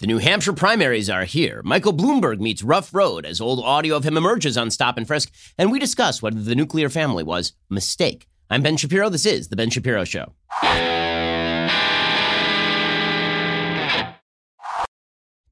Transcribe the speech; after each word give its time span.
The 0.00 0.06
New 0.06 0.16
Hampshire 0.16 0.54
primaries 0.54 1.10
are 1.10 1.26
here. 1.26 1.60
Michael 1.62 1.92
Bloomberg 1.92 2.40
meets 2.40 2.62
rough 2.62 2.94
road 2.94 3.26
as 3.26 3.38
old 3.38 3.62
audio 3.62 3.96
of 3.96 4.02
him 4.02 4.16
emerges 4.16 4.56
on 4.56 4.70
Stop 4.70 4.96
and 4.96 5.06
Frisk, 5.06 5.30
and 5.58 5.70
we 5.70 5.78
discuss 5.78 6.22
whether 6.22 6.40
the 6.40 6.54
nuclear 6.54 6.88
family 6.88 7.22
was 7.22 7.52
a 7.70 7.74
mistake. 7.74 8.26
I'm 8.48 8.62
Ben 8.62 8.78
Shapiro. 8.78 9.10
This 9.10 9.26
is 9.26 9.48
The 9.48 9.56
Ben 9.56 9.68
Shapiro 9.68 10.04
Show. 10.04 10.32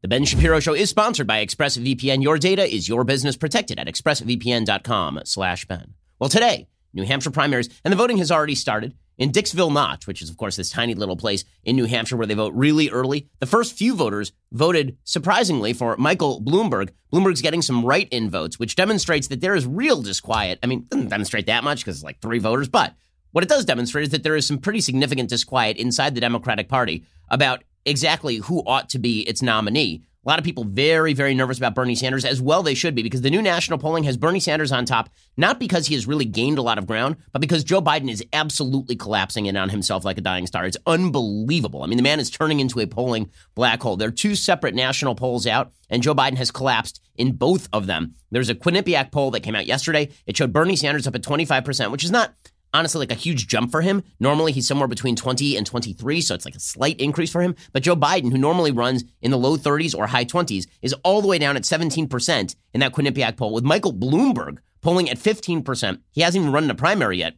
The 0.00 0.08
Ben 0.08 0.24
Shapiro 0.24 0.60
Show 0.60 0.72
is 0.72 0.88
sponsored 0.88 1.26
by 1.26 1.44
ExpressVPN. 1.44 2.22
Your 2.22 2.38
data 2.38 2.64
is 2.64 2.88
your 2.88 3.04
business 3.04 3.36
protected 3.36 3.78
at 3.78 3.86
expressvpn.com 3.86 5.20
slash 5.24 5.66
Ben. 5.66 5.92
Well, 6.18 6.30
today, 6.30 6.68
New 6.94 7.04
Hampshire 7.04 7.32
primaries, 7.32 7.68
and 7.84 7.92
the 7.92 7.98
voting 7.98 8.16
has 8.16 8.32
already 8.32 8.54
started 8.54 8.94
in 9.18 9.32
Dixville 9.32 9.72
Notch, 9.72 10.06
which 10.06 10.22
is, 10.22 10.30
of 10.30 10.36
course, 10.36 10.56
this 10.56 10.70
tiny 10.70 10.94
little 10.94 11.16
place 11.16 11.44
in 11.64 11.76
New 11.76 11.84
Hampshire 11.84 12.16
where 12.16 12.26
they 12.26 12.34
vote 12.34 12.54
really 12.54 12.88
early. 12.88 13.28
The 13.40 13.46
first 13.46 13.76
few 13.76 13.94
voters 13.94 14.32
voted 14.52 14.96
surprisingly 15.04 15.72
for 15.72 15.96
Michael 15.96 16.40
Bloomberg. 16.40 16.90
Bloomberg's 17.12 17.42
getting 17.42 17.62
some 17.62 17.84
write 17.84 18.08
in 18.10 18.30
votes, 18.30 18.58
which 18.58 18.76
demonstrates 18.76 19.28
that 19.28 19.40
there 19.40 19.56
is 19.56 19.66
real 19.66 20.00
disquiet. 20.00 20.58
I 20.62 20.66
mean, 20.66 20.86
doesn't 20.88 21.08
demonstrate 21.08 21.46
that 21.46 21.64
much 21.64 21.80
because 21.80 21.96
it's 21.96 22.04
like 22.04 22.20
three 22.20 22.38
voters, 22.38 22.68
but 22.68 22.94
what 23.32 23.44
it 23.44 23.50
does 23.50 23.64
demonstrate 23.64 24.04
is 24.04 24.10
that 24.10 24.22
there 24.22 24.36
is 24.36 24.46
some 24.46 24.58
pretty 24.58 24.80
significant 24.80 25.28
disquiet 25.28 25.76
inside 25.76 26.14
the 26.14 26.20
Democratic 26.20 26.68
Party 26.68 27.04
about 27.28 27.62
exactly 27.84 28.36
who 28.36 28.62
ought 28.66 28.88
to 28.90 28.98
be 28.98 29.20
its 29.22 29.42
nominee. 29.42 30.02
A 30.26 30.28
lot 30.28 30.40
of 30.40 30.44
people 30.44 30.64
very, 30.64 31.14
very 31.14 31.32
nervous 31.32 31.58
about 31.58 31.76
Bernie 31.76 31.94
Sanders, 31.94 32.24
as 32.24 32.42
well 32.42 32.62
they 32.62 32.74
should 32.74 32.94
be, 32.94 33.04
because 33.04 33.20
the 33.20 33.30
new 33.30 33.40
national 33.40 33.78
polling 33.78 34.02
has 34.02 34.16
Bernie 34.16 34.40
Sanders 34.40 34.72
on 34.72 34.84
top, 34.84 35.10
not 35.36 35.60
because 35.60 35.86
he 35.86 35.94
has 35.94 36.08
really 36.08 36.24
gained 36.24 36.58
a 36.58 36.62
lot 36.62 36.76
of 36.76 36.88
ground, 36.88 37.16
but 37.32 37.40
because 37.40 37.62
Joe 37.62 37.80
Biden 37.80 38.10
is 38.10 38.24
absolutely 38.32 38.96
collapsing 38.96 39.46
in 39.46 39.56
on 39.56 39.68
himself 39.68 40.04
like 40.04 40.18
a 40.18 40.20
dying 40.20 40.46
star. 40.48 40.66
It's 40.66 40.76
unbelievable. 40.86 41.84
I 41.84 41.86
mean, 41.86 41.96
the 41.98 42.02
man 42.02 42.18
is 42.18 42.30
turning 42.30 42.58
into 42.58 42.80
a 42.80 42.86
polling 42.86 43.30
black 43.54 43.80
hole. 43.80 43.96
There 43.96 44.08
are 44.08 44.12
two 44.12 44.34
separate 44.34 44.74
national 44.74 45.14
polls 45.14 45.46
out, 45.46 45.72
and 45.88 46.02
Joe 46.02 46.16
Biden 46.16 46.36
has 46.36 46.50
collapsed 46.50 47.00
in 47.16 47.32
both 47.32 47.68
of 47.72 47.86
them. 47.86 48.16
There's 48.32 48.50
a 48.50 48.54
Quinnipiac 48.56 49.12
poll 49.12 49.30
that 49.30 49.44
came 49.44 49.54
out 49.54 49.66
yesterday. 49.66 50.10
It 50.26 50.36
showed 50.36 50.52
Bernie 50.52 50.76
Sanders 50.76 51.06
up 51.06 51.14
at 51.14 51.22
25%, 51.22 51.92
which 51.92 52.04
is 52.04 52.10
not 52.10 52.34
honestly 52.72 53.00
like 53.00 53.12
a 53.12 53.14
huge 53.14 53.46
jump 53.46 53.70
for 53.70 53.80
him. 53.80 54.02
Normally 54.20 54.52
he's 54.52 54.66
somewhere 54.66 54.88
between 54.88 55.16
20 55.16 55.56
and 55.56 55.66
23, 55.66 56.20
so 56.20 56.34
it's 56.34 56.44
like 56.44 56.54
a 56.54 56.60
slight 56.60 57.00
increase 57.00 57.30
for 57.30 57.42
him. 57.42 57.54
But 57.72 57.82
Joe 57.82 57.96
Biden, 57.96 58.30
who 58.30 58.38
normally 58.38 58.72
runs 58.72 59.04
in 59.22 59.30
the 59.30 59.38
low 59.38 59.56
30s 59.56 59.96
or 59.96 60.06
high 60.06 60.24
20s, 60.24 60.66
is 60.82 60.94
all 61.04 61.20
the 61.20 61.28
way 61.28 61.38
down 61.38 61.56
at 61.56 61.62
17% 61.62 62.56
in 62.74 62.80
that 62.80 62.92
Quinnipiac 62.92 63.36
poll, 63.36 63.52
with 63.52 63.64
Michael 63.64 63.92
Bloomberg 63.92 64.58
polling 64.80 65.10
at 65.10 65.18
15%. 65.18 66.00
He 66.10 66.20
hasn't 66.20 66.42
even 66.42 66.52
run 66.52 66.64
in 66.64 66.70
a 66.70 66.74
primary 66.74 67.18
yet. 67.18 67.34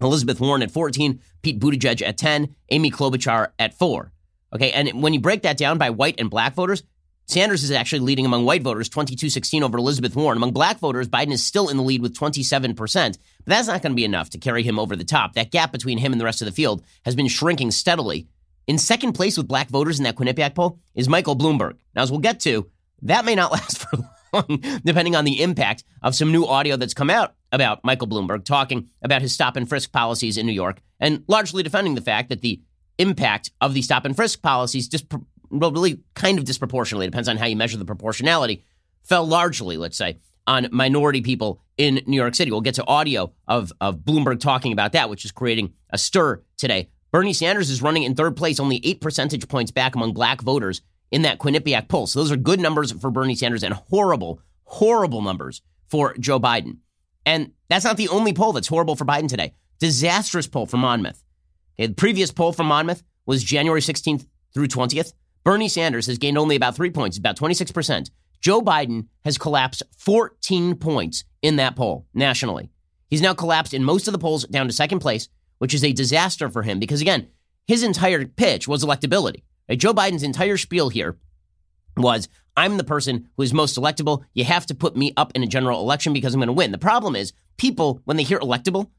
Elizabeth 0.00 0.40
Warren 0.40 0.62
at 0.62 0.70
14, 0.70 1.20
Pete 1.42 1.58
Buttigieg 1.58 2.02
at 2.02 2.18
10, 2.18 2.54
Amy 2.70 2.90
Klobuchar 2.90 3.48
at 3.58 3.78
4. 3.78 4.12
Okay, 4.54 4.70
and 4.72 5.02
when 5.02 5.14
you 5.14 5.20
break 5.20 5.42
that 5.42 5.56
down 5.56 5.78
by 5.78 5.90
white 5.90 6.16
and 6.18 6.30
black 6.30 6.54
voters, 6.54 6.82
Sanders 7.28 7.64
is 7.64 7.72
actually 7.72 7.98
leading 8.00 8.24
among 8.24 8.44
white 8.44 8.62
voters, 8.62 8.88
22 8.88 9.30
16 9.30 9.64
over 9.64 9.78
Elizabeth 9.78 10.14
Warren. 10.14 10.38
Among 10.38 10.52
black 10.52 10.78
voters, 10.78 11.08
Biden 11.08 11.32
is 11.32 11.42
still 11.42 11.68
in 11.68 11.76
the 11.76 11.82
lead 11.82 12.00
with 12.00 12.14
27%. 12.14 12.76
But 12.76 13.18
that's 13.46 13.66
not 13.66 13.82
going 13.82 13.92
to 13.92 13.96
be 13.96 14.04
enough 14.04 14.30
to 14.30 14.38
carry 14.38 14.62
him 14.62 14.78
over 14.78 14.94
the 14.94 15.04
top. 15.04 15.34
That 15.34 15.50
gap 15.50 15.72
between 15.72 15.98
him 15.98 16.12
and 16.12 16.20
the 16.20 16.24
rest 16.24 16.40
of 16.40 16.46
the 16.46 16.52
field 16.52 16.84
has 17.04 17.16
been 17.16 17.28
shrinking 17.28 17.72
steadily. 17.72 18.28
In 18.68 18.78
second 18.78 19.12
place 19.12 19.36
with 19.36 19.48
black 19.48 19.68
voters 19.68 19.98
in 19.98 20.04
that 20.04 20.16
Quinnipiac 20.16 20.54
poll 20.54 20.78
is 20.94 21.08
Michael 21.08 21.36
Bloomberg. 21.36 21.76
Now, 21.94 22.02
as 22.02 22.10
we'll 22.10 22.20
get 22.20 22.40
to, 22.40 22.70
that 23.02 23.24
may 23.24 23.34
not 23.34 23.52
last 23.52 23.78
for 23.78 23.98
long, 24.32 24.62
depending 24.84 25.16
on 25.16 25.24
the 25.24 25.42
impact 25.42 25.82
of 26.02 26.14
some 26.14 26.30
new 26.30 26.44
audio 26.44 26.76
that's 26.76 26.94
come 26.94 27.10
out 27.10 27.34
about 27.50 27.84
Michael 27.84 28.08
Bloomberg 28.08 28.44
talking 28.44 28.88
about 29.02 29.22
his 29.22 29.32
stop 29.32 29.56
and 29.56 29.68
frisk 29.68 29.90
policies 29.90 30.36
in 30.36 30.46
New 30.46 30.52
York 30.52 30.80
and 31.00 31.24
largely 31.26 31.62
defending 31.62 31.94
the 31.94 32.00
fact 32.00 32.28
that 32.28 32.40
the 32.40 32.60
impact 32.98 33.50
of 33.60 33.74
the 33.74 33.82
stop 33.82 34.04
and 34.04 34.16
frisk 34.16 34.42
policies 34.42 34.88
disp- 34.88 35.14
well, 35.50 35.72
really 35.72 36.00
kind 36.14 36.38
of 36.38 36.44
disproportionately, 36.44 37.06
depends 37.06 37.28
on 37.28 37.36
how 37.36 37.46
you 37.46 37.56
measure 37.56 37.76
the 37.76 37.84
proportionality, 37.84 38.64
fell 39.02 39.26
largely, 39.26 39.76
let's 39.76 39.96
say, 39.96 40.18
on 40.46 40.68
minority 40.70 41.22
people 41.22 41.60
in 41.76 42.02
New 42.06 42.16
York 42.16 42.34
City. 42.34 42.50
We'll 42.50 42.60
get 42.60 42.76
to 42.76 42.86
audio 42.86 43.32
of, 43.48 43.72
of 43.80 43.98
Bloomberg 43.98 44.40
talking 44.40 44.72
about 44.72 44.92
that, 44.92 45.10
which 45.10 45.24
is 45.24 45.32
creating 45.32 45.72
a 45.90 45.98
stir 45.98 46.42
today. 46.56 46.90
Bernie 47.12 47.32
Sanders 47.32 47.70
is 47.70 47.82
running 47.82 48.02
in 48.02 48.14
third 48.14 48.36
place, 48.36 48.60
only 48.60 48.80
eight 48.84 49.00
percentage 49.00 49.48
points 49.48 49.70
back 49.70 49.94
among 49.94 50.12
black 50.12 50.42
voters 50.42 50.82
in 51.10 51.22
that 51.22 51.38
Quinnipiac 51.38 51.88
poll. 51.88 52.06
So 52.06 52.18
those 52.18 52.32
are 52.32 52.36
good 52.36 52.60
numbers 52.60 52.92
for 52.92 53.10
Bernie 53.10 53.36
Sanders 53.36 53.62
and 53.62 53.74
horrible, 53.74 54.40
horrible 54.64 55.22
numbers 55.22 55.62
for 55.88 56.14
Joe 56.18 56.40
Biden. 56.40 56.78
And 57.24 57.52
that's 57.68 57.84
not 57.84 57.96
the 57.96 58.08
only 58.08 58.32
poll 58.32 58.52
that's 58.52 58.68
horrible 58.68 58.96
for 58.96 59.04
Biden 59.04 59.28
today. 59.28 59.54
Disastrous 59.78 60.46
poll 60.46 60.66
from 60.66 60.80
Monmouth. 60.80 61.22
Okay, 61.78 61.88
the 61.88 61.94
previous 61.94 62.30
poll 62.30 62.52
from 62.52 62.66
Monmouth 62.66 63.02
was 63.26 63.42
January 63.42 63.80
16th 63.80 64.26
through 64.54 64.68
20th. 64.68 65.12
Bernie 65.46 65.68
Sanders 65.68 66.08
has 66.08 66.18
gained 66.18 66.36
only 66.36 66.56
about 66.56 66.74
three 66.74 66.90
points, 66.90 67.16
about 67.16 67.38
26%. 67.38 68.10
Joe 68.40 68.60
Biden 68.60 69.06
has 69.24 69.38
collapsed 69.38 69.84
14 69.96 70.74
points 70.74 71.22
in 71.40 71.54
that 71.54 71.76
poll 71.76 72.04
nationally. 72.12 72.68
He's 73.08 73.22
now 73.22 73.32
collapsed 73.32 73.72
in 73.72 73.84
most 73.84 74.08
of 74.08 74.12
the 74.12 74.18
polls 74.18 74.42
down 74.46 74.66
to 74.66 74.72
second 74.72 74.98
place, 74.98 75.28
which 75.58 75.72
is 75.72 75.84
a 75.84 75.92
disaster 75.92 76.50
for 76.50 76.64
him 76.64 76.80
because, 76.80 77.00
again, 77.00 77.28
his 77.68 77.84
entire 77.84 78.26
pitch 78.26 78.66
was 78.66 78.84
electability. 78.84 79.44
Right? 79.68 79.78
Joe 79.78 79.94
Biden's 79.94 80.24
entire 80.24 80.56
spiel 80.56 80.88
here 80.88 81.16
was 81.96 82.28
I'm 82.56 82.76
the 82.76 82.82
person 82.82 83.28
who 83.36 83.44
is 83.44 83.54
most 83.54 83.78
electable. 83.78 84.24
You 84.34 84.42
have 84.42 84.66
to 84.66 84.74
put 84.74 84.96
me 84.96 85.12
up 85.16 85.30
in 85.36 85.44
a 85.44 85.46
general 85.46 85.80
election 85.80 86.12
because 86.12 86.34
I'm 86.34 86.40
going 86.40 86.48
to 86.48 86.54
win. 86.54 86.72
The 86.72 86.78
problem 86.78 87.14
is, 87.14 87.32
people, 87.56 88.00
when 88.04 88.16
they 88.16 88.24
hear 88.24 88.40
electable, 88.40 88.90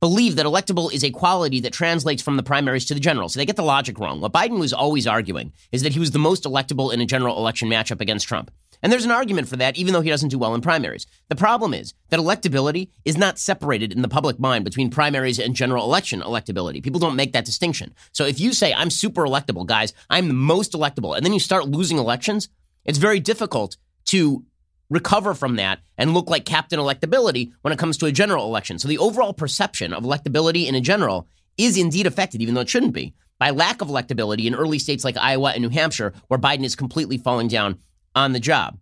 believe 0.00 0.36
that 0.36 0.46
electable 0.46 0.92
is 0.92 1.04
a 1.04 1.10
quality 1.10 1.60
that 1.60 1.72
translates 1.72 2.22
from 2.22 2.36
the 2.36 2.42
primaries 2.42 2.86
to 2.86 2.94
the 2.94 3.00
general. 3.00 3.28
So 3.28 3.38
they 3.38 3.46
get 3.46 3.56
the 3.56 3.62
logic 3.62 3.98
wrong. 3.98 4.20
What 4.20 4.32
Biden 4.32 4.58
was 4.58 4.72
always 4.72 5.06
arguing 5.06 5.52
is 5.72 5.82
that 5.82 5.92
he 5.92 5.98
was 5.98 6.10
the 6.10 6.18
most 6.18 6.44
electable 6.44 6.92
in 6.92 7.00
a 7.00 7.06
general 7.06 7.36
election 7.36 7.68
matchup 7.68 8.00
against 8.00 8.26
Trump. 8.26 8.50
And 8.82 8.90
there's 8.90 9.04
an 9.04 9.10
argument 9.10 9.46
for 9.46 9.56
that, 9.56 9.76
even 9.76 9.92
though 9.92 10.00
he 10.00 10.08
doesn't 10.08 10.30
do 10.30 10.38
well 10.38 10.54
in 10.54 10.62
primaries. 10.62 11.06
The 11.28 11.36
problem 11.36 11.74
is 11.74 11.92
that 12.08 12.18
electability 12.18 12.88
is 13.04 13.18
not 13.18 13.38
separated 13.38 13.92
in 13.92 14.00
the 14.00 14.08
public 14.08 14.40
mind 14.40 14.64
between 14.64 14.88
primaries 14.88 15.38
and 15.38 15.54
general 15.54 15.84
election 15.84 16.22
electability. 16.22 16.82
People 16.82 17.00
don't 17.00 17.16
make 17.16 17.34
that 17.34 17.44
distinction. 17.44 17.94
So 18.12 18.24
if 18.24 18.40
you 18.40 18.54
say, 18.54 18.72
I'm 18.72 18.88
super 18.88 19.24
electable, 19.24 19.66
guys, 19.66 19.92
I'm 20.08 20.28
the 20.28 20.34
most 20.34 20.72
electable, 20.72 21.14
and 21.14 21.26
then 21.26 21.34
you 21.34 21.40
start 21.40 21.68
losing 21.68 21.98
elections, 21.98 22.48
it's 22.86 22.96
very 22.96 23.20
difficult 23.20 23.76
to 24.06 24.44
recover 24.90 25.32
from 25.34 25.56
that 25.56 25.80
and 25.96 26.12
look 26.12 26.28
like 26.28 26.44
captain 26.44 26.78
electability 26.78 27.52
when 27.62 27.72
it 27.72 27.78
comes 27.78 27.96
to 27.98 28.06
a 28.06 28.12
general 28.12 28.44
election. 28.44 28.78
So 28.78 28.88
the 28.88 28.98
overall 28.98 29.32
perception 29.32 29.94
of 29.94 30.02
electability 30.02 30.66
in 30.66 30.74
a 30.74 30.80
general 30.80 31.26
is 31.56 31.78
indeed 31.78 32.06
affected, 32.06 32.42
even 32.42 32.54
though 32.54 32.60
it 32.60 32.68
shouldn't 32.68 32.92
be, 32.92 33.14
by 33.38 33.50
lack 33.50 33.80
of 33.80 33.88
electability 33.88 34.46
in 34.46 34.54
early 34.54 34.78
states 34.78 35.04
like 35.04 35.16
Iowa 35.16 35.52
and 35.52 35.62
New 35.62 35.70
Hampshire, 35.70 36.12
where 36.28 36.38
Biden 36.38 36.64
is 36.64 36.76
completely 36.76 37.16
falling 37.16 37.48
down 37.48 37.78
on 38.14 38.32
the 38.32 38.40
job. 38.40 38.78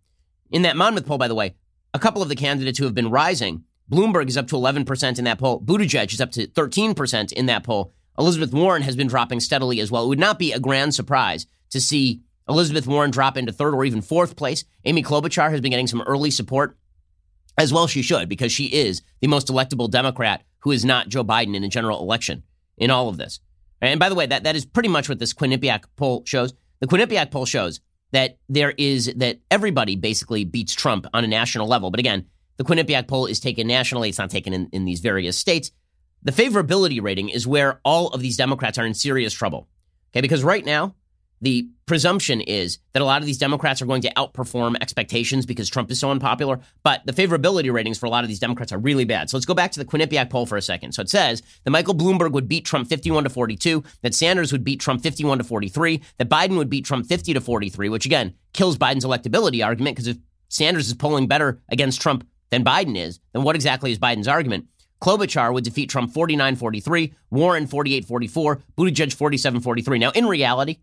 In 0.51 0.63
that 0.63 0.77
Monmouth 0.77 1.07
poll, 1.07 1.19
by 1.19 1.29
the 1.29 1.35
way, 1.35 1.55
a 1.95 1.99
couple 1.99 2.23
of 2.23 2.29
the 2.29 2.37
candidates 2.37 2.79
who 2.79 2.85
have 2.85 2.95
been 2.95 3.11
rising, 3.11 3.65
Bloomberg 3.91 4.29
is 4.29 4.37
up 4.37 4.49
to 4.49 4.57
11% 4.57 5.19
in 5.19 5.25
that 5.25 5.39
poll. 5.39 5.61
Buttigieg 5.61 6.13
is 6.13 6.21
up 6.21 6.33
to 6.33 6.47
13% 6.47 7.33
in 7.33 7.47
that 7.47 7.65
poll. 7.65 7.93
Elizabeth 8.19 8.53
Warren 8.53 8.83
has 8.83 8.97
been 8.97 9.07
dropping 9.07 9.41
steadily 9.41 9.81
as 9.81 9.91
well. 9.91 10.05
It 10.05 10.09
would 10.09 10.19
not 10.19 10.39
be 10.39 10.53
a 10.53 10.61
grand 10.61 10.95
surprise 10.95 11.47
to 11.71 11.81
see 11.81 12.23
Elizabeth 12.49 12.87
Warren 12.87 13.11
drop 13.11 13.37
into 13.37 13.53
third 13.53 13.75
or 13.75 13.85
even 13.85 14.01
fourth 14.01 14.37
place. 14.37 14.65
Amy 14.85 15.03
Klobuchar 15.03 15.51
has 15.51 15.61
been 15.61 15.71
getting 15.71 15.87
some 15.87 16.03
early 16.03 16.31
support, 16.31 16.77
as 17.57 17.73
well 17.73 17.87
she 17.87 18.03
should, 18.03 18.29
because 18.29 18.53
she 18.53 18.67
is 18.67 19.03
the 19.21 19.27
most 19.27 19.49
electable 19.49 19.91
Democrat 19.91 20.45
who 20.61 20.71
is 20.71 20.85
not 20.85 21.09
Joe 21.09 21.25
Biden 21.25 21.55
in 21.55 21.65
a 21.65 21.69
general 21.69 22.01
election 22.01 22.43
in 22.77 22.91
all 22.91 23.09
of 23.09 23.17
this. 23.17 23.41
And 23.81 24.01
by 24.01 24.09
the 24.09 24.15
way, 24.15 24.27
that, 24.27 24.45
that 24.45 24.57
is 24.57 24.65
pretty 24.65 24.89
much 24.89 25.09
what 25.09 25.19
this 25.19 25.35
Quinnipiac 25.35 25.85
poll 25.97 26.23
shows. 26.25 26.55
The 26.81 26.87
Quinnipiac 26.87 27.31
poll 27.31 27.47
shows 27.47 27.81
that 28.13 28.39
there 28.49 28.75
is 28.79 29.13
that 29.17 29.41
everybody 29.51 29.95
basically 29.97 30.45
beats 30.45 30.75
Trump 30.75 31.07
on 31.13 31.25
a 31.25 31.29
national 31.29 31.67
level. 31.67 31.91
But 31.91 32.01
again, 32.01 32.27
the 32.57 32.65
Quinnipiac 32.65 33.07
poll 33.07 33.27
is 33.27 33.39
taken 33.39 33.67
nationally. 33.67 34.09
It's 34.09 34.19
not 34.19 34.31
taken 34.31 34.53
in, 34.53 34.69
in 34.73 34.85
these 34.85 35.01
various 35.01 35.39
states. 35.39 35.71
The 36.23 36.33
favorability 36.33 37.01
rating 37.01 37.29
is 37.29 37.47
where 37.47 37.81
all 37.85 38.09
of 38.09 38.21
these 38.21 38.37
Democrats 38.37 38.79
are 38.79 38.87
in 38.87 38.95
serious 38.95 39.33
trouble. 39.33 39.69
Okay, 40.13 40.23
because 40.23 40.43
right 40.43 40.65
now, 40.65 40.95
the 41.41 41.69
presumption 41.87 42.41
is 42.41 42.79
that 42.93 43.03
a 43.03 43.05
lot 43.05 43.21
of 43.21 43.27
these 43.27 43.39
Democrats 43.39 43.81
are 43.81 43.87
going 43.87 44.03
to 44.03 44.13
outperform 44.15 44.77
expectations 44.81 45.47
because 45.47 45.69
Trump 45.69 45.91
is 45.91 45.99
so 45.99 46.11
unpopular. 46.11 46.61
But 46.83 47.05
the 47.07 47.13
favorability 47.13 47.73
ratings 47.73 47.99
for 47.99 48.07
a 48.07 48.11
lot 48.11 48.25
of 48.25 48.29
these 48.29 48.39
Democrats 48.39 48.73
are 48.73 48.79
really 48.79 49.05
bad. 49.05 49.31
So 49.31 49.37
let's 49.37 49.47
go 49.47 49.55
back 49.55 49.73
to 49.73 49.79
the 49.79 49.85
Quinnipiac 49.85 50.31
poll 50.31 50.47
for 50.47 50.57
a 50.57 50.63
second. 50.63 50.93
So 50.93 51.03
it 51.03 51.09
says 51.09 51.43
that 51.65 51.71
Michael 51.71 51.95
Bloomberg 51.95 52.33
would 52.33 52.49
beat 52.49 52.65
Trump 52.65 52.89
51 52.89 53.25
to 53.25 53.31
42, 53.31 53.83
that 54.03 54.15
Sanders 54.15 54.53
would 54.53 54.65
beat 54.65 54.81
Trump 54.81 55.03
51 55.03 55.39
to 55.39 55.45
43, 55.45 56.03
that 56.19 56.29
Biden 56.29 56.57
would 56.57 56.71
beat 56.71 56.85
Trump 56.85 57.07
50 57.07 57.35
to 57.35 57.41
43, 57.41 57.89
which 57.89 58.07
again 58.07 58.35
kills 58.53 58.77
Biden's 58.77 59.05
electability 59.05 59.65
argument 59.65 59.97
because 59.97 60.09
if 60.09 60.19
Sanders 60.49 60.89
is 60.89 60.95
polling 60.95 61.27
better 61.27 61.61
against 61.69 62.01
Trump 62.01 62.27
than 62.51 62.65
Biden 62.65 62.97
is, 62.97 63.21
then 63.33 63.43
what 63.43 63.57
exactly 63.57 63.93
is 63.93 63.99
Biden's 63.99 64.29
argument? 64.29 64.67
Klobuchar 65.01 65.53
would 65.53 65.65
defeat 65.65 65.91
Trump 65.91 66.13
49 66.13 66.57
43, 66.57 67.15
Warren 67.31 67.67
48 67.67 68.05
44, 68.05 68.63
Buttigieg 68.77 69.15
47 69.15 69.61
43. 69.61 69.99
Now, 69.99 70.11
in 70.11 70.27
reality, 70.27 70.79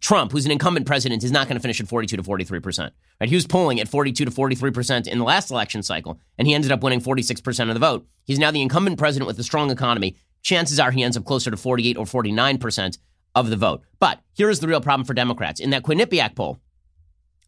Trump, 0.00 0.32
who's 0.32 0.44
an 0.44 0.50
incumbent 0.50 0.86
president, 0.86 1.22
is 1.24 1.32
not 1.32 1.48
going 1.48 1.56
to 1.56 1.62
finish 1.62 1.80
at 1.80 1.88
42 1.88 2.16
to 2.16 2.22
43 2.22 2.60
percent. 2.60 2.94
Right? 3.20 3.28
He 3.28 3.34
was 3.34 3.46
polling 3.46 3.80
at 3.80 3.88
42 3.88 4.24
to 4.24 4.30
43 4.30 4.70
percent 4.70 5.06
in 5.06 5.18
the 5.18 5.24
last 5.24 5.50
election 5.50 5.82
cycle, 5.82 6.18
and 6.38 6.46
he 6.46 6.54
ended 6.54 6.72
up 6.72 6.82
winning 6.82 7.00
46 7.00 7.40
percent 7.40 7.70
of 7.70 7.74
the 7.74 7.80
vote. 7.80 8.06
He's 8.24 8.38
now 8.38 8.50
the 8.50 8.62
incumbent 8.62 8.98
president 8.98 9.26
with 9.26 9.38
a 9.38 9.44
strong 9.44 9.70
economy. 9.70 10.16
Chances 10.42 10.78
are 10.78 10.90
he 10.90 11.02
ends 11.02 11.16
up 11.16 11.24
closer 11.24 11.50
to 11.50 11.56
48 11.56 11.96
or 11.96 12.06
49 12.06 12.58
percent 12.58 12.98
of 13.34 13.50
the 13.50 13.56
vote. 13.56 13.82
But 13.98 14.20
here 14.34 14.50
is 14.50 14.60
the 14.60 14.68
real 14.68 14.80
problem 14.80 15.04
for 15.04 15.14
Democrats. 15.14 15.60
In 15.60 15.70
that 15.70 15.82
Quinnipiac 15.82 16.34
poll, 16.34 16.58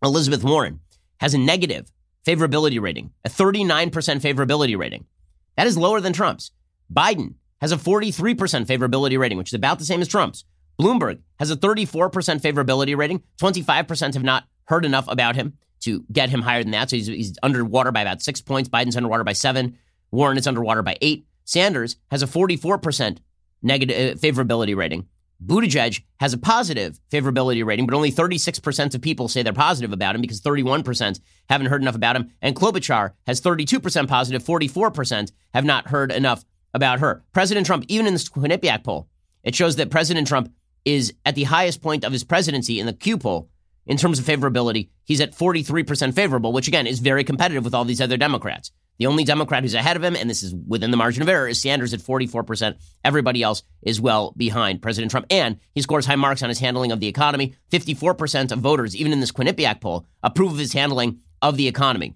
Elizabeth 0.03 0.45
Warren 0.45 0.81
has 1.21 1.35
a 1.35 1.39
negative 1.39 1.91
favorability 2.27 2.81
rating, 2.81 3.13
a 3.25 3.29
39% 3.29 3.91
favorability 3.93 4.77
rating. 4.77 5.07
That 5.57 5.67
is 5.67 5.79
lower 5.79 6.01
than 6.01 6.13
Trump's. 6.13 6.51
Biden 6.93 7.35
has 7.61 7.73
a 7.73 7.77
43% 7.77 8.37
favorability 8.67 9.19
rating, 9.19 9.39
which 9.39 9.51
is 9.51 9.55
about 9.55 9.79
the 9.79 9.85
same 9.85 10.01
as 10.01 10.09
Trump's. 10.09 10.45
Bloomberg 10.81 11.21
has 11.39 11.51
a 11.51 11.57
34% 11.57 12.11
favorability 12.41 12.97
rating. 12.97 13.23
25% 13.41 14.15
have 14.15 14.23
not 14.23 14.45
heard 14.65 14.85
enough 14.85 15.07
about 15.09 15.37
him 15.37 15.55
to 15.81 16.05
get 16.13 16.31
him 16.31 16.43
higher 16.43 16.63
than 16.63 16.73
that. 16.73 16.91
So 16.91 16.97
he's, 16.97 17.07
he's 17.07 17.39
underwater 17.43 17.93
by 17.93 18.03
about 18.03 18.23
six 18.23 18.41
points. 18.41 18.69
Biden's 18.69 18.97
underwater 18.97 19.25
by 19.25 19.33
seven. 19.33 19.79
Warren 20.11 20.39
is 20.39 20.47
underwater 20.47 20.83
by 20.83 20.97
eight. 21.01 21.27
Sanders 21.45 21.97
has 22.11 22.23
a 22.23 22.27
44% 22.27 23.19
negative 23.63 24.17
uh, 24.17 24.19
favorability 24.19 24.77
rating. 24.77 25.07
Buttigieg 25.45 26.03
has 26.19 26.33
a 26.33 26.39
positive 26.39 26.99
favorability 27.11 27.65
rating, 27.65 27.87
but 27.87 27.95
only 27.95 28.11
36% 28.11 28.95
of 28.95 29.03
people 29.03 29.29
say 29.29 29.43
they're 29.43 29.53
positive 29.53 29.93
about 29.93 30.15
him 30.15 30.23
because 30.23 30.41
31% 30.41 31.21
haven't 31.51 31.67
heard 31.67 31.83
enough 31.83 31.95
about 31.95 32.17
him. 32.17 32.33
And 32.41 32.57
Klobuchar 32.57 33.13
has 33.27 33.41
32% 33.41 34.09
positive, 34.09 34.43
44% 34.43 35.33
have 35.53 35.65
not 35.65 35.89
heard 35.89 36.11
enough 36.11 36.45
about 36.73 37.01
her. 37.01 37.23
President 37.33 37.67
Trump, 37.67 37.85
even 37.89 38.07
in 38.07 38.15
this 38.15 38.29
Quinnipiac 38.29 38.83
poll, 38.83 39.09
it 39.43 39.55
shows 39.55 39.77
that 39.77 39.91
President 39.91 40.27
Trump 40.27 40.53
is 40.87 41.13
at 41.27 41.35
the 41.35 41.45
highest 41.45 41.83
point 41.83 42.05
of 42.05 42.13
his 42.13 42.25
presidency 42.25 42.81
in 42.81 42.87
the 42.87 42.93
Q 42.95 43.19
poll 43.19 43.51
in 43.87 43.99
terms 43.99 44.19
of 44.19 44.25
favorability. 44.25 44.89
He's 45.05 45.21
at 45.21 45.37
43% 45.37 46.15
favorable, 46.15 46.53
which 46.53 46.69
again 46.69 46.87
is 46.87 47.01
very 47.01 47.25
competitive 47.25 47.65
with 47.65 47.75
all 47.75 47.85
these 47.85 48.01
other 48.01 48.17
Democrats. 48.17 48.71
The 48.99 49.07
only 49.07 49.25
Democrat 49.25 49.63
who's 49.63 49.75
ahead 49.75 49.97
of 49.97 50.03
him, 50.03 50.17
and 50.17 50.31
this 50.31 50.43
is 50.43 50.55
within 50.55 50.91
the 50.91 50.97
margin 50.97 51.23
of 51.23 51.29
error, 51.29 51.49
is 51.49 51.61
Sanders 51.61 51.93
at 51.93 52.01
44%. 52.01 52.77
Everybody 53.05 53.43
else 53.43 53.63
is 53.83 54.01
well 54.01 54.33
behind 54.37 54.81
President 54.81 55.11
Trump. 55.11 55.27
And 55.29 55.59
he 55.75 55.83
scores 55.83 56.07
high 56.07 56.17
marks 56.17 56.43
on 56.43 56.49
his 56.49 56.61
handling 56.61 56.93
of 56.93 57.01
the 57.01 57.07
economy. 57.07 57.55
54% 57.71 58.53
of 58.53 58.61
voters, 58.61 58.97
even 58.97 59.13
in 59.13 59.21
this 59.21 59.33
Quinnipiac 59.33 59.83
poll, 59.83 60.07
approve 60.23 60.53
of 60.53 60.59
his 60.59 60.73
handling 60.73 61.21
of 61.43 61.59
the 61.59 61.69
economy. 61.69 62.15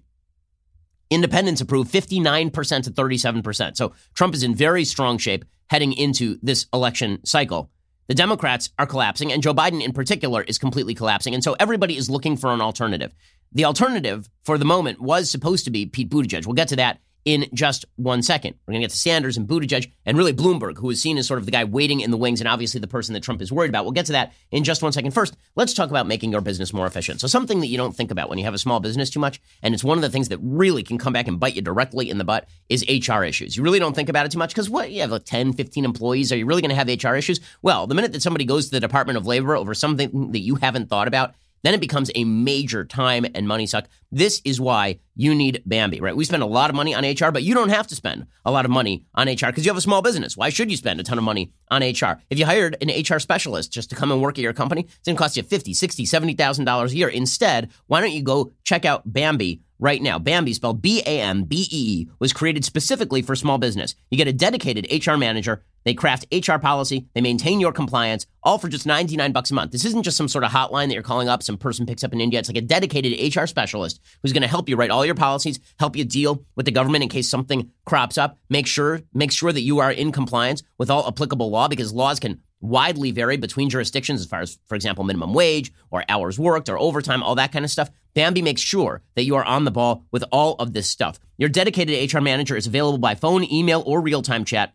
Independents 1.11 1.61
approve 1.61 1.87
59% 1.87 2.83
to 2.83 2.91
37%. 2.91 3.77
So 3.77 3.93
Trump 4.15 4.33
is 4.33 4.43
in 4.43 4.55
very 4.55 4.85
strong 4.85 5.19
shape 5.19 5.45
heading 5.69 5.93
into 5.93 6.39
this 6.41 6.65
election 6.73 7.23
cycle. 7.25 7.69
The 8.11 8.15
Democrats 8.15 8.71
are 8.77 8.85
collapsing, 8.85 9.31
and 9.31 9.41
Joe 9.41 9.53
Biden 9.53 9.81
in 9.81 9.93
particular 9.93 10.41
is 10.41 10.57
completely 10.57 10.93
collapsing. 10.93 11.33
And 11.33 11.41
so 11.41 11.55
everybody 11.61 11.95
is 11.95 12.09
looking 12.09 12.35
for 12.35 12.51
an 12.51 12.59
alternative. 12.59 13.13
The 13.53 13.63
alternative 13.63 14.29
for 14.43 14.57
the 14.57 14.65
moment 14.65 14.99
was 14.99 15.31
supposed 15.31 15.63
to 15.63 15.71
be 15.71 15.85
Pete 15.85 16.09
Buttigieg. 16.09 16.45
We'll 16.45 16.55
get 16.55 16.67
to 16.67 16.75
that 16.75 16.99
in 17.25 17.47
just 17.53 17.85
one 17.95 18.21
second. 18.21 18.55
We're 18.65 18.73
going 18.73 18.81
to 18.81 18.85
get 18.85 18.91
to 18.91 18.97
Sanders 18.97 19.37
and 19.37 19.47
Buttigieg 19.47 19.91
and 20.05 20.17
really 20.17 20.33
Bloomberg, 20.33 20.77
who 20.77 20.89
is 20.89 21.01
seen 21.01 21.17
as 21.17 21.27
sort 21.27 21.39
of 21.39 21.45
the 21.45 21.51
guy 21.51 21.63
waiting 21.63 22.01
in 22.01 22.11
the 22.11 22.17
wings 22.17 22.41
and 22.41 22.47
obviously 22.47 22.79
the 22.79 22.87
person 22.87 23.13
that 23.13 23.23
Trump 23.23 23.41
is 23.41 23.51
worried 23.51 23.69
about. 23.69 23.85
We'll 23.85 23.91
get 23.91 24.07
to 24.07 24.11
that 24.13 24.33
in 24.51 24.63
just 24.63 24.81
one 24.81 24.91
second. 24.91 25.11
First, 25.11 25.37
let's 25.55 25.73
talk 25.73 25.89
about 25.89 26.07
making 26.07 26.31
your 26.31 26.41
business 26.41 26.73
more 26.73 26.87
efficient. 26.87 27.21
So, 27.21 27.27
something 27.27 27.59
that 27.59 27.67
you 27.67 27.77
don't 27.77 27.95
think 27.95 28.11
about 28.11 28.29
when 28.29 28.37
you 28.37 28.45
have 28.45 28.53
a 28.53 28.59
small 28.59 28.79
business 28.79 29.09
too 29.09 29.19
much, 29.19 29.41
and 29.61 29.73
it's 29.73 29.83
one 29.83 29.97
of 29.97 30.01
the 30.01 30.09
things 30.09 30.29
that 30.29 30.39
really 30.41 30.83
can 30.83 30.97
come 30.97 31.13
back 31.13 31.27
and 31.27 31.39
bite 31.39 31.55
you 31.55 31.61
directly 31.61 32.09
in 32.09 32.17
the 32.17 32.23
butt, 32.23 32.47
is 32.69 32.85
HR 32.89 33.23
issues. 33.23 33.55
You 33.55 33.63
really 33.63 33.79
don't 33.79 33.95
think 33.95 34.09
about 34.09 34.25
it 34.25 34.31
too 34.31 34.39
much 34.39 34.49
because 34.49 34.69
what? 34.69 34.91
You 34.91 35.01
have 35.01 35.11
like 35.11 35.25
10, 35.25 35.53
15 35.53 35.85
employees. 35.85 36.31
Are 36.31 36.37
you 36.37 36.45
really 36.45 36.61
going 36.61 36.69
to 36.69 36.75
have 36.75 36.87
HR 36.87 37.15
issues? 37.15 37.39
Well, 37.61 37.87
the 37.87 37.95
minute 37.95 38.13
that 38.13 38.21
somebody 38.21 38.45
goes 38.45 38.65
to 38.65 38.71
the 38.71 38.79
Department 38.79 39.17
of 39.17 39.25
Labor 39.25 39.55
over 39.55 39.73
something 39.73 40.31
that 40.31 40.39
you 40.39 40.55
haven't 40.55 40.89
thought 40.89 41.07
about, 41.07 41.35
then 41.63 41.73
it 41.73 41.81
becomes 41.81 42.11
a 42.15 42.23
major 42.23 42.85
time 42.85 43.25
and 43.35 43.47
money 43.47 43.65
suck. 43.65 43.87
This 44.11 44.41
is 44.43 44.59
why 44.59 44.99
you 45.15 45.33
need 45.35 45.61
Bambee, 45.65 45.99
right? 45.99 46.15
We 46.15 46.25
spend 46.25 46.43
a 46.43 46.47
lot 46.47 46.69
of 46.69 46.75
money 46.75 46.93
on 46.93 47.03
HR, 47.03 47.31
but 47.31 47.43
you 47.43 47.53
don't 47.53 47.69
have 47.69 47.87
to 47.87 47.95
spend 47.95 48.27
a 48.45 48.51
lot 48.51 48.65
of 48.65 48.71
money 48.71 49.05
on 49.15 49.27
HR 49.27 49.47
because 49.47 49.65
you 49.65 49.69
have 49.69 49.77
a 49.77 49.81
small 49.81 50.01
business. 50.01 50.35
Why 50.35 50.49
should 50.49 50.71
you 50.71 50.77
spend 50.77 50.99
a 50.99 51.03
ton 51.03 51.17
of 51.17 51.23
money 51.23 51.51
on 51.69 51.81
HR? 51.81 52.21
If 52.29 52.39
you 52.39 52.45
hired 52.45 52.77
an 52.81 52.89
HR 52.89 53.19
specialist 53.19 53.71
just 53.71 53.89
to 53.91 53.95
come 53.95 54.11
and 54.11 54.21
work 54.21 54.37
at 54.37 54.41
your 54.41 54.53
company, 54.53 54.81
it's 54.81 55.05
going 55.05 55.15
to 55.15 55.21
cost 55.21 55.37
you 55.37 55.43
$50, 55.43 55.71
$60, 55.71 56.35
$70,000 56.35 56.91
a 56.91 56.95
year. 56.95 57.09
Instead, 57.09 57.69
why 57.87 58.01
don't 58.01 58.11
you 58.11 58.23
go 58.23 58.51
check 58.63 58.85
out 58.85 59.11
Bambee 59.11 59.61
right 59.81 60.01
now. 60.01 60.17
Bambee, 60.17 60.53
spelled 60.53 60.81
B 60.81 61.01
A 61.01 61.19
M 61.19 61.43
B 61.43 61.67
E 61.69 62.01
E, 62.01 62.09
was 62.19 62.31
created 62.31 62.63
specifically 62.63 63.21
for 63.21 63.35
small 63.35 63.57
business. 63.57 63.95
You 64.09 64.17
get 64.17 64.29
a 64.29 64.33
dedicated 64.33 64.87
HR 65.05 65.17
manager. 65.17 65.65
They 65.83 65.95
craft 65.95 66.27
HR 66.31 66.57
policy. 66.57 67.07
They 67.15 67.21
maintain 67.21 67.59
your 67.59 67.71
compliance, 67.71 68.27
all 68.43 68.59
for 68.59 68.69
just 68.69 68.85
99 68.85 69.31
bucks 69.31 69.49
a 69.49 69.55
month. 69.55 69.71
This 69.71 69.83
isn't 69.83 70.03
just 70.03 70.15
some 70.15 70.27
sort 70.27 70.43
of 70.43 70.51
hotline 70.51 70.87
that 70.87 70.93
you're 70.93 71.01
calling 71.01 71.27
up, 71.27 71.41
some 71.41 71.57
person 71.57 71.87
picks 71.87 72.03
up 72.03 72.13
in 72.13 72.21
India. 72.21 72.39
It's 72.39 72.49
like 72.49 72.57
a 72.57 72.61
dedicated 72.61 73.35
HR 73.35 73.47
specialist 73.47 73.99
who's 74.21 74.31
going 74.31 74.43
to 74.43 74.47
help 74.47 74.69
you 74.69 74.75
write 74.75 74.91
all 74.91 75.05
your 75.05 75.15
policies, 75.15 75.59
help 75.79 75.95
you 75.95 76.05
deal 76.05 76.45
with 76.55 76.67
the 76.67 76.71
government 76.71 77.03
in 77.03 77.09
case 77.09 77.27
something 77.27 77.71
crops 77.85 78.19
up. 78.19 78.37
Make 78.47 78.67
sure, 78.67 79.01
make 79.13 79.31
sure 79.31 79.51
that 79.51 79.61
you 79.61 79.79
are 79.79 79.91
in 79.91 80.11
compliance 80.11 80.61
with 80.77 80.91
all 80.91 81.07
applicable 81.07 81.49
law 81.49 81.67
because 81.67 81.91
laws 81.91 82.19
can 82.19 82.41
widely 82.61 83.09
vary 83.11 83.37
between 83.37 83.69
jurisdictions 83.69 84.21
as 84.21 84.27
far 84.27 84.41
as, 84.41 84.59
for 84.67 84.75
example, 84.75 85.03
minimum 85.03 85.33
wage 85.33 85.73
or 85.89 86.05
hours 86.07 86.39
worked 86.39 86.69
or 86.69 86.77
overtime, 86.77 87.23
all 87.23 87.35
that 87.35 87.51
kind 87.51 87.65
of 87.65 87.71
stuff. 87.71 87.89
Bambee 88.13 88.41
makes 88.41 88.61
sure 88.61 89.01
that 89.15 89.23
you 89.23 89.35
are 89.35 89.45
on 89.45 89.65
the 89.65 89.71
ball 89.71 90.05
with 90.11 90.23
all 90.31 90.55
of 90.55 90.73
this 90.73 90.89
stuff. 90.89 91.19
Your 91.37 91.49
dedicated 91.49 92.13
HR 92.13 92.19
manager 92.19 92.55
is 92.55 92.67
available 92.67 92.97
by 92.97 93.15
phone, 93.15 93.43
email, 93.51 93.83
or 93.85 94.01
real 94.01 94.21
time 94.21 94.45
chat. 94.45 94.73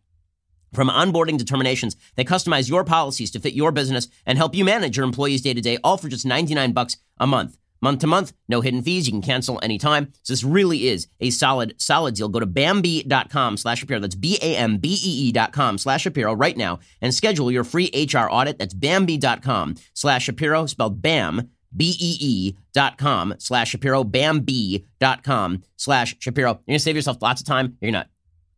From 0.72 0.88
onboarding 0.88 1.38
determinations, 1.38 1.96
they 2.16 2.24
customize 2.24 2.68
your 2.68 2.84
policies 2.84 3.30
to 3.30 3.40
fit 3.40 3.54
your 3.54 3.72
business 3.72 4.08
and 4.26 4.36
help 4.36 4.54
you 4.54 4.64
manage 4.64 4.96
your 4.96 5.04
employees 5.04 5.42
day 5.42 5.54
to 5.54 5.60
day, 5.60 5.78
all 5.84 5.96
for 5.96 6.08
just 6.08 6.26
99 6.26 6.72
bucks 6.72 6.96
a 7.18 7.26
month. 7.26 7.56
Month 7.80 8.00
to 8.00 8.06
month, 8.06 8.32
no 8.48 8.62
hidden 8.62 8.82
fees. 8.82 9.06
You 9.06 9.12
can 9.12 9.22
cancel 9.22 9.60
anytime. 9.62 10.12
So 10.22 10.32
this 10.32 10.42
really 10.42 10.88
is 10.88 11.08
a 11.20 11.30
solid, 11.30 11.74
solid 11.80 12.14
deal. 12.14 12.28
Go 12.28 12.40
to 12.40 12.46
Bambee.com 12.46 13.58
slash 13.58 13.80
Shapiro. 13.80 14.00
That's 14.00 14.14
B-A-M-B-E-E 14.14 15.32
dot 15.32 15.52
com 15.52 15.78
slash 15.78 16.02
Shapiro 16.02 16.34
right 16.34 16.56
now 16.56 16.78
and 17.02 17.14
schedule 17.14 17.50
your 17.50 17.64
free 17.64 17.90
HR 17.94 18.28
audit. 18.30 18.58
That's 18.58 18.74
Bambee.com 18.74 19.76
slash 19.92 20.24
Shapiro, 20.24 20.66
spelled 20.66 21.02
BAM, 21.02 21.50
B-E-E 21.74 22.56
dot 22.72 22.98
com 22.98 23.34
slash 23.38 23.70
Shapiro, 23.70 24.04
Bambee.com 24.04 25.62
slash 25.76 26.16
Shapiro. 26.18 26.50
You're 26.50 26.54
going 26.66 26.78
to 26.78 26.80
save 26.80 26.96
yourself 26.96 27.22
lots 27.22 27.40
of 27.40 27.46
time. 27.46 27.76
You're 27.80 27.92
going 27.92 28.04
to 28.04 28.10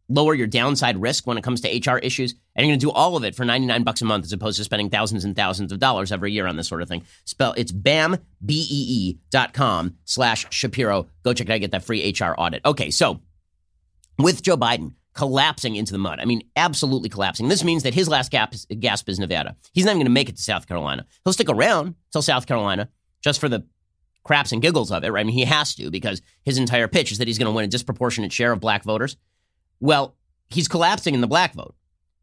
lower 0.08 0.34
your 0.34 0.46
downside 0.46 1.00
risk 1.00 1.26
when 1.26 1.36
it 1.36 1.44
comes 1.44 1.60
to 1.60 1.68
HR 1.68 1.98
issues. 1.98 2.34
And 2.56 2.66
you're 2.66 2.72
going 2.72 2.80
to 2.80 2.86
do 2.86 2.90
all 2.90 3.16
of 3.16 3.24
it 3.24 3.34
for 3.34 3.44
99 3.44 3.84
bucks 3.84 4.00
a 4.00 4.04
month 4.04 4.24
as 4.24 4.32
opposed 4.32 4.56
to 4.58 4.64
spending 4.64 4.90
thousands 4.90 5.24
and 5.24 5.36
thousands 5.36 5.70
of 5.70 5.78
dollars 5.78 6.10
every 6.10 6.32
year 6.32 6.46
on 6.46 6.56
this 6.56 6.66
sort 6.68 6.82
of 6.82 6.88
thing. 6.88 7.04
Spell 7.24 7.52
it's 7.56 7.72
bam, 7.72 8.16
B-E-E 8.44 9.18
dot 9.30 9.52
com 9.52 9.96
slash 10.04 10.46
Shapiro. 10.50 11.08
Go 11.22 11.34
check 11.34 11.48
it 11.48 11.52
out, 11.52 11.60
get 11.60 11.70
that 11.72 11.84
free 11.84 12.14
HR 12.18 12.34
audit. 12.36 12.62
Okay, 12.64 12.90
so 12.90 13.20
with 14.18 14.42
Joe 14.42 14.56
Biden 14.56 14.94
collapsing 15.14 15.76
into 15.76 15.92
the 15.92 15.98
mud, 15.98 16.20
I 16.20 16.24
mean, 16.24 16.42
absolutely 16.56 17.08
collapsing. 17.08 17.48
This 17.48 17.62
means 17.64 17.82
that 17.82 17.94
his 17.94 18.08
last 18.08 18.30
gasp 18.30 19.08
is 19.08 19.18
Nevada. 19.18 19.56
He's 19.72 19.84
not 19.84 19.90
even 19.90 19.98
going 19.98 20.06
to 20.06 20.10
make 20.10 20.28
it 20.28 20.36
to 20.36 20.42
South 20.42 20.66
Carolina. 20.66 21.06
He'll 21.24 21.32
stick 21.32 21.48
around 21.48 21.94
till 22.12 22.22
South 22.22 22.46
Carolina 22.46 22.88
just 23.22 23.40
for 23.40 23.48
the 23.48 23.66
craps 24.24 24.52
and 24.52 24.62
giggles 24.62 24.90
of 24.90 25.04
it, 25.04 25.10
right? 25.10 25.20
I 25.20 25.24
mean, 25.24 25.34
he 25.34 25.44
has 25.44 25.74
to 25.76 25.90
because 25.90 26.20
his 26.44 26.58
entire 26.58 26.88
pitch 26.88 27.12
is 27.12 27.18
that 27.18 27.28
he's 27.28 27.38
going 27.38 27.50
to 27.50 27.56
win 27.56 27.64
a 27.64 27.68
disproportionate 27.68 28.32
share 28.32 28.52
of 28.52 28.60
black 28.60 28.84
voters. 28.84 29.16
Well, 29.80 30.16
he's 30.50 30.68
collapsing 30.68 31.14
in 31.14 31.20
the 31.20 31.26
black 31.26 31.54
vote, 31.54 31.74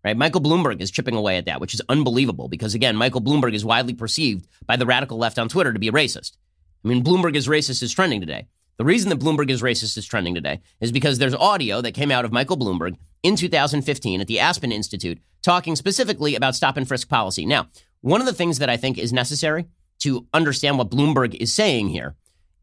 right? 0.04 0.16
Michael 0.16 0.42
Bloomberg 0.42 0.82
is 0.82 0.92
chipping 0.92 1.16
away 1.16 1.38
at 1.38 1.46
that, 1.46 1.60
which 1.62 1.74
is 1.74 1.82
unbelievable 1.90 2.48
because, 2.48 2.76
again, 2.76 2.96
Michael 2.96 3.22
Bloomberg 3.22 3.54
is 3.54 3.66
widely 3.66 3.94
perceived 3.94 4.48
by 4.66 4.76
the 4.76 4.86
radical 4.86 5.18
left 5.18 5.40
on 5.40 5.50
Twitter 5.50 5.74
to 5.74 5.80
be 5.80 5.88
a 5.88 5.94
racist. 5.94 6.38
I 6.84 6.90
mean, 6.90 7.04
Bloomberg 7.04 7.36
is 7.36 7.48
racist 7.48 7.82
is 7.82 7.94
trending 7.94 8.20
today. 8.20 8.48
The 8.78 8.86
reason 8.86 9.10
that 9.10 9.20
Bloomberg 9.20 9.50
is 9.50 9.62
racist 9.62 9.98
is 9.98 10.06
trending 10.06 10.36
today 10.36 10.60
is 10.82 10.92
because 10.92 11.18
there's 11.18 11.34
audio 11.34 11.82
that 11.82 11.94
came 11.94 12.12
out 12.12 12.26
of 12.26 12.34
Michael 12.34 12.58
Bloomberg 12.58 12.98
in 13.24 13.36
2015 13.36 14.22
at 14.22 14.28
the 14.28 14.40
Aspen 14.40 14.72
Institute 14.72 15.20
talking 15.42 15.76
specifically 15.76 16.36
about 16.36 16.56
stop 16.56 16.76
and 16.76 16.88
frisk 16.88 17.08
policy. 17.08 17.46
Now, 17.46 17.68
one 18.02 18.20
of 18.20 18.28
the 18.28 18.34
things 18.34 18.60
that 18.60 18.70
I 18.70 18.78
think 18.78 18.98
is 18.98 19.14
necessary 19.14 19.66
to 20.00 20.28
understand 20.34 20.78
what 20.78 20.90
Bloomberg 20.90 21.36
is 21.36 21.54
saying 21.54 21.90
here 21.90 22.16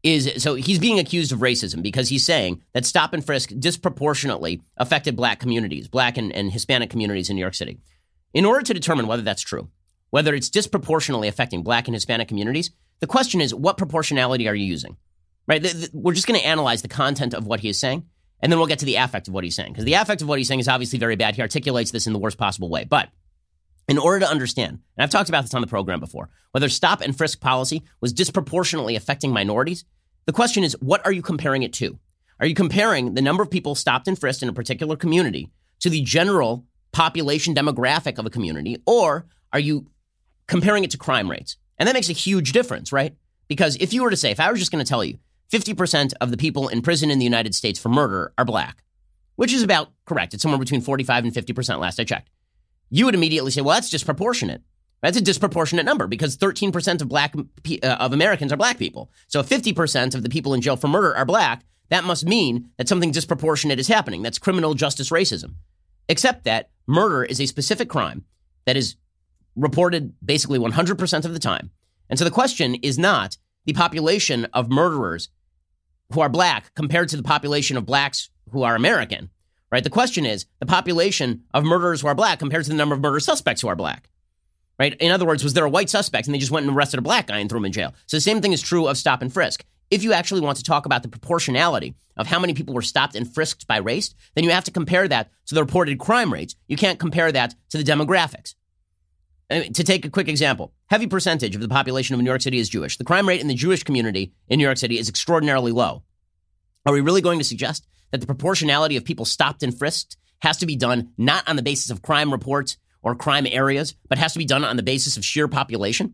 is 0.03 0.43
so 0.43 0.55
he's 0.55 0.79
being 0.79 0.99
accused 0.99 1.31
of 1.31 1.39
racism 1.39 1.81
because 1.81 2.09
he's 2.09 2.25
saying 2.25 2.61
that 2.73 2.85
stop 2.85 3.13
and 3.13 3.25
frisk 3.25 3.51
disproportionately 3.57 4.61
affected 4.77 5.15
black 5.15 5.39
communities, 5.39 5.87
black 5.87 6.17
and, 6.17 6.31
and 6.33 6.51
Hispanic 6.51 6.89
communities 6.89 7.29
in 7.29 7.35
New 7.35 7.41
York 7.41 7.55
City. 7.55 7.79
In 8.33 8.45
order 8.45 8.61
to 8.63 8.73
determine 8.73 9.07
whether 9.07 9.21
that's 9.21 9.41
true, 9.41 9.69
whether 10.09 10.35
it's 10.35 10.49
disproportionately 10.49 11.27
affecting 11.27 11.63
black 11.63 11.87
and 11.87 11.95
Hispanic 11.95 12.27
communities, 12.27 12.71
the 12.99 13.07
question 13.07 13.41
is 13.41 13.55
what 13.55 13.77
proportionality 13.77 14.47
are 14.47 14.55
you 14.55 14.65
using? 14.65 14.97
Right? 15.47 15.89
We're 15.93 16.13
just 16.13 16.27
going 16.27 16.39
to 16.39 16.45
analyze 16.45 16.81
the 16.81 16.87
content 16.87 17.33
of 17.33 17.45
what 17.45 17.61
he 17.61 17.69
is 17.69 17.79
saying, 17.79 18.05
and 18.41 18.51
then 18.51 18.59
we'll 18.59 18.67
get 18.67 18.79
to 18.79 18.85
the 18.85 18.95
affect 18.95 19.27
of 19.27 19.33
what 19.33 19.43
he's 19.43 19.55
saying. 19.55 19.73
Because 19.73 19.85
the 19.85 19.93
affect 19.93 20.21
of 20.21 20.27
what 20.27 20.37
he's 20.37 20.47
saying 20.47 20.59
is 20.59 20.67
obviously 20.67 20.99
very 20.99 21.15
bad. 21.15 21.35
He 21.35 21.41
articulates 21.41 21.91
this 21.91 22.07
in 22.07 22.13
the 22.13 22.19
worst 22.19 22.37
possible 22.37 22.69
way. 22.69 22.85
But 22.85 23.09
in 23.87 23.97
order 23.97 24.19
to 24.21 24.29
understand, 24.29 24.79
and 24.97 25.03
I've 25.03 25.09
talked 25.09 25.29
about 25.29 25.41
this 25.43 25.53
on 25.53 25.61
the 25.61 25.67
program 25.67 25.99
before, 25.99 26.29
whether 26.51 26.69
stop 26.69 27.01
and 27.01 27.17
frisk 27.17 27.39
policy 27.39 27.83
was 28.01 28.13
disproportionately 28.13 28.95
affecting 28.95 29.31
minorities, 29.31 29.85
the 30.25 30.33
question 30.33 30.63
is, 30.63 30.77
what 30.79 31.05
are 31.05 31.11
you 31.11 31.21
comparing 31.21 31.63
it 31.63 31.73
to? 31.73 31.99
Are 32.39 32.45
you 32.45 32.55
comparing 32.55 33.13
the 33.13 33.21
number 33.21 33.43
of 33.43 33.51
people 33.51 33.75
stopped 33.75 34.07
and 34.07 34.17
frisked 34.17 34.43
in 34.43 34.49
a 34.49 34.53
particular 34.53 34.95
community 34.95 35.51
to 35.79 35.89
the 35.89 36.01
general 36.01 36.65
population 36.91 37.53
demographic 37.53 38.17
of 38.17 38.25
a 38.25 38.29
community, 38.29 38.81
or 38.85 39.25
are 39.51 39.59
you 39.59 39.87
comparing 40.47 40.83
it 40.83 40.91
to 40.91 40.97
crime 40.97 41.29
rates? 41.29 41.57
And 41.77 41.87
that 41.87 41.93
makes 41.93 42.09
a 42.09 42.13
huge 42.13 42.51
difference, 42.51 42.91
right? 42.91 43.15
Because 43.47 43.75
if 43.77 43.93
you 43.93 44.03
were 44.03 44.09
to 44.09 44.17
say, 44.17 44.31
if 44.31 44.39
I 44.39 44.49
was 44.49 44.59
just 44.59 44.71
going 44.71 44.83
to 44.83 44.87
tell 44.87 45.03
you 45.03 45.17
50% 45.51 46.13
of 46.21 46.31
the 46.31 46.37
people 46.37 46.67
in 46.69 46.81
prison 46.81 47.11
in 47.11 47.19
the 47.19 47.25
United 47.25 47.53
States 47.53 47.79
for 47.79 47.89
murder 47.89 48.33
are 48.37 48.45
black, 48.45 48.83
which 49.35 49.53
is 49.53 49.63
about 49.63 49.91
correct, 50.05 50.33
it's 50.33 50.43
somewhere 50.43 50.59
between 50.59 50.81
45 50.81 51.25
and 51.25 51.33
50% 51.33 51.79
last 51.79 51.99
I 51.99 52.03
checked, 52.03 52.29
you 52.93 53.05
would 53.05 53.15
immediately 53.15 53.49
say, 53.49 53.61
well, 53.61 53.73
that's 53.73 53.89
disproportionate. 53.89 54.61
That's 55.01 55.17
a 55.17 55.21
disproportionate 55.21 55.83
number 55.83 56.05
because 56.05 56.37
13% 56.37 57.01
of 57.01 57.09
black 57.09 57.33
uh, 57.35 57.87
of 57.87 58.13
Americans 58.13 58.53
are 58.53 58.57
black 58.57 58.77
people. 58.77 59.11
So 59.27 59.39
if 59.39 59.49
50% 59.49 60.13
of 60.13 60.21
the 60.21 60.29
people 60.29 60.53
in 60.53 60.61
jail 60.61 60.77
for 60.77 60.87
murder 60.87 61.15
are 61.15 61.25
black, 61.25 61.63
that 61.89 62.03
must 62.03 62.23
mean 62.23 62.69
that 62.77 62.87
something 62.87 63.11
disproportionate 63.11 63.79
is 63.79 63.87
happening. 63.87 64.21
That's 64.21 64.37
criminal 64.37 64.75
justice 64.75 65.09
racism. 65.09 65.55
Except 66.07 66.43
that 66.43 66.69
murder 66.85 67.23
is 67.23 67.41
a 67.41 67.47
specific 67.47 67.89
crime 67.89 68.25
that 68.65 68.77
is 68.77 68.95
reported 69.55 70.13
basically 70.23 70.59
100% 70.59 71.25
of 71.25 71.33
the 71.33 71.39
time. 71.39 71.71
And 72.11 72.19
so 72.19 72.25
the 72.25 72.31
question 72.31 72.75
is 72.75 72.99
not 72.99 73.37
the 73.65 73.73
population 73.73 74.45
of 74.53 74.69
murderers 74.69 75.29
who 76.13 76.21
are 76.21 76.29
black 76.29 76.75
compared 76.75 77.09
to 77.09 77.17
the 77.17 77.23
population 77.23 77.75
of 77.75 77.87
blacks 77.87 78.29
who 78.51 78.61
are 78.61 78.75
American, 78.75 79.31
right? 79.73 79.83
The 79.83 79.89
question 79.89 80.23
is 80.23 80.45
the 80.59 80.67
population 80.67 81.45
of 81.51 81.63
murderers 81.63 82.01
who 82.01 82.07
are 82.07 82.13
black 82.13 82.37
compared 82.37 82.63
to 82.65 82.69
the 82.69 82.77
number 82.77 82.93
of 82.93 83.01
murder 83.01 83.19
suspects 83.19 83.59
who 83.59 83.67
are 83.67 83.75
black, 83.75 84.07
right? 84.77 84.93
In 85.01 85.11
other 85.11 85.25
words, 85.25 85.43
was 85.43 85.55
there 85.55 85.65
a 85.65 85.69
white 85.69 85.89
suspect 85.89 86.27
and 86.27 86.35
they 86.35 86.37
just 86.37 86.51
went 86.51 86.67
and 86.67 86.75
arrested 86.75 86.99
a 86.99 87.01
black 87.01 87.25
guy 87.25 87.39
and 87.39 87.49
threw 87.49 87.57
him 87.57 87.65
in 87.65 87.71
jail? 87.71 87.95
So 88.05 88.15
the 88.15 88.21
same 88.21 88.39
thing 88.39 88.53
is 88.53 88.61
true 88.61 88.85
of 88.85 88.99
stop 88.99 89.23
and 89.23 89.33
frisk. 89.33 89.65
If 89.89 90.03
you 90.03 90.13
actually 90.13 90.41
want 90.41 90.57
to 90.57 90.63
talk 90.63 90.85
about 90.85 91.01
the 91.01 91.09
proportionality 91.09 91.95
of 92.17 92.27
how 92.27 92.37
many 92.37 92.53
people 92.53 92.75
were 92.75 92.83
stopped 92.83 93.15
and 93.15 93.33
frisked 93.33 93.65
by 93.65 93.77
race, 93.77 94.13
then 94.35 94.43
you 94.43 94.51
have 94.51 94.63
to 94.65 94.71
compare 94.71 95.07
that 95.07 95.31
to 95.47 95.55
the 95.55 95.63
reported 95.63 95.97
crime 95.97 96.31
rates. 96.31 96.53
You 96.67 96.77
can't 96.77 96.99
compare 96.99 97.31
that 97.31 97.55
to 97.71 97.79
the 97.79 97.83
demographics. 97.83 98.53
To 99.49 99.83
take 99.83 100.05
a 100.05 100.11
quick 100.11 100.27
example, 100.27 100.71
heavy 100.91 101.07
percentage 101.07 101.55
of 101.55 101.61
the 101.61 101.67
population 101.67 102.13
of 102.13 102.21
New 102.21 102.29
York 102.29 102.41
City 102.41 102.59
is 102.59 102.69
Jewish. 102.69 102.97
The 102.97 103.03
crime 103.03 103.27
rate 103.27 103.41
in 103.41 103.47
the 103.47 103.55
Jewish 103.55 103.83
community 103.83 104.33
in 104.49 104.59
New 104.59 104.65
York 104.65 104.77
City 104.77 104.99
is 104.99 105.09
extraordinarily 105.09 105.71
low. 105.71 106.03
Are 106.85 106.93
we 106.93 107.01
really 107.01 107.21
going 107.21 107.39
to 107.39 107.45
suggest 107.45 107.87
that 108.13 108.21
the 108.21 108.27
proportionality 108.27 108.95
of 108.95 109.03
people 109.03 109.25
stopped 109.25 109.63
and 109.63 109.77
frisked 109.77 110.17
has 110.43 110.57
to 110.57 110.67
be 110.67 110.75
done 110.75 111.09
not 111.17 111.49
on 111.49 111.55
the 111.55 111.63
basis 111.63 111.89
of 111.89 112.03
crime 112.03 112.31
reports 112.31 112.77
or 113.01 113.15
crime 113.15 113.47
areas, 113.49 113.95
but 114.07 114.19
has 114.19 114.33
to 114.33 114.39
be 114.39 114.45
done 114.45 114.63
on 114.63 114.77
the 114.77 114.83
basis 114.83 115.17
of 115.17 115.25
sheer 115.25 115.47
population? 115.47 116.13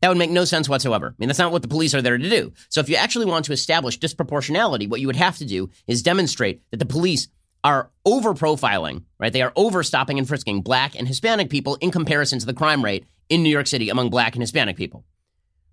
That 0.00 0.08
would 0.08 0.16
make 0.16 0.30
no 0.30 0.44
sense 0.44 0.68
whatsoever. 0.68 1.08
I 1.08 1.14
mean, 1.18 1.28
that's 1.28 1.40
not 1.40 1.50
what 1.50 1.62
the 1.62 1.68
police 1.68 1.92
are 1.92 2.00
there 2.00 2.16
to 2.16 2.30
do. 2.30 2.52
So 2.68 2.80
if 2.80 2.88
you 2.88 2.94
actually 2.94 3.26
want 3.26 3.46
to 3.46 3.52
establish 3.52 3.98
disproportionality, 3.98 4.88
what 4.88 5.00
you 5.00 5.08
would 5.08 5.16
have 5.16 5.38
to 5.38 5.44
do 5.44 5.70
is 5.88 6.02
demonstrate 6.04 6.62
that 6.70 6.76
the 6.76 6.86
police 6.86 7.26
are 7.64 7.90
over 8.06 8.32
profiling, 8.32 9.02
right? 9.18 9.32
They 9.32 9.42
are 9.42 9.52
over 9.56 9.82
stopping 9.82 10.18
and 10.18 10.28
frisking 10.28 10.62
black 10.62 10.96
and 10.96 11.08
Hispanic 11.08 11.50
people 11.50 11.74
in 11.80 11.90
comparison 11.90 12.38
to 12.38 12.46
the 12.46 12.54
crime 12.54 12.82
rate 12.82 13.04
in 13.28 13.42
New 13.42 13.50
York 13.50 13.66
City 13.66 13.90
among 13.90 14.08
black 14.08 14.36
and 14.36 14.42
Hispanic 14.42 14.76
people. 14.76 15.04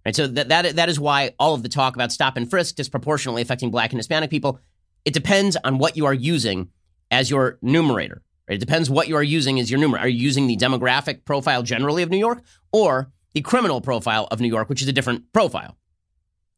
Right? 0.03 0.15
So 0.15 0.25
that, 0.25 0.49
that, 0.49 0.75
that 0.75 0.89
is 0.89 0.99
why 0.99 1.35
all 1.37 1.53
of 1.53 1.61
the 1.61 1.69
talk 1.69 1.95
about 1.95 2.11
stop 2.11 2.35
and 2.35 2.49
frisk 2.49 2.75
disproportionately 2.75 3.43
affecting 3.43 3.69
black 3.69 3.91
and 3.91 3.99
Hispanic 3.99 4.29
people, 4.29 4.59
it 5.05 5.13
depends 5.13 5.57
on 5.63 5.77
what 5.77 5.97
you 5.97 6.05
are 6.05 6.13
using 6.13 6.69
as 7.11 7.29
your 7.29 7.57
numerator. 7.61 8.21
Right? 8.47 8.55
It 8.55 8.59
depends 8.59 8.89
what 8.89 9.07
you 9.07 9.15
are 9.15 9.23
using 9.23 9.59
as 9.59 9.69
your 9.69 9.79
numerator. 9.79 10.05
Are 10.05 10.09
you 10.09 10.19
using 10.19 10.47
the 10.47 10.57
demographic 10.57 11.25
profile 11.25 11.63
generally 11.63 12.03
of 12.03 12.09
New 12.09 12.17
York 12.17 12.41
or 12.71 13.11
the 13.37 13.41
criminal 13.41 13.81
profile 13.81 14.27
of 14.31 14.39
New 14.39 14.47
York, 14.47 14.67
which 14.67 14.81
is 14.81 14.87
a 14.87 14.91
different 14.91 15.31
profile. 15.31 15.77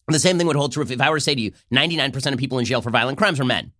And 0.08 0.16
the 0.16 0.20
same 0.20 0.38
thing 0.38 0.48
would 0.48 0.56
hold 0.56 0.72
true 0.72 0.82
if, 0.82 0.92
if 0.92 1.02
I 1.02 1.10
were 1.10 1.18
to 1.18 1.22
say 1.22 1.36
to 1.36 1.42
you, 1.42 1.52
99% 1.74 2.32
of 2.32 2.40
people 2.40 2.58
in 2.58 2.64
jail 2.64 2.82
for 2.82 2.90
violent 2.90 3.18
crimes 3.18 3.38
are 3.38 3.44
men. 3.44 3.74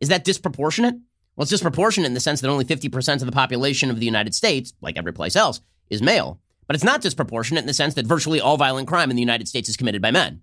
Is 0.00 0.08
that 0.08 0.24
disproportionate? 0.24 0.94
Well, 1.36 1.42
it's 1.42 1.50
disproportionate 1.50 2.06
in 2.06 2.14
the 2.14 2.20
sense 2.20 2.40
that 2.40 2.48
only 2.48 2.64
50% 2.64 3.20
of 3.20 3.26
the 3.26 3.32
population 3.32 3.90
of 3.90 4.00
the 4.00 4.06
United 4.06 4.34
States, 4.34 4.72
like 4.80 4.96
every 4.96 5.12
place 5.12 5.36
else, 5.36 5.60
is 5.90 6.00
male. 6.00 6.40
But 6.66 6.74
it's 6.74 6.84
not 6.84 7.02
disproportionate 7.02 7.64
in 7.64 7.66
the 7.66 7.74
sense 7.74 7.92
that 7.94 8.06
virtually 8.06 8.40
all 8.40 8.56
violent 8.56 8.88
crime 8.88 9.10
in 9.10 9.16
the 9.16 9.22
United 9.22 9.46
States 9.46 9.68
is 9.68 9.76
committed 9.76 10.00
by 10.00 10.10
men. 10.10 10.40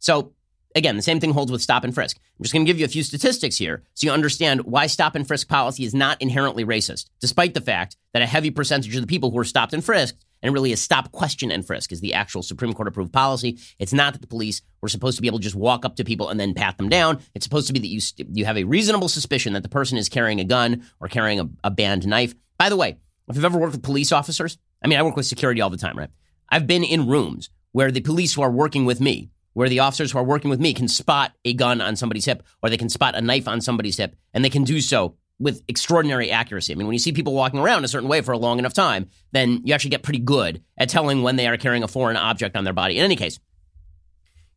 So, 0.00 0.34
again, 0.74 0.96
the 0.96 1.02
same 1.02 1.20
thing 1.20 1.32
holds 1.32 1.52
with 1.52 1.62
stop 1.62 1.84
and 1.84 1.94
frisk. 1.94 2.18
I'm 2.38 2.42
just 2.42 2.52
going 2.52 2.64
to 2.64 2.70
give 2.70 2.78
you 2.78 2.84
a 2.84 2.88
few 2.88 3.02
statistics 3.02 3.56
here 3.56 3.82
so 3.94 4.06
you 4.06 4.12
understand 4.12 4.62
why 4.62 4.86
stop 4.86 5.14
and 5.14 5.26
frisk 5.26 5.48
policy 5.48 5.84
is 5.84 5.94
not 5.94 6.20
inherently 6.20 6.64
racist, 6.64 7.08
despite 7.20 7.54
the 7.54 7.60
fact 7.60 7.96
that 8.12 8.22
a 8.22 8.26
heavy 8.26 8.50
percentage 8.50 8.94
of 8.94 9.00
the 9.00 9.06
people 9.06 9.30
who 9.30 9.38
are 9.38 9.44
stopped 9.44 9.72
and 9.72 9.84
frisked 9.84 10.24
and 10.42 10.52
really 10.52 10.72
a 10.72 10.76
stop, 10.76 11.12
question, 11.12 11.50
and 11.50 11.64
frisk 11.64 11.92
is 11.92 12.00
the 12.00 12.14
actual 12.14 12.42
Supreme 12.42 12.72
Court 12.72 12.88
approved 12.88 13.12
policy. 13.12 13.58
It's 13.78 13.92
not 13.92 14.12
that 14.12 14.22
the 14.22 14.28
police 14.28 14.60
were 14.80 14.88
supposed 14.88 15.16
to 15.16 15.22
be 15.22 15.28
able 15.28 15.38
to 15.38 15.44
just 15.44 15.54
walk 15.54 15.84
up 15.84 15.96
to 15.96 16.04
people 16.04 16.28
and 16.28 16.38
then 16.38 16.54
pat 16.54 16.78
them 16.78 16.88
down. 16.88 17.20
It's 17.34 17.44
supposed 17.44 17.68
to 17.68 17.72
be 17.72 17.78
that 17.78 17.86
you 17.86 18.00
you 18.32 18.44
have 18.44 18.58
a 18.58 18.64
reasonable 18.64 19.08
suspicion 19.08 19.52
that 19.52 19.62
the 19.62 19.68
person 19.68 19.98
is 19.98 20.08
carrying 20.08 20.40
a 20.40 20.44
gun 20.44 20.84
or 21.00 21.08
carrying 21.08 21.38
a, 21.38 21.48
a 21.64 21.70
banned 21.70 22.06
knife. 22.06 22.34
By 22.58 22.68
the 22.68 22.76
way, 22.76 22.98
if 23.28 23.36
you've 23.36 23.44
ever 23.44 23.58
worked 23.58 23.74
with 23.74 23.82
police 23.82 24.10
officers, 24.10 24.58
I 24.84 24.88
mean, 24.88 24.98
I 24.98 25.02
work 25.02 25.16
with 25.16 25.26
security 25.26 25.60
all 25.60 25.70
the 25.70 25.76
time, 25.76 25.96
right? 25.96 26.10
I've 26.48 26.66
been 26.66 26.84
in 26.84 27.06
rooms 27.06 27.50
where 27.70 27.90
the 27.90 28.00
police 28.00 28.34
who 28.34 28.42
are 28.42 28.50
working 28.50 28.84
with 28.84 29.00
me, 29.00 29.30
where 29.54 29.68
the 29.68 29.80
officers 29.80 30.12
who 30.12 30.18
are 30.18 30.24
working 30.24 30.50
with 30.50 30.60
me 30.60 30.74
can 30.74 30.88
spot 30.88 31.32
a 31.44 31.54
gun 31.54 31.80
on 31.80 31.96
somebody's 31.96 32.24
hip 32.24 32.42
or 32.62 32.70
they 32.70 32.76
can 32.76 32.88
spot 32.88 33.14
a 33.14 33.20
knife 33.20 33.48
on 33.48 33.60
somebody's 33.60 33.96
hip, 33.96 34.16
and 34.32 34.44
they 34.44 34.50
can 34.50 34.64
do 34.64 34.80
so 34.80 35.16
with 35.38 35.62
extraordinary 35.66 36.30
accuracy. 36.30 36.72
I 36.72 36.76
mean, 36.76 36.86
when 36.86 36.94
you 36.94 37.00
see 37.00 37.12
people 37.12 37.34
walking 37.34 37.58
around 37.58 37.84
a 37.84 37.88
certain 37.88 38.08
way 38.08 38.20
for 38.20 38.32
a 38.32 38.38
long 38.38 38.58
enough 38.58 38.74
time, 38.74 39.08
then 39.32 39.60
you 39.64 39.74
actually 39.74 39.90
get 39.90 40.02
pretty 40.02 40.20
good 40.20 40.62
at 40.78 40.88
telling 40.88 41.22
when 41.22 41.36
they 41.36 41.48
are 41.48 41.56
carrying 41.56 41.82
a 41.82 41.88
foreign 41.88 42.16
object 42.16 42.56
on 42.56 42.64
their 42.64 42.72
body. 42.72 42.98
In 42.98 43.04
any 43.04 43.16
case, 43.16 43.40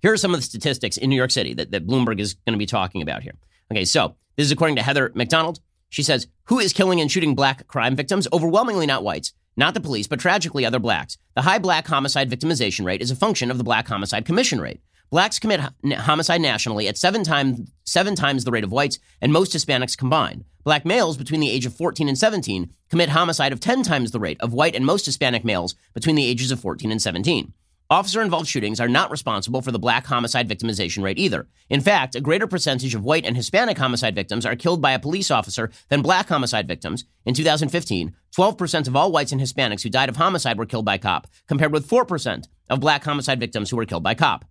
here 0.01 0.13
are 0.13 0.17
some 0.17 0.33
of 0.33 0.39
the 0.39 0.45
statistics 0.45 0.97
in 0.97 1.09
New 1.09 1.15
York 1.15 1.31
City 1.31 1.53
that, 1.55 1.71
that 1.71 1.87
Bloomberg 1.87 2.19
is 2.19 2.35
going 2.35 2.53
to 2.53 2.59
be 2.59 2.67
talking 2.67 3.01
about 3.01 3.23
here. 3.23 3.33
Okay, 3.71 3.85
so 3.85 4.15
this 4.35 4.45
is 4.45 4.51
according 4.51 4.75
to 4.75 4.83
Heather 4.83 5.11
Mac 5.15 5.29
Donald. 5.29 5.59
She 5.89 6.03
says, 6.03 6.27
Who 6.45 6.59
is 6.59 6.73
killing 6.73 7.01
and 7.01 7.11
shooting 7.11 7.33
black 7.33 7.67
crime 7.67 7.95
victims? 7.95 8.27
Overwhelmingly 8.31 8.85
not 8.85 9.03
whites, 9.03 9.33
not 9.57 9.73
the 9.73 9.79
police, 9.79 10.07
but 10.07 10.19
tragically 10.19 10.65
other 10.65 10.79
blacks. 10.79 11.17
The 11.35 11.43
high 11.43 11.59
black 11.59 11.87
homicide 11.87 12.29
victimization 12.29 12.85
rate 12.85 13.01
is 13.01 13.11
a 13.11 13.15
function 13.15 13.51
of 13.51 13.57
the 13.57 13.63
black 13.63 13.87
homicide 13.87 14.25
commission 14.25 14.59
rate. 14.59 14.81
Blacks 15.09 15.39
commit 15.39 15.61
homicide 15.97 16.41
nationally 16.41 16.87
at 16.87 16.97
seven 16.97 17.23
times, 17.23 17.69
seven 17.83 18.15
times 18.15 18.43
the 18.43 18.51
rate 18.51 18.63
of 18.63 18.71
whites 18.71 18.99
and 19.21 19.31
most 19.31 19.53
Hispanics 19.53 19.97
combined. 19.97 20.43
Black 20.63 20.83
males 20.83 21.15
between 21.15 21.39
the 21.39 21.51
age 21.51 21.65
of 21.65 21.75
14 21.75 22.09
and 22.09 22.17
17 22.17 22.71
commit 22.89 23.09
homicide 23.09 23.53
of 23.53 23.59
10 23.59 23.83
times 23.83 24.11
the 24.11 24.19
rate 24.19 24.41
of 24.41 24.51
white 24.51 24.75
and 24.75 24.85
most 24.85 25.05
Hispanic 25.05 25.45
males 25.45 25.75
between 25.93 26.15
the 26.15 26.25
ages 26.25 26.51
of 26.51 26.59
14 26.59 26.91
and 26.91 27.01
17. 27.01 27.53
Officer 27.87 28.23
involved 28.23 28.47
shootings 28.47 28.79
are 28.79 28.87
not 28.87 29.11
responsible 29.11 29.61
for 29.61 29.71
the 29.71 29.77
black 29.77 30.07
homicide 30.07 30.49
victimization 30.49 31.03
rate 31.03 31.19
either. 31.19 31.47
In 31.69 31.81
fact, 31.81 32.15
a 32.15 32.21
greater 32.21 32.47
percentage 32.47 32.95
of 32.95 33.03
white 33.03 33.23
and 33.27 33.37
Hispanic 33.37 33.77
homicide 33.77 34.15
victims 34.15 34.43
are 34.43 34.55
killed 34.55 34.81
by 34.81 34.93
a 34.93 34.99
police 34.99 35.29
officer 35.29 35.69
than 35.89 36.01
black 36.01 36.27
homicide 36.27 36.67
victims. 36.67 37.05
In 37.27 37.35
2015, 37.35 38.15
12% 38.35 38.87
of 38.87 38.95
all 38.95 39.11
whites 39.11 39.31
and 39.31 39.39
Hispanics 39.39 39.83
who 39.83 39.91
died 39.91 40.09
of 40.09 40.15
homicide 40.15 40.57
were 40.57 40.65
killed 40.65 40.85
by 40.85 40.97
cop, 40.97 41.27
compared 41.47 41.71
with 41.71 41.87
4% 41.87 42.47
of 42.71 42.79
black 42.79 43.03
homicide 43.03 43.39
victims 43.39 43.69
who 43.69 43.77
were 43.77 43.85
killed 43.85 44.03
by 44.03 44.15
cop. 44.15 44.45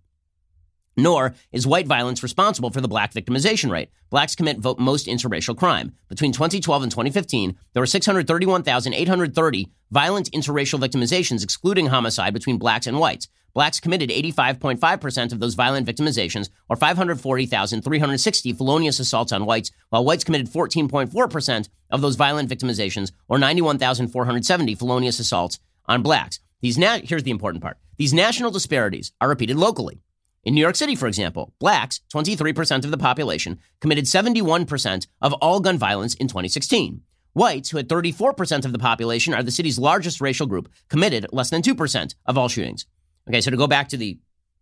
Nor 0.97 1.35
is 1.51 1.67
white 1.67 1.87
violence 1.87 2.23
responsible 2.23 2.69
for 2.69 2.79
the 2.79 2.87
black 2.87 3.13
victimization 3.13 3.69
rate. 3.69 3.89
Blacks 4.09 4.35
commit 4.35 4.63
most 4.79 5.07
interracial 5.07 5.57
crime. 5.57 5.93
Between 6.07 6.31
2012 6.31 6.83
and 6.83 6.91
2015, 6.91 7.57
there 7.73 7.81
were 7.81 7.87
631,830 7.87 9.69
violent 9.91 10.31
interracial 10.31 10.79
victimizations, 10.79 11.43
excluding 11.43 11.87
homicide, 11.87 12.33
between 12.33 12.57
blacks 12.57 12.87
and 12.87 12.97
whites. 12.97 13.27
Blacks 13.53 13.79
committed 13.79 14.09
85.5% 14.09 15.31
of 15.31 15.39
those 15.39 15.55
violent 15.55 15.87
victimizations, 15.87 16.49
or 16.69 16.75
540,360 16.75 18.53
felonious 18.53 18.99
assaults 18.99 19.31
on 19.31 19.45
whites, 19.45 19.71
while 19.89 20.03
whites 20.03 20.25
committed 20.25 20.49
14.4% 20.49 21.69
of 21.89 22.01
those 22.01 22.17
violent 22.17 22.49
victimizations, 22.49 23.11
or 23.29 23.37
91,470 23.37 24.75
felonious 24.75 25.19
assaults 25.19 25.59
on 25.85 26.01
blacks. 26.01 26.39
These 26.61 26.77
na- 26.77 26.99
here's 27.03 27.23
the 27.23 27.31
important 27.31 27.63
part. 27.63 27.77
These 27.97 28.13
national 28.13 28.51
disparities 28.51 29.13
are 29.21 29.29
repeated 29.29 29.55
locally. 29.55 30.01
In 30.45 30.53
New 30.53 30.61
York 30.61 30.75
City, 30.75 30.95
for 30.95 31.07
example, 31.07 31.55
blacks, 31.59 32.01
23% 32.13 32.85
of 32.85 32.91
the 32.91 32.99
population, 32.99 33.57
committed 33.81 34.05
71% 34.05 35.07
of 35.19 35.33
all 35.33 35.59
gun 35.59 35.79
violence 35.79 36.13
in 36.13 36.27
2016. 36.27 37.01
Whites, 37.33 37.71
who 37.71 37.77
had 37.77 37.89
34% 37.89 38.63
of 38.63 38.71
the 38.71 38.77
population, 38.77 39.33
are 39.33 39.41
the 39.41 39.49
city's 39.49 39.79
largest 39.79 40.21
racial 40.21 40.45
group, 40.45 40.69
committed 40.87 41.25
less 41.31 41.49
than 41.49 41.63
2% 41.63 42.13
of 42.27 42.37
all 42.37 42.47
shootings. 42.47 42.85
Okay, 43.27 43.41
so 43.41 43.49
to 43.49 43.57
go 43.57 43.65
back 43.65 43.89
to 43.89 43.97
the 43.97 44.19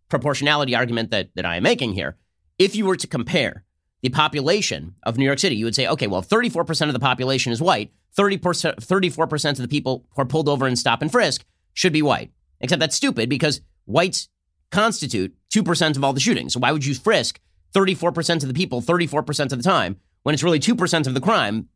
proportionality 0.07 0.73
argument 0.73 1.11
that, 1.11 1.31
that 1.35 1.45
I 1.45 1.57
am 1.57 1.63
making 1.63 1.93
here, 1.93 2.15
if 2.57 2.77
you 2.77 2.85
were 2.85 2.95
to 2.95 3.07
compare 3.07 3.65
the 4.01 4.09
population 4.09 4.95
of 5.03 5.17
New 5.17 5.25
York 5.25 5.39
City, 5.39 5.57
you 5.57 5.65
would 5.65 5.75
say, 5.75 5.87
okay, 5.87 6.07
well, 6.07 6.23
34% 6.23 6.87
of 6.87 6.93
the 6.93 6.99
population 6.99 7.51
is 7.51 7.61
white, 7.61 7.91
30%, 8.17 8.75
34% 8.75 9.49
of 9.51 9.57
the 9.57 9.67
people 9.67 10.05
who 10.15 10.21
are 10.21 10.25
pulled 10.25 10.47
over 10.47 10.65
and 10.65 10.79
stop 10.79 11.01
and 11.01 11.11
frisk 11.11 11.43
should 11.73 11.93
be 11.93 12.01
white. 12.01 12.31
Except 12.61 12.79
that's 12.79 12.95
stupid 12.95 13.27
because 13.27 13.59
whites 13.85 14.29
constitute 14.73 15.35
2% 15.51 15.95
of 15.95 16.03
all 16.03 16.13
the 16.13 16.19
shootings. 16.19 16.53
So 16.53 16.59
why 16.59 16.71
would 16.71 16.85
you 16.85 16.95
frisk 16.95 17.39
34% 17.73 18.41
of 18.41 18.47
the 18.47 18.53
people 18.53 18.81
34% 18.81 19.51
of 19.51 19.57
the 19.57 19.63
time 19.63 19.97
when 20.23 20.33
it's 20.33 20.43
really 20.43 20.59
2% 20.59 21.07
of 21.07 21.13
the 21.13 21.21
crime? 21.21 21.69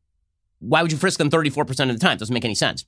Why 0.59 0.81
would 0.81 0.91
you 0.91 0.97
frisk 0.97 1.19
them 1.19 1.29
34% 1.29 1.89
of 1.89 1.99
the 1.99 2.05
time? 2.05 2.13
It 2.13 2.19
doesn't 2.19 2.33
make 2.33 2.45
any 2.45 2.55
sense. 2.55 2.85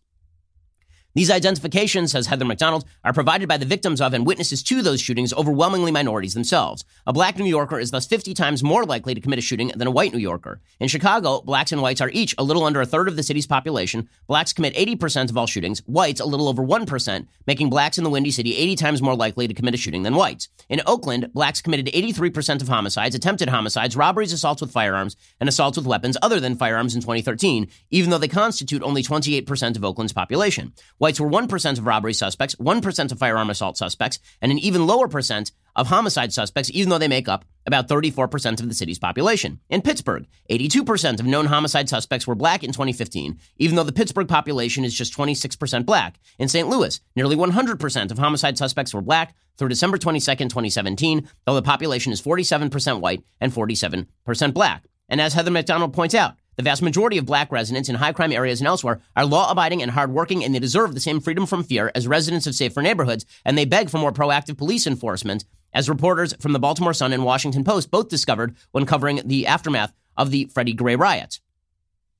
These 1.16 1.32
identifications, 1.32 2.12
says 2.12 2.28
Heather 2.28 2.46
Mac 2.46 2.60
Donald, 2.60 2.86
are 3.04 3.14
provided 3.14 3.50
by 3.50 3.58
the 3.58 3.66
victims 3.66 4.00
of 4.00 4.14
and 4.14 4.28
witnesses 4.28 4.62
to 4.64 4.84
those 4.84 5.02
shootings, 5.02 5.34
overwhelmingly 5.34 5.92
minorities 5.92 6.36
themselves. 6.36 6.86
A 7.08 7.14
black 7.14 7.40
New 7.40 7.46
Yorker 7.46 7.80
is 7.80 7.90
thus 7.90 8.06
50 8.06 8.36
times 8.36 8.62
more 8.62 8.86
likely 8.86 9.16
to 9.16 9.22
commit 9.22 9.40
a 9.40 9.42
shooting 9.42 9.72
than 9.76 9.88
a 9.88 9.92
white 9.92 10.14
New 10.14 10.20
Yorker. 10.20 10.62
In 10.80 10.88
Chicago, 10.88 11.42
blacks 11.42 11.72
and 11.72 11.82
whites 11.82 12.00
are 12.00 12.12
each 12.14 12.36
a 12.38 12.44
little 12.44 12.64
under 12.64 12.80
a 12.80 12.86
third 12.86 13.08
of 13.08 13.16
the 13.16 13.24
city's 13.24 13.48
population. 13.48 14.08
Blacks 14.28 14.54
commit 14.54 14.76
80% 14.76 15.32
of 15.32 15.38
all 15.38 15.48
shootings, 15.48 15.80
whites 15.88 16.22
a 16.22 16.26
little 16.26 16.48
over 16.48 16.64
1%, 16.64 17.28
making 17.48 17.72
blacks 17.72 17.98
in 17.98 18.04
the 18.04 18.10
Windy 18.12 18.30
City 18.30 18.56
80 18.56 18.76
times 18.76 19.02
more 19.02 19.16
likely 19.16 19.48
to 19.48 19.54
commit 19.56 19.74
a 19.74 19.78
shooting 19.78 20.04
than 20.04 20.14
whites. 20.14 20.48
In 20.70 20.82
Oakland, 20.86 21.34
blacks 21.34 21.60
committed 21.60 21.88
83% 21.88 22.62
of 22.62 22.68
homicides, 22.68 23.16
attempted 23.16 23.50
homicides, 23.50 23.96
robberies, 23.96 24.32
assaults 24.32 24.62
with 24.62 24.72
firearms, 24.72 25.16
and 25.40 25.50
assaults 25.50 25.78
with 25.78 25.88
weapons 25.88 26.18
other 26.22 26.40
than 26.40 26.56
firearms 26.56 26.94
in 26.94 27.02
2013, 27.02 27.68
even 27.90 28.12
though 28.12 28.20
they 28.20 28.28
constitute 28.28 28.84
only 28.84 29.02
28% 29.02 29.76
of 29.76 29.84
Oakland's 29.84 30.14
population. 30.14 30.72
Whites 31.00 31.20
were 31.20 31.30
1% 31.30 31.78
of 31.78 31.86
robbery 31.86 32.14
suspects, 32.14 32.56
1% 32.56 33.12
of 33.12 33.18
firearm 33.18 33.50
assault 33.50 33.78
suspects, 33.78 34.20
and 34.42 34.52
an 34.52 34.60
even 34.60 34.86
lower 34.86 35.08
percent 35.08 35.54
of 35.74 35.88
homicide 35.88 36.34
suspects, 36.34 36.70
even 36.74 36.90
though 36.90 36.98
they 36.98 37.08
make 37.08 37.30
up 37.30 37.46
about 37.66 37.88
34% 37.88 38.60
of 38.60 38.68
the 38.68 38.76
city's 38.76 39.00
population. 39.00 39.62
In 39.70 39.82
Pittsburgh, 39.82 40.28
82% 40.52 41.22
of 41.22 41.26
known 41.26 41.46
homicide 41.46 41.88
suspects 41.88 42.28
were 42.28 42.36
black 42.36 42.66
in 42.66 42.74
2015, 42.74 43.40
even 43.58 43.78
though 43.78 43.84
the 43.84 43.94
Pittsburgh 43.94 44.28
population 44.28 44.84
is 44.84 44.94
just 44.94 45.16
26% 45.16 45.86
black. 45.86 46.20
In 46.38 46.50
St. 46.50 46.68
Louis, 46.68 47.00
nearly 47.16 47.38
100% 47.38 48.12
of 48.12 48.18
homicide 48.18 48.58
suspects 48.58 48.94
were 48.94 49.02
black 49.02 49.36
through 49.58 49.70
December 49.70 49.98
22, 49.98 50.36
2017, 50.36 51.30
though 51.46 51.56
the 51.56 51.62
population 51.62 52.12
is 52.12 52.22
47% 52.22 53.00
white 53.00 53.24
and 53.40 53.54
47% 53.54 54.06
black. 54.54 54.84
And 55.08 55.20
as 55.20 55.34
Heather 55.34 55.52
Mac 55.52 55.66
Donald 55.66 55.94
points 55.94 56.14
out, 56.14 56.36
the 56.60 56.64
vast 56.64 56.82
majority 56.82 57.18
of 57.18 57.26
black 57.26 57.54
residents 57.54 57.88
in 57.88 57.96
high 57.96 58.12
crime 58.12 58.34
areas 58.34 58.60
and 58.60 58.68
elsewhere 58.68 59.00
are 59.16 59.24
law 59.24 59.50
abiding 59.50 59.82
and 59.82 59.92
hardworking, 59.92 60.44
and 60.44 60.54
they 60.54 60.60
deserve 60.60 60.94
the 60.94 61.00
same 61.00 61.22
freedom 61.22 61.46
from 61.46 61.64
fear 61.64 61.90
as 61.96 62.06
residents 62.06 62.46
of 62.46 62.54
safer 62.54 62.82
neighborhoods, 62.82 63.26
and 63.46 63.58
they 63.58 63.64
beg 63.64 63.90
for 63.90 63.98
more 63.98 64.12
proactive 64.12 64.58
police 64.58 64.86
enforcement, 64.86 65.46
as 65.72 65.88
reporters 65.88 66.34
from 66.42 66.52
the 66.52 66.60
Baltimore 66.60 66.94
Sun 66.94 67.14
and 67.14 67.24
Washington 67.24 67.64
Post 67.64 67.90
both 67.90 68.10
discovered 68.10 68.58
when 68.72 68.86
covering 68.86 69.22
the 69.24 69.48
aftermath 69.48 69.94
of 70.18 70.32
the 70.32 70.52
Freddie 70.54 70.74
Gray 70.74 70.98
riots. 70.98 71.40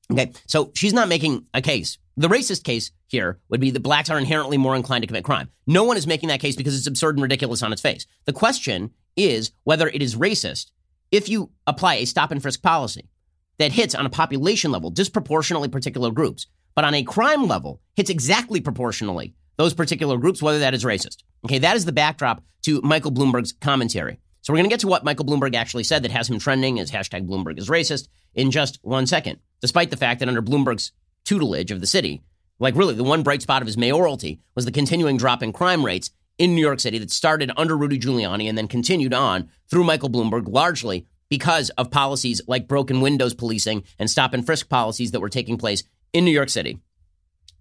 Okay, 0.10 0.32
so 0.48 0.72
she's 0.74 0.94
not 0.94 1.10
making 1.10 1.46
a 1.54 1.62
case. 1.62 1.98
The 2.16 2.30
racist 2.30 2.64
case 2.64 2.92
here 3.08 3.42
would 3.50 3.60
be 3.60 3.72
that 3.72 3.82
blacks 3.82 4.10
are 4.10 4.18
inherently 4.18 4.58
more 4.58 4.78
inclined 4.78 5.02
to 5.02 5.08
commit 5.08 5.26
crime. 5.26 5.50
No 5.68 5.84
one 5.84 5.98
is 5.98 6.08
making 6.08 6.30
that 6.30 6.40
case 6.40 6.56
because 6.56 6.78
it's 6.78 6.88
absurd 6.88 7.18
and 7.18 7.24
ridiculous 7.24 7.62
on 7.62 7.74
its 7.74 7.82
face. 7.82 8.08
The 8.24 8.32
question 8.32 8.92
is 9.18 9.52
whether 9.66 9.90
it 9.90 10.02
is 10.02 10.16
racist 10.16 10.72
if 11.12 11.28
you 11.28 11.50
apply 11.68 11.96
a 11.96 12.06
stop 12.06 12.32
and 12.32 12.42
frisk 12.42 12.62
policy 12.62 13.10
that 13.60 13.72
hits 13.72 13.94
on 13.94 14.06
a 14.06 14.10
population 14.10 14.72
level 14.72 14.90
disproportionately 14.90 15.68
particular 15.68 16.12
groups, 16.12 16.48
but 16.76 16.86
on 16.86 16.96
a 16.96 17.04
crime 17.04 17.48
level 17.48 17.82
hits 17.96 18.10
exactly 18.10 18.60
proportionally 18.60 19.36
those 19.58 19.74
particular 19.74 20.18
groups, 20.18 20.42
whether 20.42 20.60
that 20.60 20.74
is 20.74 20.86
racist. 20.86 21.18
Okay, 21.46 21.60
that 21.60 21.76
is 21.76 21.86
the 21.86 21.92
backdrop 21.92 22.42
to 22.64 22.82
Michael 22.82 23.12
Bloomberg's 23.12 23.52
commentary. 23.52 24.20
So 24.42 24.54
we're 24.54 24.60
going 24.60 24.70
to 24.70 24.74
get 24.74 24.80
to 24.80 24.88
what 24.88 25.04
Michael 25.04 25.26
Bloomberg 25.26 25.54
actually 25.54 25.84
said 25.84 26.04
that 26.04 26.12
has 26.12 26.30
him 26.30 26.40
trending 26.40 26.80
as 26.80 26.90
hashtag 26.90 27.28
Bloomberg 27.28 27.60
is 27.60 27.70
racist 27.70 28.08
in 28.34 28.52
just 28.52 28.80
one 28.82 29.06
second, 29.06 29.40
despite 29.60 29.92
the 29.92 29.98
fact 29.98 30.22
that 30.22 30.30
under 30.30 30.42
Bloomberg's 30.42 30.94
tutelage 31.26 31.72
of 31.72 31.82
the 31.82 31.88
city, 31.88 32.24
like 32.58 32.76
really 32.76 32.94
the 32.94 33.04
one 33.04 33.22
bright 33.22 33.42
spot 33.42 33.62
of 33.62 33.68
his 33.68 33.78
mayoralty 33.78 34.40
was 34.56 34.64
the 34.64 34.72
continuing 34.72 35.18
drop 35.18 35.44
in 35.44 35.52
crime 35.52 35.86
rates 35.86 36.12
in 36.38 36.56
New 36.56 36.62
York 36.62 36.80
City 36.80 36.98
that 36.98 37.12
started 37.12 37.52
under 37.58 37.78
Rudy 37.78 38.00
Giuliani 38.00 38.48
and 38.48 38.58
then 38.58 38.70
continued 38.70 39.14
on 39.14 39.50
through 39.70 39.84
Michael 39.84 40.10
Bloomberg, 40.10 40.48
largely 40.48 41.06
because 41.30 41.70
of 41.72 41.92
policies 41.92 42.42
like 42.48 42.68
broken 42.68 43.02
windows 43.02 43.34
policing 43.34 43.84
and 43.98 44.10
stop 44.10 44.34
and 44.34 44.46
frisk 44.46 44.70
policies 44.70 45.12
that 45.12 45.20
were 45.20 45.30
taking 45.30 45.58
place 45.58 45.84
in 46.14 46.26
New 46.26 46.32
York 46.32 46.50
City. 46.50 46.80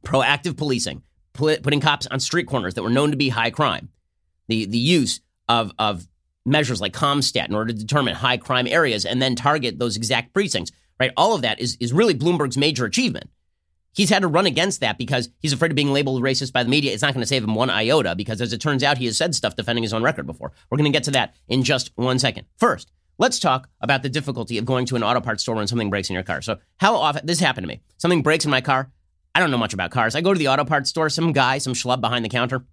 Proactive 0.05 0.57
policing, 0.57 1.03
putting 1.35 1.81
cops 1.81 2.07
on 2.07 2.21
street 2.21 2.47
corners 2.47 2.75
that 2.75 2.83
were 2.83 2.91
known 2.91 3.11
to 3.11 3.17
be 3.17 3.29
high 3.29 3.51
crime. 3.51 3.91
The, 4.49 4.65
the 4.65 4.79
use 4.79 5.21
of, 5.49 5.73
of 5.79 6.09
measures 6.47 6.81
like 6.81 6.93
CompStat 6.93 7.49
in 7.49 7.55
order 7.55 7.73
to 7.73 7.79
determine 7.79 8.15
high 8.15 8.39
crime 8.39 8.67
areas 8.67 9.05
and 9.05 9.21
then 9.21 9.35
target 9.35 9.79
those 9.79 9.97
exact 9.97 10.33
precincts, 10.33 10.73
right? 10.99 11.13
All 11.17 11.35
of 11.35 11.43
that 11.43 11.61
is, 11.61 11.77
is 11.81 11.93
really 11.93 12.15
Bloomberg's 12.15 12.57
major 12.57 12.85
achievement. 12.85 13.29
He's 13.93 14.11
had 14.11 14.23
to 14.23 14.29
run 14.29 14.47
against 14.47 14.81
that 14.81 14.97
because 14.97 15.29
he's 15.41 15.53
afraid 15.53 15.73
of 15.73 15.77
being 15.77 15.93
labeled 15.93 16.23
racist 16.23 16.53
by 16.53 16.63
the 16.63 16.71
media. 16.71 16.93
It's 16.93 17.03
not 17.03 17.15
going 17.15 17.23
to 17.23 17.27
save 17.27 17.43
him 17.43 17.55
one 17.55 17.69
iota 17.69 18.15
because, 18.15 18.41
as 18.41 18.53
it 18.53 18.61
turns 18.61 18.85
out, 18.85 18.97
he 18.97 19.07
has 19.07 19.17
said 19.17 19.35
stuff 19.35 19.57
defending 19.57 19.83
his 19.83 19.93
own 19.93 20.05
record 20.05 20.27
before. 20.27 20.53
We're 20.71 20.79
going 20.79 20.93
to 20.93 20.97
get 20.97 21.05
to 21.05 21.11
that 21.13 21.35
in 21.49 21.65
just 21.65 21.91
one 21.97 22.19
second. 22.19 22.47
First, 22.59 22.93
Let's 23.21 23.41
talk 23.41 23.69
about 23.81 24.05
the 24.05 24.09
difficulty 24.09 24.59
of 24.59 24.65
going 24.65 24.87
to 24.87 24.97
an 24.97 25.03
auto 25.03 25.21
parts 25.21 25.43
store 25.43 25.57
when 25.57 25.67
something 25.67 25.91
breaks 25.91 26.09
in 26.09 26.15
your 26.15 26.23
car. 26.23 26.41
So, 26.41 26.59
how 26.77 26.95
often 26.95 27.27
this 27.27 27.41
happened 27.41 27.65
to 27.65 27.69
me? 27.69 27.81
Something 27.97 28.23
breaks 28.23 28.45
in 28.45 28.51
my 28.51 28.61
car. 28.61 28.93
I 29.35 29.41
don't 29.41 29.51
know 29.51 29.59
much 29.59 29.75
about 29.75 29.91
cars. 29.91 30.15
I 30.15 30.21
go 30.21 30.33
to 30.33 30.39
the 30.39 30.47
auto 30.49 30.65
parts 30.65 30.91
store, 30.91 31.11
some 31.11 31.33
guy, 31.33 31.59
some 31.59 31.75
schlub 31.75 32.01
behind 32.01 32.25
the 32.25 32.29
counter. 32.29 32.65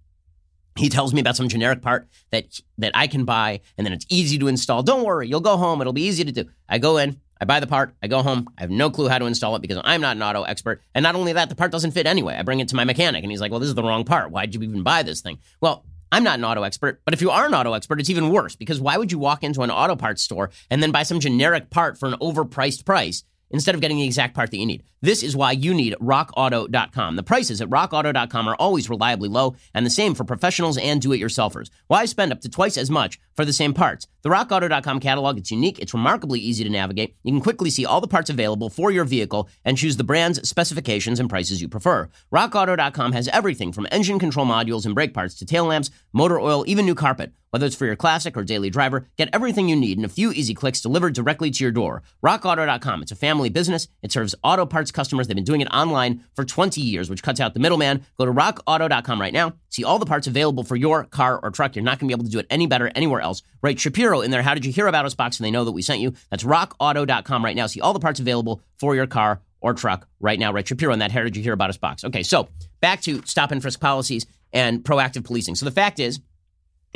He 0.76 0.88
tells 0.88 1.12
me 1.12 1.20
about 1.20 1.36
some 1.36 1.48
generic 1.48 1.82
part 1.82 2.08
that 2.30 2.60
that 2.78 2.92
I 2.94 3.08
can 3.08 3.24
buy 3.24 3.60
and 3.76 3.84
then 3.84 3.92
it's 3.92 4.06
easy 4.08 4.38
to 4.38 4.46
install. 4.46 4.84
Don't 4.84 5.04
worry, 5.04 5.26
you'll 5.26 5.40
go 5.40 5.56
home, 5.56 5.80
it'll 5.80 5.92
be 5.92 6.02
easy 6.02 6.22
to 6.22 6.32
do. 6.32 6.44
I 6.68 6.78
go 6.78 6.98
in, 6.98 7.20
I 7.40 7.44
buy 7.44 7.58
the 7.58 7.66
part, 7.66 7.94
I 8.00 8.06
go 8.06 8.22
home, 8.22 8.48
I 8.56 8.60
have 8.60 8.70
no 8.70 8.90
clue 8.90 9.08
how 9.08 9.18
to 9.18 9.24
install 9.24 9.56
it 9.56 9.62
because 9.62 9.80
I'm 9.82 10.00
not 10.00 10.16
an 10.16 10.22
auto 10.22 10.42
expert. 10.42 10.80
And 10.94 11.02
not 11.02 11.16
only 11.16 11.32
that, 11.32 11.48
the 11.48 11.56
part 11.56 11.72
doesn't 11.72 11.90
fit 11.92 12.06
anyway. 12.06 12.36
I 12.36 12.42
bring 12.42 12.60
it 12.60 12.68
to 12.68 12.76
my 12.76 12.84
mechanic 12.84 13.24
and 13.24 13.32
he's 13.32 13.40
like, 13.40 13.50
"Well, 13.50 13.60
this 13.60 13.68
is 13.68 13.74
the 13.74 13.82
wrong 13.82 14.04
part. 14.04 14.30
Why'd 14.30 14.54
you 14.54 14.62
even 14.62 14.82
buy 14.82 15.02
this 15.02 15.22
thing?" 15.22 15.38
Well, 15.60 15.84
I'm 16.12 16.22
not 16.22 16.38
an 16.38 16.44
auto 16.44 16.62
expert, 16.62 17.00
but 17.04 17.14
if 17.14 17.20
you 17.20 17.30
are 17.30 17.46
an 17.46 17.54
auto 17.54 17.72
expert, 17.72 18.00
it's 18.00 18.10
even 18.10 18.30
worse 18.30 18.54
because 18.54 18.80
why 18.80 18.96
would 18.96 19.10
you 19.10 19.18
walk 19.18 19.42
into 19.42 19.62
an 19.62 19.70
auto 19.70 19.96
parts 19.96 20.22
store 20.22 20.50
and 20.70 20.82
then 20.82 20.92
buy 20.92 21.02
some 21.02 21.20
generic 21.20 21.70
part 21.70 21.98
for 21.98 22.06
an 22.06 22.14
overpriced 22.20 22.84
price 22.84 23.24
instead 23.50 23.74
of 23.74 23.80
getting 23.80 23.96
the 23.98 24.04
exact 24.04 24.34
part 24.34 24.50
that 24.50 24.58
you 24.58 24.66
need? 24.66 24.82
This 25.02 25.22
is 25.22 25.36
why 25.36 25.52
you 25.52 25.74
need 25.74 25.94
rockauto.com. 26.00 27.16
The 27.16 27.22
prices 27.22 27.60
at 27.60 27.68
rockauto.com 27.68 28.48
are 28.48 28.56
always 28.56 28.90
reliably 28.90 29.28
low, 29.28 29.54
and 29.74 29.84
the 29.84 29.90
same 29.90 30.14
for 30.14 30.24
professionals 30.24 30.78
and 30.78 31.00
do 31.00 31.12
it 31.12 31.20
yourselfers. 31.20 31.70
Why 31.86 32.06
spend 32.06 32.32
up 32.32 32.40
to 32.40 32.48
twice 32.48 32.76
as 32.76 32.90
much 32.90 33.20
for 33.34 33.44
the 33.44 33.52
same 33.52 33.74
parts? 33.74 34.08
The 34.22 34.30
rockauto.com 34.30 35.00
catalog, 35.00 35.38
it's 35.38 35.50
unique, 35.50 35.78
it's 35.78 35.94
remarkably 35.94 36.40
easy 36.40 36.64
to 36.64 36.70
navigate. 36.70 37.14
You 37.22 37.32
can 37.32 37.40
quickly 37.40 37.70
see 37.70 37.84
all 37.84 38.00
the 38.00 38.08
parts 38.08 38.30
available 38.30 38.70
for 38.70 38.90
your 38.90 39.04
vehicle 39.04 39.48
and 39.64 39.76
choose 39.76 39.96
the 39.96 40.04
brands, 40.04 40.48
specifications, 40.48 41.20
and 41.20 41.28
prices 41.28 41.62
you 41.62 41.68
prefer. 41.68 42.08
Rockauto.com 42.32 43.12
has 43.12 43.28
everything 43.28 43.72
from 43.72 43.86
engine 43.92 44.18
control 44.18 44.46
modules 44.46 44.86
and 44.86 44.94
brake 44.94 45.14
parts 45.14 45.34
to 45.36 45.46
tail 45.46 45.66
lamps, 45.66 45.90
motor 46.12 46.40
oil, 46.40 46.64
even 46.66 46.86
new 46.86 46.94
carpet. 46.94 47.32
Whether 47.56 47.68
it's 47.68 47.74
for 47.76 47.86
your 47.86 47.96
classic 47.96 48.36
or 48.36 48.44
daily 48.44 48.68
driver, 48.68 49.08
get 49.16 49.30
everything 49.32 49.66
you 49.66 49.76
need 49.76 49.96
in 49.96 50.04
a 50.04 50.10
few 50.10 50.30
easy 50.30 50.52
clicks 50.52 50.82
delivered 50.82 51.14
directly 51.14 51.50
to 51.50 51.64
your 51.64 51.70
door. 51.70 52.02
RockAuto.com. 52.22 53.00
It's 53.00 53.12
a 53.12 53.16
family 53.16 53.48
business. 53.48 53.88
It 54.02 54.12
serves 54.12 54.34
auto 54.44 54.66
parts 54.66 54.92
customers. 54.92 55.26
They've 55.26 55.34
been 55.34 55.42
doing 55.42 55.62
it 55.62 55.68
online 55.68 56.22
for 56.34 56.44
20 56.44 56.82
years, 56.82 57.08
which 57.08 57.22
cuts 57.22 57.40
out 57.40 57.54
the 57.54 57.60
middleman. 57.60 58.04
Go 58.18 58.26
to 58.26 58.30
rockauto.com 58.30 59.18
right 59.18 59.32
now. 59.32 59.54
See 59.70 59.84
all 59.84 59.98
the 59.98 60.04
parts 60.04 60.26
available 60.26 60.64
for 60.64 60.76
your 60.76 61.04
car 61.04 61.40
or 61.42 61.50
truck. 61.50 61.74
You're 61.74 61.82
not 61.82 61.98
going 61.98 62.10
to 62.10 62.14
be 62.14 62.18
able 62.20 62.26
to 62.26 62.30
do 62.30 62.40
it 62.40 62.46
any 62.50 62.66
better 62.66 62.92
anywhere 62.94 63.22
else. 63.22 63.42
Write 63.62 63.80
Shapiro 63.80 64.20
in 64.20 64.30
there. 64.30 64.42
How 64.42 64.52
did 64.52 64.66
you 64.66 64.72
hear 64.72 64.86
about 64.86 65.06
us 65.06 65.14
box? 65.14 65.38
And 65.38 65.46
they 65.46 65.50
know 65.50 65.64
that 65.64 65.72
we 65.72 65.80
sent 65.80 66.02
you. 66.02 66.12
That's 66.28 66.44
rockauto.com 66.44 67.42
right 67.42 67.56
now. 67.56 67.68
See 67.68 67.80
all 67.80 67.94
the 67.94 68.00
parts 68.00 68.20
available 68.20 68.60
for 68.78 68.94
your 68.94 69.06
car 69.06 69.40
or 69.62 69.72
truck 69.72 70.06
right 70.20 70.38
now. 70.38 70.52
Write 70.52 70.68
Shapiro 70.68 70.92
in 70.92 70.98
that. 70.98 71.10
How 71.10 71.22
did 71.22 71.38
you 71.38 71.42
hear 71.42 71.54
about 71.54 71.70
us 71.70 71.78
box? 71.78 72.04
Okay, 72.04 72.22
so 72.22 72.50
back 72.82 73.00
to 73.00 73.22
stop 73.24 73.50
and 73.50 73.62
frisk 73.62 73.80
policies 73.80 74.26
and 74.52 74.84
proactive 74.84 75.24
policing. 75.24 75.54
So 75.54 75.64
the 75.64 75.70
fact 75.70 76.00
is, 76.00 76.20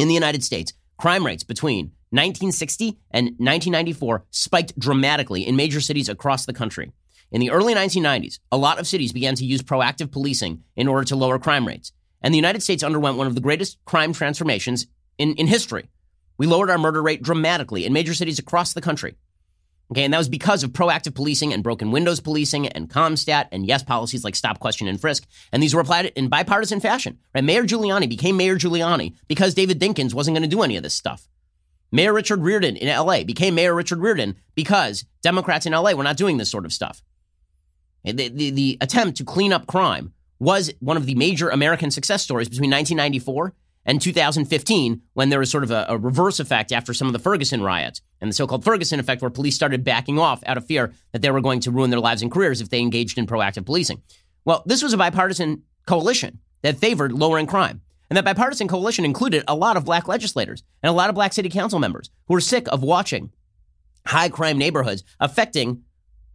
in 0.01 0.09
the 0.09 0.15
United 0.15 0.43
States, 0.43 0.73
crime 0.97 1.27
rates 1.27 1.45
between 1.45 1.93
1960 2.09 2.99
and 3.11 3.27
1994 3.37 4.25
spiked 4.31 4.79
dramatically 4.79 5.47
in 5.47 5.57
major 5.57 5.79
cities 5.79 6.09
across 6.09 6.47
the 6.47 6.55
country. 6.55 6.93
In 7.31 7.41
the 7.41 7.51
early 7.51 7.75
1990s, 7.75 8.39
a 8.51 8.57
lot 8.57 8.81
of 8.81 8.87
cities 8.87 9.13
began 9.13 9.35
to 9.35 9.45
use 9.45 9.61
proactive 9.61 10.11
policing 10.11 10.63
in 10.75 10.89
order 10.89 11.05
to 11.05 11.17
lower 11.17 11.39
crime 11.39 11.69
rates. 11.69 11.93
And 12.23 12.33
the 12.33 12.39
United 12.39 12.63
States 12.63 12.83
underwent 12.83 13.19
one 13.19 13.27
of 13.27 13.35
the 13.35 13.43
greatest 13.43 13.77
crime 13.85 14.15
transformations 14.15 14.87
in, 15.19 15.35
in 15.35 15.47
history. 15.47 15.91
We 16.39 16.47
lowered 16.47 16.71
our 16.71 16.79
murder 16.79 17.03
rate 17.03 17.23
dramatically 17.23 17.85
in 17.85 17.93
major 17.93 18.15
cities 18.15 18.39
across 18.39 18.73
the 18.73 18.81
country. 18.81 19.17
Okay, 19.91 20.05
and 20.05 20.15
that 20.15 20.19
was 20.19 20.29
because 20.29 20.63
of 20.63 20.71
proactive 20.71 21.15
policing 21.15 21.53
and 21.53 21.65
broken 21.65 21.91
windows 21.91 22.21
policing 22.21 22.69
and 22.69 22.89
CompStat 22.89 23.49
and 23.51 23.67
yes 23.67 23.83
policies 23.83 24.23
like 24.23 24.37
stop, 24.37 24.61
question, 24.61 24.87
and 24.87 25.01
frisk. 25.01 25.27
And 25.53 25.61
these 25.63 25.75
were 25.75 25.81
applied 25.81 26.07
in 26.07 26.29
bipartisan 26.29 26.79
fashion. 26.79 27.19
Right? 27.35 27.43
Mayor 27.43 27.65
Giuliani 27.65 28.09
became 28.09 28.37
Mayor 28.37 28.57
Giuliani 28.57 29.17
because 29.27 29.55
David 29.55 29.81
Dinkins 29.81 30.15
wasn't 30.15 30.37
going 30.37 30.49
to 30.49 30.57
do 30.57 30.63
any 30.63 30.77
of 30.77 30.85
this 30.85 30.95
stuff. 30.95 31.27
Mayor 31.91 32.13
Richard 32.13 32.41
Riordan 32.41 32.77
in 32.77 32.89
LA 32.89 33.25
became 33.25 33.57
Mayor 33.57 33.75
Richard 33.75 33.99
Riordan 33.99 34.37
because 34.55 35.05
Democrats 35.23 35.67
in 35.67 35.73
LA 35.73 35.93
were 35.93 36.05
not 36.05 36.17
doing 36.17 36.37
this 36.37 36.51
sort 36.51 36.65
of 36.65 36.73
stuff. 36.73 37.03
The, 38.05 38.29
the, 38.29 38.51
the, 38.51 38.79
attempt 38.81 39.19
to 39.19 39.25
clean 39.25 39.53
up 39.53 39.67
crime 39.67 40.15
was 40.39 40.73
one 40.79 40.97
of 40.97 41.05
the 41.05 41.15
major 41.17 41.51
American 41.51 41.91
success 41.91 42.23
stories 42.23 42.49
between 42.49 42.71
1994 42.71 43.53
and 43.87 44.01
2015 44.01 45.03
when 45.15 45.31
there 45.31 45.39
was 45.39 45.51
sort 45.51 45.65
of 45.65 45.71
a, 45.71 45.87
a 45.89 45.99
reverse 45.99 46.39
effect 46.39 46.73
after 46.73 46.93
some 46.93 47.07
of 47.07 47.13
the 47.13 47.19
Ferguson 47.19 47.63
riots 47.63 48.03
and 48.21 48.31
the 48.31 48.35
so 48.35 48.47
called 48.47 48.65
Ferguson 48.65 49.01
effect, 49.01 49.23
where 49.23 49.31
police 49.31 49.55
started 49.55 49.85
backing 49.85 50.19
off 50.19 50.43
out 50.47 50.57
of 50.57 50.67
fear 50.67 50.93
that 51.13 51.23
they 51.23 51.31
were 51.31 51.41
going 51.41 51.61
to 51.61 51.71
ruin 51.71 51.91
their 51.91 52.01
lives 52.01 52.23
and 52.23 52.31
careers 52.31 52.61
if 52.61 52.69
they 52.69 52.81
engaged 52.81 53.19
in 53.19 53.27
proactive 53.27 53.65
policing. 53.65 54.03
Well, 54.45 54.63
this 54.67 54.83
was 54.83 54.93
a 54.93 54.99
bipartisan 54.99 55.63
coalition 55.87 56.39
that 56.63 56.79
favored 56.79 57.13
lowering 57.13 57.47
crime. 57.47 57.81
And 58.11 58.17
that 58.17 58.25
bipartisan 58.25 58.69
coalition 58.69 59.05
included 59.05 59.45
a 59.47 59.55
lot 59.55 59.77
of 59.77 59.85
black 59.85 60.09
legislators 60.09 60.65
and 60.83 60.91
a 60.91 60.95
lot 60.95 61.09
of 61.09 61.15
black 61.15 61.33
city 61.33 61.49
council 61.49 61.79
members 61.79 62.11
who 62.27 62.35
were 62.35 62.41
sick 62.41 62.67
of 62.69 62.83
watching 62.83 63.31
high 64.07 64.29
crime 64.29 64.59
neighborhoods 64.59 65.05
affecting 65.21 65.85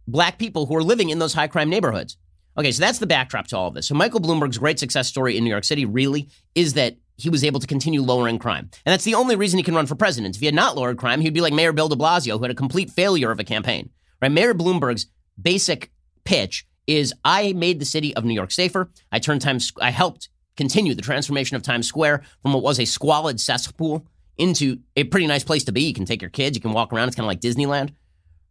black 0.08 0.38
people 0.38 0.66
who 0.66 0.76
are 0.76 0.82
living 0.82 1.10
in 1.10 1.18
those 1.18 1.34
high 1.34 1.48
crime 1.48 1.68
neighborhoods. 1.68 2.16
Okay, 2.56 2.72
so 2.72 2.80
that's 2.80 2.98
the 2.98 3.06
backdrop 3.06 3.48
to 3.48 3.56
all 3.58 3.68
of 3.68 3.74
this. 3.74 3.86
So 3.88 3.94
Michael 3.94 4.20
Bloomberg's 4.20 4.56
great 4.56 4.78
success 4.78 5.08
story 5.08 5.36
in 5.36 5.44
New 5.44 5.50
York 5.50 5.64
City 5.64 5.84
really 5.84 6.30
is 6.54 6.72
that 6.74 6.96
he 7.16 7.30
was 7.30 7.44
able 7.44 7.60
to 7.60 7.66
continue 7.66 8.02
lowering 8.02 8.38
crime. 8.38 8.70
And 8.84 8.92
that's 8.92 9.04
the 9.04 9.14
only 9.14 9.36
reason 9.36 9.58
he 9.58 9.62
can 9.62 9.74
run 9.74 9.86
for 9.86 9.94
president. 9.94 10.34
If 10.36 10.40
he 10.40 10.46
had 10.46 10.54
not 10.54 10.76
lowered 10.76 10.98
crime, 10.98 11.20
he'd 11.20 11.34
be 11.34 11.40
like 11.40 11.52
Mayor 11.52 11.72
Bill 11.72 11.88
de 11.88 11.96
Blasio, 11.96 12.36
who 12.36 12.42
had 12.42 12.50
a 12.50 12.54
complete 12.54 12.90
failure 12.90 13.30
of 13.30 13.40
a 13.40 13.44
campaign. 13.44 13.90
Right? 14.20 14.30
Mayor 14.30 14.54
Bloomberg's 14.54 15.06
basic 15.40 15.90
pitch 16.24 16.66
is 16.86 17.12
I 17.24 17.52
made 17.54 17.80
the 17.80 17.84
city 17.84 18.14
of 18.14 18.24
New 18.24 18.34
York 18.34 18.50
safer. 18.50 18.90
I 19.10 19.18
turned 19.18 19.42
Times 19.42 19.72
I 19.80 19.90
helped 19.90 20.28
continue 20.56 20.94
the 20.94 21.02
transformation 21.02 21.56
of 21.56 21.62
Times 21.62 21.86
Square 21.86 22.22
from 22.42 22.52
what 22.52 22.62
was 22.62 22.80
a 22.80 22.84
squalid 22.84 23.40
cesspool 23.40 24.06
into 24.38 24.78
a 24.96 25.04
pretty 25.04 25.26
nice 25.26 25.44
place 25.44 25.64
to 25.64 25.72
be. 25.72 25.82
You 25.82 25.94
can 25.94 26.04
take 26.04 26.22
your 26.22 26.30
kids, 26.30 26.56
you 26.56 26.60
can 26.60 26.72
walk 26.72 26.92
around, 26.92 27.08
it's 27.08 27.16
kind 27.16 27.24
of 27.24 27.28
like 27.28 27.40
Disneyland. 27.40 27.94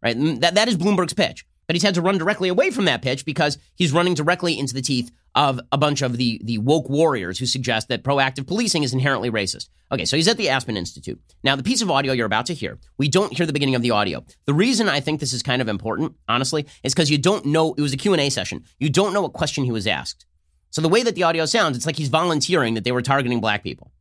Right? 0.02 0.16
Mm, 0.16 0.40
that 0.40 0.54
that 0.54 0.68
is 0.68 0.76
Bloomberg's 0.76 1.14
pitch. 1.14 1.46
But 1.66 1.74
he's 1.74 1.82
had 1.82 1.94
to 1.94 2.02
run 2.02 2.18
directly 2.18 2.48
away 2.48 2.70
from 2.70 2.84
that 2.86 3.02
pitch 3.02 3.24
because 3.24 3.58
he's 3.74 3.92
running 3.92 4.14
directly 4.14 4.58
into 4.58 4.74
the 4.74 4.82
teeth 4.82 5.10
of 5.34 5.60
a 5.70 5.76
bunch 5.76 6.00
of 6.00 6.16
the, 6.16 6.40
the 6.44 6.58
woke 6.58 6.88
warriors 6.88 7.38
who 7.38 7.46
suggest 7.46 7.88
that 7.88 8.02
proactive 8.02 8.46
policing 8.46 8.82
is 8.82 8.94
inherently 8.94 9.30
racist. 9.30 9.68
Okay, 9.92 10.06
so 10.06 10.16
he's 10.16 10.28
at 10.28 10.38
the 10.38 10.48
Aspen 10.48 10.76
Institute. 10.76 11.20
Now, 11.44 11.56
the 11.56 11.62
piece 11.62 11.82
of 11.82 11.90
audio 11.90 12.12
you're 12.12 12.26
about 12.26 12.46
to 12.46 12.54
hear, 12.54 12.78
we 12.96 13.08
don't 13.08 13.36
hear 13.36 13.44
the 13.44 13.52
beginning 13.52 13.74
of 13.74 13.82
the 13.82 13.90
audio. 13.90 14.24
The 14.46 14.54
reason 14.54 14.88
I 14.88 15.00
think 15.00 15.20
this 15.20 15.34
is 15.34 15.42
kind 15.42 15.60
of 15.60 15.68
important, 15.68 16.14
honestly, 16.26 16.66
is 16.82 16.94
because 16.94 17.10
you 17.10 17.18
don't 17.18 17.44
know, 17.44 17.74
it 17.74 17.82
was 17.82 17.92
a 17.92 17.98
Q&A 17.98 18.30
session. 18.30 18.64
You 18.78 18.88
don't 18.88 19.12
know 19.12 19.22
what 19.22 19.34
question 19.34 19.64
he 19.64 19.72
was 19.72 19.86
asked. 19.86 20.24
So 20.70 20.80
the 20.80 20.88
way 20.88 21.02
that 21.02 21.14
the 21.14 21.22
audio 21.22 21.44
sounds, 21.44 21.76
it's 21.76 21.86
like 21.86 21.96
he's 21.96 22.08
volunteering 22.08 22.74
that 22.74 22.84
they 22.84 22.92
were 22.92 23.02
targeting 23.02 23.40
black 23.40 23.62
people. 23.62 23.92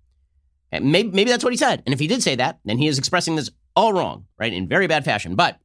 Maybe, 0.71 1.09
maybe 1.09 1.29
that's 1.29 1.43
what 1.43 1.53
he 1.53 1.57
said. 1.57 1.83
And 1.85 1.93
if 1.93 1.99
he 1.99 2.07
did 2.07 2.23
say 2.23 2.35
that, 2.35 2.59
then 2.65 2.77
he 2.77 2.87
is 2.87 2.97
expressing 2.97 3.35
this 3.35 3.49
all 3.75 3.93
wrong, 3.93 4.25
right, 4.39 4.53
in 4.53 4.67
very 4.67 4.87
bad 4.87 5.05
fashion. 5.05 5.35
But 5.35 5.59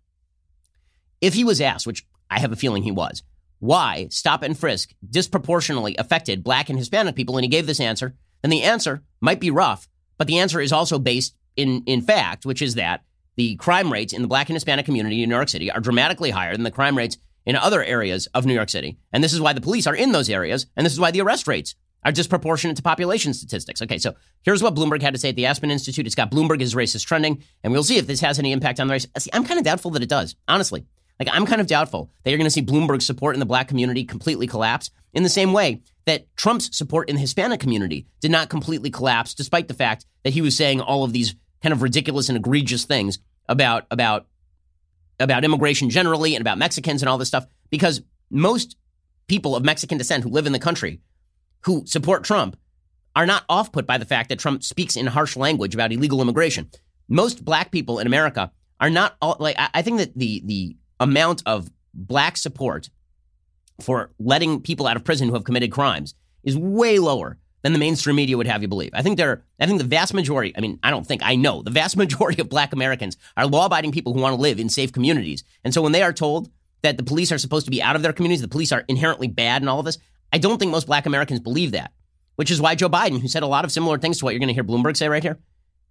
if 1.20 1.35
he 1.35 1.44
was 1.44 1.61
asked, 1.61 1.87
which 1.87 2.06
I 2.30 2.40
have 2.40 2.52
a 2.52 2.56
feeling 2.56 2.83
he 2.83 2.90
was, 2.90 3.22
why 3.59 4.09
stop 4.11 4.42
and 4.42 4.59
frisk 4.59 4.94
disproportionately 5.09 5.94
affected 5.96 6.42
black 6.42 6.70
and 6.70 6.78
Hispanic 6.78 7.14
people, 7.14 7.37
and 7.37 7.44
he 7.44 7.48
gave 7.48 7.66
this 7.66 7.80
answer, 7.80 8.14
then 8.42 8.50
the 8.50 8.62
answer 8.62 9.02
might 9.20 9.40
be 9.40 9.50
rough, 9.50 9.88
but 10.16 10.26
the 10.26 10.38
answer 10.38 10.61
is 10.61 10.72
also 10.72 10.98
based 10.98 11.35
in, 11.56 11.83
in 11.87 12.00
fact, 12.00 12.46
which 12.46 12.62
is 12.62 12.74
that 12.74 13.04
the 13.37 13.56
crime 13.56 13.92
rates 13.92 14.12
in 14.12 14.22
the 14.22 14.28
black 14.28 14.48
and 14.48 14.56
Hispanic 14.56 14.87
community 14.87 15.22
in 15.22 15.28
New 15.28 15.35
York 15.35 15.48
City 15.48 15.70
are 15.70 15.80
dramatically 15.80 16.30
higher 16.30 16.52
than 16.52 16.64
the 16.64 16.70
crime 16.70 16.96
rates 16.96 17.18
in 17.46 17.56
other 17.56 17.83
areas 17.83 18.28
of 18.35 18.46
New 18.46 18.54
York 18.54 18.68
City. 18.68 18.98
And 19.12 19.22
this 19.22 19.33
is 19.33 19.40
why 19.40 19.52
the 19.52 19.61
police 19.61 19.87
are 19.87 19.94
in 19.94 20.12
those 20.12 20.30
areas, 20.30 20.66
and 20.76 20.85
this 20.85 20.92
is 20.92 21.00
why 21.00 21.11
the 21.11 21.20
arrest 21.20 21.46
rates 21.46 21.74
are 22.04 22.12
disproportionate 22.12 22.76
to 22.76 22.83
population 22.83 23.35
statistics. 23.35 23.83
Okay, 23.83 23.98
so 23.98 24.14
here's 24.42 24.62
what 24.62 24.74
Bloomberg 24.74 25.02
had 25.02 25.14
to 25.14 25.20
say 25.20 25.30
at 25.30 25.37
the 25.37 25.46
Aspen 25.46 25.70
Institute. 25.70 26.06
It's 26.06 26.14
got 26.14 26.30
Bloomberg 26.30 26.61
is 26.61 26.74
racist 26.74 27.06
trending, 27.06 27.42
and 27.62 27.72
we'll 27.72 27.83
see 27.83 27.98
if 27.98 28.06
this 28.06 28.20
has 28.20 28.38
any 28.38 28.52
impact 28.52 28.80
on 28.80 28.87
the 28.87 28.92
race. 28.92 29.06
See, 29.18 29.30
I'm 29.33 29.44
kind 29.44 29.59
of 29.59 29.64
doubtful 29.64 29.90
that 29.92 30.02
it 30.02 30.09
does, 30.09 30.35
honestly. 30.48 30.87
Like, 31.20 31.28
I'm 31.30 31.44
kind 31.44 31.61
of 31.61 31.66
doubtful 31.66 32.11
that 32.24 32.30
you're 32.30 32.38
going 32.38 32.46
to 32.46 32.50
see 32.50 32.62
Bloomberg's 32.62 33.04
support 33.04 33.37
in 33.37 33.40
the 33.40 33.46
black 33.46 33.68
community 33.68 34.04
completely 34.04 34.46
collapse 34.46 34.90
in 35.12 35.22
the 35.22 35.28
same 35.28 35.52
way 35.52 35.83
that 36.06 36.35
Trump's 36.35 36.74
support 36.76 37.11
in 37.11 37.16
the 37.16 37.20
Hispanic 37.20 37.61
community 37.61 38.06
did 38.20 38.30
not 38.30 38.48
completely 38.48 38.90
collapse, 38.90 39.35
despite 39.35 39.68
the 39.68 39.74
fact 39.74 40.06
that 40.24 40.33
he 40.33 40.40
was 40.40 40.56
saying 40.56 40.80
all 40.80 41.04
of 41.04 41.12
these 41.12 41.35
kind 41.62 41.74
of 41.74 41.83
ridiculous 41.83 42.30
and 42.30 42.38
egregious 42.38 42.87
things 42.87 43.18
about, 43.48 43.85
about, 43.90 44.26
about 45.20 45.44
immigration 45.44 45.90
generally 45.90 46.35
and 46.35 46.40
about 46.40 46.56
Mexicans 46.56 47.02
and 47.02 47.09
all 47.09 47.18
this 47.18 47.28
stuff, 47.28 47.46
because 47.68 48.00
most 48.30 48.76
people 49.26 49.54
of 49.54 49.62
Mexican 49.62 49.98
descent 49.98 50.24
who 50.24 50.30
live 50.30 50.46
in 50.46 50.52
the 50.52 50.59
country 50.59 51.00
who 51.64 51.85
support 51.87 52.24
Trump 52.24 52.56
are 53.14 53.26
not 53.26 53.44
off 53.48 53.72
put 53.72 53.87
by 53.87 53.98
the 53.98 54.06
fact 54.06 54.30
that 54.30 54.38
Trump 54.38 54.62
speaks 54.62 54.96
in 54.96 55.06
harsh 55.06 55.37
language 55.37 55.74
about 55.74 55.92
illegal 55.92 56.22
immigration. 56.22 56.70
Most 57.09 57.44
black 57.44 57.70
people 57.70 57.98
in 57.98 58.06
America 58.06 58.50
are 58.80 58.88
not 58.88 59.16
all, 59.20 59.37
like 59.38 59.56
I 59.59 59.83
think 59.83 59.98
that 59.98 60.16
the 60.16 60.42
the 60.46 60.76
amount 61.00 61.42
of 61.46 61.70
black 61.92 62.36
support 62.36 62.90
for 63.80 64.12
letting 64.18 64.60
people 64.60 64.86
out 64.86 64.96
of 64.96 65.04
prison 65.04 65.28
who 65.28 65.34
have 65.34 65.44
committed 65.44 65.72
crimes 65.72 66.14
is 66.44 66.56
way 66.56 66.98
lower 66.98 67.38
than 67.62 67.72
the 67.72 67.78
mainstream 67.78 68.16
media 68.16 68.36
would 68.36 68.46
have 68.46 68.62
you 68.62 68.68
believe. 68.68 68.90
I 68.94 69.02
think 69.02 69.16
there 69.16 69.44
I 69.58 69.66
think 69.66 69.78
the 69.78 69.86
vast 69.86 70.14
majority, 70.14 70.54
I 70.56 70.60
mean, 70.60 70.78
I 70.82 70.90
don't 70.90 71.06
think, 71.06 71.22
I 71.24 71.36
know, 71.36 71.62
the 71.62 71.70
vast 71.70 71.96
majority 72.04 72.40
of 72.40 72.48
black 72.48 72.72
Americans 72.72 73.16
are 73.36 73.46
law-abiding 73.46 73.92
people 73.92 74.14
who 74.14 74.20
want 74.20 74.36
to 74.36 74.40
live 74.40 74.58
in 74.58 74.68
safe 74.68 74.92
communities. 74.92 75.44
And 75.64 75.74
so 75.74 75.82
when 75.82 75.92
they 75.92 76.02
are 76.02 76.12
told 76.12 76.50
that 76.82 76.96
the 76.96 77.02
police 77.02 77.32
are 77.32 77.38
supposed 77.38 77.66
to 77.66 77.70
be 77.70 77.82
out 77.82 77.96
of 77.96 78.02
their 78.02 78.12
communities, 78.12 78.40
the 78.40 78.48
police 78.48 78.72
are 78.72 78.84
inherently 78.88 79.28
bad 79.28 79.62
and 79.62 79.68
all 79.68 79.80
of 79.80 79.84
this, 79.84 79.98
I 80.32 80.38
don't 80.38 80.58
think 80.58 80.70
most 80.70 80.86
black 80.86 81.06
Americans 81.06 81.40
believe 81.40 81.72
that, 81.72 81.92
which 82.36 82.50
is 82.50 82.60
why 82.60 82.74
Joe 82.74 82.88
Biden, 82.88 83.20
who 83.20 83.28
said 83.28 83.42
a 83.42 83.48
lot 83.48 83.64
of 83.64 83.72
similar 83.72 83.98
things 83.98 84.18
to 84.18 84.24
what 84.24 84.32
you're 84.32 84.38
going 84.38 84.48
to 84.48 84.54
hear 84.54 84.64
Bloomberg 84.64 84.96
say 84.96 85.08
right 85.08 85.22
here, 85.22 85.38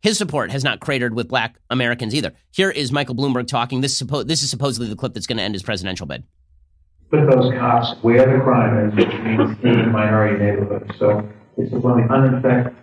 his 0.02 0.18
support 0.18 0.52
has 0.52 0.64
not 0.64 0.80
cratered 0.80 1.14
with 1.14 1.28
black 1.28 1.60
Americans 1.70 2.16
either. 2.16 2.34
Here 2.52 2.72
is 2.72 2.92
Michael 2.92 3.16
Bloomberg 3.16 3.48
talking. 3.48 3.82
This, 3.82 4.02
suppo- 4.02 4.26
this 4.26 4.44
is 4.44 4.50
supposedly 4.50 4.90
the 4.90 4.96
clip 4.96 5.14
that's 5.14 5.28
going 5.28 5.38
to 5.38 5.44
end 5.44 5.56
his 5.56 5.64
presidential 5.64 6.06
bid. 6.06 6.24
Put 7.12 7.30
those 7.30 7.52
cops 7.54 8.02
where 8.02 8.26
the 8.26 8.44
crime 8.44 8.88
is, 8.88 8.96
which 8.96 9.14
means 9.22 9.58
in 9.64 9.86
the 9.86 9.88
minority 9.88 10.44
neighborhoods. 10.44 10.98
So 11.00 11.28
it's 11.58 11.72
one 11.74 12.04
of 12.04 12.42
the 12.42 12.74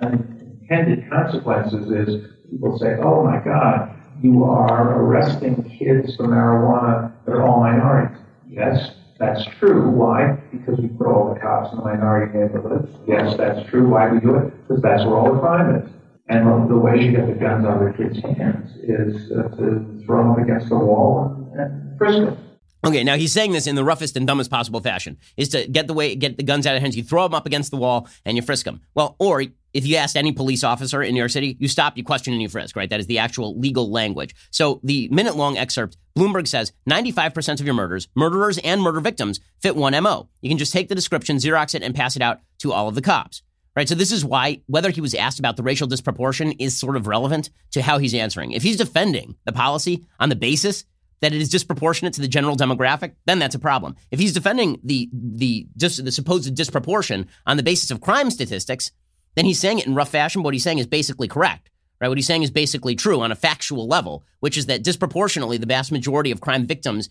unintended 0.00 1.10
consequences 1.10 1.90
is 1.90 2.26
people 2.50 2.78
say, 2.78 2.96
oh 3.02 3.24
my 3.24 3.40
God, 3.44 3.92
you 4.22 4.44
are 4.44 5.02
arresting 5.02 5.62
kids 5.78 6.16
for 6.16 6.26
marijuana 6.26 7.12
that 7.26 7.32
are 7.32 7.46
all 7.46 7.60
minorities. 7.60 8.18
Yes, 8.48 8.92
that's 9.18 9.44
true. 9.58 9.90
Why? 9.90 10.38
Because 10.52 10.78
we 10.78 10.88
put 10.88 11.08
all 11.08 11.34
the 11.34 11.40
cops 11.40 11.72
in 11.72 11.78
the 11.78 11.84
minority 11.84 12.38
neighborhoods. 12.38 12.88
Yes, 13.06 13.36
that's 13.36 13.68
true. 13.68 13.88
Why 13.88 14.08
do 14.08 14.14
we 14.14 14.20
do 14.20 14.36
it? 14.36 14.68
Because 14.68 14.80
that's 14.82 15.04
where 15.04 15.16
all 15.16 15.34
the 15.34 15.40
crime 15.40 15.74
is. 15.76 15.90
And 16.28 16.68
the 16.68 16.76
way 16.76 17.04
you 17.04 17.12
get 17.12 17.26
the 17.28 17.34
guns 17.34 17.64
out 17.64 17.82
of 17.82 17.96
the 17.96 18.02
kids' 18.02 18.20
hands 18.20 18.76
is 18.82 19.30
uh, 19.30 19.48
to 19.56 20.02
throw 20.04 20.34
them 20.34 20.42
against 20.42 20.68
the 20.68 20.76
wall 20.76 21.50
and, 21.52 21.60
and 21.60 21.98
frisk 21.98 22.18
them. 22.18 22.38
Okay, 22.84 23.02
now 23.02 23.16
he's 23.16 23.32
saying 23.32 23.52
this 23.52 23.66
in 23.66 23.74
the 23.74 23.84
roughest 23.84 24.16
and 24.16 24.26
dumbest 24.26 24.50
possible 24.50 24.80
fashion: 24.80 25.18
is 25.36 25.48
to 25.50 25.66
get 25.66 25.86
the 25.86 25.94
way 25.94 26.14
get 26.14 26.36
the 26.36 26.42
guns 26.42 26.66
out 26.66 26.76
of 26.76 26.82
hands. 26.82 26.96
You 26.96 27.02
throw 27.02 27.22
them 27.24 27.34
up 27.34 27.46
against 27.46 27.70
the 27.70 27.76
wall 27.76 28.08
and 28.24 28.36
you 28.36 28.42
frisk 28.42 28.64
them. 28.64 28.80
Well, 28.94 29.16
or 29.18 29.42
if 29.72 29.86
you 29.86 29.96
asked 29.96 30.16
any 30.16 30.32
police 30.32 30.62
officer 30.62 31.02
in 31.02 31.14
New 31.14 31.18
York 31.18 31.30
City, 31.30 31.56
you 31.58 31.68
stop, 31.68 31.96
you 31.96 32.04
question, 32.04 32.32
and 32.32 32.42
you 32.42 32.48
frisk. 32.48 32.76
Right? 32.76 32.88
That 32.90 33.00
is 33.00 33.06
the 33.06 33.18
actual 33.18 33.58
legal 33.58 33.90
language. 33.90 34.34
So 34.50 34.80
the 34.84 35.08
minute-long 35.10 35.56
excerpt, 35.56 35.96
Bloomberg 36.16 36.46
says 36.46 36.72
95% 36.88 37.60
of 37.60 37.66
your 37.66 37.74
murders, 37.74 38.08
murderers 38.14 38.58
and 38.58 38.80
murder 38.80 39.00
victims, 39.00 39.40
fit 39.60 39.74
one 39.76 40.00
mo. 40.02 40.28
You 40.40 40.48
can 40.48 40.58
just 40.58 40.72
take 40.72 40.88
the 40.88 40.94
description, 40.94 41.36
Xerox 41.36 41.74
it, 41.74 41.82
and 41.82 41.94
pass 41.94 42.14
it 42.16 42.22
out 42.22 42.40
to 42.58 42.72
all 42.72 42.88
of 42.88 42.94
the 42.94 43.02
cops. 43.02 43.42
Right. 43.76 43.88
So 43.88 43.94
this 43.94 44.10
is 44.10 44.24
why 44.24 44.62
whether 44.66 44.88
he 44.88 45.02
was 45.02 45.14
asked 45.14 45.38
about 45.38 45.56
the 45.58 45.62
racial 45.62 45.86
disproportion 45.86 46.52
is 46.52 46.74
sort 46.74 46.96
of 46.96 47.06
relevant 47.06 47.50
to 47.72 47.82
how 47.82 47.98
he's 47.98 48.14
answering. 48.14 48.52
If 48.52 48.62
he's 48.62 48.78
defending 48.78 49.36
the 49.44 49.52
policy 49.52 50.06
on 50.18 50.30
the 50.30 50.34
basis 50.36 50.86
that 51.20 51.34
it 51.34 51.40
is 51.42 51.50
disproportionate 51.50 52.14
to 52.14 52.22
the 52.22 52.28
general 52.28 52.56
demographic, 52.56 53.12
then 53.26 53.38
that's 53.38 53.54
a 53.54 53.58
problem. 53.58 53.96
If 54.10 54.18
he's 54.18 54.32
defending 54.32 54.80
the 54.82 55.10
the 55.12 55.66
the 55.76 56.12
supposed 56.12 56.54
disproportion 56.54 57.28
on 57.46 57.58
the 57.58 57.62
basis 57.62 57.90
of 57.90 58.00
crime 58.00 58.30
statistics, 58.30 58.92
then 59.34 59.44
he's 59.44 59.60
saying 59.60 59.78
it 59.78 59.86
in 59.86 59.94
rough 59.94 60.10
fashion. 60.10 60.40
But 60.40 60.46
what 60.46 60.54
he's 60.54 60.64
saying 60.64 60.78
is 60.78 60.86
basically 60.86 61.28
correct, 61.28 61.70
right? 62.00 62.08
What 62.08 62.16
he's 62.16 62.26
saying 62.26 62.44
is 62.44 62.50
basically 62.50 62.96
true 62.96 63.20
on 63.20 63.30
a 63.30 63.36
factual 63.36 63.86
level, 63.86 64.24
which 64.40 64.56
is 64.56 64.66
that 64.66 64.84
disproportionately 64.84 65.58
the 65.58 65.66
vast 65.66 65.92
majority 65.92 66.30
of 66.30 66.40
crime 66.40 66.66
victims, 66.66 67.10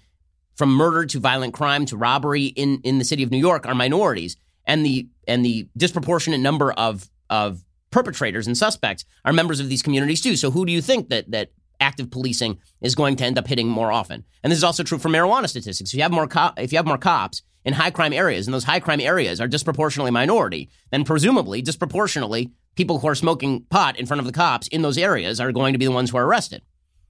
from 0.56 0.74
murder 0.74 1.06
to 1.06 1.20
violent 1.20 1.54
crime 1.54 1.86
to 1.86 1.98
robbery 1.98 2.46
in 2.46 2.82
in 2.84 2.98
the 2.98 3.06
city 3.06 3.22
of 3.22 3.30
New 3.30 3.38
York, 3.38 3.68
are 3.68 3.76
minorities, 3.76 4.38
and 4.68 4.86
the 4.86 5.08
and 5.28 5.46
the 5.46 5.68
disproportionate 5.78 6.40
number 6.40 6.72
of 6.74 7.10
of 7.30 7.64
perpetrators 7.92 8.48
and 8.48 8.58
suspects 8.58 9.06
are 9.24 9.34
members 9.34 9.60
of 9.60 9.70
these 9.70 9.82
communities 9.82 10.22
too. 10.22 10.36
So 10.36 10.52
who 10.52 10.66
do 10.66 10.72
you 10.72 10.82
think 10.82 11.10
that 11.10 11.32
that 11.32 11.52
active 11.80 12.12
policing 12.12 12.58
is 12.82 12.96
going 12.96 13.16
to 13.18 13.26
end 13.26 13.38
up 13.38 13.48
hitting 13.48 13.68
more 13.68 13.92
often. 13.92 14.24
And 14.44 14.52
this 14.52 14.58
is 14.58 14.64
also 14.64 14.84
true 14.84 14.98
for 14.98 15.10
marijuana 15.10 15.50
statistics. 15.50 15.92
If 15.92 15.96
you 15.96 16.04
have 16.04 16.12
more 16.12 16.28
co- 16.28 16.54
if 16.58 16.72
you 16.72 16.78
have 16.78 16.86
more 16.86 16.98
cops 16.98 17.42
in 17.64 17.74
high 17.74 17.92
crime 17.92 18.14
areas, 18.14 18.48
and 18.48 18.54
those 18.54 18.64
high 18.64 18.80
crime 18.80 19.02
areas 19.02 19.42
are 19.42 19.48
disproportionately 19.48 20.12
minority, 20.12 20.70
then 20.92 21.04
presumably 21.04 21.62
disproportionately 21.62 22.52
people 22.76 23.00
who 23.00 23.08
are 23.08 23.16
smoking 23.16 23.64
pot 23.70 23.98
in 23.98 24.06
front 24.06 24.20
of 24.20 24.26
the 24.26 24.32
cops 24.32 24.68
in 24.68 24.82
those 24.82 24.98
areas 24.98 25.40
are 25.40 25.52
going 25.52 25.74
to 25.74 25.80
be 25.80 25.86
the 25.86 25.92
ones 25.92 26.10
who 26.10 26.18
are 26.18 26.26
arrested. 26.26 26.62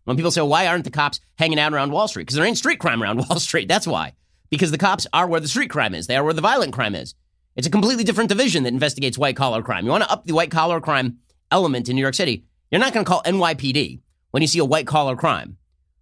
When 0.06 0.16
people 0.16 0.32
say, 0.32 0.42
why 0.42 0.68
aren't 0.68 0.84
the 0.84 0.92
cops 0.92 1.20
hanging 1.38 1.60
out 1.60 1.74
around 1.74 1.92
Wall 1.92 2.08
Street? 2.08 2.24
Because 2.24 2.36
there 2.36 2.46
ain't 2.46 2.60
street 2.60 2.80
crime 2.80 3.02
around 3.02 3.18
Wall 3.30 3.40
Street. 3.40 3.68
That's 3.68 3.88
why. 3.88 4.14
Because 4.52 4.72
the 4.72 4.78
cops 4.78 5.08
are 5.12 5.28
where 5.28 5.40
the 5.40 5.48
street 5.48 5.72
crime 5.72 5.96
is. 5.96 6.06
They 6.06 6.16
are 6.16 6.24
where 6.24 6.34
the 6.34 6.42
violent 6.42 6.74
crime 6.74 6.94
is. 6.94 7.16
It's 7.56 7.68
a 7.68 7.72
completely 7.72 8.04
different 8.04 8.30
division 8.30 8.64
that 8.64 8.74
investigates 8.74 9.18
white 9.18 9.36
collar 9.36 9.62
crime. 9.62 9.86
You 9.86 9.92
want 9.92 10.04
to 10.04 10.12
up 10.12 10.26
the 10.26 10.34
white 10.34 10.52
collar 10.52 10.82
crime 10.82 11.20
element 11.52 11.88
in 11.88 11.96
New 11.96 12.02
York 12.02 12.16
City, 12.16 12.46
you're 12.70 12.80
not 12.82 12.94
going 12.94 13.06
to 13.06 13.10
call 13.10 13.24
NYPD 13.24 14.02
when 14.32 14.42
you 14.42 14.48
see 14.48 14.60
a 14.60 14.66
white 14.66 14.88
collar 14.88 15.16
crime, 15.16 15.58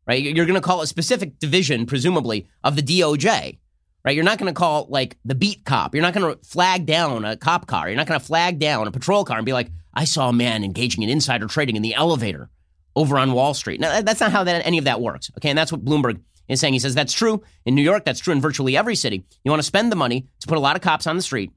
right? 0.08 0.22
You're 0.22 0.46
going 0.46 0.60
to 0.60 0.62
call 0.62 0.82
a 0.82 0.88
specific 0.88 1.38
division, 1.40 1.86
presumably, 1.86 2.48
of 2.64 2.76
the 2.76 2.82
DOJ, 2.82 3.60
right? 4.04 4.16
You're 4.16 4.24
not 4.24 4.40
going 4.40 4.52
to 4.52 4.58
call 4.58 4.88
like 4.90 5.18
the 5.24 5.36
beat 5.36 5.64
cop. 5.66 5.94
You're 5.94 6.02
not 6.02 6.16
going 6.16 6.36
to 6.36 6.44
flag 6.44 6.88
down 6.88 7.26
a 7.26 7.38
cop 7.38 7.68
car. 7.68 7.88
You're 7.88 7.98
not 7.98 8.08
going 8.08 8.20
to 8.20 8.26
flag 8.26 8.58
down 8.58 8.88
a 8.88 8.92
patrol 8.92 9.24
car 9.24 9.38
and 9.38 9.46
be 9.46 9.54
like, 9.54 9.70
I 9.94 10.06
saw 10.06 10.30
a 10.30 10.34
man 10.34 10.64
engaging 10.64 11.04
in 11.04 11.10
insider 11.10 11.46
trading 11.46 11.76
in 11.76 11.84
the 11.84 11.94
elevator 11.94 12.50
over 12.96 13.18
on 13.20 13.34
Wall 13.34 13.54
Street. 13.54 13.80
Now, 13.80 14.02
that's 14.02 14.20
not 14.20 14.32
how 14.32 14.44
that, 14.44 14.66
any 14.66 14.80
of 14.80 14.86
that 14.86 15.02
works. 15.02 15.30
Okay. 15.38 15.50
And 15.50 15.58
that's 15.58 15.72
what 15.72 15.86
Bloomberg 15.86 16.20
is 16.48 16.60
saying. 16.60 16.74
He 16.74 16.80
says 16.80 16.96
that's 16.96 17.14
true 17.14 17.44
in 17.66 17.76
New 17.76 17.82
York. 17.82 18.06
That's 18.06 18.20
true 18.20 18.34
in 18.34 18.42
virtually 18.42 18.78
every 18.78 18.96
city. 18.96 19.26
You 19.44 19.52
want 19.52 19.60
to 19.60 19.66
spend 19.68 19.92
the 19.92 19.96
money 19.96 20.28
to 20.40 20.48
put 20.48 20.58
a 20.58 20.62
lot 20.62 20.76
of 20.76 20.82
cops 20.82 21.08
on 21.08 21.16
the 21.16 21.22
street, 21.22 21.52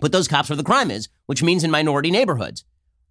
put 0.00 0.12
those 0.12 0.28
cops 0.28 0.48
where 0.48 0.56
the 0.56 0.62
crime 0.62 0.90
is, 0.90 1.08
which 1.26 1.42
means 1.42 1.64
in 1.64 1.70
minority 1.70 2.10
neighborhoods. 2.10 2.64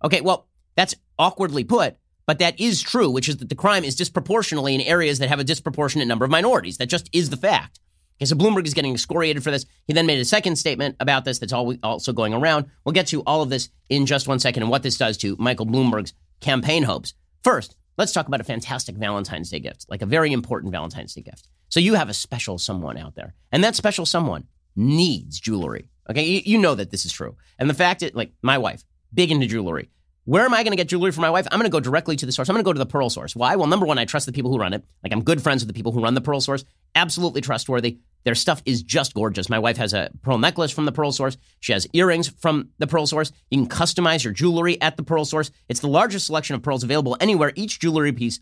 Okay. 0.03 0.21
Well, 0.21 0.47
that's 0.75 0.95
awkwardly 1.19 1.63
put, 1.63 1.97
but 2.25 2.39
that 2.39 2.59
is 2.59 2.81
true, 2.81 3.09
which 3.09 3.29
is 3.29 3.37
that 3.37 3.49
the 3.49 3.55
crime 3.55 3.83
is 3.83 3.95
disproportionately 3.95 4.73
in 4.73 4.81
areas 4.81 5.19
that 5.19 5.29
have 5.29 5.39
a 5.39 5.43
disproportionate 5.43 6.07
number 6.07 6.25
of 6.25 6.31
minorities. 6.31 6.77
That 6.77 6.87
just 6.87 7.09
is 7.13 7.29
the 7.29 7.37
fact. 7.37 7.79
Okay, 8.17 8.25
so 8.25 8.35
Bloomberg 8.35 8.65
is 8.65 8.73
getting 8.73 8.93
excoriated 8.93 9.43
for 9.43 9.51
this. 9.51 9.65
He 9.87 9.93
then 9.93 10.05
made 10.05 10.19
a 10.19 10.25
second 10.25 10.55
statement 10.55 10.95
about 10.99 11.25
this 11.25 11.39
that's 11.39 11.53
also 11.53 12.13
going 12.13 12.33
around. 12.33 12.67
We'll 12.85 12.93
get 12.93 13.07
to 13.07 13.21
all 13.23 13.41
of 13.41 13.49
this 13.49 13.69
in 13.89 14.05
just 14.05 14.27
one 14.27 14.39
second 14.39 14.63
and 14.63 14.69
what 14.69 14.83
this 14.83 14.97
does 14.97 15.17
to 15.17 15.35
Michael 15.39 15.65
Bloomberg's 15.65 16.13
campaign 16.39 16.83
hopes. 16.83 17.13
First, 17.43 17.75
let's 17.97 18.11
talk 18.11 18.27
about 18.27 18.41
a 18.41 18.43
fantastic 18.43 18.95
Valentine's 18.95 19.49
Day 19.49 19.59
gift, 19.59 19.85
like 19.89 20.01
a 20.01 20.05
very 20.05 20.31
important 20.31 20.71
Valentine's 20.71 21.13
Day 21.13 21.21
gift. 21.21 21.47
So 21.69 21.79
you 21.79 21.95
have 21.95 22.09
a 22.09 22.13
special 22.13 22.57
someone 22.57 22.97
out 22.97 23.15
there, 23.15 23.33
and 23.51 23.63
that 23.63 23.75
special 23.75 24.05
someone 24.05 24.45
needs 24.75 25.39
jewelry. 25.39 25.89
Okay, 26.09 26.23
you, 26.23 26.41
you 26.45 26.57
know 26.57 26.75
that 26.75 26.91
this 26.91 27.05
is 27.05 27.11
true. 27.11 27.35
And 27.57 27.69
the 27.69 27.73
fact 27.73 28.01
that, 28.01 28.15
like, 28.15 28.33
my 28.41 28.57
wife, 28.57 28.83
big 29.13 29.31
into 29.31 29.47
jewelry, 29.47 29.89
Where 30.25 30.45
am 30.45 30.53
I 30.53 30.63
going 30.63 30.71
to 30.71 30.77
get 30.77 30.87
jewelry 30.87 31.11
for 31.11 31.19
my 31.19 31.29
wife? 31.29 31.47
I'm 31.51 31.59
going 31.59 31.69
to 31.69 31.75
go 31.75 31.81
directly 31.81 32.15
to 32.15 32.25
the 32.25 32.31
source. 32.31 32.47
I'm 32.47 32.53
going 32.53 32.63
to 32.63 32.67
go 32.67 32.73
to 32.73 32.79
the 32.79 32.85
Pearl 32.85 33.09
Source. 33.09 33.35
Why? 33.35 33.57
Well, 33.57 33.67
number 33.67 33.85
one, 33.85 33.97
I 33.97 34.05
trust 34.05 34.25
the 34.25 34.31
people 34.31 34.51
who 34.51 34.57
run 34.57 34.73
it. 34.73 34.83
Like 35.03 35.11
I'm 35.11 35.23
good 35.23 35.41
friends 35.41 35.63
with 35.63 35.67
the 35.67 35.77
people 35.77 35.91
who 35.91 36.01
run 36.01 36.13
the 36.13 36.21
Pearl 36.21 36.39
Source. 36.39 36.63
Absolutely 36.95 37.41
trustworthy. 37.41 37.99
Their 38.23 38.35
stuff 38.35 38.61
is 38.65 38.83
just 38.83 39.13
gorgeous. 39.13 39.49
My 39.49 39.59
wife 39.59 39.77
has 39.77 39.93
a 39.93 40.09
pearl 40.21 40.37
necklace 40.37 40.71
from 40.71 40.85
the 40.85 40.91
Pearl 40.91 41.11
Source. 41.11 41.37
She 41.59 41.73
has 41.73 41.87
earrings 41.93 42.29
from 42.29 42.69
the 42.77 42.87
Pearl 42.87 43.05
Source. 43.05 43.31
You 43.49 43.59
can 43.59 43.69
customize 43.69 44.23
your 44.23 44.33
jewelry 44.33 44.81
at 44.81 44.97
the 44.97 45.03
Pearl 45.03 45.25
Source. 45.25 45.51
It's 45.67 45.81
the 45.81 45.87
largest 45.87 46.25
selection 46.27 46.55
of 46.55 46.61
pearls 46.61 46.83
available 46.83 47.17
anywhere. 47.19 47.51
Each 47.55 47.79
jewelry 47.79 48.13
piece 48.13 48.39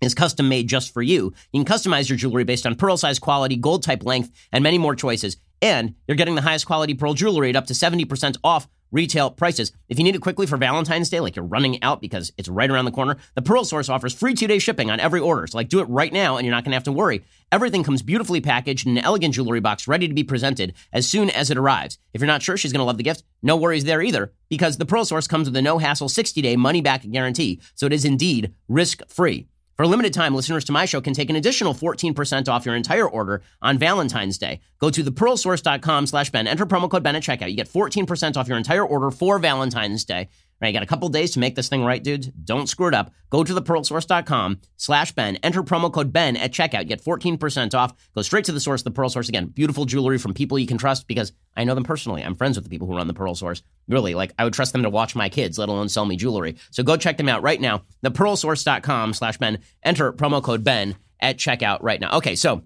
is 0.00 0.14
custom 0.14 0.48
made 0.48 0.68
just 0.68 0.92
for 0.92 1.02
you. 1.02 1.32
You 1.52 1.64
can 1.64 1.72
customize 1.72 2.08
your 2.08 2.18
jewelry 2.18 2.44
based 2.44 2.66
on 2.66 2.74
pearl 2.74 2.96
size, 2.96 3.18
quality, 3.18 3.56
gold 3.56 3.82
type 3.82 4.04
length, 4.04 4.30
and 4.52 4.62
many 4.62 4.78
more 4.78 4.94
choices. 4.94 5.36
And 5.62 5.94
you're 6.08 6.16
getting 6.16 6.34
the 6.34 6.42
highest 6.42 6.66
quality 6.66 6.94
pearl 6.94 7.14
jewelry 7.14 7.50
at 7.50 7.56
up 7.56 7.66
to 7.66 7.74
70% 7.74 8.36
off 8.42 8.66
retail 8.92 9.30
prices. 9.30 9.72
If 9.88 9.98
you 9.98 10.04
need 10.04 10.14
it 10.14 10.20
quickly 10.20 10.46
for 10.46 10.56
Valentine's 10.56 11.10
Day, 11.10 11.20
like 11.20 11.36
you're 11.36 11.44
running 11.44 11.82
out 11.82 12.00
because 12.00 12.32
it's 12.36 12.48
right 12.48 12.70
around 12.70 12.84
the 12.84 12.90
corner, 12.90 13.16
the 13.34 13.42
Pearl 13.42 13.64
Source 13.64 13.88
offers 13.88 14.14
free 14.14 14.34
two 14.34 14.46
day 14.46 14.58
shipping 14.58 14.90
on 14.90 15.00
every 15.00 15.20
order. 15.20 15.46
So, 15.46 15.58
like, 15.58 15.68
do 15.68 15.80
it 15.80 15.88
right 15.88 16.12
now 16.12 16.36
and 16.36 16.46
you're 16.46 16.54
not 16.54 16.64
going 16.64 16.72
to 16.72 16.76
have 16.76 16.84
to 16.84 16.92
worry. 16.92 17.24
Everything 17.52 17.82
comes 17.82 18.02
beautifully 18.02 18.40
packaged 18.40 18.86
in 18.86 18.96
an 18.96 19.04
elegant 19.04 19.34
jewelry 19.34 19.60
box 19.60 19.88
ready 19.88 20.06
to 20.06 20.14
be 20.14 20.24
presented 20.24 20.74
as 20.92 21.08
soon 21.08 21.30
as 21.30 21.50
it 21.50 21.58
arrives. 21.58 21.98
If 22.12 22.20
you're 22.20 22.26
not 22.26 22.42
sure 22.42 22.56
she's 22.56 22.72
going 22.72 22.80
to 22.80 22.84
love 22.84 22.96
the 22.96 23.02
gift, 23.02 23.24
no 23.42 23.56
worries 23.56 23.84
there 23.84 24.02
either 24.02 24.32
because 24.48 24.76
the 24.76 24.86
Pearl 24.86 25.04
Source 25.04 25.26
comes 25.26 25.48
with 25.48 25.56
a 25.56 25.62
no 25.62 25.78
hassle 25.78 26.08
60 26.08 26.40
day 26.42 26.56
money 26.56 26.80
back 26.80 27.08
guarantee. 27.10 27.60
So, 27.74 27.86
it 27.86 27.92
is 27.92 28.04
indeed 28.04 28.54
risk 28.68 29.02
free. 29.08 29.48
For 29.80 29.84
a 29.84 29.88
limited 29.88 30.12
time, 30.12 30.34
listeners 30.34 30.64
to 30.64 30.72
my 30.72 30.84
show 30.84 31.00
can 31.00 31.14
take 31.14 31.30
an 31.30 31.36
additional 31.36 31.72
14% 31.72 32.52
off 32.52 32.66
your 32.66 32.76
entire 32.76 33.08
order 33.08 33.40
on 33.62 33.78
Valentine's 33.78 34.36
Day. 34.36 34.60
Go 34.78 34.90
to 34.90 35.02
thepearlsource.com 35.02 36.06
slash 36.06 36.28
Ben. 36.28 36.46
Enter 36.46 36.66
promo 36.66 36.90
code 36.90 37.02
Ben 37.02 37.16
at 37.16 37.22
checkout. 37.22 37.48
You 37.48 37.56
get 37.56 37.66
14% 37.66 38.36
off 38.36 38.46
your 38.46 38.58
entire 38.58 38.84
order 38.84 39.10
for 39.10 39.38
Valentine's 39.38 40.04
Day. 40.04 40.28
Right, 40.60 40.68
you 40.68 40.74
got 40.74 40.82
a 40.82 40.86
couple 40.86 41.08
days 41.08 41.30
to 41.32 41.38
make 41.38 41.54
this 41.54 41.70
thing 41.70 41.84
right, 41.84 42.02
dudes. 42.02 42.26
Don't 42.26 42.68
screw 42.68 42.88
it 42.88 42.94
up. 42.94 43.12
Go 43.30 43.42
to 43.42 43.54
thepearlsource.com 43.54 44.60
slash 44.76 45.12
Ben. 45.12 45.36
Enter 45.36 45.62
promo 45.62 45.90
code 45.90 46.12
Ben 46.12 46.36
at 46.36 46.52
checkout. 46.52 46.86
Get 46.86 47.02
14% 47.02 47.74
off. 47.74 47.94
Go 48.14 48.20
straight 48.20 48.44
to 48.44 48.52
the 48.52 48.60
source, 48.60 48.82
the 48.82 48.90
Pearl 48.90 49.08
Source. 49.08 49.30
Again, 49.30 49.46
beautiful 49.46 49.86
jewelry 49.86 50.18
from 50.18 50.34
people 50.34 50.58
you 50.58 50.66
can 50.66 50.76
trust 50.76 51.08
because 51.08 51.32
I 51.56 51.64
know 51.64 51.74
them 51.74 51.84
personally. 51.84 52.22
I'm 52.22 52.34
friends 52.34 52.58
with 52.58 52.64
the 52.64 52.70
people 52.70 52.86
who 52.86 52.96
run 52.96 53.06
the 53.06 53.14
Pearl 53.14 53.34
Source. 53.34 53.62
Really, 53.88 54.14
like 54.14 54.34
I 54.38 54.44
would 54.44 54.52
trust 54.52 54.72
them 54.72 54.82
to 54.82 54.90
watch 54.90 55.16
my 55.16 55.30
kids, 55.30 55.58
let 55.58 55.70
alone 55.70 55.88
sell 55.88 56.04
me 56.04 56.16
jewelry. 56.16 56.56
So 56.70 56.82
go 56.82 56.98
check 56.98 57.16
them 57.16 57.28
out 57.28 57.42
right 57.42 57.60
now. 57.60 57.84
Thepearlsource.com 58.04 59.14
slash 59.14 59.38
Ben. 59.38 59.60
Enter 59.82 60.12
promo 60.12 60.42
code 60.42 60.62
Ben 60.62 60.96
at 61.20 61.38
checkout 61.38 61.78
right 61.80 62.00
now. 62.00 62.18
Okay, 62.18 62.34
so 62.34 62.64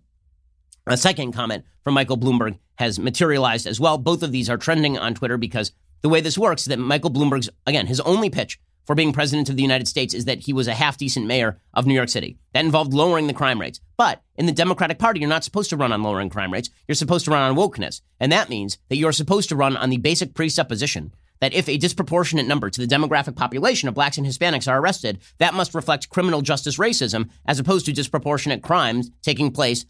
a 0.86 0.96
second 0.96 1.32
comment 1.32 1.64
from 1.84 1.94
Michael 1.94 2.18
Bloomberg 2.18 2.58
has 2.76 2.98
materialized 2.98 3.66
as 3.66 3.78
well. 3.78 3.98
Both 3.98 4.22
of 4.22 4.32
these 4.32 4.50
are 4.50 4.58
trending 4.58 4.98
on 4.98 5.14
Twitter 5.14 5.38
because 5.38 5.72
the 6.04 6.10
way 6.10 6.20
this 6.20 6.36
works 6.36 6.62
is 6.62 6.66
that 6.66 6.78
Michael 6.78 7.10
Bloomberg's, 7.10 7.48
again, 7.66 7.86
his 7.86 7.98
only 8.00 8.28
pitch 8.28 8.60
for 8.84 8.94
being 8.94 9.14
president 9.14 9.48
of 9.48 9.56
the 9.56 9.62
United 9.62 9.88
States 9.88 10.12
is 10.12 10.26
that 10.26 10.40
he 10.40 10.52
was 10.52 10.68
a 10.68 10.74
half 10.74 10.98
decent 10.98 11.26
mayor 11.26 11.58
of 11.72 11.86
New 11.86 11.94
York 11.94 12.10
City. 12.10 12.36
That 12.52 12.66
involved 12.66 12.92
lowering 12.92 13.26
the 13.26 13.32
crime 13.32 13.58
rates. 13.58 13.80
But 13.96 14.20
in 14.36 14.44
the 14.44 14.52
Democratic 14.52 14.98
Party, 14.98 15.20
you're 15.20 15.30
not 15.30 15.44
supposed 15.44 15.70
to 15.70 15.78
run 15.78 15.92
on 15.92 16.02
lowering 16.02 16.28
crime 16.28 16.52
rates. 16.52 16.68
You're 16.86 16.94
supposed 16.94 17.24
to 17.24 17.30
run 17.30 17.40
on 17.40 17.56
wokeness. 17.56 18.02
And 18.20 18.30
that 18.32 18.50
means 18.50 18.76
that 18.90 18.96
you're 18.96 19.12
supposed 19.12 19.48
to 19.48 19.56
run 19.56 19.78
on 19.78 19.88
the 19.88 19.96
basic 19.96 20.34
presupposition 20.34 21.14
that 21.40 21.54
if 21.54 21.70
a 21.70 21.78
disproportionate 21.78 22.46
number 22.46 22.68
to 22.68 22.86
the 22.86 22.94
demographic 22.94 23.34
population 23.34 23.88
of 23.88 23.94
blacks 23.94 24.18
and 24.18 24.26
Hispanics 24.26 24.70
are 24.70 24.80
arrested, 24.80 25.20
that 25.38 25.54
must 25.54 25.74
reflect 25.74 26.10
criminal 26.10 26.42
justice 26.42 26.76
racism 26.76 27.30
as 27.46 27.58
opposed 27.58 27.86
to 27.86 27.94
disproportionate 27.94 28.62
crimes 28.62 29.10
taking 29.22 29.50
place 29.50 29.86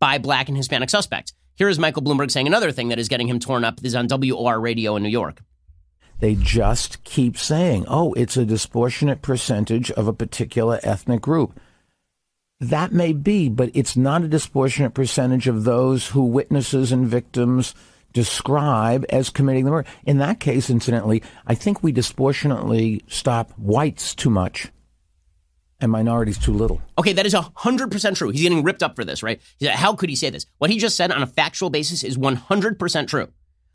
by 0.00 0.18
black 0.18 0.48
and 0.48 0.56
Hispanic 0.58 0.90
suspects. 0.90 1.32
Here 1.58 1.68
is 1.68 1.76
Michael 1.80 2.02
Bloomberg 2.02 2.30
saying 2.30 2.46
another 2.46 2.70
thing 2.70 2.90
that 2.90 3.00
is 3.00 3.08
getting 3.08 3.26
him 3.26 3.40
torn 3.40 3.64
up. 3.64 3.80
Is 3.82 3.96
on 3.96 4.06
WOR 4.08 4.60
radio 4.60 4.94
in 4.94 5.02
New 5.02 5.08
York. 5.08 5.42
They 6.20 6.36
just 6.36 7.02
keep 7.02 7.36
saying, 7.36 7.84
oh, 7.88 8.12
it's 8.12 8.36
a 8.36 8.44
disproportionate 8.44 9.22
percentage 9.22 9.90
of 9.90 10.06
a 10.06 10.12
particular 10.12 10.78
ethnic 10.84 11.20
group. 11.20 11.58
That 12.60 12.92
may 12.92 13.12
be, 13.12 13.48
but 13.48 13.72
it's 13.74 13.96
not 13.96 14.22
a 14.22 14.28
disproportionate 14.28 14.94
percentage 14.94 15.48
of 15.48 15.64
those 15.64 16.06
who 16.06 16.24
witnesses 16.26 16.92
and 16.92 17.08
victims 17.08 17.74
describe 18.12 19.04
as 19.10 19.28
committing 19.28 19.64
the 19.64 19.72
murder. 19.72 19.88
In 20.04 20.18
that 20.18 20.38
case, 20.38 20.70
incidentally, 20.70 21.24
I 21.44 21.56
think 21.56 21.82
we 21.82 21.90
disproportionately 21.90 23.02
stop 23.08 23.50
whites 23.58 24.14
too 24.14 24.30
much 24.30 24.70
and 25.80 25.92
minorities 25.92 26.38
too 26.38 26.52
little. 26.52 26.82
Okay, 26.98 27.12
that 27.12 27.26
is 27.26 27.34
100% 27.34 28.16
true. 28.16 28.30
He's 28.30 28.42
getting 28.42 28.62
ripped 28.62 28.82
up 28.82 28.96
for 28.96 29.04
this, 29.04 29.22
right? 29.22 29.40
How 29.70 29.94
could 29.94 30.08
he 30.08 30.16
say 30.16 30.30
this? 30.30 30.46
What 30.58 30.70
he 30.70 30.78
just 30.78 30.96
said 30.96 31.12
on 31.12 31.22
a 31.22 31.26
factual 31.26 31.70
basis 31.70 32.02
is 32.02 32.18
100% 32.18 33.08
true. 33.08 33.28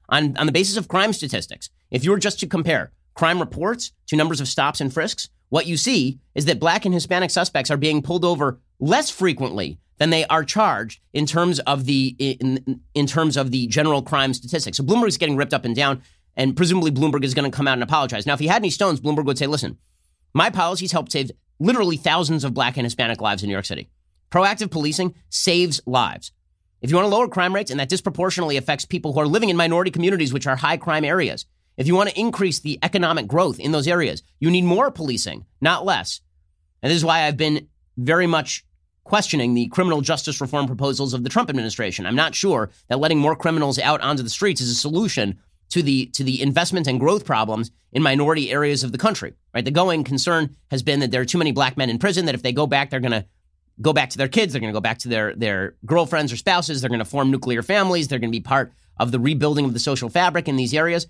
On, 0.09 0.35
on 0.37 0.45
the 0.45 0.51
basis 0.51 0.77
of 0.77 0.87
crime 0.87 1.13
statistics, 1.13 1.69
if 1.89 2.03
you 2.03 2.11
were 2.11 2.19
just 2.19 2.39
to 2.41 2.47
compare 2.47 2.91
crime 3.13 3.39
reports 3.39 3.91
to 4.07 4.15
numbers 4.15 4.41
of 4.41 4.47
stops 4.47 4.81
and 4.81 4.93
frisks, 4.93 5.29
what 5.49 5.65
you 5.65 5.77
see 5.77 6.19
is 6.35 6.45
that 6.45 6.59
black 6.59 6.83
and 6.83 6.93
Hispanic 6.93 7.29
suspects 7.29 7.71
are 7.71 7.77
being 7.77 8.01
pulled 8.01 8.25
over 8.25 8.59
less 8.79 9.09
frequently 9.09 9.79
than 9.97 10.09
they 10.09 10.25
are 10.25 10.43
charged 10.43 10.99
in 11.13 11.25
terms 11.25 11.59
of 11.61 11.85
the 11.85 12.15
in, 12.17 12.81
in 12.93 13.05
terms 13.05 13.37
of 13.37 13.51
the 13.51 13.67
general 13.67 14.01
crime 14.01 14.33
statistics. 14.33 14.77
So 14.77 14.83
Bloomberg 14.83 15.07
is 15.07 15.17
getting 15.17 15.37
ripped 15.37 15.53
up 15.53 15.63
and 15.63 15.75
down, 15.75 16.01
and 16.35 16.57
presumably 16.57 16.91
Bloomberg 16.91 17.23
is 17.23 17.33
going 17.33 17.49
to 17.49 17.55
come 17.55 17.67
out 17.67 17.73
and 17.73 17.83
apologize. 17.83 18.25
Now, 18.25 18.33
if 18.33 18.39
he 18.39 18.47
had 18.47 18.61
any 18.61 18.71
stones, 18.71 18.99
Bloomberg 18.99 19.25
would 19.25 19.37
say, 19.37 19.45
"Listen, 19.45 19.77
my 20.33 20.49
policies 20.49 20.91
helped 20.91 21.11
save 21.11 21.31
literally 21.63 21.97
thousands 21.97 22.43
of 22.43 22.53
black 22.53 22.77
and 22.77 22.85
Hispanic 22.85 23.21
lives 23.21 23.41
in 23.41 23.47
New 23.47 23.53
York 23.53 23.65
City. 23.65 23.89
Proactive 24.29 24.69
policing 24.69 25.15
saves 25.29 25.81
lives. 25.85 26.31
If 26.81 26.89
you 26.89 26.97
want 26.97 27.05
to 27.05 27.15
lower 27.15 27.29
crime 27.29 27.55
rates, 27.55 27.71
and 27.71 27.79
that 27.79 27.87
disproportionately 27.87 28.57
affects 28.57 28.83
people 28.83 29.13
who 29.13 29.21
are 29.21 29.27
living 29.27 29.49
in 29.49 29.55
minority 29.55 29.89
communities, 29.89 30.33
which 30.33 30.45
are 30.47 30.57
high 30.57 30.75
crime 30.75 31.05
areas, 31.05 31.45
if 31.77 31.87
you 31.87 31.95
want 31.95 32.09
to 32.09 32.19
increase 32.19 32.59
the 32.59 32.77
economic 32.83 33.27
growth 33.27 33.59
in 33.59 33.71
those 33.71 33.87
areas, 33.87 34.21
you 34.39 34.51
need 34.51 34.65
more 34.65 34.91
policing, 34.91 35.45
not 35.61 35.85
less. 35.85 36.19
And 36.81 36.91
this 36.91 36.97
is 36.97 37.05
why 37.05 37.21
I've 37.23 37.37
been 37.37 37.69
very 37.95 38.27
much 38.27 38.65
questioning 39.05 39.53
the 39.53 39.67
criminal 39.67 40.01
justice 40.01 40.41
reform 40.41 40.67
proposals 40.67 41.13
of 41.13 41.23
the 41.23 41.29
Trump 41.29 41.49
administration. 41.49 42.05
I'm 42.05 42.15
not 42.15 42.35
sure 42.35 42.69
that 42.89 42.99
letting 42.99 43.19
more 43.19 43.35
criminals 43.35 43.79
out 43.79 44.01
onto 44.01 44.23
the 44.23 44.29
streets 44.29 44.59
is 44.59 44.69
a 44.69 44.75
solution 44.75 45.39
to 45.73 45.81
the 45.81 46.05
to 46.05 46.23
the 46.23 46.39
investment 46.39 46.85
and 46.85 46.99
growth 46.99 47.25
problems 47.25 47.71
in 47.91 48.03
minority 48.03 48.51
areas 48.51 48.83
of 48.83 48.91
the 48.91 48.97
country. 48.99 49.33
Right, 49.55 49.65
the 49.65 49.71
going 49.71 50.03
concern 50.03 50.55
has 50.69 50.83
been 50.83 50.99
that 50.99 51.09
there 51.09 51.21
are 51.21 51.25
too 51.25 51.39
many 51.39 51.51
black 51.51 51.77
men 51.77 51.89
in 51.89 51.97
prison. 51.97 52.25
That 52.27 52.35
if 52.35 52.43
they 52.43 52.53
go 52.53 52.67
back, 52.67 52.91
they're 52.91 52.99
going 52.99 53.11
to 53.11 53.25
go 53.81 53.91
back 53.91 54.11
to 54.11 54.19
their 54.19 54.27
kids. 54.27 54.53
They're 54.53 54.59
going 54.59 54.71
to 54.71 54.77
go 54.77 54.81
back 54.81 54.99
to 54.99 55.09
their 55.09 55.33
their 55.33 55.75
girlfriends 55.83 56.31
or 56.31 56.37
spouses. 56.37 56.81
They're 56.81 56.91
going 56.91 56.99
to 56.99 57.05
form 57.05 57.31
nuclear 57.31 57.63
families. 57.63 58.07
They're 58.07 58.19
going 58.19 58.31
to 58.31 58.37
be 58.37 58.43
part 58.43 58.71
of 58.99 59.11
the 59.11 59.19
rebuilding 59.19 59.65
of 59.65 59.73
the 59.73 59.79
social 59.79 60.09
fabric 60.09 60.47
in 60.47 60.57
these 60.57 60.75
areas. 60.75 61.07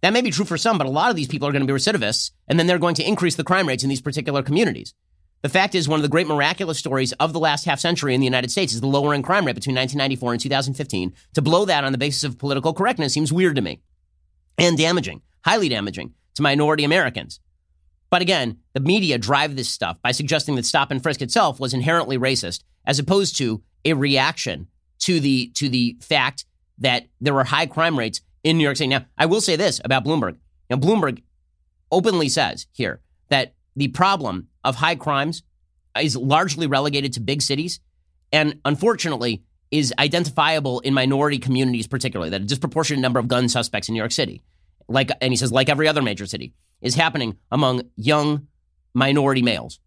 That 0.00 0.14
may 0.14 0.22
be 0.22 0.30
true 0.30 0.46
for 0.46 0.56
some, 0.56 0.78
but 0.78 0.86
a 0.86 0.90
lot 0.90 1.10
of 1.10 1.16
these 1.16 1.28
people 1.28 1.46
are 1.46 1.52
going 1.52 1.66
to 1.66 1.70
be 1.70 1.78
recidivists, 1.78 2.30
and 2.48 2.58
then 2.58 2.66
they're 2.66 2.78
going 2.78 2.94
to 2.94 3.06
increase 3.06 3.36
the 3.36 3.44
crime 3.44 3.68
rates 3.68 3.82
in 3.82 3.90
these 3.90 4.00
particular 4.00 4.42
communities. 4.42 4.94
The 5.42 5.48
fact 5.50 5.74
is, 5.74 5.88
one 5.88 5.98
of 5.98 6.02
the 6.02 6.08
great 6.08 6.26
miraculous 6.26 6.78
stories 6.78 7.12
of 7.14 7.34
the 7.34 7.38
last 7.38 7.66
half 7.66 7.80
century 7.80 8.14
in 8.14 8.20
the 8.20 8.26
United 8.26 8.50
States 8.50 8.72
is 8.72 8.80
the 8.80 8.86
lowering 8.86 9.22
crime 9.22 9.44
rate 9.44 9.54
between 9.54 9.76
1994 9.76 10.32
and 10.32 10.40
2015. 10.40 11.12
To 11.34 11.42
blow 11.42 11.66
that 11.66 11.84
on 11.84 11.92
the 11.92 11.98
basis 11.98 12.24
of 12.24 12.38
political 12.38 12.72
correctness 12.72 13.12
seems 13.12 13.32
weird 13.32 13.56
to 13.56 13.62
me 13.62 13.80
and 14.58 14.76
damaging, 14.76 15.22
highly 15.44 15.68
damaging 15.68 16.14
to 16.34 16.42
minority 16.42 16.84
Americans. 16.84 17.40
But 18.10 18.22
again, 18.22 18.58
the 18.72 18.80
media 18.80 19.18
drive 19.18 19.56
this 19.56 19.68
stuff 19.68 20.00
by 20.02 20.12
suggesting 20.12 20.54
that 20.56 20.64
stop 20.64 20.90
and 20.90 21.02
frisk 21.02 21.22
itself 21.22 21.58
was 21.58 21.74
inherently 21.74 22.18
racist, 22.18 22.62
as 22.86 22.98
opposed 22.98 23.36
to 23.38 23.62
a 23.84 23.94
reaction 23.94 24.68
to 25.00 25.20
the 25.20 25.48
to 25.54 25.68
the 25.68 25.96
fact 26.00 26.44
that 26.78 27.06
there 27.20 27.34
were 27.34 27.44
high 27.44 27.66
crime 27.66 27.98
rates 27.98 28.20
in 28.44 28.58
New 28.58 28.64
York 28.64 28.76
City. 28.76 28.88
Now, 28.88 29.06
I 29.18 29.26
will 29.26 29.40
say 29.40 29.56
this 29.56 29.80
about 29.84 30.04
Bloomberg. 30.04 30.36
Now, 30.70 30.76
Bloomberg 30.76 31.22
openly 31.90 32.28
says 32.28 32.66
here 32.72 33.00
that 33.28 33.54
the 33.74 33.88
problem 33.88 34.48
of 34.64 34.76
high 34.76 34.94
crimes 34.94 35.42
is 36.00 36.16
largely 36.16 36.66
relegated 36.66 37.12
to 37.14 37.20
big 37.20 37.42
cities, 37.42 37.80
and 38.32 38.60
unfortunately, 38.64 39.42
is 39.70 39.92
identifiable 39.98 40.80
in 40.80 40.94
minority 40.94 41.38
communities, 41.38 41.86
particularly 41.86 42.30
that 42.30 42.42
a 42.42 42.44
disproportionate 42.44 43.00
number 43.00 43.18
of 43.18 43.28
gun 43.28 43.48
suspects 43.48 43.88
in 43.88 43.94
New 43.94 43.98
York 43.98 44.12
City, 44.12 44.42
like 44.88 45.10
and 45.20 45.32
he 45.32 45.36
says 45.36 45.52
like 45.52 45.68
every 45.68 45.88
other 45.88 46.02
major 46.02 46.26
city, 46.26 46.52
is 46.80 46.94
happening 46.94 47.36
among 47.50 47.82
young 47.96 48.46
minority 48.94 49.42
males. 49.42 49.80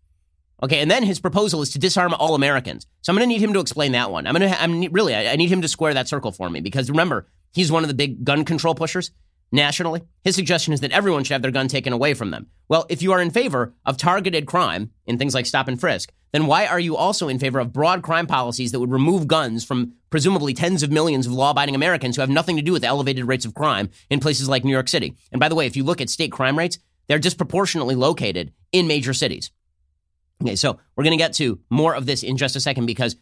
Okay, 0.62 0.80
and 0.80 0.92
then 0.92 1.04
his 1.04 1.22
proposal 1.22 1.62
is 1.62 1.70
to 1.72 1.80
disarm 1.80 2.14
all 2.14 2.36
Americans. 2.36 2.86
So 3.02 3.12
I'm 3.12 3.18
going 3.18 3.28
to 3.28 3.34
need 3.34 3.42
him 3.42 3.54
to 3.54 3.62
explain 3.62 3.94
that 3.94 4.12
one. 4.12 4.28
I'm 4.28 4.36
going 4.36 4.52
to, 4.52 4.62
I'm 4.62 4.82
really, 4.92 5.16
I 5.16 5.38
need 5.38 5.50
him 5.50 5.62
to 5.62 5.70
square 5.70 5.94
that 5.94 6.10
circle 6.10 6.34
for 6.34 6.50
me 6.50 6.60
because 6.60 6.90
remember, 6.90 7.28
he's 7.54 7.72
one 7.72 7.84
of 7.84 7.88
the 7.88 7.94
big 7.94 8.26
gun 8.26 8.44
control 8.44 8.76
pushers 8.76 9.12
nationally. 9.52 10.02
His 10.24 10.36
suggestion 10.36 10.74
is 10.74 10.82
that 10.82 10.92
everyone 10.92 11.24
should 11.24 11.34
have 11.34 11.42
their 11.42 11.52
gun 11.52 11.68
taken 11.68 11.94
away 11.94 12.14
from 12.14 12.32
them. 12.32 12.48
Well, 12.68 12.86
if 12.90 13.02
you 13.02 13.12
are 13.14 13.22
in 13.22 13.32
favor 13.32 13.74
of 13.86 13.98
targeted 13.98 14.46
crime 14.46 14.92
in 15.06 15.18
things 15.18 15.34
like 15.34 15.46
stop 15.46 15.68
and 15.68 15.80
frisk, 15.80 16.12
then 16.32 16.46
why 16.46 16.68
are 16.68 16.80
you 16.80 16.96
also 16.96 17.28
in 17.28 17.40
favor 17.40 17.60
of 17.60 17.74
broad 17.74 18.04
crime 18.04 18.28
policies 18.28 18.72
that 18.72 18.80
would 18.80 18.92
remove 18.92 19.28
guns 19.28 19.66
from 19.66 19.94
presumably 20.10 20.54
tens 20.54 20.84
of 20.84 20.92
millions 20.92 21.26
of 21.26 21.34
law 21.34 21.52
abiding 21.52 21.76
Americans 21.76 22.16
who 22.16 22.22
have 22.22 22.30
nothing 22.30 22.56
to 22.56 22.62
do 22.62 22.72
with 22.72 22.84
elevated 22.84 23.26
rates 23.26 23.46
of 23.46 23.56
crime 23.56 23.90
in 24.10 24.20
places 24.20 24.48
like 24.48 24.64
New 24.64 24.72
York 24.72 24.88
City? 24.88 25.16
And 25.32 25.40
by 25.40 25.50
the 25.50 25.56
way, 25.56 25.66
if 25.66 25.76
you 25.76 25.84
look 25.84 26.02
at 26.02 26.10
state 26.10 26.32
crime 26.32 26.58
rates, 26.58 26.78
they're 27.08 27.20
disproportionately 27.20 27.96
located 27.96 28.54
in 28.72 28.88
major 28.88 29.14
cities. 29.14 29.52
Okay, 30.42 30.56
so 30.56 30.80
we're 30.96 31.04
going 31.04 31.18
to 31.18 31.24
get 31.24 31.34
to 31.34 31.60
more 31.70 31.96
of 31.96 32.06
this 32.06 32.24
in 32.24 32.38
just 32.38 32.56
a 32.56 32.62
second 32.62 32.86
because 32.86 33.16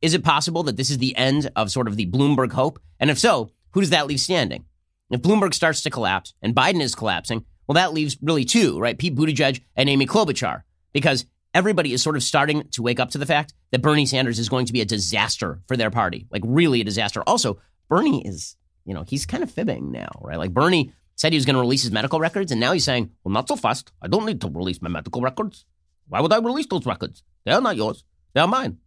is 0.00 0.14
it 0.14 0.24
possible 0.24 0.62
that 0.64 0.76
this 0.76 0.90
is 0.90 0.98
the 0.98 1.14
end 1.16 1.50
of 1.54 1.70
sort 1.70 1.88
of 1.88 1.96
the 1.96 2.06
Bloomberg 2.06 2.52
hope? 2.52 2.78
And 2.98 3.10
if 3.10 3.18
so, 3.18 3.50
who 3.72 3.80
does 3.80 3.90
that 3.90 4.06
leave 4.06 4.20
standing? 4.20 4.64
If 5.10 5.22
Bloomberg 5.22 5.54
starts 5.54 5.82
to 5.82 5.90
collapse 5.90 6.34
and 6.42 6.54
Biden 6.54 6.80
is 6.80 6.94
collapsing, 6.94 7.44
Well, 7.66 7.74
that 7.74 7.92
leaves 7.92 8.16
really 8.20 8.44
two, 8.44 8.78
right? 8.78 8.98
Pete 8.98 9.14
Buttigieg 9.14 9.62
and 9.76 9.88
Amy 9.88 10.06
Klobuchar, 10.06 10.62
because 10.92 11.26
everybody 11.54 11.92
is 11.92 12.02
sort 12.02 12.16
of 12.16 12.22
starting 12.22 12.68
to 12.70 12.82
wake 12.82 13.00
up 13.00 13.10
to 13.10 13.18
the 13.18 13.26
fact 13.26 13.54
that 13.70 13.82
Bernie 13.82 14.06
Sanders 14.06 14.38
is 14.38 14.48
going 14.48 14.66
to 14.66 14.72
be 14.72 14.80
a 14.80 14.84
disaster 14.84 15.60
for 15.66 15.76
their 15.76 15.90
party, 15.90 16.26
like 16.30 16.42
really 16.44 16.80
a 16.80 16.84
disaster. 16.84 17.22
Also, 17.26 17.60
Bernie 17.88 18.26
is, 18.26 18.56
you 18.84 18.92
know, 18.92 19.04
he's 19.06 19.24
kind 19.26 19.42
of 19.42 19.50
fibbing 19.50 19.92
now, 19.92 20.10
right? 20.20 20.38
Like 20.38 20.52
Bernie 20.52 20.92
said 21.16 21.32
he 21.32 21.38
was 21.38 21.46
going 21.46 21.54
to 21.54 21.60
release 21.60 21.82
his 21.82 21.92
medical 21.92 22.20
records, 22.20 22.50
and 22.50 22.60
now 22.60 22.72
he's 22.72 22.84
saying, 22.84 23.10
well, 23.22 23.32
not 23.32 23.48
so 23.48 23.56
fast. 23.56 23.92
I 24.02 24.08
don't 24.08 24.26
need 24.26 24.40
to 24.40 24.48
release 24.48 24.82
my 24.82 24.88
medical 24.88 25.22
records. 25.22 25.64
Why 26.08 26.20
would 26.20 26.32
I 26.32 26.38
release 26.38 26.66
those 26.66 26.86
records? 26.86 27.22
They 27.44 27.52
are 27.52 27.60
not 27.60 27.76
yours. 27.76 28.04
They 28.34 28.40
are 28.40 28.48
mine. 28.48 28.78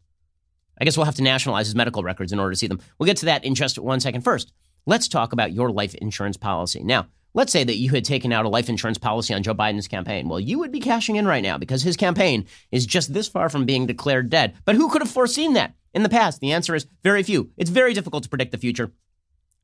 I 0.80 0.86
guess 0.86 0.98
we'll 0.98 1.06
have 1.06 1.16
to 1.16 1.24
nationalize 1.24 1.66
his 1.66 1.74
medical 1.74 2.04
records 2.04 2.32
in 2.32 2.40
order 2.40 2.52
to 2.52 2.58
see 2.58 2.68
them. 2.68 2.80
We'll 3.00 3.08
get 3.08 3.18
to 3.18 3.26
that 3.26 3.44
in 3.44 3.56
just 3.56 3.80
one 3.80 4.00
second. 4.00 4.22
First, 4.22 4.54
let's 4.88 5.08
talk 5.08 5.34
about 5.34 5.54
your 5.54 5.70
life 5.70 5.94
insurance 5.96 6.38
policy. 6.38 6.82
Now, 6.84 7.06
let's 7.36 7.52
say 7.52 7.64
that 7.64 7.76
you 7.76 7.92
had 7.92 8.06
taken 8.06 8.34
out 8.34 8.46
a 8.46 8.50
life 8.50 8.70
insurance 8.70 8.98
policy 8.98 9.34
on 9.34 9.44
Joe 9.44 9.54
Biden's 9.54 9.88
campaign. 9.88 10.28
Well, 10.28 10.40
you 10.40 10.58
would 10.58 10.72
be 10.72 10.80
cashing 10.80 11.18
in 11.18 11.28
right 11.28 11.44
now 11.44 11.60
because 11.60 11.84
his 11.84 11.98
campaign 11.98 12.46
is 12.72 12.88
just 12.88 13.14
this 13.14 13.28
far 13.28 13.50
from 13.50 13.66
being 13.66 13.86
declared 13.86 14.32
dead. 14.32 14.56
But 14.66 14.76
who 14.76 14.90
could 14.90 15.04
have 15.04 15.12
foreseen 15.12 15.54
that 15.54 15.76
in 15.94 16.02
the 16.02 16.10
past? 16.10 16.40
The 16.40 16.54
answer 16.54 16.74
is 16.74 16.88
very 17.04 17.22
few. 17.22 17.52
It's 17.58 17.70
very 17.70 17.94
difficult 17.94 18.24
to 18.24 18.30
predict 18.30 18.54
the 18.54 18.58
future. 18.58 18.92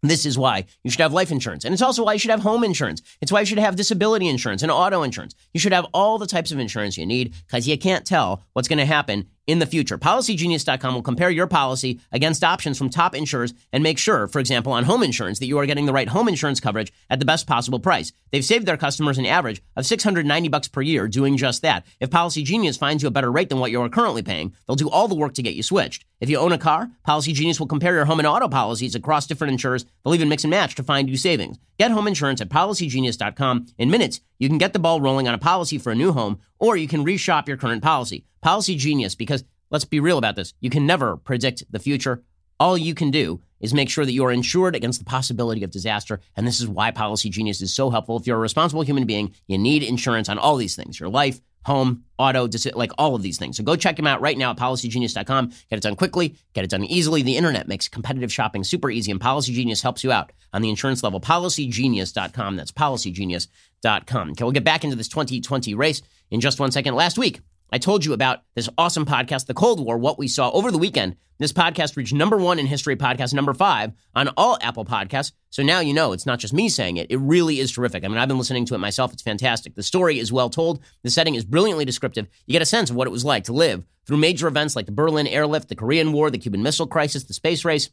This 0.04 0.26
is 0.26 0.38
why 0.38 0.66
you 0.84 0.92
should 0.92 1.00
have 1.00 1.14
life 1.14 1.32
insurance. 1.32 1.64
And 1.64 1.72
it's 1.72 1.82
also 1.82 2.04
why 2.04 2.14
you 2.14 2.20
should 2.20 2.32
have 2.32 2.42
home 2.42 2.66
insurance. 2.66 3.02
It's 3.22 3.32
why 3.32 3.40
you 3.40 3.46
should 3.46 3.58
have 3.58 3.78
disability 3.78 4.28
insurance 4.28 4.62
and 4.62 4.70
auto 4.70 5.02
insurance. 5.02 5.34
You 5.54 5.62
should 5.62 5.72
have 5.72 5.88
all 5.94 6.18
the 6.18 6.28
types 6.28 6.52
of 6.52 6.60
insurance 6.60 6.98
you 6.98 7.06
need 7.06 7.34
because 7.48 7.70
you 7.70 7.78
can't 7.78 8.06
tell 8.06 8.44
what's 8.52 8.68
going 8.68 8.80
to 8.80 8.86
happen 8.86 9.30
in 9.48 9.60
the 9.60 9.66
future. 9.66 9.98
PolicyGenius.com 9.98 10.94
will 10.94 11.02
compare 11.02 11.30
your 11.30 11.48
policy 11.48 12.00
against 12.12 12.44
options 12.44 12.78
from 12.78 12.90
top 12.90 13.16
insurers 13.16 13.54
and 13.72 13.84
make 13.84 13.98
sure, 13.98 14.28
for 14.28 14.40
example, 14.40 14.72
on 14.72 14.84
home 14.86 15.04
insurance, 15.04 15.40
that 15.40 15.48
you 15.48 15.58
are 15.58 15.66
getting 15.66 15.86
the 15.86 15.94
right 15.94 16.08
home 16.08 16.28
insurance 16.28 16.60
coverage 16.60 16.94
at 17.10 17.20
the 17.20 17.26
best 17.26 17.48
possible 17.48 17.80
price. 17.80 18.12
They've 18.32 18.44
saved 18.44 18.66
their 18.66 18.78
customers 18.78 19.18
an 19.18 19.26
average 19.26 19.62
of 19.76 19.86
690 19.86 20.50
bucks 20.50 20.68
per 20.68 20.82
year 20.82 21.08
doing 21.08 21.38
just 21.38 21.62
that. 21.62 21.86
If 22.00 22.10
Policy 22.10 22.44
Genius 22.44 22.78
finds 22.78 23.04
you 23.04 23.08
a 23.08 23.12
better 23.12 23.32
rate 23.32 23.50
than 23.50 23.60
what 23.60 23.72
you 23.72 23.82
are 23.82 23.90
currently 23.90 24.24
paying, 24.24 24.54
they'll 24.66 24.76
do 24.76 24.90
all 24.90 25.08
the 25.08 25.16
work 25.16 25.34
to 25.36 25.44
get 25.44 25.56
you 25.56 25.64
switched. 25.64 26.06
If 26.20 26.30
you 26.30 26.38
own 26.38 26.54
a 26.54 26.58
car, 26.58 26.90
Policy 27.04 27.34
Genius 27.34 27.60
will 27.60 27.68
compare 27.68 27.94
your 27.94 28.06
home 28.06 28.20
and 28.20 28.28
auto 28.28 28.48
policies 28.48 28.96
across 28.96 29.28
different 29.28 29.52
insurers. 29.52 29.86
They'll 30.04 30.16
even 30.16 30.30
mix 30.30 30.46
and 30.46 30.52
match 30.52 30.76
to 30.76 30.84
find 30.84 31.10
you 31.10 31.18
savings. 31.18 31.58
Get 31.78 31.92
home 31.92 32.08
insurance 32.08 32.40
at 32.40 32.50
policygenius.com. 32.50 33.68
In 33.78 33.92
minutes, 33.92 34.22
you 34.44 34.50
can 34.50 34.58
get 34.58 34.74
the 34.74 34.80
ball 34.80 35.00
rolling 35.00 35.26
on 35.26 35.34
a 35.34 35.38
policy 35.38 35.78
for 35.78 35.90
a 35.90 35.96
new 35.96 36.12
home, 36.12 36.38
or 36.60 36.76
you 36.76 36.86
can 36.86 37.06
reshop 37.06 37.48
your 37.48 37.56
current 37.56 37.82
policy. 37.82 38.26
Policy 38.42 38.76
Genius, 38.76 39.16
because 39.16 39.46
let's 39.72 39.86
be 39.86 40.02
real 40.02 40.18
about 40.18 40.36
this. 40.36 40.54
You 40.60 40.70
can 40.70 40.86
never 40.86 41.16
predict 41.16 41.64
the 41.72 41.80
future. 41.80 42.22
All 42.60 42.78
you 42.78 42.94
can 42.94 43.10
do 43.10 43.42
is 43.62 43.74
make 43.74 43.90
sure 43.90 44.04
that 44.04 44.12
you 44.12 44.26
are 44.26 44.34
insured 44.34 44.76
against 44.76 45.00
the 45.00 45.06
possibility 45.06 45.64
of 45.64 45.72
disaster. 45.72 46.20
And 46.36 46.46
this 46.46 46.60
is 46.60 46.68
why 46.68 46.92
Policy 46.92 47.30
Genius 47.30 47.62
is 47.62 47.74
so 47.74 47.90
helpful. 47.90 48.18
If 48.18 48.28
you're 48.28 48.36
a 48.36 48.42
responsible 48.42 48.82
human 48.82 49.06
being, 49.06 49.34
you 49.48 49.58
need 49.58 49.82
insurance 49.82 50.28
on 50.28 50.38
all 50.38 50.58
these 50.58 50.76
things 50.76 51.00
your 51.00 51.08
life, 51.08 51.40
home, 51.66 52.04
auto, 52.18 52.48
like 52.76 52.92
all 52.98 53.16
of 53.16 53.22
these 53.22 53.38
things. 53.38 53.58
So 53.58 53.64
go 53.64 53.76
check 53.76 53.96
them 53.96 54.08
out 54.08 54.22
right 54.22 54.38
now 54.38 54.52
at 54.52 54.58
policygenius.com. 54.58 55.50
Get 55.70 55.78
it 55.78 55.82
done 55.82 55.96
quickly, 55.96 56.36
get 56.54 56.64
it 56.64 56.70
done 56.70 56.84
easily. 56.84 57.22
The 57.22 57.38
internet 57.38 57.68
makes 57.68 57.88
competitive 57.88 58.32
shopping 58.32 58.64
super 58.64 58.90
easy, 58.90 59.12
and 59.12 59.20
Policy 59.20 59.54
Genius 59.54 59.82
helps 59.82 60.04
you 60.04 60.12
out 60.12 60.32
on 60.54 60.62
the 60.62 60.70
insurance 60.70 61.04
level. 61.04 61.20
Policygenius.com. 61.20 62.56
That's 62.56 62.72
policygenius.com. 62.72 64.32
Okay, 64.32 64.44
we'll 64.44 64.52
get 64.52 64.64
back 64.64 64.84
into 64.84 64.96
this 64.96 65.08
2020 65.08 65.74
race 65.76 66.02
in 66.32 66.40
just 66.40 66.60
one 66.60 66.72
second. 66.72 66.96
Last 66.96 67.18
week, 67.18 67.42
I 67.74 67.80
told 67.80 68.06
you 68.06 68.14
about 68.14 68.44
this 68.54 68.70
awesome 68.78 69.04
podcast, 69.04 69.48
The 69.48 69.56
Cold 69.56 69.84
War, 69.84 69.98
what 69.98 70.20
we 70.20 70.28
saw 70.28 70.52
over 70.52 70.70
the 70.70 70.78
weekend. 70.78 71.16
This 71.40 71.52
podcast 71.52 71.98
reached 71.98 72.14
number 72.14 72.38
one 72.38 72.60
in 72.60 72.68
history 72.68 72.96
podcast, 72.96 73.34
number 73.34 73.52
five 73.52 73.94
on 74.14 74.30
all 74.38 74.60
Apple 74.62 74.86
podcasts. 74.86 75.32
So 75.50 75.64
now 75.64 75.80
you 75.80 75.92
know 75.92 76.12
it's 76.12 76.28
not 76.28 76.38
just 76.38 76.54
me 76.54 76.70
saying 76.70 76.98
it. 76.98 77.08
It 77.10 77.18
really 77.18 77.60
is 77.60 77.72
terrific. 77.72 78.06
I 78.06 78.10
mean, 78.10 78.20
I've 78.20 78.28
been 78.28 78.38
listening 78.38 78.68
to 78.68 78.76
it 78.76 78.78
myself. 78.78 79.12
It's 79.12 79.24
fantastic. 79.24 79.74
The 79.74 79.82
story 79.82 80.20
is 80.20 80.32
well 80.32 80.52
told. 80.52 80.84
The 81.02 81.10
setting 81.10 81.34
is 81.34 81.44
brilliantly 81.44 81.84
descriptive. 81.84 82.28
You 82.46 82.52
get 82.52 82.62
a 82.62 82.66
sense 82.68 82.92
of 82.92 82.96
what 82.96 83.08
it 83.08 83.12
was 83.12 83.26
like 83.26 83.46
to 83.46 83.54
live 83.54 83.84
through 84.06 84.18
major 84.18 84.48
events 84.48 84.76
like 84.76 84.86
the 84.86 84.92
Berlin 84.92 85.26
airlift, 85.26 85.70
the 85.70 85.76
Korean 85.76 86.12
War, 86.12 86.30
the 86.30 86.38
Cuban 86.38 86.62
Missile 86.62 86.86
Crisis, 86.86 87.24
the 87.24 87.34
space 87.34 87.66
race. 87.66 87.90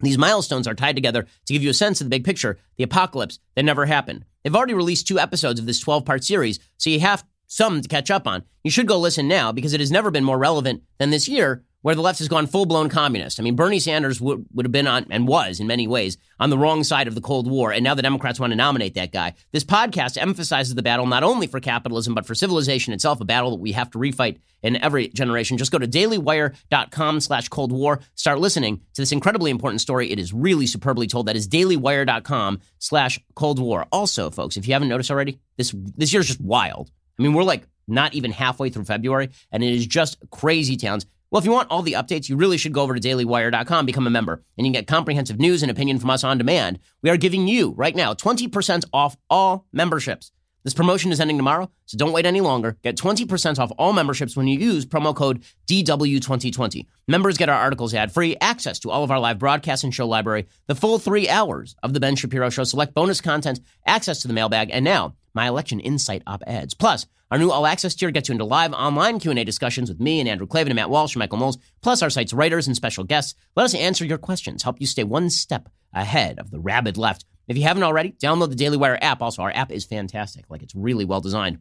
These 0.00 0.18
milestones 0.18 0.68
are 0.68 0.74
tied 0.74 0.96
together 0.96 1.22
to 1.46 1.52
give 1.54 1.62
you 1.62 1.70
a 1.70 1.74
sense 1.74 2.02
of 2.02 2.04
the 2.04 2.10
big 2.10 2.24
picture, 2.24 2.58
the 2.76 2.84
apocalypse 2.84 3.38
that 3.54 3.64
never 3.64 3.86
happened. 3.86 4.26
They've 4.44 4.54
already 4.54 4.74
released 4.74 5.08
two 5.08 5.18
episodes 5.18 5.58
of 5.58 5.64
this 5.64 5.80
12 5.80 6.04
part 6.04 6.22
series, 6.22 6.58
so 6.76 6.90
you 6.90 7.00
have 7.00 7.24
some 7.50 7.80
to 7.80 7.88
catch 7.88 8.10
up 8.10 8.26
on. 8.26 8.44
You 8.62 8.70
should 8.70 8.86
go 8.86 8.98
listen 8.98 9.26
now 9.26 9.52
because 9.52 9.72
it 9.72 9.80
has 9.80 9.90
never 9.90 10.10
been 10.10 10.24
more 10.24 10.38
relevant 10.38 10.82
than 10.98 11.10
this 11.10 11.28
year 11.28 11.64
where 11.82 11.94
the 11.94 12.02
left 12.02 12.18
has 12.18 12.28
gone 12.28 12.46
full 12.46 12.66
blown 12.66 12.88
communist. 12.88 13.40
I 13.40 13.42
mean, 13.42 13.56
Bernie 13.56 13.80
Sanders 13.80 14.20
would, 14.20 14.44
would 14.52 14.66
have 14.66 14.72
been 14.72 14.86
on, 14.86 15.06
and 15.10 15.26
was 15.26 15.60
in 15.60 15.66
many 15.66 15.88
ways, 15.88 16.18
on 16.38 16.50
the 16.50 16.58
wrong 16.58 16.84
side 16.84 17.08
of 17.08 17.14
the 17.14 17.20
Cold 17.20 17.50
War. 17.50 17.72
And 17.72 17.82
now 17.82 17.94
the 17.94 18.02
Democrats 18.02 18.38
want 18.38 18.52
to 18.52 18.56
nominate 18.56 18.94
that 18.94 19.12
guy. 19.12 19.34
This 19.52 19.64
podcast 19.64 20.20
emphasizes 20.20 20.74
the 20.74 20.82
battle 20.82 21.06
not 21.06 21.22
only 21.22 21.46
for 21.46 21.58
capitalism, 21.58 22.14
but 22.14 22.26
for 22.26 22.34
civilization 22.34 22.92
itself, 22.92 23.20
a 23.20 23.24
battle 23.24 23.50
that 23.52 23.60
we 23.60 23.72
have 23.72 23.90
to 23.92 23.98
refight 23.98 24.38
in 24.62 24.76
every 24.76 25.08
generation. 25.08 25.56
Just 25.56 25.72
go 25.72 25.78
to 25.78 25.88
dailywire.com 25.88 27.20
slash 27.20 27.48
Cold 27.48 27.72
War. 27.72 28.00
Start 28.14 28.40
listening 28.40 28.82
to 28.94 29.02
this 29.02 29.12
incredibly 29.12 29.50
important 29.50 29.80
story. 29.80 30.10
It 30.10 30.18
is 30.18 30.32
really 30.32 30.66
superbly 30.66 31.06
told. 31.06 31.26
That 31.26 31.36
is 31.36 31.48
dailywire.com 31.48 32.60
slash 32.78 33.18
Cold 33.34 33.58
War. 33.58 33.86
Also, 33.90 34.30
folks, 34.30 34.56
if 34.56 34.66
you 34.68 34.74
haven't 34.74 34.88
noticed 34.88 35.10
already, 35.10 35.40
this, 35.56 35.74
this 35.96 36.12
year's 36.12 36.28
just 36.28 36.40
wild. 36.40 36.90
I 37.18 37.22
mean, 37.22 37.34
we're 37.34 37.44
like 37.44 37.66
not 37.86 38.14
even 38.14 38.30
halfway 38.30 38.70
through 38.70 38.84
February, 38.84 39.30
and 39.52 39.62
it 39.62 39.72
is 39.72 39.86
just 39.86 40.18
crazy 40.30 40.76
towns. 40.76 41.06
Well, 41.30 41.38
if 41.38 41.44
you 41.44 41.52
want 41.52 41.70
all 41.70 41.82
the 41.82 41.92
updates, 41.92 42.28
you 42.28 42.36
really 42.36 42.56
should 42.56 42.72
go 42.72 42.82
over 42.82 42.94
to 42.94 43.00
dailywire.com, 43.00 43.86
become 43.86 44.06
a 44.06 44.10
member, 44.10 44.42
and 44.58 44.66
you 44.66 44.72
can 44.72 44.80
get 44.80 44.88
comprehensive 44.88 45.38
news 45.38 45.62
and 45.62 45.70
opinion 45.70 46.00
from 46.00 46.10
us 46.10 46.24
on 46.24 46.38
demand. 46.38 46.80
We 47.02 47.10
are 47.10 47.16
giving 47.16 47.46
you 47.46 47.72
right 47.76 47.94
now 47.94 48.14
20% 48.14 48.84
off 48.92 49.16
all 49.28 49.66
memberships. 49.72 50.32
This 50.62 50.74
promotion 50.74 51.10
is 51.10 51.20
ending 51.20 51.38
tomorrow, 51.38 51.70
so 51.86 51.96
don't 51.96 52.12
wait 52.12 52.26
any 52.26 52.42
longer. 52.42 52.76
Get 52.82 52.96
20% 52.96 53.58
off 53.58 53.72
all 53.78 53.94
memberships 53.94 54.36
when 54.36 54.46
you 54.46 54.58
use 54.58 54.84
promo 54.84 55.14
code 55.14 55.42
DW2020. 55.68 56.86
Members 57.08 57.38
get 57.38 57.48
our 57.48 57.58
articles 57.58 57.94
ad 57.94 58.12
free, 58.12 58.36
access 58.42 58.78
to 58.80 58.90
all 58.90 59.02
of 59.02 59.10
our 59.10 59.18
live 59.18 59.38
broadcasts 59.38 59.84
and 59.84 59.94
show 59.94 60.06
library, 60.06 60.46
the 60.66 60.74
full 60.74 60.98
three 60.98 61.30
hours 61.30 61.76
of 61.82 61.94
The 61.94 62.00
Ben 62.00 62.14
Shapiro 62.14 62.50
Show, 62.50 62.64
select 62.64 62.92
bonus 62.92 63.22
content, 63.22 63.60
access 63.86 64.20
to 64.20 64.28
the 64.28 64.34
mailbag, 64.34 64.68
and 64.70 64.84
now 64.84 65.14
my 65.34 65.48
election 65.48 65.80
insight 65.80 66.22
op-eds. 66.26 66.74
Plus, 66.74 67.06
our 67.30 67.38
new 67.38 67.50
all 67.50 67.66
access 67.66 67.94
tier 67.94 68.10
gets 68.10 68.28
you 68.28 68.32
into 68.32 68.44
live 68.44 68.72
online 68.72 69.20
Q&A 69.20 69.44
discussions 69.44 69.88
with 69.88 70.00
me 70.00 70.20
and 70.20 70.28
Andrew 70.28 70.46
Klavan 70.46 70.72
and 70.72 70.76
Matt 70.76 70.90
Walsh 70.90 71.14
and 71.14 71.20
Michael 71.20 71.38
Knowles, 71.38 71.58
plus 71.80 72.02
our 72.02 72.10
site's 72.10 72.32
writers 72.32 72.66
and 72.66 72.74
special 72.74 73.04
guests. 73.04 73.34
Let 73.54 73.64
us 73.64 73.74
answer 73.74 74.04
your 74.04 74.18
questions, 74.18 74.62
help 74.62 74.80
you 74.80 74.86
stay 74.86 75.04
one 75.04 75.30
step 75.30 75.68
ahead 75.92 76.38
of 76.38 76.50
the 76.50 76.58
rabid 76.58 76.96
left. 76.96 77.24
If 77.46 77.56
you 77.56 77.62
haven't 77.62 77.82
already, 77.82 78.12
download 78.12 78.50
the 78.50 78.56
Daily 78.56 78.76
Wire 78.76 78.98
app. 79.00 79.22
Also, 79.22 79.42
our 79.42 79.52
app 79.52 79.70
is 79.72 79.84
fantastic. 79.84 80.44
Like 80.48 80.62
it's 80.62 80.74
really 80.74 81.04
well 81.04 81.20
designed. 81.20 81.58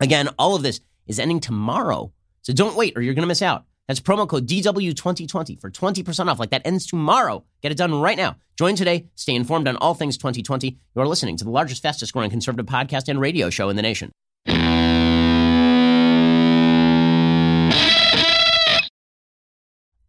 Again, 0.00 0.28
all 0.38 0.56
of 0.56 0.62
this 0.62 0.80
is 1.06 1.18
ending 1.18 1.40
tomorrow. 1.40 2.12
So 2.42 2.52
don't 2.52 2.76
wait 2.76 2.94
or 2.96 3.02
you're 3.02 3.14
going 3.14 3.22
to 3.22 3.28
miss 3.28 3.42
out. 3.42 3.64
That's 3.88 4.00
promo 4.00 4.28
code 4.28 4.46
DW2020 4.46 5.60
for 5.60 5.70
20% 5.70 6.28
off. 6.28 6.38
Like 6.38 6.50
that 6.50 6.62
ends 6.64 6.86
tomorrow. 6.86 7.44
Get 7.62 7.72
it 7.72 7.78
done 7.78 7.94
right 8.00 8.16
now. 8.16 8.36
Join 8.56 8.76
today. 8.76 9.08
Stay 9.16 9.34
informed 9.34 9.66
on 9.66 9.76
all 9.76 9.94
things 9.94 10.16
2020. 10.16 10.78
You're 10.94 11.06
listening 11.06 11.36
to 11.38 11.44
the 11.44 11.50
largest, 11.50 11.82
fastest 11.82 12.12
growing 12.12 12.30
conservative 12.30 12.66
podcast 12.66 13.08
and 13.08 13.20
radio 13.20 13.50
show 13.50 13.68
in 13.68 13.76
the 13.76 13.82
nation. 13.82 14.12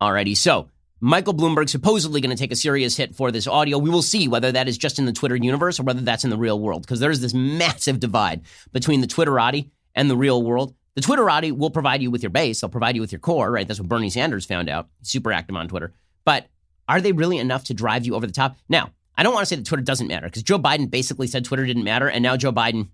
Alrighty, 0.02 0.36
so 0.36 0.70
Michael 1.00 1.34
Bloomberg 1.34 1.70
supposedly 1.70 2.20
going 2.20 2.36
to 2.36 2.42
take 2.42 2.52
a 2.52 2.58
serious 2.58 2.98
hit 2.98 3.16
for 3.16 3.32
this 3.32 3.48
audio. 3.48 3.78
We 3.78 3.90
will 3.90 4.02
see 4.02 4.28
whether 4.28 4.52
that 4.52 4.68
is 4.68 4.78
just 4.78 5.00
in 5.00 5.06
the 5.06 5.14
Twitter 5.14 5.38
universe 5.38 5.80
or 5.80 5.84
whether 5.84 6.02
that's 6.02 6.26
in 6.26 6.30
the 6.30 6.38
real 6.38 6.60
world, 6.60 6.82
because 6.82 7.00
there's 7.00 7.22
this 7.22 7.34
massive 7.34 8.02
divide 8.02 8.42
between 8.74 9.00
the 9.00 9.08
Twitterati 9.08 9.72
and 9.96 10.10
the 10.10 10.18
real 10.18 10.44
world. 10.44 10.76
The 10.96 11.02
Twitterati 11.02 11.52
will 11.52 11.72
provide 11.72 12.02
you 12.02 12.12
with 12.12 12.22
your 12.22 12.30
base, 12.30 12.62
they'll 12.62 12.70
provide 12.70 12.96
you 12.96 13.02
with 13.02 13.12
your 13.12 13.20
core, 13.20 13.52
right? 13.52 13.68
That's 13.68 13.80
what 13.80 13.90
Bernie 13.90 14.10
Sanders 14.10 14.46
found 14.46 14.70
out. 14.70 14.90
He's 15.00 15.10
super 15.10 15.32
active 15.32 15.56
on 15.56 15.68
Twitter. 15.68 15.94
But 16.26 16.48
are 16.88 17.02
they 17.02 17.12
really 17.12 17.38
enough 17.38 17.64
to 17.66 17.74
drive 17.74 18.06
you 18.06 18.16
over 18.16 18.28
the 18.28 18.34
top? 18.34 18.56
Now, 18.70 18.92
I 19.16 19.24
don't 19.24 19.34
want 19.34 19.44
to 19.44 19.48
say 19.48 19.56
that 19.56 19.66
Twitter 19.66 19.84
doesn't 19.84 20.08
matter, 20.08 20.28
because 20.28 20.44
Joe 20.44 20.60
Biden 20.60 20.90
basically 20.90 21.28
said 21.28 21.46
Twitter 21.46 21.66
didn't 21.66 21.84
matter, 21.84 22.10
and 22.10 22.22
now 22.24 22.38
Joe 22.38 22.52
Biden, 22.52 22.90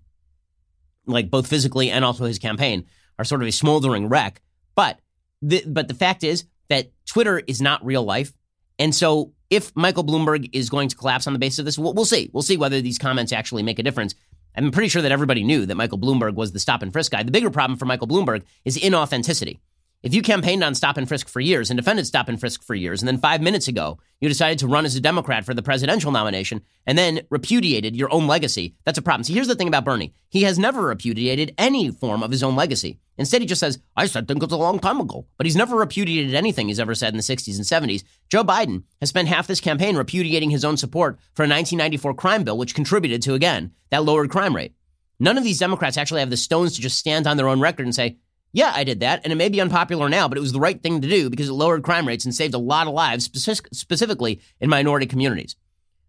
like 1.06 1.30
both 1.30 1.46
physically 1.46 1.90
and 1.90 2.04
also 2.04 2.24
his 2.24 2.38
campaign, 2.38 2.86
are 3.18 3.24
sort 3.24 3.42
of 3.42 3.48
a 3.48 3.52
smoldering 3.52 4.08
wreck. 4.08 4.40
But 4.74 4.98
the, 5.42 5.62
but 5.66 5.88
the 5.88 5.94
fact 5.94 6.24
is 6.24 6.44
that 6.68 6.90
Twitter 7.06 7.38
is 7.38 7.60
not 7.60 7.84
real 7.84 8.02
life. 8.02 8.32
And 8.78 8.94
so 8.94 9.32
if 9.50 9.74
Michael 9.74 10.04
Bloomberg 10.04 10.48
is 10.52 10.70
going 10.70 10.88
to 10.88 10.96
collapse 10.96 11.26
on 11.26 11.32
the 11.32 11.38
basis 11.38 11.58
of 11.58 11.64
this, 11.64 11.78
we'll, 11.78 11.92
we'll 11.92 12.04
see. 12.04 12.30
We'll 12.32 12.42
see 12.42 12.56
whether 12.56 12.80
these 12.80 12.98
comments 12.98 13.32
actually 13.32 13.62
make 13.62 13.78
a 13.78 13.82
difference. 13.82 14.14
I'm 14.56 14.70
pretty 14.70 14.88
sure 14.88 15.02
that 15.02 15.12
everybody 15.12 15.44
knew 15.44 15.66
that 15.66 15.74
Michael 15.76 15.98
Bloomberg 15.98 16.34
was 16.34 16.52
the 16.52 16.58
stop 16.58 16.82
and 16.82 16.92
frisk 16.92 17.12
guy. 17.12 17.22
The 17.22 17.30
bigger 17.30 17.50
problem 17.50 17.78
for 17.78 17.86
Michael 17.86 18.08
Bloomberg 18.08 18.42
is 18.64 18.76
inauthenticity. 18.78 19.58
If 20.02 20.14
you 20.14 20.22
campaigned 20.22 20.64
on 20.64 20.74
stop 20.74 20.96
and 20.96 21.06
frisk 21.06 21.28
for 21.28 21.40
years 21.40 21.68
and 21.68 21.76
defended 21.76 22.06
stop 22.06 22.26
and 22.26 22.40
frisk 22.40 22.62
for 22.62 22.74
years, 22.74 23.02
and 23.02 23.08
then 23.08 23.18
five 23.18 23.42
minutes 23.42 23.68
ago 23.68 23.98
you 24.18 24.30
decided 24.30 24.58
to 24.60 24.66
run 24.66 24.86
as 24.86 24.96
a 24.96 25.00
Democrat 25.00 25.44
for 25.44 25.52
the 25.52 25.62
presidential 25.62 26.10
nomination 26.10 26.62
and 26.86 26.96
then 26.96 27.20
repudiated 27.28 27.94
your 27.94 28.10
own 28.10 28.26
legacy, 28.26 28.74
that's 28.84 28.96
a 28.96 29.02
problem. 29.02 29.24
See, 29.24 29.34
here's 29.34 29.46
the 29.46 29.54
thing 29.54 29.68
about 29.68 29.84
Bernie 29.84 30.14
he 30.30 30.44
has 30.44 30.58
never 30.58 30.80
repudiated 30.80 31.54
any 31.58 31.90
form 31.90 32.22
of 32.22 32.30
his 32.30 32.42
own 32.42 32.56
legacy. 32.56 32.98
Instead, 33.18 33.42
he 33.42 33.46
just 33.46 33.60
says, 33.60 33.78
I 33.94 34.06
said 34.06 34.26
things 34.26 34.42
a 34.42 34.56
long 34.56 34.78
time 34.78 34.98
ago. 34.98 35.26
But 35.36 35.44
he's 35.44 35.54
never 35.54 35.76
repudiated 35.76 36.34
anything 36.34 36.68
he's 36.68 36.80
ever 36.80 36.94
said 36.94 37.12
in 37.12 37.18
the 37.18 37.22
60s 37.22 37.56
and 37.56 37.90
70s. 37.90 38.02
Joe 38.30 38.42
Biden 38.42 38.84
has 39.00 39.10
spent 39.10 39.28
half 39.28 39.46
this 39.46 39.60
campaign 39.60 39.98
repudiating 39.98 40.48
his 40.48 40.64
own 40.64 40.78
support 40.78 41.18
for 41.34 41.42
a 41.42 41.44
1994 41.44 42.14
crime 42.14 42.44
bill, 42.44 42.56
which 42.56 42.74
contributed 42.74 43.20
to, 43.20 43.34
again, 43.34 43.72
that 43.90 44.04
lowered 44.04 44.30
crime 44.30 44.56
rate. 44.56 44.72
None 45.18 45.36
of 45.36 45.44
these 45.44 45.58
Democrats 45.58 45.98
actually 45.98 46.20
have 46.20 46.30
the 46.30 46.38
stones 46.38 46.74
to 46.74 46.80
just 46.80 46.98
stand 46.98 47.26
on 47.26 47.36
their 47.36 47.48
own 47.48 47.60
record 47.60 47.84
and 47.84 47.94
say, 47.94 48.16
yeah, 48.52 48.72
I 48.74 48.84
did 48.84 49.00
that, 49.00 49.20
and 49.22 49.32
it 49.32 49.36
may 49.36 49.48
be 49.48 49.60
unpopular 49.60 50.08
now, 50.08 50.28
but 50.28 50.36
it 50.36 50.40
was 50.40 50.52
the 50.52 50.60
right 50.60 50.80
thing 50.80 51.00
to 51.00 51.08
do 51.08 51.30
because 51.30 51.48
it 51.48 51.52
lowered 51.52 51.82
crime 51.82 52.06
rates 52.06 52.24
and 52.24 52.34
saved 52.34 52.54
a 52.54 52.58
lot 52.58 52.86
of 52.86 52.94
lives, 52.94 53.24
specific- 53.24 53.68
specifically 53.72 54.40
in 54.60 54.68
minority 54.68 55.06
communities. 55.06 55.56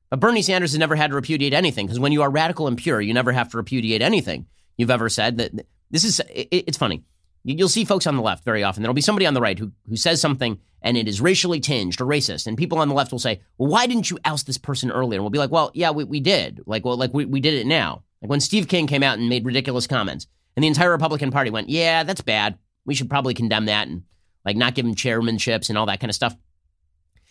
But 0.10 0.20
Bernie 0.20 0.42
Sanders 0.42 0.72
has 0.72 0.80
never 0.80 0.96
had 0.96 1.12
to 1.12 1.16
repudiate 1.16 1.54
anything 1.54 1.86
because 1.86 2.00
when 2.00 2.12
you 2.12 2.22
are 2.22 2.30
radical 2.30 2.68
and 2.68 2.78
pure, 2.78 3.00
you 3.00 3.14
never 3.14 3.32
have 3.32 3.50
to 3.52 3.58
repudiate 3.58 4.02
anything 4.02 4.48
you've 4.78 4.92
ever 4.92 5.08
said. 5.08 5.38
That 5.38 5.66
this 5.90 6.04
is 6.04 6.22
it's 6.30 6.78
funny. 6.78 7.04
You'll 7.44 7.70
see 7.70 7.86
folks 7.86 8.06
on 8.06 8.18
the 8.18 8.22
left 8.22 8.44
very 8.44 8.64
often. 8.64 8.84
There'll 8.84 8.94
be 8.94 9.02
somebody 9.02 9.26
on 9.26 9.34
the 9.34 9.42
right 9.42 9.58
who 9.58 9.72
who 9.88 9.96
says 9.96 10.20
something 10.20 10.60
and 10.82 10.98
it 10.98 11.08
is 11.08 11.22
racially 11.22 11.60
tinged 11.60 12.02
or 12.02 12.06
racist, 12.06 12.48
and 12.48 12.58
people 12.58 12.80
on 12.80 12.90
the 12.90 12.96
left 12.96 13.12
will 13.12 13.20
say, 13.20 13.42
"Well, 13.58 13.70
why 13.70 13.88
didn't 13.88 14.10
you 14.10 14.20
oust 14.26 14.48
this 14.48 14.58
person 14.58 14.92
earlier?" 14.92 15.18
And 15.18 15.24
we'll 15.24 15.30
be 15.30 15.40
like, 15.40 15.52
"Well, 15.52 15.72
yeah, 15.74 15.92
we, 15.92 16.04
we 16.04 16.20
did. 16.20 16.62
Like, 16.66 16.84
well, 16.84 16.98
like 16.98 17.14
we, 17.14 17.26
we 17.26 17.40
did 17.40 17.54
it 17.54 17.68
now." 17.68 18.04
Like 18.22 18.30
when 18.30 18.40
Steve 18.40 18.68
King 18.68 18.88
came 18.88 19.04
out 19.04 19.18
and 19.18 19.30
made 19.30 19.46
ridiculous 19.46 19.88
comments, 19.88 20.28
and 20.56 20.64
the 20.64 20.68
entire 20.68 20.92
Republican 20.92 21.32
Party 21.32 21.50
went, 21.50 21.70
"Yeah, 21.70 22.04
that's 22.04 22.22
bad. 22.22 22.58
We 22.86 22.96
should 22.96 23.10
probably 23.10 23.34
condemn 23.34 23.66
that 23.66 23.88
and 23.88 24.04
like 24.46 24.58
not 24.58 24.76
give 24.76 24.86
him 24.86 24.96
chairmanships 24.96 25.70
and 25.70 25.78
all 25.78 25.86
that 25.86 26.00
kind 26.00 26.10
of 26.10 26.16
stuff." 26.16 26.36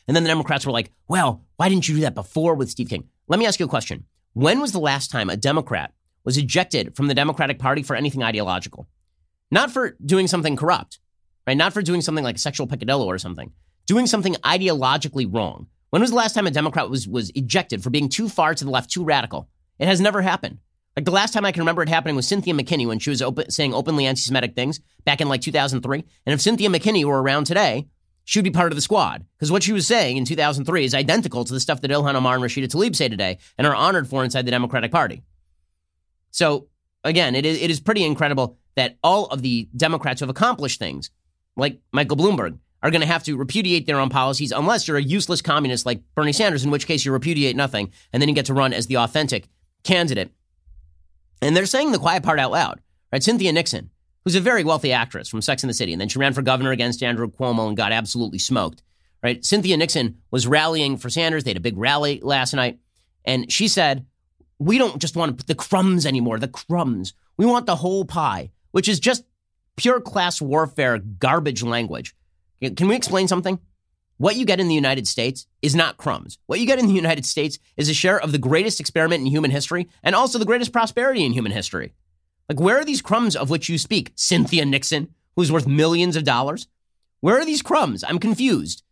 And 0.07 0.17
then 0.17 0.25
the 0.25 0.29
Democrats 0.29 0.67
were 0.67 0.73
like, 0.73 0.91
"Well, 1.09 1.45
why 1.57 1.69
didn't 1.69 1.89
you 1.89 1.97
do 1.97 2.01
that 2.03 2.15
before 2.15 2.55
with 2.55 2.71
Steve 2.71 2.89
King?" 2.89 3.09
Let 3.29 3.39
me 3.39 3.47
ask 3.47 3.61
you 3.61 3.67
a 3.67 3.69
question. 3.69 4.05
When 4.33 4.61
was 4.61 4.73
the 4.73 4.81
last 4.81 5.11
time 5.11 5.31
a 5.31 5.37
Democrat 5.37 5.93
was 6.25 6.37
ejected 6.37 6.97
from 6.97 7.07
the 7.07 7.15
Democratic 7.15 7.59
Party 7.59 7.83
for 7.83 7.97
anything 7.97 8.23
ideological? 8.23 8.89
Not 9.51 9.71
for 9.71 9.97
doing 10.05 10.27
something 10.27 10.57
corrupt, 10.57 10.99
right? 11.47 11.57
Not 11.57 11.73
for 11.73 11.83
doing 11.83 12.01
something 12.01 12.25
like 12.25 12.39
sexual 12.39 12.67
peccadillo 12.67 13.07
or 13.07 13.19
something. 13.19 13.53
Doing 13.87 14.07
something 14.07 14.35
ideologically 14.37 15.33
wrong. 15.33 15.67
When 15.91 16.03
was 16.03 16.11
the 16.11 16.17
last 16.17 16.35
time 16.35 16.47
a 16.47 16.51
Democrat 16.51 16.89
was 16.89 17.09
was 17.09 17.31
ejected 17.31 17.83
for 17.83 17.91
being 17.91 18.09
too 18.09 18.29
far 18.29 18.55
to 18.55 18.65
the 18.65 18.71
left, 18.71 18.91
too 18.91 19.05
radical? 19.05 19.49
It 19.79 19.87
has 19.87 20.01
never 20.01 20.23
happened. 20.23 20.59
Like 21.01 21.07
the 21.07 21.13
last 21.13 21.33
time 21.33 21.47
I 21.47 21.53
can 21.53 21.63
remember 21.63 21.83
it 21.83 21.89
happening 21.89 22.15
was 22.15 22.29
Cynthia 22.29 22.53
McKinney 22.53 22.87
when 22.87 22.99
she 22.99 23.09
was 23.09 23.23
open, 23.23 23.51
saying 23.51 23.73
openly 23.73 24.05
anti-Semitic 24.05 24.55
things 24.55 24.81
back 25.07 25.23
in 25.23 25.31
like 25.31 25.41
2003. 25.41 26.05
And 26.27 26.35
if 26.35 26.43
Cynthia 26.43 26.69
McKinney 26.69 27.07
were 27.07 27.23
around 27.23 27.45
today, 27.45 27.89
she 28.25 28.39
would 28.39 28.45
be 28.45 28.51
part 28.51 28.71
of 28.71 28.77
the 28.77 28.83
squad 28.83 29.25
because 29.35 29.51
what 29.51 29.63
she 29.63 29.73
was 29.73 29.87
saying 29.87 30.19
in 30.19 30.27
2003 30.27 30.85
is 30.85 30.93
identical 30.93 31.43
to 31.47 31.55
the 31.55 31.59
stuff 31.59 31.81
that 31.81 31.91
Ilhan 31.91 32.17
Omar 32.17 32.35
and 32.35 32.45
Rashida 32.45 32.67
Tlaib 32.67 32.95
say 32.95 33.09
today 33.09 33.39
and 33.57 33.67
are 33.67 33.75
honored 33.75 34.09
for 34.09 34.23
inside 34.23 34.45
the 34.45 34.51
Democratic 34.51 34.93
Party. 34.93 35.23
So 36.33 36.69
again, 37.03 37.35
it 37.35 37.47
is, 37.47 37.63
it 37.63 37.71
is 37.71 37.81
pretty 37.81 38.05
incredible 38.05 38.59
that 38.77 38.99
all 39.03 39.25
of 39.29 39.41
the 39.41 39.71
Democrats 39.75 40.21
who 40.21 40.25
have 40.25 40.31
accomplished 40.31 40.79
things, 40.79 41.11
like 41.57 41.81
Michael 41.93 42.19
Bloomberg, 42.19 42.59
are 42.83 42.91
going 42.91 43.01
to 43.01 43.07
have 43.07 43.25
to 43.25 43.39
repudiate 43.39 43.87
their 43.87 44.01
own 44.01 44.11
policies 44.11 44.53
unless 44.53 44.87
you're 44.87 44.99
a 44.99 45.03
useless 45.03 45.41
communist 45.41 45.87
like 45.87 46.03
Bernie 46.15 46.35
Sanders, 46.35 46.63
in 46.63 46.71
which 46.71 46.87
case 46.87 47.07
you 47.07 47.13
repudiate 47.13 47.57
nothing 47.57 47.91
and 48.13 48.21
then 48.21 48.29
you 48.29 48.35
get 48.35 48.45
to 48.45 48.55
run 48.55 48.75
as 48.75 48.87
the 48.87 48.99
authentic 48.99 49.49
candidate. 49.83 50.31
And 51.43 51.57
they're 51.57 51.67
saying 51.67 51.93
the 51.93 51.99
quiet 51.99 52.23
part 52.23 52.39
out 52.39 52.51
loud, 52.51 52.81
right? 53.13 53.23
Cynthia 53.23 53.53
Nixon, 53.53 53.91
who's 54.25 54.35
a 54.35 54.41
very 54.41 54.65
wealthy 54.65 54.93
actress 54.93 55.29
from 55.29 55.43
Sex 55.43 55.63
and 55.63 55.71
the 55.71 55.75
City, 55.75 55.93
and 55.93 56.01
then 56.01 56.09
she 56.09 56.19
ran 56.19 56.35
for 56.35 56.43
governor 56.43 56.71
against 56.71 57.03
Andrew 57.03 57.31
Cuomo 57.31 57.69
and 57.69 57.77
got 57.77 57.93
absolutely 57.93 58.39
smoked, 58.39 58.83
right? 59.23 59.45
Cynthia 59.45 59.77
Nixon 59.77 60.19
was 60.31 60.47
rallying 60.47 60.97
for 60.97 61.11
Sanders. 61.11 61.45
They 61.45 61.51
had 61.51 61.57
a 61.57 61.61
big 61.61 61.79
rally 61.79 62.21
last 62.23 62.53
night, 62.55 62.79
and 63.25 63.51
she 63.51 63.69
said, 63.69 64.07
We 64.59 64.79
don't 64.79 65.01
just 65.01 65.17
want 65.17 65.47
the 65.47 65.55
crumbs 65.55 66.07
anymore, 66.07 66.39
the 66.39 66.49
crumbs. 66.49 67.15
We 67.37 67.47
want 67.47 67.67
the 67.67 67.77
whole 67.77 68.05
pie, 68.05 68.51
which 68.73 68.89
is 68.89 69.01
just 69.01 69.25
pure 69.77 70.01
class 70.01 70.43
warfare 70.43 70.99
garbage 70.99 71.63
language. 71.63 72.15
Can 72.61 72.89
we 72.89 72.95
explain 72.97 73.29
something? 73.29 73.59
What 74.21 74.37
you 74.37 74.45
get 74.45 74.61
in 74.61 74.69
the 74.69 74.75
United 74.75 75.09
States 75.09 75.47
is 75.63 75.75
not 75.75 75.97
crumbs. 75.97 76.37
What 76.45 76.61
you 76.61 76.67
get 76.67 76.79
in 76.79 76.87
the 76.87 76.93
United 76.93 77.25
States 77.25 77.59
is 77.79 77.89
a 77.89 77.95
share 77.95 78.21
of 78.21 78.33
the 78.33 78.39
greatest 78.39 78.79
experiment 78.79 79.23
in 79.23 79.27
human 79.29 79.51
history 79.51 79.89
and 80.03 80.15
also 80.15 80.39
the 80.39 80.45
greatest 80.45 80.75
prosperity 80.75 81.25
in 81.25 81.33
human 81.33 81.53
history. 81.53 81.95
Like, 82.47 82.61
where 82.61 82.79
are 82.79 82.85
these 82.85 83.01
crumbs 83.01 83.35
of 83.35 83.49
which 83.49 83.71
you 83.71 83.79
speak? 83.79 84.13
Cynthia 84.17 84.67
Nixon, 84.67 85.09
who's 85.37 85.51
worth 85.51 85.67
millions 85.67 86.17
of 86.17 86.25
dollars? 86.25 86.69
Where 87.21 87.41
are 87.41 87.47
these 87.47 87.63
crumbs? 87.63 88.05
I'm 88.05 88.19
confused. 88.19 88.83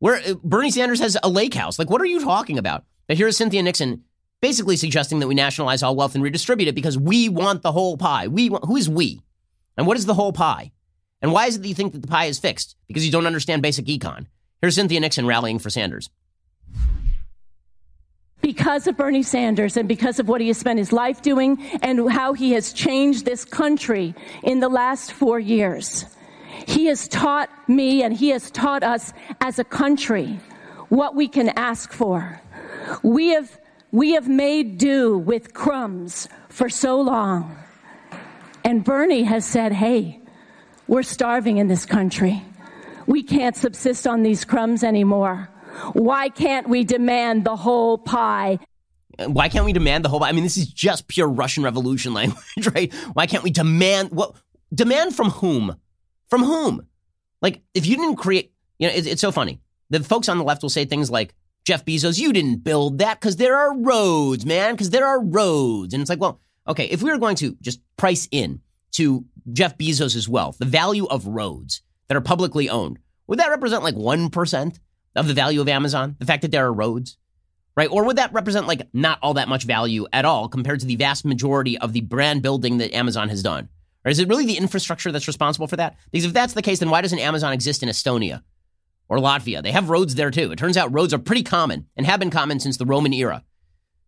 Where 0.00 0.16
uh, 0.16 0.34
Bernie 0.42 0.72
Sanders 0.72 0.98
has 0.98 1.16
a 1.22 1.28
lake 1.28 1.54
house. 1.54 1.78
Like, 1.78 1.88
what 1.88 2.02
are 2.02 2.06
you 2.06 2.18
talking 2.18 2.58
about? 2.58 2.86
But 3.06 3.18
here's 3.18 3.36
Cynthia 3.36 3.62
Nixon 3.62 4.02
basically 4.40 4.76
suggesting 4.76 5.20
that 5.20 5.28
we 5.28 5.36
nationalize 5.36 5.84
all 5.84 5.94
wealth 5.94 6.16
and 6.16 6.24
redistribute 6.24 6.68
it 6.68 6.74
because 6.74 6.98
we 6.98 7.28
want 7.28 7.62
the 7.62 7.70
whole 7.70 7.96
pie. 7.96 8.26
We 8.26 8.50
want, 8.50 8.64
who 8.64 8.76
is 8.76 8.88
we? 8.88 9.20
And 9.76 9.86
what 9.86 9.96
is 9.96 10.06
the 10.06 10.14
whole 10.14 10.32
pie? 10.32 10.72
And 11.22 11.32
why 11.32 11.46
is 11.46 11.54
it 11.54 11.62
that 11.62 11.68
you 11.68 11.74
think 11.74 11.92
that 11.92 12.02
the 12.02 12.08
pie 12.08 12.24
is 12.24 12.40
fixed? 12.40 12.74
Because 12.88 13.06
you 13.06 13.12
don't 13.12 13.28
understand 13.28 13.62
basic 13.62 13.84
econ. 13.84 14.26
Here's 14.62 14.74
Cynthia 14.74 15.00
Nixon 15.00 15.26
rallying 15.26 15.58
for 15.58 15.70
Sanders. 15.70 16.08
Because 18.40 18.86
of 18.86 18.96
Bernie 18.96 19.22
Sanders 19.22 19.76
and 19.76 19.88
because 19.88 20.18
of 20.18 20.28
what 20.28 20.40
he 20.40 20.48
has 20.48 20.56
spent 20.56 20.78
his 20.78 20.92
life 20.92 21.20
doing 21.20 21.62
and 21.82 22.10
how 22.10 22.32
he 22.32 22.52
has 22.52 22.72
changed 22.72 23.24
this 23.24 23.44
country 23.44 24.14
in 24.42 24.60
the 24.60 24.68
last 24.68 25.12
four 25.12 25.38
years. 25.38 26.06
He 26.66 26.86
has 26.86 27.06
taught 27.08 27.50
me 27.68 28.02
and 28.02 28.14
he 28.14 28.30
has 28.30 28.50
taught 28.50 28.82
us 28.82 29.12
as 29.40 29.58
a 29.58 29.64
country 29.64 30.40
what 30.88 31.14
we 31.14 31.28
can 31.28 31.50
ask 31.50 31.92
for. 31.92 32.40
We 33.02 33.30
have, 33.30 33.58
we 33.90 34.12
have 34.12 34.28
made 34.28 34.78
do 34.78 35.18
with 35.18 35.52
crumbs 35.52 36.28
for 36.48 36.68
so 36.68 37.00
long. 37.00 37.58
And 38.64 38.84
Bernie 38.84 39.24
has 39.24 39.44
said, 39.44 39.72
hey, 39.72 40.20
we're 40.86 41.02
starving 41.02 41.58
in 41.58 41.68
this 41.68 41.84
country. 41.84 42.42
We 43.06 43.22
can't 43.22 43.56
subsist 43.56 44.06
on 44.06 44.22
these 44.22 44.44
crumbs 44.44 44.82
anymore. 44.82 45.48
Why 45.92 46.28
can't 46.28 46.68
we 46.68 46.84
demand 46.84 47.44
the 47.44 47.56
whole 47.56 47.98
pie? 47.98 48.58
Why 49.18 49.48
can't 49.48 49.64
we 49.64 49.72
demand 49.72 50.04
the 50.04 50.08
whole 50.08 50.20
pie? 50.20 50.28
I 50.28 50.32
mean, 50.32 50.44
this 50.44 50.56
is 50.56 50.68
just 50.68 51.08
pure 51.08 51.28
Russian 51.28 51.62
Revolution 51.62 52.14
language, 52.20 52.66
right? 52.74 52.92
Why 53.12 53.26
can't 53.26 53.44
we 53.44 53.50
demand 53.50 54.10
what? 54.10 54.34
Demand 54.74 55.14
from 55.14 55.30
whom? 55.30 55.76
From 56.28 56.42
whom? 56.42 56.86
Like, 57.40 57.62
if 57.74 57.86
you 57.86 57.96
didn't 57.96 58.16
create, 58.16 58.52
you 58.78 58.88
know, 58.88 58.94
it's, 58.94 59.06
it's 59.06 59.20
so 59.20 59.30
funny. 59.30 59.60
The 59.90 60.02
folks 60.02 60.28
on 60.28 60.38
the 60.38 60.44
left 60.44 60.62
will 60.62 60.70
say 60.70 60.84
things 60.84 61.10
like, 61.10 61.34
Jeff 61.64 61.84
Bezos, 61.84 62.18
you 62.18 62.32
didn't 62.32 62.62
build 62.62 62.98
that 62.98 63.20
because 63.20 63.36
there 63.36 63.56
are 63.56 63.76
roads, 63.76 64.46
man, 64.46 64.74
because 64.74 64.90
there 64.90 65.06
are 65.06 65.22
roads. 65.22 65.92
And 65.92 66.00
it's 66.00 66.08
like, 66.08 66.20
well, 66.20 66.40
okay, 66.68 66.86
if 66.86 67.02
we 67.02 67.10
were 67.10 67.18
going 67.18 67.36
to 67.36 67.56
just 67.60 67.80
price 67.96 68.28
in 68.30 68.60
to 68.92 69.24
Jeff 69.52 69.76
Bezos' 69.76 70.28
wealth, 70.28 70.58
the 70.58 70.64
value 70.64 71.06
of 71.06 71.26
roads, 71.26 71.82
that 72.08 72.16
are 72.16 72.22
publicly 72.22 72.68
owned, 72.68 72.98
would 73.26 73.38
that 73.38 73.50
represent 73.50 73.82
like 73.82 73.94
1% 73.94 74.78
of 75.16 75.26
the 75.26 75.34
value 75.34 75.60
of 75.60 75.68
Amazon? 75.68 76.16
The 76.18 76.26
fact 76.26 76.42
that 76.42 76.50
there 76.50 76.66
are 76.66 76.72
roads? 76.72 77.16
Right? 77.76 77.90
Or 77.90 78.04
would 78.04 78.16
that 78.16 78.32
represent 78.32 78.66
like 78.66 78.88
not 78.92 79.18
all 79.22 79.34
that 79.34 79.48
much 79.48 79.64
value 79.64 80.06
at 80.12 80.24
all 80.24 80.48
compared 80.48 80.80
to 80.80 80.86
the 80.86 80.96
vast 80.96 81.24
majority 81.24 81.76
of 81.78 81.92
the 81.92 82.00
brand 82.00 82.42
building 82.42 82.78
that 82.78 82.94
Amazon 82.94 83.28
has 83.28 83.42
done? 83.42 83.68
Or 84.04 84.10
is 84.10 84.18
it 84.18 84.28
really 84.28 84.46
the 84.46 84.56
infrastructure 84.56 85.10
that's 85.12 85.26
responsible 85.26 85.66
for 85.66 85.76
that? 85.76 85.96
Because 86.12 86.24
if 86.24 86.32
that's 86.32 86.54
the 86.54 86.62
case, 86.62 86.78
then 86.78 86.90
why 86.90 87.02
doesn't 87.02 87.18
Amazon 87.18 87.52
exist 87.52 87.82
in 87.82 87.88
Estonia 87.88 88.42
or 89.08 89.18
Latvia? 89.18 89.62
They 89.62 89.72
have 89.72 89.90
roads 89.90 90.14
there 90.14 90.30
too. 90.30 90.52
It 90.52 90.58
turns 90.58 90.76
out 90.76 90.94
roads 90.94 91.12
are 91.12 91.18
pretty 91.18 91.42
common 91.42 91.86
and 91.96 92.06
have 92.06 92.20
been 92.20 92.30
common 92.30 92.60
since 92.60 92.76
the 92.76 92.86
Roman 92.86 93.12
era. 93.12 93.44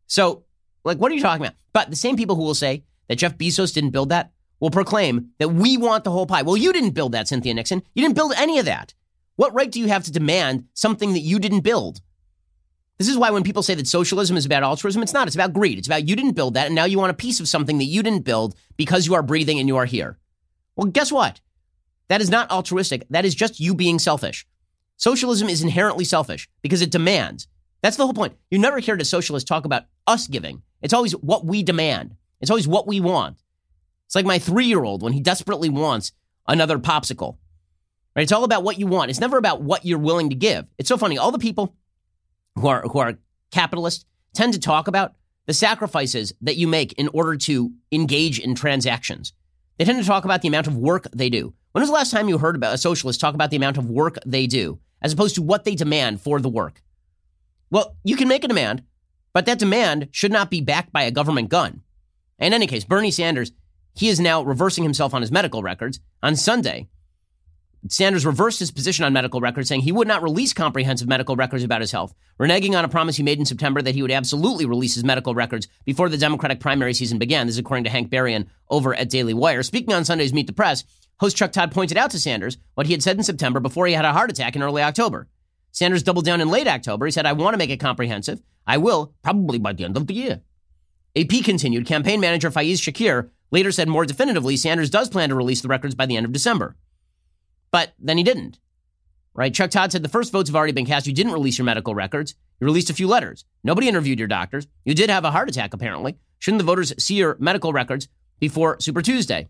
So, 0.07 0.45
like, 0.85 0.99
what 0.99 1.11
are 1.13 1.17
you 1.17 1.21
talking 1.21 1.45
about? 1.45 1.57
But 1.73 1.91
the 1.91 1.97
same 1.97 2.17
people 2.17 2.37
who 2.37 2.43
will 2.43 2.55
say 2.55 2.85
that 3.09 3.17
Jeff 3.17 3.37
Bezos 3.37 3.75
didn't 3.75 3.91
build 3.91 4.11
that 4.11 4.31
will 4.61 4.71
proclaim 4.71 5.31
that 5.39 5.51
we 5.51 5.77
want 5.77 6.05
the 6.05 6.11
whole 6.11 6.27
pie. 6.27 6.43
Well, 6.43 6.57
you 6.57 6.73
didn't 6.73 6.91
build 6.91 7.13
that, 7.13 7.29
Cynthia 7.29 7.55
Nixon. 7.55 7.83
You 7.95 8.03
didn't 8.03 8.17
build 8.17 8.33
any 8.37 8.59
of 8.59 8.65
that. 8.65 8.95
What 9.37 9.55
right 9.55 9.71
do 9.71 9.79
you 9.79 9.89
have 9.89 10.05
to 10.05 10.13
demand 10.13 10.65
something 10.75 11.13
that 11.13 11.21
you 11.21 11.39
didn't 11.39 11.61
build? 11.61 12.01
This 12.99 13.09
is 13.09 13.17
why 13.17 13.31
when 13.31 13.45
people 13.45 13.63
say 13.63 13.77
that 13.77 13.87
socialism 13.87 14.37
is 14.37 14.45
about 14.45 14.65
altruism, 14.65 15.03
it's 15.03 15.13
not. 15.13 15.29
It's 15.29 15.37
about 15.37 15.53
greed. 15.53 15.79
It's 15.79 15.87
about 15.87 16.09
you 16.09 16.17
didn't 16.17 16.33
build 16.33 16.55
that, 16.55 16.67
and 16.67 16.75
now 16.75 16.85
you 16.85 16.99
want 16.99 17.13
a 17.13 17.15
piece 17.15 17.39
of 17.39 17.47
something 17.47 17.79
that 17.79 17.85
you 17.85 18.03
didn't 18.03 18.25
build 18.25 18.57
because 18.77 19.07
you 19.07 19.15
are 19.15 19.23
breathing 19.23 19.61
and 19.61 19.69
you 19.69 19.77
are 19.77 19.85
here. 19.85 20.19
Well, 20.75 20.89
guess 20.89 21.13
what? 21.13 21.41
That 22.09 22.21
is 22.21 22.31
not 22.31 22.51
altruistic. 22.51 23.07
That 23.11 23.25
is 23.25 23.37
just 23.37 23.61
you 23.61 23.75
being 23.75 24.01
selfish. 24.01 24.47
Socialism 24.97 25.49
is 25.49 25.63
inherently 25.63 26.05
selfish 26.05 26.49
because 26.61 26.83
it 26.83 26.91
demands. 26.91 27.47
That's 27.83 27.97
the 27.97 28.05
whole 28.05 28.15
point. 28.15 28.35
You 28.51 28.59
never 28.59 28.81
hear 28.81 28.97
a 28.97 29.05
socialist 29.05 29.47
talk 29.47 29.65
about 29.65 29.85
us 30.09 30.27
giving. 30.27 30.63
It's 30.83 30.95
always 30.95 31.13
what 31.13 31.45
we 31.45 31.63
demand. 31.63 32.17
It's 32.41 32.51
always 32.51 32.67
what 32.67 32.89
we 32.89 32.99
want. 32.99 33.37
It's 34.09 34.15
like 34.15 34.25
my 34.25 34.39
three 34.39 34.65
year 34.65 34.83
old 34.83 35.03
when 35.03 35.13
he 35.13 35.21
desperately 35.21 35.69
wants 35.69 36.13
another 36.47 36.79
popsicle. 36.79 37.37
Right? 38.17 38.23
It's 38.23 38.33
all 38.33 38.45
about 38.45 38.63
what 38.63 38.79
you 38.79 38.87
want. 38.87 39.11
It's 39.11 39.21
never 39.21 39.37
about 39.37 39.61
what 39.61 39.85
you're 39.85 39.99
willing 39.99 40.31
to 40.31 40.35
give. 40.35 40.65
It's 40.79 40.89
so 40.89 40.97
funny. 40.97 41.19
All 41.19 41.31
the 41.31 41.39
people 41.39 41.77
who 42.55 42.69
are 42.69 42.81
who 42.83 43.01
are 43.01 43.19
capitalists 43.51 44.07
tend 44.33 44.55
to 44.55 44.59
talk 44.59 44.89
about 44.89 45.13
the 45.45 45.53
sacrifices 45.53 46.33
that 46.41 46.57
you 46.57 46.67
make 46.67 46.95
in 46.95 47.09
order 47.13 47.37
to 47.37 47.71
engage 47.93 48.39
in 48.39 48.55
transactions. 48.55 49.35
They 49.77 49.85
tend 49.85 50.01
to 50.01 50.07
talk 50.07 50.25
about 50.25 50.41
the 50.41 50.49
amount 50.49 50.69
of 50.69 50.77
work 50.77 51.07
they 51.13 51.29
do. 51.29 51.53
When 51.73 51.83
was 51.83 51.91
the 51.91 51.95
last 51.95 52.11
time 52.11 52.31
you 52.31 52.39
heard 52.39 52.57
about 52.57 52.75
a 52.75 52.79
socialist 52.79 53.21
talk 53.21 53.35
about 53.35 53.51
the 53.51 53.57
amount 53.59 53.77
of 53.77 53.91
work 53.91 54.17
they 54.25 54.47
do 54.47 54.79
as 55.03 55.13
opposed 55.13 55.35
to 55.35 55.43
what 55.43 55.65
they 55.65 55.75
demand 55.75 56.23
for 56.23 56.41
the 56.41 56.49
work? 56.49 56.81
Well, 57.71 57.95
you 58.05 58.17
can 58.17 58.27
make 58.27 58.43
a 58.43 58.49
demand, 58.49 58.85
but 59.35 59.45
that 59.45 59.59
demand 59.59 60.09
should 60.13 60.33
not 60.33 60.51
be 60.51 60.63
backed 60.63 60.95
by 60.95 61.03
a 61.03 61.11
government 61.11 61.51
gun. 61.51 61.83
In 62.39 62.55
any 62.55 62.67
case, 62.67 62.85
Bernie 62.85 63.11
Sanders 63.11 63.53
he 63.95 64.09
is 64.09 64.21
now 64.21 64.43
reversing 64.43 64.85
himself 64.85 65.15
on 65.15 65.23
his 65.23 65.33
medical 65.33 65.63
records. 65.63 66.01
On 66.23 66.37
Sunday, 66.37 66.89
Sanders 67.89 68.27
reversed 68.27 68.59
his 68.59 68.71
position 68.71 69.05
on 69.05 69.13
medical 69.13 69.41
records, 69.41 69.69
saying 69.69 69.83
he 69.83 69.93
would 69.93 70.09
not 70.09 70.23
release 70.23 70.53
comprehensive 70.53 71.09
medical 71.09 71.37
records 71.37 71.63
about 71.63 71.81
his 71.81 71.93
health, 71.93 72.13
reneging 72.39 72.77
on 72.77 72.85
a 72.85 72.89
promise 72.89 73.17
he 73.17 73.23
made 73.23 73.39
in 73.39 73.45
September 73.45 73.81
that 73.81 73.95
he 73.95 74.03
would 74.03 74.11
absolutely 74.11 74.67
release 74.67 74.95
his 74.95 75.05
medical 75.05 75.35
records 75.35 75.69
before 75.85 76.09
the 76.09 76.19
Democratic 76.19 76.61
primary 76.61 76.93
season 76.93 77.19
began. 77.19 77.47
This 77.47 77.55
is 77.55 77.61
according 77.61 77.85
to 77.85 77.91
Hank 77.91 78.11
Berrien 78.11 78.49
over 78.69 78.95
at 78.95 79.11
Daily 79.11 79.33
Wire. 79.33 79.63
Speaking 79.63 79.95
on 79.95 80.05
Sunday's 80.05 80.33
Meet 80.33 80.49
the 80.49 80.53
Press, 80.53 80.85
host 81.21 81.37
Chuck 81.37 81.53
Todd 81.53 81.71
pointed 81.71 81.97
out 81.97 82.11
to 82.11 82.21
Sanders 82.21 82.59
what 82.75 82.87
he 82.87 82.93
had 82.93 83.03
said 83.03 83.17
in 83.17 83.23
September 83.23 83.61
before 83.61 83.87
he 83.87 83.95
had 83.95 84.05
a 84.05 84.13
heart 84.13 84.31
attack 84.31 84.57
in 84.57 84.63
early 84.63 84.83
October. 84.83 85.29
Sanders 85.71 86.03
doubled 86.03 86.25
down 86.25 86.41
in 86.41 86.49
late 86.49 86.67
October. 86.67 87.07
He 87.07 87.13
said, 87.13 87.27
I 87.27 87.33
want 87.33 87.55
to 87.55 87.59
make 87.59 87.71
it 87.71 87.79
comprehensive. 87.79 88.43
I 88.67 88.79
will, 88.79 89.15
probably 89.23 89.59
by 89.59 89.73
the 89.73 89.85
end 89.85 89.97
of 89.97 90.07
the 90.07 90.15
year. 90.15 90.41
AP 91.17 91.45
continued. 91.45 91.87
Campaign 91.87 92.21
manager 92.21 92.51
Faiz 92.51 92.79
Shakir 92.79 93.31
later 93.51 93.73
said 93.73 93.89
more 93.89 94.05
definitively 94.07 94.57
Sanders 94.57 94.91
does 94.91 95.09
plan 95.09 95.29
to 95.29 95.35
release 95.35 95.61
the 95.61 95.69
records 95.69 95.95
by 95.95 96.07
the 96.07 96.17
end 96.17 96.27
of 96.27 96.33
December. 96.33 96.77
But 97.71 97.93
then 97.99 98.19
he 98.19 98.25
didn't. 98.25 98.59
Right? 99.35 99.55
Chuck 99.55 99.71
Todd 99.71 99.93
said 99.93 100.03
the 100.03 100.09
first 100.09 100.33
votes 100.33 100.49
have 100.49 100.57
already 100.57 100.73
been 100.73 100.87
cast. 100.87 101.07
You 101.07 101.13
didn't 101.13 101.33
release 101.33 101.59
your 101.59 101.65
medical 101.65 101.95
records. 101.95 102.35
You 102.61 102.67
released 102.67 102.91
a 102.91 102.95
few 102.95 103.07
letters. 103.07 103.45
Nobody 103.63 103.89
interviewed 103.89 104.19
your 104.19 104.27
doctors. 104.27 104.67
You 104.85 104.95
did 104.95 105.11
have 105.11 105.25
a 105.25 105.31
heart 105.31 105.49
attack, 105.49 105.75
apparently. 105.75 106.17
Shouldn't 106.41 106.59
the 106.59 106.65
voters 106.65 106.93
see 106.99 107.15
your 107.15 107.37
medical 107.39 107.73
records 107.73 108.09
before 108.41 108.81
Super 108.81 109.03
Tuesday? 109.03 109.49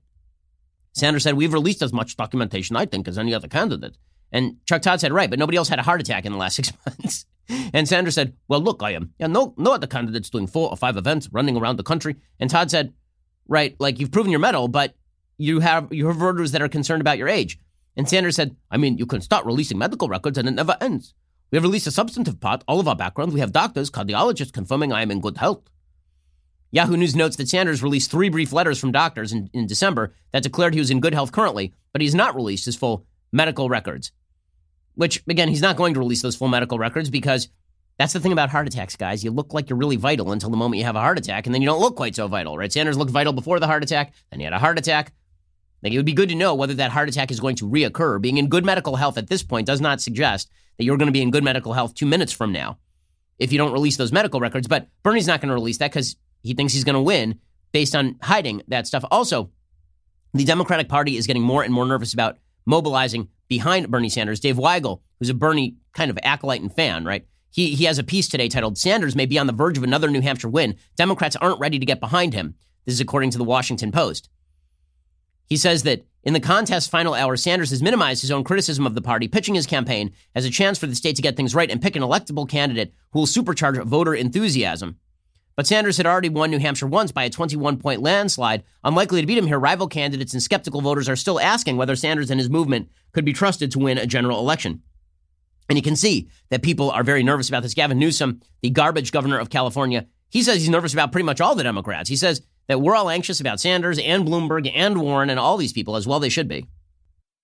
Sanders 0.93 1.23
said, 1.23 1.37
We've 1.37 1.53
released 1.53 1.81
as 1.81 1.93
much 1.93 2.17
documentation, 2.17 2.77
I 2.77 2.85
think, 2.87 3.09
as 3.09 3.19
any 3.19 3.33
other 3.33 3.49
candidate. 3.49 3.97
And 4.31 4.57
Chuck 4.67 4.83
Todd 4.83 5.01
said, 5.01 5.13
Right, 5.13 5.31
but 5.31 5.39
nobody 5.39 5.57
else 5.57 5.69
had 5.69 5.79
a 5.79 5.85
heart 5.85 6.01
attack 6.01 6.27
in 6.27 6.33
the 6.33 6.39
last 6.39 6.57
six 6.57 6.73
months. 6.85 7.25
and 7.73 7.89
Sanders 7.89 8.15
said, 8.15 8.35
Well, 8.49 8.61
look, 8.61 8.83
I 8.83 8.91
am. 8.91 9.15
Yeah, 9.19 9.29
no, 9.29 9.55
no 9.57 9.73
other 9.73 9.87
candidates 9.87 10.29
doing 10.29 10.47
four 10.47 10.69
or 10.71 10.77
five 10.77 10.97
events 10.97 11.31
running 11.33 11.57
around 11.57 11.77
the 11.77 11.83
country. 11.83 12.17
And 12.39 12.51
Todd 12.51 12.71
said, 12.71 12.93
Right, 13.49 13.75
like 13.79 13.99
you've 13.99 14.13
proven 14.13 14.31
your 14.31 14.41
mettle, 14.41 14.69
but 14.69 14.95
you 15.39 15.61
have 15.61 15.93
you 15.93 16.07
have 16.09 16.17
voters 16.17 16.53
that 16.53 16.63
are 16.63 16.69
concerned 16.69 17.01
about 17.01 17.19
your 17.19 17.29
age. 17.29 17.59
And 17.97 18.09
Sanders 18.09 18.37
said, 18.37 18.55
I 18.71 18.77
mean, 18.77 18.99
you 18.99 19.07
can 19.07 19.21
start 19.21 19.47
releasing 19.47 19.79
medical 19.79 20.09
records 20.09 20.39
and 20.39 20.47
it 20.47 20.53
never 20.53 20.77
ends. 20.81 21.15
We 21.51 21.57
have 21.57 21.65
released 21.65 21.87
a 21.87 21.91
substantive 21.91 22.41
part, 22.41 22.63
all 22.69 22.79
of 22.79 22.87
our 22.87 22.95
backgrounds. 22.95 23.35
We 23.35 23.41
have 23.41 23.53
doctors, 23.53 23.91
cardiologists 23.91 24.53
confirming 24.53 24.93
I 24.93 25.03
am 25.03 25.11
in 25.11 25.21
good 25.21 25.39
health. 25.39 25.63
Yahoo 26.71 26.97
News 26.97 27.17
notes 27.17 27.37
that 27.37 27.49
Sanders 27.49 27.83
released 27.83 28.11
three 28.11 28.29
brief 28.29 28.53
letters 28.53 28.79
from 28.79 28.93
doctors 28.93 29.33
in, 29.33 29.49
in 29.55 29.67
December 29.67 30.15
that 30.33 30.43
declared 30.43 30.75
he 30.75 30.81
was 30.81 30.91
in 30.91 31.01
good 31.01 31.15
health 31.15 31.33
currently, 31.33 31.73
but 31.93 32.03
he's 32.03 32.15
not 32.15 32.35
released 32.35 32.67
his 32.67 32.77
full 32.77 33.07
medical 33.33 33.71
records. 33.71 34.13
Which, 34.95 35.23
again, 35.27 35.49
he's 35.49 35.63
not 35.63 35.77
going 35.77 35.95
to 35.95 36.01
release 36.01 36.21
those 36.21 36.37
full 36.37 36.49
medical 36.49 36.79
records 36.79 37.09
because 37.09 37.49
that's 37.99 38.13
the 38.13 38.21
thing 38.21 38.33
about 38.33 38.51
heart 38.51 38.67
attacks, 38.67 38.97
guys. 38.97 39.25
You 39.25 39.31
look 39.31 39.53
like 39.53 39.69
you're 39.69 39.79
really 39.79 39.97
vital 39.97 40.33
until 40.33 40.51
the 40.51 40.57
moment 40.57 40.79
you 40.79 40.85
have 40.85 40.97
a 40.97 41.01
heart 41.01 41.19
attack, 41.19 41.47
and 41.47 41.55
then 41.55 41.63
you 41.63 41.67
don't 41.67 41.81
look 41.81 41.97
quite 41.97 42.15
so 42.15 42.29
vital, 42.29 42.57
right? 42.57 42.73
Sanders 42.73 42.97
looked 42.97 43.11
vital 43.11 43.33
before 43.33 43.59
the 43.59 43.67
heart 43.67 43.83
attack, 43.83 44.13
then 44.31 44.41
he 44.41 44.45
had 44.45 44.53
a 44.53 44.59
heart 44.59 44.79
attack. 44.79 45.13
Like 45.83 45.93
it 45.93 45.97
would 45.97 46.07
be 46.07 46.13
good 46.13 46.29
to 46.29 46.35
know 46.35 46.55
whether 46.55 46.75
that 46.75 46.91
heart 46.91 47.09
attack 47.09 47.31
is 47.31 47.41
going 47.41 47.57
to 47.57 47.69
reoccur. 47.69 48.21
Being 48.21 48.39
in 48.39 48.49
good 48.49 48.65
medical 48.65 48.97
health 48.97 49.19
at 49.19 49.29
this 49.29 49.43
point 49.43 49.67
does 49.67 49.81
not 49.81 50.01
suggest 50.01 50.51
that 50.77 50.85
you're 50.85 50.97
going 50.97 51.07
to 51.07 51.13
be 51.13 51.23
in 51.23 51.31
good 51.31 51.45
medical 51.45 51.73
health 51.73 51.95
two 51.95 52.07
minutes 52.07 52.33
from 52.33 52.53
now 52.53 52.79
if 53.39 53.53
you 53.53 53.59
don't 53.59 53.73
release 53.73 53.97
those 53.97 54.13
medical 54.13 54.41
records. 54.41 54.67
But 54.67 54.89
Bernie's 55.03 55.27
not 55.27 55.41
going 55.41 55.49
to 55.49 55.55
release 55.55 55.79
that 55.79 55.91
because 55.91 56.17
he 56.43 56.55
thinks 56.55 56.73
he's 56.73 56.85
going 56.85 56.95
to 56.95 57.01
win 57.01 57.39
based 57.73 57.95
on 57.95 58.17
hiding 58.23 58.63
that 58.69 58.87
stuff. 58.87 59.05
Also, 59.11 59.51
the 60.35 60.45
Democratic 60.45 60.89
Party 60.89 61.17
is 61.17 61.27
getting 61.27 61.43
more 61.43 61.63
and 61.63 61.73
more 61.73 61.87
nervous 61.87 62.13
about 62.13 62.39
mobilizing 62.67 63.29
behind 63.49 63.89
Bernie 63.91 64.09
Sanders. 64.09 64.41
Dave 64.41 64.57
Weigel, 64.57 65.01
who's 65.19 65.31
a 65.31 65.35
Bernie 65.35 65.77
kind 65.95 66.11
of 66.11 66.19
acolyte 66.23 66.61
and 66.61 66.75
fan, 66.75 67.05
right? 67.05 67.27
He, 67.51 67.75
he 67.75 67.85
has 67.85 67.99
a 67.99 68.05
piece 68.05 68.29
today 68.29 68.49
titled 68.49 68.79
Sanders 68.79 69.17
may 69.17 69.27
be 69.27 69.39
on 69.39 69.47
the 69.47 69.53
verge 69.53 69.79
of 69.79 69.85
another 69.85 70.09
New 70.09 70.21
Hampshire 70.21 70.49
win. 70.49 70.77
Democrats 70.97 71.37
aren't 71.37 71.61
ready 71.61 71.79
to 71.79 71.87
get 71.87 72.01
behind 72.01 72.35
him. 72.35 72.55
This 72.85 72.95
is 72.95 73.01
according 73.01 73.31
to 73.31 73.39
the 73.39 73.45
Washington 73.45 73.93
Post. 73.93 74.29
He 75.47 75.57
says 75.57 75.83
that 75.85 76.05
in 76.23 76.35
the 76.35 76.41
contest 76.41 76.91
final 76.91 77.15
hour, 77.15 77.37
Sanders 77.37 77.71
has 77.71 77.83
minimized 77.83 78.21
his 78.21 78.31
own 78.31 78.45
criticism 78.45 78.87
of 78.87 78.95
the 78.95 79.01
party, 79.01 79.29
pitching 79.29 79.55
his 79.55 79.67
campaign 79.67 80.13
as 80.35 80.45
a 80.45 80.51
chance 80.51 80.79
for 80.79 80.87
the 80.87 80.95
state 80.95 81.17
to 81.17 81.23
get 81.23 81.37
things 81.37 81.55
right 81.55 81.71
and 81.71 81.81
pick 81.81 81.97
an 81.97 82.03
electable 82.03 82.49
candidate 82.49 82.93
who 83.13 83.21
will 83.21 83.27
supercharge 83.27 83.83
voter 83.85 84.15
enthusiasm. 84.15 84.99
But 85.57 85.67
Sanders 85.67 85.97
had 85.97 86.07
already 86.07 86.29
won 86.29 86.51
New 86.51 86.59
Hampshire 86.59 86.87
once 86.87 87.11
by 87.11 87.25
a 87.25 87.31
21 87.31 87.79
point 87.79 88.03
landslide. 88.03 88.63
Unlikely 88.85 89.23
to 89.23 89.27
beat 89.27 89.39
him 89.39 89.47
here, 89.47 89.59
rival 89.59 89.89
candidates 89.89 90.33
and 90.33 90.43
skeptical 90.43 90.81
voters 90.81 91.09
are 91.09 91.17
still 91.17 91.41
asking 91.41 91.77
whether 91.77 91.97
Sanders 91.97 92.31
and 92.31 92.39
his 92.39 92.51
movement 92.51 92.91
could 93.13 93.25
be 93.25 93.33
trusted 93.33 93.73
to 93.73 93.79
win 93.79 93.99
a 93.99 94.07
general 94.07 94.39
election. 94.39 94.83
And 95.69 95.77
you 95.77 95.83
can 95.83 95.97
see 95.97 96.29
that 96.51 96.63
people 96.63 96.91
are 96.91 97.03
very 97.03 97.23
nervous 97.23 97.49
about 97.49 97.63
this. 97.63 97.75
Gavin 97.75 97.99
Newsom, 97.99 98.41
the 98.63 98.71
garbage 98.71 99.13
governor 99.13 99.39
of 99.39 99.51
California, 99.51 100.07
he 100.31 100.43
says 100.43 100.57
he's 100.57 100.69
nervous 100.69 100.93
about 100.93 101.13
pretty 101.13 101.25
much 101.25 101.41
all 101.41 101.55
the 101.55 101.63
Democrats. 101.63 102.09
He 102.09 102.17
says 102.17 102.43
that 102.69 102.81
we're 102.81 102.95
all 102.95 103.11
anxious 103.11 103.41
about 103.41 103.61
Sanders 103.61 103.99
and 103.99 104.27
Bloomberg 104.27 104.71
and 104.75 105.01
Warren 105.01 105.31
and 105.31 105.39
all 105.39 105.57
these 105.57 105.73
people 105.73 105.97
as 105.97 106.07
well 106.07 106.21
they 106.21 106.29
should 106.29 106.49
be. 106.49 106.67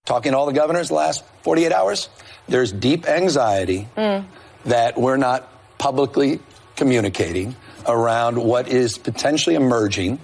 Talking 0.07 0.33
to 0.33 0.39
all 0.39 0.47
the 0.47 0.53
governors 0.53 0.89
the 0.89 0.95
last 0.95 1.25
48 1.43 1.73
hours, 1.73 2.09
there's 2.47 2.73
deep 2.73 3.07
anxiety 3.07 3.89
mm. 3.97 4.25
that 4.67 4.99
we're 4.99 5.17
not 5.17 5.49
publicly 5.79 6.41
communicating 6.77 7.57
around 7.87 8.37
what 8.37 8.69
is 8.69 8.99
potentially 8.99 9.55
emerging 9.55 10.19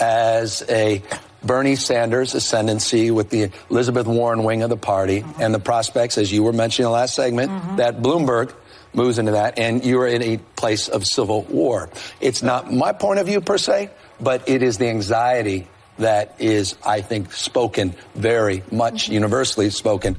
as 0.00 0.64
a 0.68 1.02
Bernie 1.42 1.76
Sanders 1.76 2.34
ascendancy 2.34 3.10
with 3.10 3.30
the 3.30 3.50
Elizabeth 3.70 4.06
Warren 4.06 4.44
wing 4.44 4.62
of 4.62 4.70
the 4.70 4.76
party 4.76 5.22
mm-hmm. 5.22 5.42
and 5.42 5.54
the 5.54 5.58
prospects, 5.58 6.18
as 6.18 6.32
you 6.32 6.42
were 6.42 6.52
mentioning 6.52 6.86
in 6.86 6.92
the 6.92 6.98
last 6.98 7.14
segment, 7.14 7.50
mm-hmm. 7.50 7.76
that 7.76 8.00
Bloomberg 8.02 8.52
moves 8.92 9.18
into 9.18 9.32
that 9.32 9.58
and 9.58 9.84
you're 9.84 10.06
in 10.06 10.22
a 10.22 10.36
place 10.56 10.88
of 10.88 11.06
civil 11.06 11.42
war. 11.42 11.88
It's 12.20 12.42
not 12.42 12.72
my 12.72 12.92
point 12.92 13.20
of 13.20 13.26
view 13.26 13.40
per 13.40 13.58
se, 13.58 13.90
but 14.20 14.48
it 14.48 14.62
is 14.62 14.78
the 14.78 14.88
anxiety 14.88 15.68
that 15.98 16.34
is, 16.38 16.76
I 16.84 17.00
think, 17.02 17.32
spoken 17.32 17.94
very 18.14 18.62
much 18.70 19.04
mm-hmm. 19.04 19.14
universally 19.14 19.70
spoken. 19.70 20.16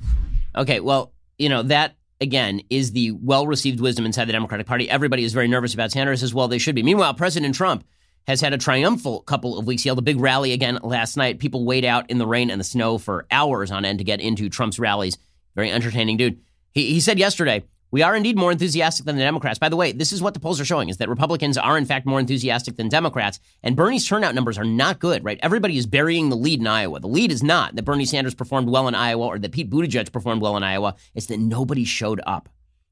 Okay, 0.55 0.79
well, 0.79 1.11
you 1.37 1.49
know, 1.49 1.63
that 1.63 1.95
again 2.19 2.61
is 2.69 2.91
the 2.91 3.11
well 3.11 3.47
received 3.47 3.79
wisdom 3.79 4.05
inside 4.05 4.25
the 4.25 4.33
Democratic 4.33 4.67
Party. 4.67 4.89
Everybody 4.89 5.23
is 5.23 5.33
very 5.33 5.47
nervous 5.47 5.73
about 5.73 5.91
Sanders 5.91 6.23
as 6.23 6.33
well. 6.33 6.47
They 6.47 6.59
should 6.59 6.75
be. 6.75 6.83
Meanwhile, 6.83 7.15
President 7.15 7.55
Trump 7.55 7.83
has 8.27 8.41
had 8.41 8.53
a 8.53 8.57
triumphal 8.57 9.21
couple 9.21 9.57
of 9.57 9.65
weeks. 9.65 9.83
He 9.83 9.89
held 9.89 9.99
a 9.99 10.03
big 10.03 10.19
rally 10.19 10.53
again 10.53 10.79
last 10.83 11.17
night. 11.17 11.39
People 11.39 11.65
wait 11.65 11.83
out 11.83 12.09
in 12.09 12.17
the 12.17 12.27
rain 12.27 12.49
and 12.49 12.59
the 12.59 12.65
snow 12.65 12.97
for 12.97 13.25
hours 13.31 13.71
on 13.71 13.85
end 13.85 13.99
to 13.99 14.05
get 14.05 14.21
into 14.21 14.49
Trump's 14.49 14.79
rallies. 14.79 15.17
Very 15.55 15.71
entertaining 15.71 16.17
dude. 16.17 16.39
He, 16.71 16.93
he 16.93 16.99
said 16.99 17.19
yesterday, 17.19 17.63
we 17.91 18.03
are 18.03 18.15
indeed 18.15 18.37
more 18.37 18.53
enthusiastic 18.53 19.05
than 19.05 19.17
the 19.17 19.21
Democrats. 19.21 19.59
By 19.59 19.67
the 19.67 19.75
way, 19.75 19.91
this 19.91 20.13
is 20.13 20.21
what 20.21 20.33
the 20.33 20.39
polls 20.39 20.61
are 20.61 20.65
showing 20.65 20.87
is 20.87 20.97
that 20.97 21.09
Republicans 21.09 21.57
are 21.57 21.77
in 21.77 21.83
fact 21.83 22.05
more 22.05 22.21
enthusiastic 22.21 22.77
than 22.77 22.87
Democrats, 22.87 23.41
and 23.63 23.75
Bernie's 23.75 24.07
turnout 24.07 24.33
numbers 24.33 24.57
are 24.57 24.63
not 24.63 24.99
good, 24.99 25.25
right? 25.25 25.39
Everybody 25.43 25.77
is 25.77 25.85
burying 25.85 26.29
the 26.29 26.37
lead 26.37 26.61
in 26.61 26.67
Iowa. 26.67 27.01
The 27.01 27.07
lead 27.07 27.33
is 27.33 27.43
not 27.43 27.75
that 27.75 27.83
Bernie 27.83 28.05
Sanders 28.05 28.33
performed 28.33 28.69
well 28.69 28.87
in 28.87 28.95
Iowa 28.95 29.25
or 29.25 29.39
that 29.39 29.51
Pete 29.51 29.69
Buttigieg 29.69 30.11
performed 30.13 30.41
well 30.41 30.55
in 30.55 30.63
Iowa. 30.63 30.95
It's 31.15 31.25
that 31.25 31.39
nobody 31.39 31.83
showed 31.83 32.21
up. 32.25 32.47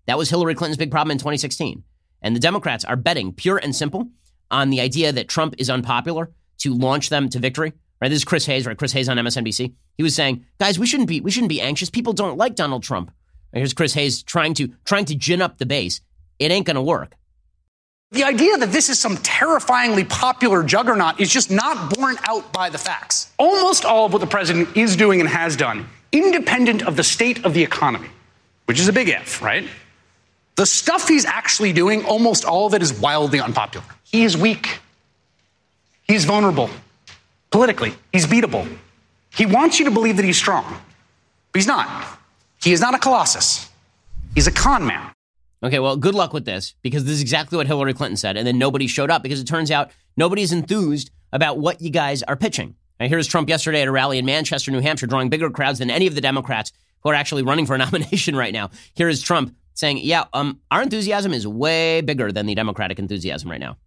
That 0.05 0.17
was 0.17 0.29
Hillary 0.29 0.55
Clinton's 0.55 0.77
big 0.77 0.91
problem 0.91 1.11
in 1.11 1.17
2016. 1.17 1.83
And 2.21 2.35
the 2.35 2.41
Democrats 2.41 2.83
are 2.83 2.97
betting 2.97 3.31
pure 3.31 3.57
and 3.57 3.73
simple 3.73 4.09
on 4.51 4.69
the 4.69 4.81
idea 4.81 5.11
that 5.11 5.27
Trump 5.27 5.55
is 5.57 5.69
unpopular 5.69 6.31
to 6.59 6.73
launch 6.73 7.09
them 7.09 7.29
to 7.29 7.39
victory. 7.39 7.73
Right? 8.01 8.09
This 8.09 8.17
is 8.17 8.25
Chris 8.25 8.45
Hayes, 8.45 8.65
right? 8.65 8.77
Chris 8.77 8.93
Hayes 8.93 9.09
on 9.09 9.17
MSNBC. 9.17 9.73
He 9.97 10.03
was 10.03 10.15
saying, 10.15 10.45
guys, 10.59 10.79
we 10.79 10.87
shouldn't 10.87 11.09
be 11.09 11.19
we 11.21 11.31
shouldn't 11.31 11.49
be 11.49 11.61
anxious. 11.61 11.89
People 11.89 12.13
don't 12.13 12.37
like 12.37 12.55
Donald 12.55 12.83
Trump. 12.83 13.11
Here's 13.53 13.73
Chris 13.73 13.93
Hayes 13.93 14.23
trying 14.23 14.53
to 14.55 14.69
trying 14.85 15.05
to 15.05 15.15
gin 15.15 15.41
up 15.41 15.57
the 15.57 15.65
base. 15.65 16.01
It 16.37 16.51
ain't 16.51 16.65
to 16.67 16.81
work. 16.81 17.15
The 18.11 18.23
idea 18.23 18.57
that 18.57 18.71
this 18.71 18.89
is 18.89 18.97
some 18.97 19.17
terrifyingly 19.17 20.03
popular 20.03 20.63
juggernaut 20.63 21.19
is 21.19 21.31
just 21.31 21.51
not 21.51 21.93
borne 21.93 22.15
out 22.27 22.51
by 22.51 22.69
the 22.69 22.77
facts. 22.77 23.31
Almost 23.37 23.85
all 23.85 24.07
of 24.07 24.13
what 24.13 24.19
the 24.19 24.27
president 24.27 24.75
is 24.75 24.95
doing 24.95 25.19
and 25.19 25.29
has 25.29 25.55
done, 25.55 25.87
independent 26.11 26.81
of 26.87 26.95
the 26.95 27.03
state 27.03 27.45
of 27.45 27.53
the 27.53 27.61
economy, 27.61 28.09
which 28.65 28.79
is 28.79 28.87
a 28.87 28.93
big 28.93 29.09
if, 29.09 29.43
right? 29.43 29.67
The 30.55 30.65
stuff 30.65 31.07
he's 31.07 31.25
actually 31.25 31.71
doing, 31.71 32.03
almost 32.03 32.45
all 32.45 32.65
of 32.65 32.73
it 32.73 32.81
is 32.81 32.93
wildly 32.99 33.39
unpopular. 33.41 33.85
He 34.11 34.23
is 34.23 34.35
weak. 34.35 34.79
He's 36.03 36.25
vulnerable. 36.25 36.69
Politically, 37.51 37.93
he's 38.11 38.25
beatable. 38.25 38.67
He 39.35 39.45
wants 39.45 39.79
you 39.79 39.85
to 39.85 39.91
believe 39.91 40.17
that 40.17 40.25
he's 40.25 40.37
strong, 40.37 40.65
but 40.65 41.59
he's 41.59 41.67
not. 41.67 42.19
He 42.61 42.71
is 42.71 42.81
not 42.81 42.95
a 42.95 42.97
colossus. 42.97 43.69
He's 44.35 44.47
a 44.47 44.51
con 44.51 44.85
man. 44.85 45.11
Okay, 45.61 45.79
well, 45.79 45.97
good 45.97 46.15
luck 46.15 46.33
with 46.33 46.45
this 46.45 46.73
because 46.81 47.03
this 47.03 47.13
is 47.13 47.21
exactly 47.21 47.57
what 47.57 47.67
Hillary 47.67 47.93
Clinton 47.93 48.17
said. 48.17 48.37
And 48.37 48.47
then 48.47 48.57
nobody 48.57 48.87
showed 48.87 49.11
up 49.11 49.23
because 49.23 49.39
it 49.39 49.45
turns 49.45 49.71
out 49.71 49.91
nobody's 50.15 50.51
enthused 50.51 51.11
about 51.33 51.59
what 51.59 51.81
you 51.81 51.89
guys 51.89 52.23
are 52.23 52.35
pitching. 52.35 52.75
Now, 52.99 53.07
here's 53.07 53.27
Trump 53.27 53.49
yesterday 53.49 53.81
at 53.81 53.87
a 53.87 53.91
rally 53.91 54.17
in 54.17 54.25
Manchester, 54.25 54.71
New 54.71 54.81
Hampshire, 54.81 55.07
drawing 55.07 55.29
bigger 55.29 55.49
crowds 55.49 55.79
than 55.79 55.89
any 55.89 56.07
of 56.07 56.15
the 56.15 56.21
Democrats 56.21 56.71
who 57.01 57.09
are 57.09 57.13
actually 57.13 57.43
running 57.43 57.65
for 57.65 57.75
a 57.75 57.77
nomination 57.85 58.35
right 58.35 58.53
now. 58.53 58.71
Here 58.93 59.09
is 59.09 59.21
Trump 59.21 59.55
saying, 59.73 59.99
yeah, 59.99 60.25
um, 60.33 60.59
our 60.71 60.81
enthusiasm 60.81 61.33
is 61.33 61.47
way 61.47 62.01
bigger 62.01 62.31
than 62.31 62.45
the 62.45 62.55
Democratic 62.55 62.99
enthusiasm 62.99 63.49
right 63.49 63.59
now. 63.59 63.77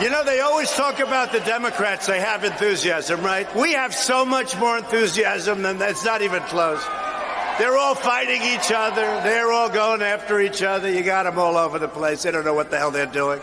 You 0.00 0.08
know, 0.08 0.24
they 0.24 0.40
always 0.40 0.70
talk 0.70 1.00
about 1.00 1.32
the 1.32 1.40
Democrats, 1.40 2.06
they 2.06 2.20
have 2.20 2.44
enthusiasm, 2.44 3.20
right? 3.20 3.52
We 3.54 3.72
have 3.74 3.94
so 3.94 4.24
much 4.24 4.56
more 4.56 4.78
enthusiasm 4.78 5.62
than 5.62 5.78
that's 5.78 6.04
not 6.04 6.22
even 6.22 6.42
close. 6.44 6.82
They're 7.58 7.76
all 7.76 7.94
fighting 7.94 8.40
each 8.42 8.72
other. 8.72 9.02
They're 9.22 9.52
all 9.52 9.68
going 9.68 10.00
after 10.00 10.40
each 10.40 10.62
other. 10.62 10.90
You 10.90 11.02
got 11.02 11.24
them 11.24 11.38
all 11.38 11.58
over 11.58 11.78
the 11.78 11.88
place. 11.88 12.22
They 12.22 12.30
don't 12.30 12.46
know 12.46 12.54
what 12.54 12.70
the 12.70 12.78
hell 12.78 12.90
they're 12.90 13.04
doing. 13.04 13.40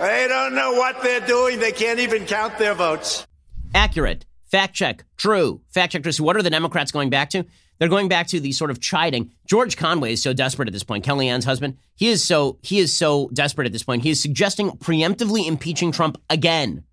They 0.00 0.26
don't 0.28 0.54
know 0.54 0.74
what 0.74 1.02
they're 1.02 1.26
doing. 1.26 1.58
They 1.58 1.72
can't 1.72 1.98
even 1.98 2.24
count 2.24 2.56
their 2.56 2.74
votes. 2.74 3.26
Accurate, 3.74 4.24
Fact 4.48 4.74
check, 4.74 5.04
true. 5.16 5.60
Fact 5.68 5.92
check. 5.92 6.10
So 6.12 6.24
what 6.24 6.36
are 6.36 6.42
the 6.42 6.50
Democrats 6.50 6.92
going 6.92 7.10
back 7.10 7.30
to? 7.30 7.44
They're 7.78 7.88
going 7.88 8.08
back 8.08 8.26
to 8.28 8.40
the 8.40 8.52
sort 8.52 8.70
of 8.70 8.80
chiding. 8.80 9.32
George 9.46 9.76
Conway 9.76 10.12
is 10.12 10.22
so 10.22 10.32
desperate 10.32 10.68
at 10.68 10.72
this 10.72 10.84
point. 10.84 11.04
Kellyanne's 11.04 11.44
husband, 11.44 11.76
he 11.94 12.08
is 12.08 12.24
so 12.24 12.58
he 12.62 12.78
is 12.78 12.96
so 12.96 13.30
desperate 13.32 13.66
at 13.66 13.72
this 13.72 13.82
point. 13.82 14.02
He 14.02 14.10
is 14.10 14.20
suggesting 14.20 14.70
preemptively 14.72 15.46
impeaching 15.46 15.92
Trump 15.92 16.20
again, 16.28 16.84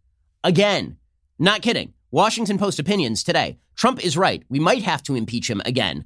again. 0.44 0.98
Not 1.38 1.62
kidding. 1.62 1.94
Washington 2.12 2.58
Post 2.58 2.80
opinions 2.80 3.24
today. 3.24 3.58
Trump 3.76 4.04
is 4.04 4.16
right. 4.16 4.44
We 4.50 4.60
might 4.60 4.84
have 4.84 5.04
to 5.04 5.16
impeach 5.16 5.50
him 5.50 5.62
again. 5.66 6.06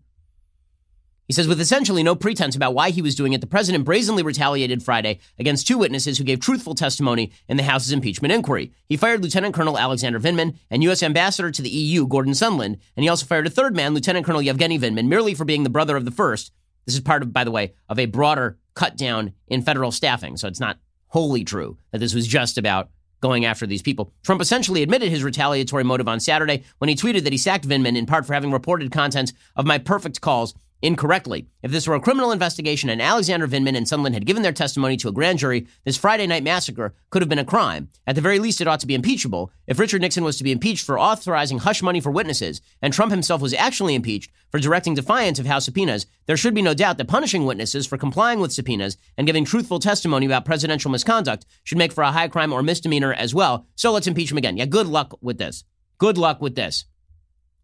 He 1.30 1.34
says, 1.34 1.48
with 1.48 1.62
essentially 1.62 2.02
no 2.02 2.16
pretense 2.16 2.56
about 2.56 2.74
why 2.74 2.90
he 2.90 3.04
was 3.04 3.14
doing 3.14 3.34
it, 3.34 3.40
the 3.40 3.46
president 3.46 3.86
brazenly 3.86 4.24
retaliated 4.24 4.82
Friday 4.82 5.20
against 5.38 5.68
two 5.68 5.78
witnesses 5.78 6.18
who 6.18 6.24
gave 6.24 6.40
truthful 6.40 6.74
testimony 6.74 7.32
in 7.48 7.56
the 7.56 7.62
House's 7.62 7.92
impeachment 7.92 8.32
inquiry. 8.32 8.74
He 8.88 8.98
fired 8.98 9.22
Lieutenant 9.22 9.54
Colonel 9.54 9.78
Alexander 9.78 10.20
Vindman 10.20 10.58
and 10.72 10.82
U.S. 10.82 11.04
Ambassador 11.04 11.52
to 11.52 11.62
the 11.62 11.70
EU, 11.70 12.08
Gordon 12.08 12.34
Sondland, 12.34 12.80
and 12.96 13.04
he 13.04 13.10
also 13.10 13.28
fired 13.28 13.46
a 13.46 13.52
third 13.52 13.76
man, 13.76 13.94
Lieutenant 13.94 14.26
Colonel 14.26 14.42
Yevgeny 14.42 14.80
Vindman, 14.80 15.08
merely 15.08 15.36
for 15.36 15.46
being 15.46 15.62
the 15.62 15.70
brother 15.70 15.96
of 15.96 16.04
the 16.04 16.10
first. 16.10 16.52
This 16.88 16.96
is 16.96 17.02
part 17.02 17.22
of, 17.22 17.32
by 17.32 17.44
the 17.44 17.52
way, 17.52 17.76
of 17.88 18.00
a 18.00 18.08
broader 18.08 18.58
cut 18.74 18.98
down 18.98 19.34
in 19.48 19.62
federal 19.62 19.92
staffing. 19.92 20.36
So 20.36 20.48
it's 20.48 20.60
not 20.60 20.80
wholly 21.10 21.44
true 21.44 21.78
that 21.92 22.00
this 22.00 22.16
was 22.16 22.26
just 22.26 22.58
about 22.58 22.90
going 23.22 23.46
after 23.46 23.68
these 23.68 23.84
people. 23.84 24.12
Trump 24.24 24.42
essentially 24.42 24.82
admitted 24.82 25.10
his 25.10 25.24
retaliatory 25.24 25.84
motive 25.84 26.08
on 26.08 26.20
Saturday 26.20 26.64
when 26.80 26.90
he 26.90 26.96
tweeted 26.96 27.24
that 27.26 27.34
he 27.34 27.38
sacked 27.38 27.68
Vindman 27.68 27.98
in 27.98 28.08
part 28.08 28.26
for 28.26 28.34
having 28.34 28.52
reported 28.52 28.92
contents 28.92 29.34
of 29.56 29.68
my 29.68 29.78
perfect 29.78 30.22
calls 30.22 30.56
incorrectly. 30.82 31.48
If 31.62 31.72
this 31.72 31.88
were 31.88 31.96
a 31.96 32.00
criminal 32.00 32.32
investigation 32.32 32.90
and 32.90 33.02
Alexander 33.02 33.48
Vindman 33.48 33.76
and 33.76 33.86
Sondland 33.86 34.14
had 34.14 34.26
given 34.26 34.44
their 34.44 34.52
testimony 34.52 34.98
to 34.98 35.10
a 35.10 35.12
grand 35.12 35.40
jury, 35.40 35.68
this 35.84 35.98
Friday 35.98 36.26
night 36.28 36.44
massacre 36.44 36.94
could 37.10 37.22
have 37.22 37.30
been 37.30 37.40
a 37.40 37.46
crime. 37.46 37.90
At 38.08 38.16
the 38.16 38.22
very 38.22 38.40
least, 38.40 38.62
it 38.62 38.68
ought 38.68 38.80
to 38.80 38.88
be 38.88 38.96
impeachable. 38.96 39.52
If 39.68 39.80
Richard 39.80 40.02
Nixon 40.02 40.24
was 40.24 40.38
to 40.38 40.44
be 40.44 40.52
impeached 40.52 40.86
for 40.86 41.00
authorizing 41.00 41.60
hush 41.60 41.82
money 41.82 42.00
for 42.00 42.12
witnesses, 42.12 42.62
and 42.82 42.94
Trump 42.94 43.12
himself 43.12 43.42
was 43.42 43.54
actually 43.54 43.96
impeached 43.96 44.32
for 44.52 44.60
directing 44.60 44.96
defiance 44.96 45.40
of 45.40 45.46
House 45.46 45.66
subpoenas, 45.66 46.06
there 46.26 46.38
should 46.38 46.56
be 46.56 46.62
no 46.62 46.74
doubt 46.74 46.98
that 46.98 47.08
punishing 47.08 47.46
witnesses 47.46 47.86
for 47.86 47.98
complying 47.98 48.40
with 48.40 48.54
subpoenas 48.54 48.98
and 49.18 49.28
giving 49.28 49.46
truthful 49.46 49.80
testimony 49.80 50.26
about 50.26 50.46
presidential 50.46 50.92
misconduct 50.92 51.46
should 51.64 51.78
make 51.78 51.92
for 51.92 52.04
a 52.04 52.12
high 52.12 52.28
crime 52.28 52.54
or 52.54 52.64
misdemeanor 52.64 53.14
as 53.14 53.36
well. 53.36 53.68
So 53.76 53.92
let's 53.92 54.08
impeach 54.08 54.32
him 54.32 54.38
again. 54.38 54.58
Yeah, 54.58 54.66
good 54.66 54.88
luck 54.88 55.18
with 55.22 55.38
this. 55.38 55.64
Good 55.98 56.18
luck 56.18 56.42
with 56.42 56.56
this. 56.56 56.86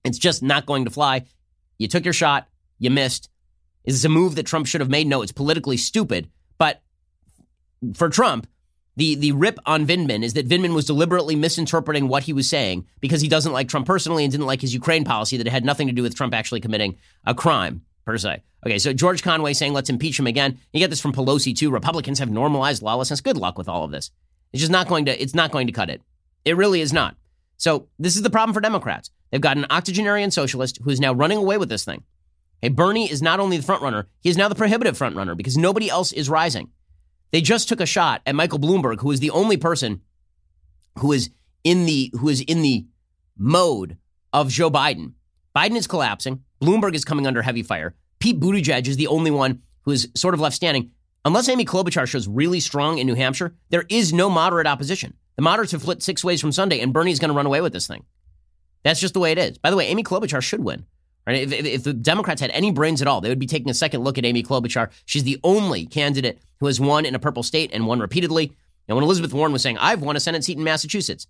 It's 0.03 0.17
just 0.17 0.43
not 0.43 0.65
going 0.65 0.85
to 0.85 0.91
fly. 0.91 1.25
You 1.77 1.87
took 1.87 2.03
your 2.03 2.13
shot. 2.13 2.47
You 2.79 2.89
missed. 2.89 3.29
Is 3.83 3.95
this 3.95 4.05
a 4.05 4.09
move 4.09 4.35
that 4.35 4.45
Trump 4.45 4.67
should 4.67 4.81
have 4.81 4.89
made? 4.89 5.07
No, 5.07 5.21
it's 5.21 5.31
politically 5.31 5.77
stupid. 5.77 6.29
But 6.57 6.81
for 7.93 8.09
Trump, 8.09 8.47
the, 8.97 9.15
the 9.15 9.33
rip 9.33 9.59
on 9.65 9.85
Vindman 9.85 10.23
is 10.23 10.33
that 10.33 10.47
Vindman 10.47 10.73
was 10.73 10.85
deliberately 10.85 11.35
misinterpreting 11.35 12.07
what 12.07 12.23
he 12.23 12.33
was 12.33 12.49
saying 12.49 12.85
because 13.01 13.21
he 13.21 13.27
doesn't 13.27 13.51
like 13.51 13.67
Trump 13.67 13.85
personally 13.85 14.23
and 14.23 14.31
didn't 14.31 14.47
like 14.47 14.61
his 14.61 14.73
Ukraine 14.73 15.03
policy 15.03 15.37
that 15.37 15.47
it 15.47 15.51
had 15.51 15.65
nothing 15.65 15.87
to 15.87 15.93
do 15.93 16.01
with 16.01 16.15
Trump 16.15 16.33
actually 16.33 16.61
committing 16.61 16.97
a 17.25 17.35
crime 17.35 17.81
per 18.05 18.17
se. 18.17 18.41
Okay, 18.65 18.79
so 18.79 18.93
George 18.93 19.21
Conway 19.21 19.53
saying 19.53 19.73
let's 19.73 19.89
impeach 19.89 20.17
him 20.17 20.27
again. 20.27 20.57
You 20.73 20.79
get 20.79 20.89
this 20.89 21.01
from 21.01 21.13
Pelosi 21.13 21.55
too. 21.55 21.69
Republicans 21.69 22.19
have 22.19 22.31
normalized 22.31 22.81
lawlessness. 22.81 23.21
Good 23.21 23.37
luck 23.37 23.57
with 23.57 23.67
all 23.67 23.83
of 23.83 23.91
this. 23.91 24.11
It's 24.53 24.61
just 24.61 24.71
not 24.71 24.87
going 24.87 25.05
to 25.05 25.21
it's 25.21 25.35
not 25.35 25.51
going 25.51 25.67
to 25.67 25.73
cut 25.73 25.89
it. 25.89 26.01
It 26.45 26.55
really 26.55 26.81
is 26.81 26.93
not. 26.93 27.15
So 27.57 27.87
this 27.99 28.15
is 28.15 28.21
the 28.21 28.29
problem 28.29 28.53
for 28.53 28.61
Democrats. 28.61 29.11
They've 29.31 29.41
got 29.41 29.57
an 29.57 29.65
octogenarian 29.69 30.31
socialist 30.31 30.79
who 30.81 30.89
is 30.89 30.99
now 30.99 31.13
running 31.13 31.37
away 31.37 31.57
with 31.57 31.69
this 31.69 31.83
thing. 31.83 32.03
Hey, 32.61 32.69
Bernie 32.69 33.09
is 33.09 33.21
not 33.21 33.39
only 33.39 33.57
the 33.57 33.63
front 33.63 33.81
runner, 33.81 34.07
he 34.21 34.29
is 34.29 34.37
now 34.37 34.47
the 34.47 34.55
prohibitive 34.55 34.97
front 34.97 35.15
runner 35.15 35.35
because 35.35 35.57
nobody 35.57 35.89
else 35.89 36.11
is 36.11 36.29
rising. 36.29 36.69
They 37.31 37.41
just 37.41 37.67
took 37.67 37.81
a 37.81 37.85
shot 37.85 38.21
at 38.25 38.35
Michael 38.35 38.59
Bloomberg, 38.59 39.01
who 39.01 39.11
is 39.11 39.19
the 39.19 39.31
only 39.31 39.57
person 39.57 40.01
who 40.99 41.11
is 41.11 41.29
in 41.63 41.85
the 41.85 42.11
who 42.19 42.29
is 42.29 42.41
in 42.41 42.61
the 42.61 42.85
mode 43.37 43.97
of 44.31 44.49
Joe 44.49 44.71
Biden. 44.71 45.13
Biden 45.55 45.75
is 45.75 45.87
collapsing. 45.87 46.43
Bloomberg 46.61 46.95
is 46.95 47.05
coming 47.05 47.27
under 47.27 47.41
heavy 47.41 47.63
fire. 47.63 47.95
Pete 48.19 48.39
Buttigieg 48.39 48.87
is 48.87 48.97
the 48.97 49.07
only 49.07 49.31
one 49.31 49.61
who 49.83 49.91
is 49.91 50.09
sort 50.15 50.33
of 50.33 50.39
left 50.39 50.55
standing. 50.55 50.91
Unless 51.25 51.49
Amy 51.49 51.65
Klobuchar 51.65 52.07
shows 52.07 52.27
really 52.27 52.59
strong 52.59 52.99
in 52.99 53.07
New 53.07 53.15
Hampshire, 53.15 53.55
there 53.69 53.85
is 53.89 54.13
no 54.13 54.29
moderate 54.29 54.67
opposition. 54.67 55.13
The 55.35 55.41
moderates 55.41 55.71
have 55.71 55.81
flipped 55.81 56.03
six 56.03 56.23
ways 56.23 56.39
from 56.39 56.51
Sunday, 56.51 56.79
and 56.79 56.93
Bernie's 56.93 57.19
going 57.19 57.29
to 57.29 57.35
run 57.35 57.45
away 57.45 57.61
with 57.61 57.73
this 57.73 57.87
thing. 57.87 58.05
That's 58.83 58.99
just 58.99 59.13
the 59.13 59.19
way 59.19 59.31
it 59.31 59.37
is. 59.37 59.57
By 59.57 59.71
the 59.71 59.75
way, 59.75 59.87
Amy 59.87 60.03
Klobuchar 60.03 60.41
should 60.41 60.63
win. 60.63 60.85
Right? 61.27 61.51
If, 61.51 61.65
if, 61.65 61.83
the 61.83 61.93
Democrats 61.93 62.39
had 62.39 62.51
any 62.51 62.71
brains 62.71 63.01
at 63.01 63.07
all, 63.07 63.19
they 63.19 63.29
would 63.29 63.39
be 63.39 63.47
taking 63.47 63.69
a 63.69 63.73
second 63.73 64.03
look 64.03 64.17
at 64.17 64.25
Amy 64.25 64.43
Klobuchar. 64.43 64.91
She's 65.05 65.23
the 65.23 65.39
only 65.43 65.85
candidate 65.87 66.39
who 66.59 66.67
has 66.67 66.79
won 66.79 67.05
in 67.05 67.15
a 67.15 67.19
purple 67.19 67.41
state 67.41 67.71
and 67.73 67.87
won 67.87 67.99
repeatedly. 67.99 68.55
And 68.87 68.95
when 68.95 69.03
Elizabeth 69.03 69.33
Warren 69.33 69.51
was 69.51 69.63
saying, 69.63 69.79
I've 69.79 70.01
won 70.01 70.15
a 70.15 70.19
Senate 70.19 70.43
seat 70.43 70.57
in 70.57 70.63
Massachusetts, 70.63 71.25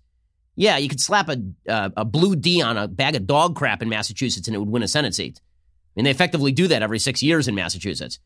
yeah, 0.54 0.76
you 0.76 0.88
could 0.88 1.00
slap 1.00 1.28
a, 1.28 1.42
uh, 1.68 1.90
a 1.96 2.04
blue 2.04 2.36
D 2.36 2.60
on 2.60 2.76
a 2.76 2.88
bag 2.88 3.14
of 3.14 3.26
dog 3.26 3.56
crap 3.56 3.82
in 3.82 3.88
Massachusetts 3.88 4.48
and 4.48 4.54
it 4.54 4.58
would 4.58 4.68
win 4.68 4.82
a 4.82 4.88
Senate 4.88 5.14
seat. 5.14 5.40
I 5.40 5.92
mean, 5.96 6.04
they 6.04 6.10
effectively 6.10 6.52
do 6.52 6.68
that 6.68 6.82
every 6.82 6.98
six 6.98 7.22
years 7.22 7.48
in 7.48 7.54
Massachusetts. 7.54 8.18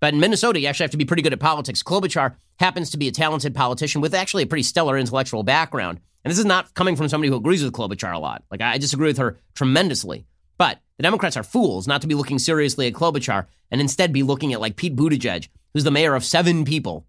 But 0.00 0.14
in 0.14 0.20
Minnesota, 0.20 0.60
you 0.60 0.68
actually 0.68 0.84
have 0.84 0.92
to 0.92 0.96
be 0.96 1.04
pretty 1.04 1.22
good 1.22 1.32
at 1.32 1.40
politics. 1.40 1.82
Klobuchar 1.82 2.36
happens 2.60 2.90
to 2.90 2.96
be 2.96 3.08
a 3.08 3.12
talented 3.12 3.54
politician 3.54 4.00
with 4.00 4.14
actually 4.14 4.44
a 4.44 4.46
pretty 4.46 4.62
stellar 4.62 4.96
intellectual 4.96 5.42
background. 5.42 5.98
And 6.24 6.30
this 6.30 6.38
is 6.38 6.44
not 6.44 6.74
coming 6.74 6.94
from 6.94 7.08
somebody 7.08 7.30
who 7.30 7.36
agrees 7.36 7.64
with 7.64 7.72
Klobuchar 7.72 8.14
a 8.14 8.18
lot. 8.18 8.44
Like, 8.50 8.60
I 8.60 8.78
disagree 8.78 9.08
with 9.08 9.18
her 9.18 9.38
tremendously. 9.54 10.26
But 10.58 10.80
the 10.96 11.04
Democrats 11.04 11.36
are 11.36 11.44
fools 11.44 11.86
not 11.86 12.02
to 12.02 12.08
be 12.08 12.14
looking 12.14 12.38
seriously 12.38 12.88
at 12.88 12.92
Klobuchar 12.92 13.46
and 13.70 13.80
instead 13.80 14.12
be 14.12 14.22
looking 14.22 14.52
at 14.52 14.60
like 14.60 14.76
Pete 14.76 14.96
Buttigieg, 14.96 15.48
who's 15.72 15.84
the 15.84 15.90
mayor 15.90 16.14
of 16.14 16.24
seven 16.24 16.64
people, 16.64 17.06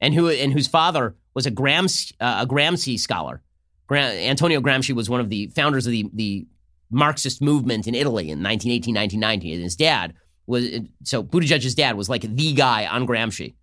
and 0.00 0.12
who 0.12 0.28
and 0.28 0.52
whose 0.52 0.66
father 0.66 1.14
was 1.34 1.46
a 1.46 1.50
Gramsci, 1.50 2.12
uh, 2.20 2.40
a 2.42 2.46
Gramsci 2.46 2.98
scholar. 2.98 3.42
Antonio 3.90 4.60
Gramsci 4.60 4.94
was 4.94 5.08
one 5.08 5.20
of 5.20 5.28
the 5.28 5.46
founders 5.48 5.86
of 5.86 5.92
the 5.92 6.10
the 6.12 6.46
Marxist 6.90 7.40
movement 7.40 7.86
in 7.86 7.94
Italy 7.94 8.24
in 8.24 8.42
1918, 8.42 8.94
1919. 8.94 9.54
And 9.54 9.62
his 9.62 9.76
dad 9.76 10.14
was 10.46 10.66
so 11.04 11.22
Buttigieg's 11.22 11.74
dad 11.74 11.96
was 11.96 12.08
like 12.08 12.22
the 12.22 12.52
guy 12.52 12.86
on 12.86 13.06
Gramsci, 13.06 13.54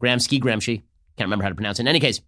Gramsci, 0.00 0.40
Gramsci. 0.40 0.82
Can't 1.16 1.26
remember 1.26 1.42
how 1.42 1.48
to 1.48 1.54
pronounce 1.54 1.78
it. 1.78 1.82
In 1.82 1.88
any 1.88 2.00
case, 2.00 2.20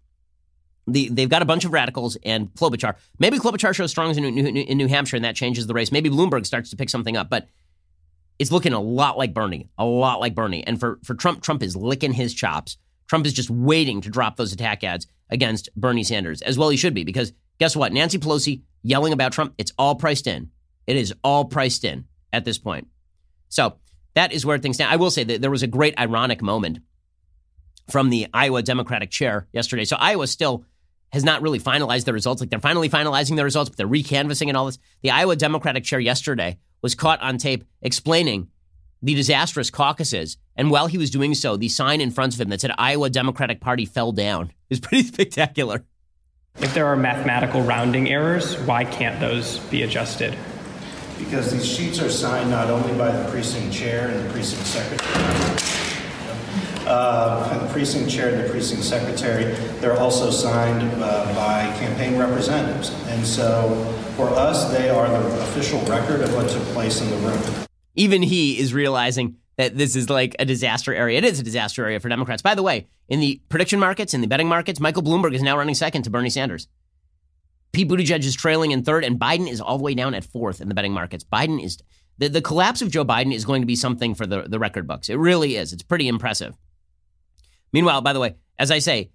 the, 0.87 1.09
they've 1.09 1.29
got 1.29 1.41
a 1.41 1.45
bunch 1.45 1.65
of 1.65 1.73
radicals 1.73 2.17
and 2.23 2.53
Klobuchar. 2.53 2.95
Maybe 3.19 3.39
Klobuchar 3.39 3.73
shows 3.73 3.91
strong 3.91 4.15
in 4.15 4.35
New, 4.35 4.45
in 4.45 4.77
New 4.77 4.87
Hampshire 4.87 5.15
and 5.15 5.25
that 5.25 5.35
changes 5.35 5.67
the 5.67 5.73
race. 5.73 5.91
Maybe 5.91 6.09
Bloomberg 6.09 6.45
starts 6.45 6.69
to 6.71 6.75
pick 6.75 6.89
something 6.89 7.15
up, 7.15 7.29
but 7.29 7.47
it's 8.39 8.51
looking 8.51 8.73
a 8.73 8.81
lot 8.81 9.17
like 9.17 9.33
Bernie, 9.33 9.69
a 9.77 9.85
lot 9.85 10.19
like 10.19 10.35
Bernie. 10.35 10.65
And 10.65 10.79
for, 10.79 10.99
for 11.03 11.13
Trump, 11.13 11.41
Trump 11.41 11.63
is 11.63 11.75
licking 11.75 12.13
his 12.13 12.33
chops. 12.33 12.77
Trump 13.07 13.25
is 13.25 13.33
just 13.33 13.49
waiting 13.49 14.01
to 14.01 14.09
drop 14.09 14.35
those 14.35 14.53
attack 14.53 14.83
ads 14.83 15.07
against 15.29 15.69
Bernie 15.75 16.03
Sanders, 16.03 16.41
as 16.41 16.57
well 16.57 16.69
he 16.69 16.77
should 16.77 16.93
be, 16.93 17.03
because 17.03 17.33
guess 17.59 17.75
what? 17.75 17.93
Nancy 17.93 18.17
Pelosi 18.17 18.61
yelling 18.81 19.13
about 19.13 19.31
Trump, 19.31 19.53
it's 19.57 19.71
all 19.77 19.95
priced 19.95 20.27
in. 20.27 20.51
It 20.87 20.95
is 20.95 21.13
all 21.23 21.45
priced 21.45 21.85
in 21.85 22.05
at 22.31 22.43
this 22.45 22.57
point. 22.57 22.87
So 23.49 23.77
that 24.15 24.31
is 24.33 24.45
where 24.45 24.57
things 24.57 24.77
stand. 24.77 24.91
I 24.91 24.97
will 24.97 25.11
say 25.11 25.23
that 25.23 25.41
there 25.41 25.51
was 25.51 25.63
a 25.63 25.67
great 25.67 25.97
ironic 25.97 26.41
moment 26.41 26.79
from 27.89 28.09
the 28.09 28.27
Iowa 28.33 28.61
Democratic 28.61 29.11
chair 29.11 29.47
yesterday. 29.53 29.85
So 29.85 29.95
Iowa 29.97 30.27
still 30.27 30.65
has 31.13 31.23
not 31.23 31.43
really 31.43 31.59
finalized 31.59 32.05
the 32.05 32.11
results. 32.11 32.41
Like 32.41 32.49
they're 32.49 32.59
finally 32.59 32.89
finalizing 32.89 33.35
the 33.35 33.43
results, 33.43 33.69
but 33.69 33.77
they're 33.77 33.87
recanvassing 33.87 34.47
and 34.47 34.57
all 34.57 34.65
this. 34.65 34.79
The 35.03 35.11
Iowa 35.11 35.35
Democratic 35.35 35.83
chair 35.83 35.99
yesterday 35.99 36.57
was 36.81 36.95
caught 36.95 37.21
on 37.21 37.37
tape 37.37 37.63
explaining 37.83 38.47
the 39.03 39.13
disastrous 39.13 39.69
caucuses. 39.69 40.37
And 40.55 40.71
while 40.71 40.87
he 40.87 40.97
was 40.97 41.11
doing 41.11 41.35
so, 41.35 41.55
the 41.55 41.69
sign 41.69 42.01
in 42.01 42.09
front 42.09 42.33
of 42.33 42.41
him 42.41 42.49
that 42.49 42.61
said 42.61 42.71
Iowa 42.79 43.11
Democratic 43.11 43.61
Party 43.61 43.85
fell 43.85 44.11
down. 44.11 44.51
It 44.73 44.77
was 44.77 44.87
pretty 44.87 45.03
spectacular. 45.03 45.85
If 46.57 46.73
there 46.73 46.87
are 46.87 46.95
mathematical 46.95 47.61
rounding 47.61 48.09
errors, 48.09 48.57
why 48.61 48.85
can't 48.85 49.19
those 49.19 49.59
be 49.59 49.83
adjusted? 49.83 50.35
Because 51.19 51.51
these 51.51 51.63
sheets 51.63 52.01
are 52.01 52.09
signed 52.09 52.49
not 52.49 52.71
only 52.71 52.97
by 52.97 53.11
the 53.11 53.29
precinct 53.29 53.71
chair 53.71 54.07
and 54.07 54.27
the 54.27 54.33
precinct 54.33 54.65
secretary, 54.65 55.82
uh, 56.85 57.59
the 57.59 57.73
precinct 57.73 58.09
chair 58.09 58.29
and 58.29 58.43
the 58.43 58.49
precinct 58.49 58.83
secretary. 58.83 59.45
They're 59.79 59.97
also 59.97 60.29
signed 60.29 60.83
uh, 61.01 61.33
by 61.35 61.65
campaign 61.79 62.17
representatives. 62.17 62.91
And 63.07 63.25
so 63.25 63.73
for 64.15 64.29
us, 64.29 64.71
they 64.71 64.89
are 64.89 65.07
the 65.07 65.41
official 65.43 65.79
record 65.85 66.21
of 66.21 66.33
what 66.35 66.49
took 66.49 66.63
place 66.67 67.01
in 67.01 67.09
the 67.09 67.17
room. 67.17 67.65
Even 67.95 68.21
he 68.21 68.59
is 68.59 68.73
realizing 68.73 69.37
that 69.57 69.77
this 69.77 69.95
is 69.95 70.09
like 70.09 70.35
a 70.39 70.45
disaster 70.45 70.93
area. 70.93 71.17
It 71.19 71.25
is 71.25 71.39
a 71.39 71.43
disaster 71.43 71.83
area 71.85 71.99
for 71.99 72.09
Democrats. 72.09 72.41
By 72.41 72.55
the 72.55 72.63
way, 72.63 72.87
in 73.07 73.19
the 73.19 73.41
prediction 73.49 73.79
markets, 73.79 74.13
in 74.13 74.21
the 74.21 74.27
betting 74.27 74.47
markets, 74.47 74.79
Michael 74.79 75.03
Bloomberg 75.03 75.33
is 75.33 75.41
now 75.41 75.57
running 75.57 75.75
second 75.75 76.03
to 76.03 76.09
Bernie 76.09 76.29
Sanders. 76.29 76.67
Pete 77.71 77.87
Buttigieg 77.87 78.23
is 78.23 78.35
trailing 78.35 78.71
in 78.71 78.83
third, 78.83 79.03
and 79.03 79.19
Biden 79.19 79.49
is 79.49 79.59
all 79.59 79.77
the 79.77 79.83
way 79.83 79.95
down 79.95 80.13
at 80.13 80.23
fourth 80.23 80.61
in 80.61 80.69
the 80.69 80.75
betting 80.75 80.93
markets. 80.93 81.23
Biden 81.23 81.63
is 81.63 81.79
the, 82.17 82.29
the 82.29 82.41
collapse 82.41 82.81
of 82.81 82.91
Joe 82.91 83.03
Biden 83.03 83.33
is 83.33 83.45
going 83.45 83.61
to 83.61 83.65
be 83.65 83.75
something 83.75 84.13
for 84.13 84.27
the, 84.27 84.43
the 84.43 84.59
record 84.59 84.87
books. 84.87 85.09
It 85.09 85.15
really 85.15 85.55
is. 85.55 85.73
It's 85.73 85.83
pretty 85.83 86.07
impressive. 86.07 86.55
Meanwhile, 87.73 88.01
by 88.01 88.13
the 88.13 88.19
way, 88.19 88.35
as 88.57 88.71
I 88.71 88.79
say, 88.79 89.11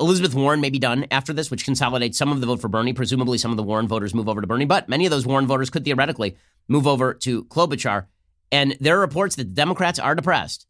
Elizabeth 0.00 0.34
Warren 0.34 0.60
may 0.60 0.70
be 0.70 0.78
done 0.78 1.06
after 1.10 1.32
this, 1.32 1.50
which 1.50 1.64
consolidates 1.64 2.18
some 2.18 2.32
of 2.32 2.40
the 2.40 2.46
vote 2.46 2.60
for 2.60 2.68
Bernie. 2.68 2.92
Presumably, 2.92 3.38
some 3.38 3.50
of 3.50 3.56
the 3.56 3.62
Warren 3.62 3.86
voters 3.86 4.14
move 4.14 4.28
over 4.28 4.40
to 4.40 4.46
Bernie, 4.46 4.64
but 4.64 4.88
many 4.88 5.06
of 5.06 5.10
those 5.10 5.26
Warren 5.26 5.46
voters 5.46 5.70
could 5.70 5.84
theoretically 5.84 6.36
move 6.68 6.86
over 6.86 7.14
to 7.14 7.44
Klobuchar. 7.44 8.06
And 8.50 8.76
there 8.80 8.96
are 8.96 9.00
reports 9.00 9.36
that 9.36 9.44
the 9.44 9.54
Democrats 9.54 9.98
are 9.98 10.14
depressed. 10.14 10.66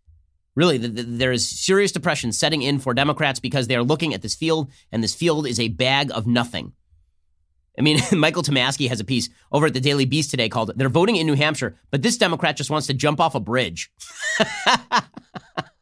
Really, 0.55 0.79
the, 0.79 0.89
the, 0.89 1.03
there 1.03 1.33
is 1.33 1.49
serious 1.49 1.93
depression 1.93 2.33
setting 2.33 2.63
in 2.63 2.79
for 2.79 2.95
Democrats 2.95 3.41
because 3.41 3.69
they 3.69 3.77
are 3.77 3.83
looking 3.83 4.15
at 4.15 4.23
this 4.23 4.35
field, 4.35 4.71
and 4.91 5.03
this 5.03 5.15
field 5.15 5.47
is 5.47 5.61
a 5.61 5.69
bag 5.69 6.11
of 6.13 6.27
nothing. 6.27 6.73
I 7.79 7.83
mean, 7.83 8.01
Michael 8.13 8.43
Tomasky 8.43 8.89
has 8.89 9.01
a 9.01 9.05
piece 9.05 9.29
over 9.53 9.67
at 9.67 9.75
the 9.75 9.81
Daily 9.81 10.07
Beast 10.07 10.31
today 10.31 10.49
called 10.49 10.73
They're 10.77 10.89
Voting 10.89 11.17
in 11.17 11.27
New 11.27 11.35
Hampshire, 11.35 11.77
but 11.91 12.03
this 12.03 12.17
Democrat 12.17 12.57
just 12.57 12.71
wants 12.71 12.87
to 12.87 12.95
jump 12.95 13.21
off 13.21 13.35
a 13.35 13.41
bridge. 13.41 13.91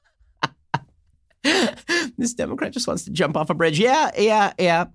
this 2.19 2.35
Democrat 2.35 2.73
just 2.73 2.87
wants 2.87 3.05
to 3.05 3.11
jump 3.11 3.37
off 3.37 3.51
a 3.51 3.55
bridge. 3.55 3.79
Yeah, 3.79 4.11
yeah, 4.17 4.53
yeah. 4.59 4.87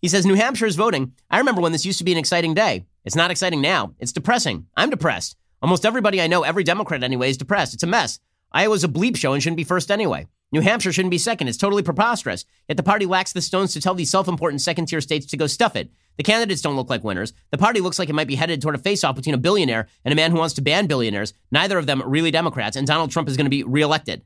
He 0.00 0.08
says 0.08 0.24
New 0.24 0.34
Hampshire 0.34 0.66
is 0.66 0.76
voting. 0.76 1.12
I 1.30 1.38
remember 1.38 1.60
when 1.60 1.72
this 1.72 1.86
used 1.86 1.98
to 1.98 2.04
be 2.04 2.12
an 2.12 2.18
exciting 2.18 2.54
day. 2.54 2.86
It's 3.04 3.16
not 3.16 3.30
exciting 3.30 3.60
now. 3.60 3.94
It's 3.98 4.12
depressing. 4.12 4.66
I'm 4.76 4.90
depressed. 4.90 5.36
Almost 5.60 5.84
everybody 5.84 6.20
I 6.20 6.28
know, 6.28 6.42
every 6.42 6.62
Democrat 6.62 7.02
anyway, 7.02 7.30
is 7.30 7.36
depressed. 7.36 7.74
It's 7.74 7.82
a 7.82 7.86
mess. 7.88 8.20
Iowa's 8.52 8.84
a 8.84 8.88
bleep 8.88 9.16
show 9.16 9.32
and 9.32 9.42
shouldn't 9.42 9.56
be 9.56 9.64
first 9.64 9.90
anyway. 9.90 10.26
New 10.52 10.60
Hampshire 10.60 10.92
shouldn't 10.92 11.10
be 11.10 11.18
second. 11.18 11.48
It's 11.48 11.58
totally 11.58 11.82
preposterous. 11.82 12.44
Yet 12.68 12.76
the 12.76 12.82
party 12.82 13.06
lacks 13.06 13.32
the 13.32 13.42
stones 13.42 13.74
to 13.74 13.80
tell 13.80 13.94
these 13.94 14.10
self 14.10 14.28
important 14.28 14.62
second 14.62 14.86
tier 14.86 15.00
states 15.00 15.26
to 15.26 15.36
go 15.36 15.46
stuff 15.46 15.76
it. 15.76 15.90
The 16.16 16.22
candidates 16.22 16.62
don't 16.62 16.76
look 16.76 16.90
like 16.90 17.04
winners. 17.04 17.32
The 17.50 17.58
party 17.58 17.80
looks 17.80 17.98
like 17.98 18.08
it 18.08 18.14
might 18.14 18.26
be 18.28 18.34
headed 18.34 18.62
toward 18.62 18.74
a 18.74 18.78
face 18.78 19.04
off 19.04 19.16
between 19.16 19.34
a 19.34 19.38
billionaire 19.38 19.88
and 20.04 20.12
a 20.12 20.16
man 20.16 20.30
who 20.30 20.38
wants 20.38 20.54
to 20.54 20.62
ban 20.62 20.86
billionaires, 20.86 21.32
neither 21.50 21.78
of 21.78 21.86
them 21.86 22.02
are 22.02 22.08
really 22.08 22.30
Democrats, 22.30 22.76
and 22.76 22.86
Donald 22.86 23.10
Trump 23.10 23.28
is 23.28 23.36
going 23.36 23.46
to 23.46 23.50
be 23.50 23.62
reelected. 23.62 24.24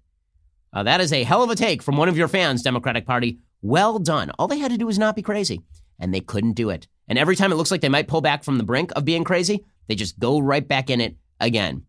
Uh, 0.74 0.82
that 0.82 1.02
is 1.02 1.12
a 1.12 1.22
hell 1.22 1.42
of 1.42 1.50
a 1.50 1.54
take 1.54 1.82
from 1.82 1.98
one 1.98 2.08
of 2.08 2.16
your 2.16 2.28
fans, 2.28 2.62
Democratic 2.62 3.04
Party. 3.04 3.38
Well 3.60 3.98
done. 3.98 4.30
All 4.38 4.48
they 4.48 4.58
had 4.58 4.70
to 4.70 4.78
do 4.78 4.86
was 4.86 4.98
not 4.98 5.14
be 5.14 5.20
crazy, 5.20 5.60
and 6.00 6.14
they 6.14 6.20
couldn't 6.20 6.54
do 6.54 6.70
it. 6.70 6.88
And 7.08 7.18
every 7.18 7.36
time 7.36 7.52
it 7.52 7.56
looks 7.56 7.70
like 7.70 7.82
they 7.82 7.90
might 7.90 8.08
pull 8.08 8.22
back 8.22 8.42
from 8.42 8.56
the 8.56 8.64
brink 8.64 8.90
of 8.96 9.04
being 9.04 9.22
crazy, 9.22 9.66
they 9.86 9.94
just 9.94 10.18
go 10.18 10.38
right 10.38 10.66
back 10.66 10.88
in 10.88 11.02
it 11.02 11.16
again. 11.40 11.84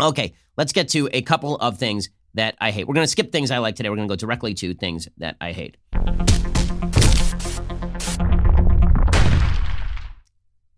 Okay, 0.00 0.32
let's 0.56 0.72
get 0.72 0.88
to 0.90 1.10
a 1.12 1.20
couple 1.20 1.56
of 1.56 1.76
things 1.76 2.08
that 2.32 2.56
I 2.60 2.70
hate. 2.70 2.88
We're 2.88 2.94
going 2.94 3.04
to 3.04 3.10
skip 3.10 3.30
things 3.30 3.50
I 3.50 3.58
like 3.58 3.76
today. 3.76 3.90
We're 3.90 3.96
going 3.96 4.08
to 4.08 4.12
go 4.12 4.16
directly 4.16 4.54
to 4.54 4.72
things 4.72 5.06
that 5.18 5.36
I 5.38 5.52
hate. 5.52 5.76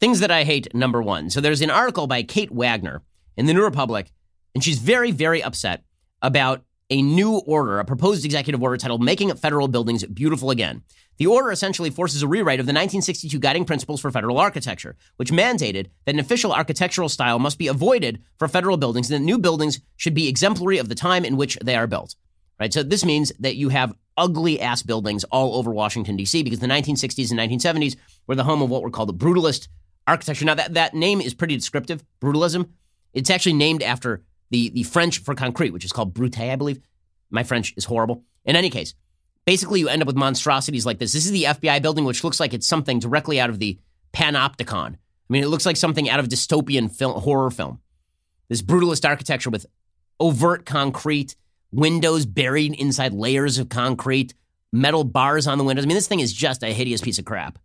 Things 0.01 0.19
that 0.19 0.33
I 0.33 0.43
hate, 0.43 0.75
number 0.75 1.01
one. 1.01 1.31
So 1.31 1.41
there's 1.41 1.63
an 1.63 1.71
article 1.71 2.09
by 2.09 2.25
Kate 2.25 2.51
Wagner 2.51 3.03
in 3.37 3.47
the 3.47 3.55
New 3.55 3.63
Republic, 3.63 4.11
and 4.53 4.65
she's 4.65 4.79
very, 4.79 5.13
very 5.13 5.43
upset 5.43 5.85
about 6.23 6.65
a 6.91 7.03
new 7.03 7.39
order, 7.39 7.79
a 7.79 7.85
proposed 7.85 8.25
executive 8.25 8.63
order 8.63 8.77
titled 8.77 9.03
Making 9.03 9.35
Federal 9.37 9.69
Buildings 9.69 10.05
Beautiful 10.05 10.51
Again. 10.51 10.83
The 11.19 11.27
order 11.27 11.53
essentially 11.53 11.91
forces 11.91 12.23
a 12.23 12.29
rewrite 12.29 12.61
of 12.61 12.67
the 12.67 12.71
1962 12.71 13.39
guiding 13.39 13.65
principles 13.65 14.01
for 14.01 14.11
federal 14.11 14.39
architecture, 14.39 14.97
which 15.17 15.31
mandated 15.31 15.89
that 16.05 16.15
an 16.15 16.19
official 16.19 16.53
architectural 16.53 17.09
style 17.11 17.39
must 17.39 17.59
be 17.59 17.69
avoided 17.69 18.23
for 18.39 18.49
federal 18.49 18.79
buildings 18.79 19.11
and 19.11 19.21
that 19.21 19.25
new 19.25 19.39
buildings 19.39 19.81
should 19.97 20.15
be 20.15 20.29
exemplary 20.29 20.79
of 20.79 20.89
the 20.89 20.95
time 20.95 21.25
in 21.25 21.37
which 21.37 21.59
they 21.63 21.77
are 21.77 21.87
built. 21.87 22.17
Right? 22.59 22.73
So 22.73 22.83
this 22.83 23.05
means 23.05 23.33
that 23.39 23.57
you 23.57 23.69
have 23.69 23.95
ugly 24.17 24.61
ass 24.61 24.83
buildings 24.83 25.25
all 25.25 25.57
over 25.57 25.71
Washington 25.71 26.17
D.C. 26.17 26.43
because 26.43 26.59
the 26.59 26.67
1960s 26.67 27.31
and 27.31 27.39
1970s 27.39 27.97
were 28.27 28.35
the 28.35 28.45
home 28.45 28.63
of 28.63 28.71
what 28.71 28.83
were 28.83 28.91
called 28.91 29.09
the 29.09 29.15
brutalist 29.15 29.69
architecture. 30.07 30.45
Now 30.45 30.55
that 30.55 30.75
that 30.75 30.95
name 30.95 31.21
is 31.21 31.35
pretty 31.35 31.57
descriptive, 31.57 32.03
brutalism. 32.21 32.71
It's 33.13 33.31
actually 33.31 33.55
named 33.55 33.83
after 33.83 34.23
the 34.51 34.71
the 34.71 34.83
French 34.83 35.19
for 35.19 35.35
concrete, 35.35 35.71
which 35.71 35.85
is 35.85 35.93
called 35.93 36.15
brute, 36.15 36.39
I 36.39 36.57
believe. 36.57 36.81
My 37.31 37.43
French 37.43 37.75
is 37.77 37.85
horrible. 37.85 38.25
In 38.45 38.57
any 38.57 38.71
case, 38.71 38.95
basically 39.45 39.81
you 39.81 39.89
end 39.89 40.03
up 40.03 40.07
with 40.07 40.17
monstrosities 40.17 40.87
like 40.87 40.99
this. 40.99 41.13
This 41.13 41.27
is 41.27 41.33
the 41.33 41.45
FBI 41.45 41.81
building, 41.83 42.05
which 42.05 42.25
looks 42.25 42.41
like 42.41 42.53
it's 42.55 42.67
something 42.67 42.99
directly 42.99 43.41
out 43.41 43.51
of 43.51 43.59
the 43.59 43.79
panopticon. 44.13 44.95
I 44.95 45.33
mean, 45.33 45.45
it 45.45 45.49
looks 45.49 45.67
like 45.67 45.77
something 45.77 46.09
out 46.09 46.19
of 46.21 46.29
dystopian 46.29 46.91
film, 46.91 47.21
horror 47.21 47.51
film. 47.51 47.81
This 48.49 48.63
brutalist 48.63 49.09
architecture 49.09 49.51
with 49.51 49.67
overt 50.19 50.67
concrete, 50.67 51.37
windows 51.71 52.27
buried 52.27 52.75
inside 52.75 53.13
layers 53.13 53.59
of 53.59 53.69
concrete, 53.69 54.35
metal 54.73 55.05
bars 55.05 55.47
on 55.47 55.59
the 55.59 55.65
windows. 55.65 55.85
I 55.85 55.89
mean, 55.89 55.95
this 55.95 56.09
thing 56.09 56.21
is 56.21 56.33
just 56.33 56.63
a 56.63 56.73
hideous 56.73 57.01
piece 57.01 57.19
of 57.19 57.25
crap. 57.25 57.59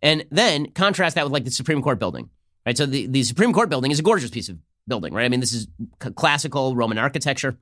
And 0.00 0.24
then 0.30 0.70
contrast 0.72 1.14
that 1.14 1.24
with 1.24 1.32
like 1.32 1.44
the 1.44 1.50
Supreme 1.52 1.80
Court 1.80 2.00
building, 2.00 2.28
right? 2.66 2.76
So 2.76 2.86
the, 2.86 3.06
the 3.06 3.22
Supreme 3.22 3.52
Court 3.52 3.68
building 3.68 3.92
is 3.92 4.00
a 4.00 4.02
gorgeous 4.02 4.30
piece 4.30 4.48
of 4.48 4.58
building, 4.86 5.14
right? 5.14 5.24
I 5.24 5.28
mean, 5.28 5.40
this 5.40 5.52
is 5.52 5.68
classical 6.16 6.74
Roman 6.74 6.98
architecture 6.98 7.58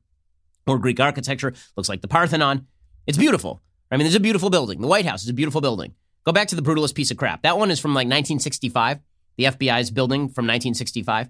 or 0.67 0.79
Greek 0.79 1.01
architecture. 1.01 1.53
Looks 1.77 1.89
like 1.89 2.01
the 2.01 2.09
Parthenon. 2.09 2.67
It's 3.07 3.19
beautiful. 3.19 3.61
I 3.91 3.97
mean, 3.97 4.05
there's 4.05 4.15
a 4.15 4.21
beautiful 4.21 4.51
building. 4.51 4.81
The 4.81 4.87
White 4.87 5.07
House 5.07 5.23
is 5.23 5.29
a 5.29 5.35
beautiful 5.35 5.61
building. 5.61 5.95
Go 6.25 6.33
back 6.33 6.49
to 6.49 6.57
the 6.57 6.63
brutalist 6.63 6.95
piece 6.95 7.11
of 7.11 7.17
crap. 7.17 7.43
That 7.43 7.59
one 7.59 7.71
is 7.71 7.81
from 7.81 7.93
like 7.93 8.07
1965, 8.07 9.01
the 9.37 9.45
FBI's 9.45 9.91
building 9.91 10.29
from 10.29 10.45
1965. 10.45 11.29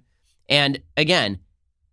And 0.49 0.83
again, 0.97 1.39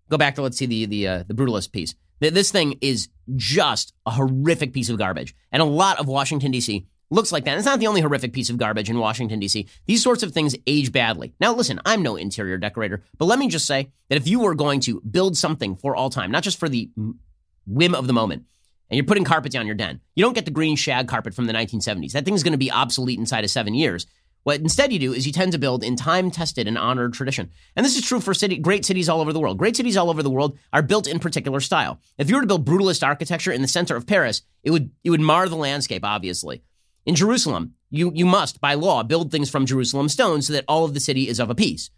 go 0.09 0.17
back 0.17 0.35
to 0.35 0.41
let's 0.41 0.57
see 0.57 0.65
the 0.65 0.85
the 0.85 1.07
uh, 1.07 1.23
the 1.27 1.33
brutalist 1.33 1.71
piece. 1.71 1.95
This 2.19 2.51
thing 2.51 2.79
is 2.81 3.09
just 3.35 3.93
a 4.07 4.11
horrific 4.11 4.73
piece 4.73 4.89
of 4.89 4.97
garbage, 4.97 5.35
and 5.51 5.61
a 5.61 5.65
lot 5.65 5.99
of 5.99 6.07
Washington 6.07 6.51
D.C. 6.51 6.87
looks 7.09 7.31
like 7.31 7.45
that. 7.45 7.51
And 7.51 7.59
it's 7.59 7.65
not 7.65 7.79
the 7.79 7.87
only 7.87 8.01
horrific 8.01 8.33
piece 8.33 8.49
of 8.49 8.57
garbage 8.57 8.89
in 8.89 8.99
Washington 8.99 9.39
D.C. 9.39 9.67
These 9.85 10.03
sorts 10.03 10.23
of 10.23 10.31
things 10.31 10.55
age 10.65 10.91
badly. 10.91 11.33
Now, 11.39 11.53
listen, 11.53 11.79
I'm 11.85 12.03
no 12.03 12.15
interior 12.15 12.57
decorator, 12.57 13.03
but 13.17 13.25
let 13.25 13.39
me 13.39 13.47
just 13.47 13.67
say 13.67 13.91
that 14.09 14.17
if 14.17 14.27
you 14.27 14.39
were 14.39 14.55
going 14.55 14.79
to 14.81 15.01
build 15.01 15.37
something 15.37 15.75
for 15.75 15.95
all 15.95 16.09
time, 16.09 16.31
not 16.31 16.43
just 16.43 16.59
for 16.59 16.69
the 16.69 16.89
whim 17.65 17.95
of 17.95 18.07
the 18.07 18.13
moment, 18.13 18.45
and 18.89 18.97
you're 18.97 19.05
putting 19.05 19.25
carpet 19.25 19.51
down 19.51 19.65
your 19.65 19.75
den. 19.75 19.99
You 20.15 20.23
don't 20.23 20.33
get 20.33 20.45
the 20.45 20.51
green 20.51 20.75
shag 20.75 21.07
carpet 21.07 21.33
from 21.33 21.45
the 21.45 21.53
1970s. 21.53 22.13
That 22.13 22.25
thing's 22.25 22.43
going 22.43 22.53
to 22.53 22.57
be 22.57 22.71
obsolete 22.71 23.19
inside 23.19 23.43
of 23.43 23.49
seven 23.49 23.73
years. 23.73 24.07
What 24.43 24.61
instead 24.61 24.93
you 24.93 24.99
do 24.99 25.11
is 25.11 25.27
you 25.27 25.33
tend 25.33 25.51
to 25.51 25.57
build 25.57 25.83
in 25.83 25.97
time 25.97 26.31
tested 26.31 26.69
and 26.69 26.77
honored 26.77 27.13
tradition. 27.13 27.51
And 27.75 27.85
this 27.85 27.97
is 27.97 28.05
true 28.05 28.21
for 28.21 28.33
city, 28.33 28.57
great 28.57 28.85
cities 28.85 29.09
all 29.09 29.19
over 29.19 29.33
the 29.33 29.41
world. 29.41 29.57
Great 29.57 29.75
cities 29.75 29.97
all 29.97 30.09
over 30.09 30.23
the 30.23 30.29
world 30.29 30.57
are 30.71 30.81
built 30.81 31.05
in 31.05 31.19
particular 31.19 31.59
style. 31.59 31.99
If 32.17 32.29
you 32.29 32.35
were 32.35 32.41
to 32.41 32.47
build 32.47 32.65
brutalist 32.65 33.05
architecture 33.05 33.51
in 33.51 33.61
the 33.61 33.67
center 33.67 33.97
of 33.97 34.07
Paris, 34.07 34.43
it 34.63 34.71
would, 34.71 34.91
it 35.03 35.09
would 35.09 35.19
mar 35.19 35.49
the 35.49 35.57
landscape, 35.57 36.05
obviously. 36.05 36.63
In 37.07 37.15
Jerusalem, 37.15 37.73
you, 37.89 38.11
you 38.13 38.25
must, 38.25 38.61
by 38.61 38.75
law, 38.75 39.01
build 39.01 39.31
things 39.31 39.49
from 39.49 39.65
Jerusalem 39.65 40.09
stone 40.09 40.43
so 40.43 40.53
that 40.53 40.65
all 40.67 40.85
of 40.85 40.93
the 40.93 40.99
city 40.99 41.27
is 41.27 41.39
of 41.39 41.49
a 41.49 41.55
piece. 41.55 41.89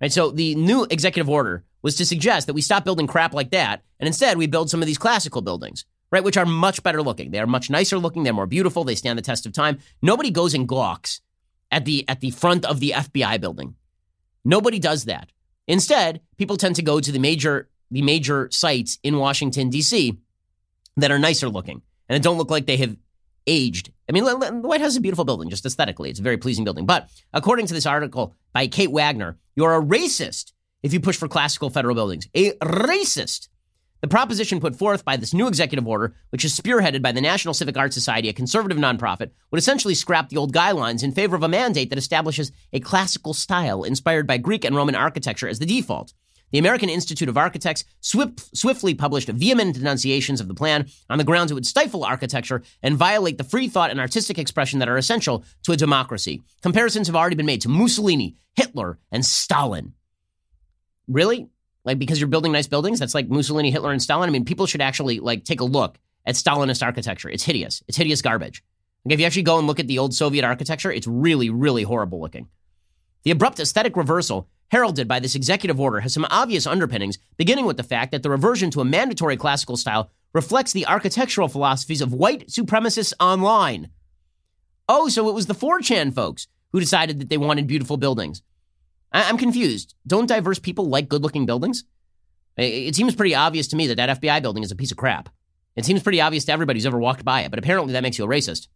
Right? 0.00 0.12
So 0.12 0.30
the 0.30 0.54
new 0.54 0.86
executive 0.88 1.28
order 1.28 1.64
was 1.82 1.96
to 1.96 2.06
suggest 2.06 2.46
that 2.46 2.54
we 2.54 2.60
stop 2.62 2.84
building 2.84 3.06
crap 3.06 3.34
like 3.34 3.50
that, 3.50 3.82
and 4.00 4.06
instead 4.06 4.38
we 4.38 4.46
build 4.46 4.70
some 4.70 4.80
of 4.80 4.86
these 4.86 4.98
classical 4.98 5.42
buildings 5.42 5.84
right? 6.12 6.22
Which 6.22 6.36
are 6.36 6.46
much 6.46 6.82
better 6.82 7.02
looking. 7.02 7.30
They 7.30 7.40
are 7.40 7.46
much 7.46 7.68
nicer 7.68 7.98
looking. 7.98 8.22
They're 8.22 8.32
more 8.32 8.46
beautiful. 8.46 8.84
They 8.84 8.94
stand 8.94 9.18
the 9.18 9.22
test 9.22 9.44
of 9.44 9.52
time. 9.52 9.80
Nobody 10.00 10.30
goes 10.30 10.54
and 10.54 10.68
gawks 10.68 11.20
at 11.70 11.84
the 11.84 12.08
at 12.08 12.20
the 12.20 12.30
front 12.30 12.64
of 12.64 12.80
the 12.80 12.92
FBI 12.96 13.40
building. 13.40 13.74
Nobody 14.44 14.78
does 14.78 15.06
that. 15.06 15.30
Instead, 15.66 16.20
people 16.38 16.56
tend 16.56 16.76
to 16.76 16.82
go 16.82 17.00
to 17.00 17.12
the 17.12 17.18
major 17.18 17.68
the 17.90 18.02
major 18.02 18.48
sites 18.50 18.98
in 19.02 19.18
Washington 19.18 19.68
D.C. 19.68 20.16
that 20.96 21.10
are 21.10 21.18
nicer 21.18 21.48
looking 21.48 21.82
and 22.08 22.16
it 22.16 22.22
don't 22.22 22.38
look 22.38 22.50
like 22.50 22.66
they 22.66 22.76
have 22.76 22.96
aged. 23.46 23.92
I 24.08 24.12
mean, 24.12 24.24
the 24.24 24.60
White 24.62 24.80
House 24.80 24.90
is 24.90 24.96
a 24.96 25.00
beautiful 25.00 25.24
building, 25.24 25.50
just 25.50 25.66
aesthetically. 25.66 26.10
It's 26.10 26.20
a 26.20 26.22
very 26.22 26.38
pleasing 26.38 26.64
building. 26.64 26.86
But 26.86 27.08
according 27.32 27.66
to 27.66 27.74
this 27.74 27.86
article 27.86 28.34
by 28.52 28.66
Kate 28.66 28.90
Wagner, 28.90 29.38
you're 29.54 29.74
a 29.74 29.82
racist 29.82 30.52
if 30.82 30.92
you 30.92 31.00
push 31.00 31.16
for 31.16 31.28
classical 31.28 31.70
federal 31.70 31.94
buildings. 31.94 32.28
A 32.34 32.52
racist. 32.52 33.48
The 34.02 34.08
proposition 34.08 34.60
put 34.60 34.76
forth 34.76 35.04
by 35.04 35.16
this 35.16 35.32
new 35.32 35.48
executive 35.48 35.88
order, 35.88 36.14
which 36.30 36.44
is 36.44 36.58
spearheaded 36.58 37.02
by 37.02 37.12
the 37.12 37.20
National 37.20 37.54
Civic 37.54 37.76
Arts 37.76 37.94
Society, 37.94 38.28
a 38.28 38.34
conservative 38.34 38.78
nonprofit, 38.78 39.30
would 39.50 39.58
essentially 39.58 39.94
scrap 39.94 40.28
the 40.28 40.36
old 40.36 40.54
guidelines 40.54 41.02
in 41.02 41.12
favor 41.12 41.34
of 41.34 41.42
a 41.42 41.48
mandate 41.48 41.88
that 41.90 41.98
establishes 41.98 42.52
a 42.72 42.80
classical 42.80 43.32
style 43.32 43.82
inspired 43.82 44.26
by 44.26 44.36
Greek 44.36 44.64
and 44.64 44.76
Roman 44.76 44.94
architecture 44.94 45.48
as 45.48 45.58
the 45.58 45.66
default. 45.66 46.12
The 46.52 46.58
American 46.58 46.88
Institute 46.88 47.28
of 47.28 47.36
Architects 47.36 47.84
swift, 48.00 48.56
swiftly 48.56 48.94
published 48.94 49.28
vehement 49.28 49.74
denunciations 49.74 50.40
of 50.40 50.48
the 50.48 50.54
plan 50.54 50.86
on 51.10 51.18
the 51.18 51.24
grounds 51.24 51.50
it 51.50 51.54
would 51.54 51.66
stifle 51.66 52.04
architecture 52.04 52.62
and 52.82 52.96
violate 52.96 53.36
the 53.38 53.44
free 53.44 53.68
thought 53.68 53.90
and 53.90 54.00
artistic 54.00 54.38
expression 54.38 54.78
that 54.78 54.88
are 54.88 54.96
essential 54.96 55.44
to 55.64 55.72
a 55.72 55.76
democracy. 55.76 56.42
Comparisons 56.62 57.08
have 57.08 57.16
already 57.16 57.36
been 57.36 57.46
made 57.46 57.62
to 57.62 57.68
Mussolini, 57.68 58.36
Hitler, 58.54 58.98
and 59.10 59.24
Stalin. 59.24 59.94
Really? 61.08 61.48
Like 61.84 61.98
because 61.98 62.20
you're 62.20 62.28
building 62.28 62.52
nice 62.52 62.66
buildings, 62.66 62.98
that's 62.98 63.14
like 63.14 63.28
Mussolini, 63.28 63.70
Hitler, 63.70 63.92
and 63.92 64.02
Stalin. 64.02 64.28
I 64.28 64.32
mean, 64.32 64.44
people 64.44 64.66
should 64.66 64.80
actually 64.80 65.20
like 65.20 65.44
take 65.44 65.60
a 65.60 65.64
look 65.64 65.98
at 66.24 66.34
Stalinist 66.34 66.84
architecture. 66.84 67.28
It's 67.28 67.44
hideous. 67.44 67.82
It's 67.88 67.96
hideous 67.96 68.22
garbage. 68.22 68.62
Like 69.04 69.14
if 69.14 69.20
you 69.20 69.26
actually 69.26 69.42
go 69.42 69.58
and 69.58 69.66
look 69.66 69.78
at 69.78 69.86
the 69.86 69.98
old 69.98 70.14
Soviet 70.14 70.44
architecture, 70.44 70.90
it's 70.90 71.06
really, 71.06 71.50
really 71.50 71.84
horrible 71.84 72.20
looking. 72.20 72.48
The 73.26 73.32
abrupt 73.32 73.58
aesthetic 73.58 73.96
reversal 73.96 74.48
heralded 74.68 75.08
by 75.08 75.18
this 75.18 75.34
executive 75.34 75.80
order 75.80 75.98
has 75.98 76.14
some 76.14 76.28
obvious 76.30 76.64
underpinnings, 76.64 77.18
beginning 77.36 77.66
with 77.66 77.76
the 77.76 77.82
fact 77.82 78.12
that 78.12 78.22
the 78.22 78.30
reversion 78.30 78.70
to 78.70 78.80
a 78.80 78.84
mandatory 78.84 79.36
classical 79.36 79.76
style 79.76 80.12
reflects 80.32 80.72
the 80.72 80.86
architectural 80.86 81.48
philosophies 81.48 82.00
of 82.00 82.12
white 82.12 82.46
supremacists 82.46 83.12
online. 83.18 83.90
Oh, 84.88 85.08
so 85.08 85.28
it 85.28 85.34
was 85.34 85.46
the 85.46 85.56
4chan 85.56 86.14
folks 86.14 86.46
who 86.70 86.78
decided 86.78 87.18
that 87.18 87.28
they 87.28 87.36
wanted 87.36 87.66
beautiful 87.66 87.96
buildings. 87.96 88.42
I- 89.10 89.28
am 89.28 89.38
confused. 89.38 89.96
Don't 90.06 90.28
diverse 90.28 90.60
people 90.60 90.88
like 90.88 91.08
good 91.08 91.24
looking 91.24 91.46
buildings? 91.46 91.82
It 92.56 92.94
seems 92.94 93.16
pretty 93.16 93.34
obvious 93.34 93.66
to 93.68 93.76
me 93.76 93.88
that 93.88 93.96
that 93.96 94.20
FBI 94.20 94.40
building 94.40 94.62
is 94.62 94.70
a 94.70 94.76
piece 94.76 94.92
of 94.92 94.98
crap. 94.98 95.30
It 95.74 95.84
seems 95.84 96.04
pretty 96.04 96.20
obvious 96.20 96.44
to 96.44 96.52
everybody 96.52 96.78
who's 96.78 96.86
ever 96.86 97.00
walked 97.00 97.24
by 97.24 97.40
it, 97.40 97.50
but 97.50 97.58
apparently 97.58 97.92
that 97.94 98.04
makes 98.04 98.18
you 98.18 98.24
a 98.24 98.28
racist. 98.28 98.68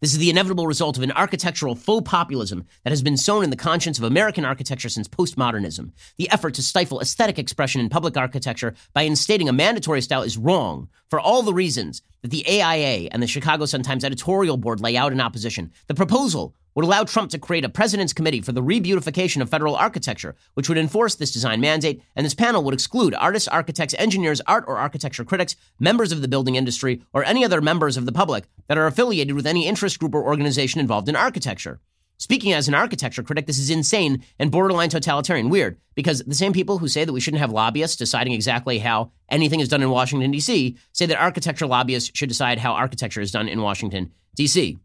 This 0.00 0.12
is 0.12 0.18
the 0.18 0.30
inevitable 0.30 0.66
result 0.66 0.96
of 0.96 1.02
an 1.02 1.12
architectural 1.12 1.74
faux 1.74 2.08
populism 2.08 2.64
that 2.84 2.90
has 2.90 3.02
been 3.02 3.18
sown 3.18 3.44
in 3.44 3.50
the 3.50 3.56
conscience 3.56 3.98
of 3.98 4.04
American 4.04 4.46
architecture 4.46 4.88
since 4.88 5.06
postmodernism. 5.06 5.92
The 6.16 6.30
effort 6.30 6.54
to 6.54 6.62
stifle 6.62 7.02
aesthetic 7.02 7.38
expression 7.38 7.82
in 7.82 7.90
public 7.90 8.16
architecture 8.16 8.74
by 8.94 9.02
instating 9.02 9.46
a 9.46 9.52
mandatory 9.52 10.00
style 10.00 10.22
is 10.22 10.38
wrong 10.38 10.88
for 11.10 11.20
all 11.20 11.42
the 11.42 11.52
reasons 11.52 12.00
that 12.22 12.30
the 12.30 12.44
AIA 12.46 13.08
and 13.10 13.22
the 13.22 13.26
Chicago 13.26 13.64
Sun-Times 13.64 14.04
editorial 14.04 14.56
board 14.56 14.80
lay 14.80 14.96
out 14.96 15.12
in 15.12 15.20
opposition. 15.20 15.72
The 15.86 15.94
proposal 15.94 16.54
would 16.74 16.84
allow 16.84 17.04
Trump 17.04 17.30
to 17.30 17.38
create 17.38 17.64
a 17.64 17.68
president's 17.68 18.12
committee 18.12 18.40
for 18.40 18.52
the 18.52 18.62
rebeautification 18.62 19.42
of 19.42 19.48
federal 19.48 19.74
architecture, 19.74 20.36
which 20.54 20.68
would 20.68 20.78
enforce 20.78 21.14
this 21.14 21.32
design 21.32 21.60
mandate, 21.60 22.02
and 22.14 22.24
this 22.24 22.34
panel 22.34 22.62
would 22.62 22.74
exclude 22.74 23.14
artists, 23.14 23.48
architects, 23.48 23.94
engineers, 23.98 24.40
art 24.46 24.64
or 24.68 24.76
architecture 24.76 25.24
critics, 25.24 25.56
members 25.78 26.12
of 26.12 26.22
the 26.22 26.28
building 26.28 26.54
industry, 26.54 27.02
or 27.12 27.24
any 27.24 27.44
other 27.44 27.60
members 27.60 27.96
of 27.96 28.06
the 28.06 28.12
public 28.12 28.44
that 28.68 28.78
are 28.78 28.86
affiliated 28.86 29.34
with 29.34 29.46
any 29.46 29.66
interest 29.66 29.98
group 29.98 30.14
or 30.14 30.24
organization 30.24 30.80
involved 30.80 31.08
in 31.08 31.16
architecture. 31.16 31.80
Speaking 32.20 32.52
as 32.52 32.68
an 32.68 32.74
architecture 32.74 33.22
critic, 33.22 33.46
this 33.46 33.58
is 33.58 33.70
insane 33.70 34.22
and 34.38 34.50
borderline 34.50 34.90
totalitarian. 34.90 35.48
Weird, 35.48 35.78
because 35.94 36.18
the 36.18 36.34
same 36.34 36.52
people 36.52 36.76
who 36.76 36.86
say 36.86 37.06
that 37.06 37.14
we 37.14 37.18
shouldn't 37.18 37.40
have 37.40 37.50
lobbyists 37.50 37.96
deciding 37.96 38.34
exactly 38.34 38.78
how 38.78 39.10
anything 39.30 39.58
is 39.60 39.70
done 39.70 39.82
in 39.82 39.88
Washington, 39.88 40.30
D.C., 40.30 40.76
say 40.92 41.06
that 41.06 41.18
architecture 41.18 41.66
lobbyists 41.66 42.10
should 42.14 42.28
decide 42.28 42.58
how 42.58 42.72
architecture 42.72 43.22
is 43.22 43.30
done 43.30 43.48
in 43.48 43.62
Washington, 43.62 44.12
D.C. 44.36 44.76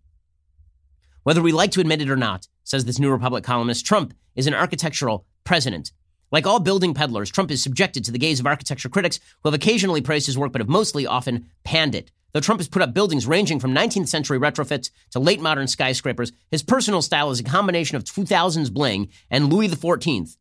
Whether 1.23 1.41
we 1.41 1.51
like 1.51 1.71
to 1.71 1.81
admit 1.81 2.01
it 2.01 2.09
or 2.09 2.15
not, 2.15 2.47
says 2.63 2.85
this 2.85 2.99
New 2.99 3.11
Republic 3.11 3.43
columnist, 3.43 3.85
Trump 3.85 4.13
is 4.37 4.47
an 4.47 4.53
architectural 4.53 5.25
president. 5.43 5.91
Like 6.31 6.47
all 6.47 6.61
building 6.61 6.93
peddlers, 6.93 7.29
Trump 7.29 7.51
is 7.51 7.61
subjected 7.61 8.05
to 8.05 8.13
the 8.13 8.17
gaze 8.17 8.39
of 8.39 8.47
architecture 8.47 8.87
critics 8.87 9.19
who 9.43 9.49
have 9.49 9.53
occasionally 9.53 9.99
praised 9.99 10.27
his 10.27 10.37
work 10.37 10.53
but 10.53 10.61
have 10.61 10.69
mostly 10.69 11.05
often 11.05 11.49
panned 11.65 11.95
it. 11.95 12.13
Though 12.35 12.41
Trump 12.41 12.59
has 12.59 12.67
put 12.67 12.81
up 12.81 12.93
buildings 12.93 13.25
ranging 13.25 13.61
from 13.61 13.73
19th 13.73 14.09
century 14.09 14.37
retrofits 14.37 14.89
to 15.11 15.21
late 15.21 15.39
modern 15.39 15.67
skyscrapers, 15.67 16.33
his 16.51 16.63
personal 16.63 17.01
style 17.01 17.31
is 17.31 17.39
a 17.39 17.45
combination 17.45 17.95
of 17.95 18.03
2000s 18.03 18.73
bling 18.73 19.07
and 19.31 19.49
Louis 19.49 19.69
XIV. 19.69 20.35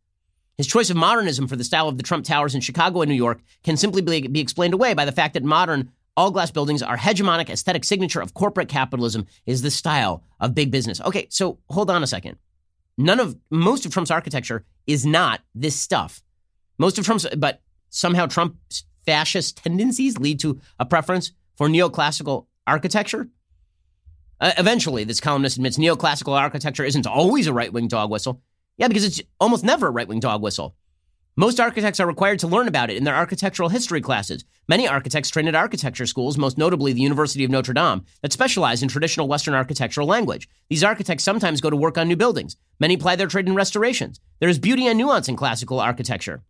His 0.57 0.67
choice 0.67 0.91
of 0.91 0.97
modernism 0.97 1.47
for 1.47 1.55
the 1.55 1.63
style 1.63 1.87
of 1.87 1.97
the 1.97 2.03
Trump 2.03 2.25
Towers 2.25 2.53
in 2.53 2.61
Chicago 2.61 3.03
and 3.03 3.09
New 3.09 3.15
York 3.15 3.43
can 3.63 3.77
simply 3.77 4.03
be 4.03 4.41
explained 4.41 4.75
away 4.75 4.93
by 4.93 5.05
the 5.05 5.13
fact 5.13 5.35
that 5.35 5.45
modern 5.45 5.93
all 6.17 6.33
glass 6.33 6.51
buildings 6.51 6.83
are 6.83 6.97
hegemonic 6.97 7.49
aesthetic 7.49 7.85
signature 7.85 8.21
of 8.21 8.35
corporate 8.35 8.69
capitalism 8.69 9.25
is 9.47 9.63
the 9.63 9.71
style 9.71 10.25
of 10.41 10.53
big 10.53 10.73
business. 10.73 11.01
Okay, 11.01 11.29
so 11.31 11.61
hold 11.71 11.91
on 11.91 12.03
a 12.03 12.09
second. 12.09 12.39
None 12.99 13.21
of 13.21 13.37
most 13.51 13.87
of 13.87 13.93
Trump's 13.93 14.11
architecture 14.11 14.65
is 14.89 15.07
not 15.07 15.43
this 15.55 15.77
stuff. 15.77 16.25
Most 16.77 16.99
of 16.99 17.05
Trump's 17.05 17.25
but 17.37 17.61
somehow 17.91 18.27
Trump's 18.27 18.83
fascist 19.07 19.59
tendencies 19.59 20.19
lead 20.19 20.41
to 20.41 20.61
a 20.81 20.85
preference 20.85 21.31
for 21.57 21.69
neoclassical 21.69 22.47
architecture? 22.67 23.29
Uh, 24.41 24.53
eventually, 24.59 25.05
this 25.05 25.21
columnist 25.21 25.57
admits 25.57 25.79
neoclassical 25.79 26.39
architecture 26.39 26.85
isn't 26.85 27.07
always 27.07 27.47
a 27.47 27.53
right 27.53 27.73
wing 27.73 27.89
dog 27.89 28.11
whistle. 28.11 28.43
Yeah, 28.77 28.89
because 28.89 29.05
it's 29.05 29.23
almost 29.41 29.65
never 29.65 29.87
a 29.87 29.91
right 29.91 30.09
wing 30.09 30.21
dog 30.21 30.43
whistle. 30.43 30.75
Most 31.37 31.59
architects 31.59 31.99
are 31.99 32.07
required 32.07 32.39
to 32.41 32.47
learn 32.47 32.69
about 32.69 32.91
it 32.91 32.97
in 32.97 33.03
their 33.03 33.17
architectural 33.17 33.69
history 33.69 34.01
classes. 34.01 34.45
Many 34.69 34.87
architects 34.87 35.31
train 35.31 35.49
at 35.49 35.57
architecture 35.57 36.07
schools, 36.07 36.39
most 36.39 36.59
notably 36.59 36.93
the 36.93 37.01
University 37.01 37.43
of 37.43 37.51
Notre 37.51 37.75
Dame, 37.75 38.05
that 38.23 38.33
specialize 38.33 38.85
in 38.85 38.89
traditional 38.89 39.27
Western 39.27 39.53
architectural 39.55 40.07
language. 40.07 40.49
These 40.71 40.85
architects 40.85 41.25
sometimes 41.25 41.61
go 41.61 41.71
to 41.71 41.77
work 41.77 41.99
on 41.99 42.07
new 42.07 42.17
buildings. 42.17 42.57
Many 42.79 42.97
ply 42.97 43.17
their 43.17 43.27
trade 43.27 43.49
in 43.49 43.57
restorations. 43.57 44.21
There 44.39 44.49
is 44.49 44.61
beauty 44.61 44.87
and 44.87 44.97
nuance 44.97 45.29
in 45.29 45.35
classical 45.35 45.81
architecture. 45.81 46.45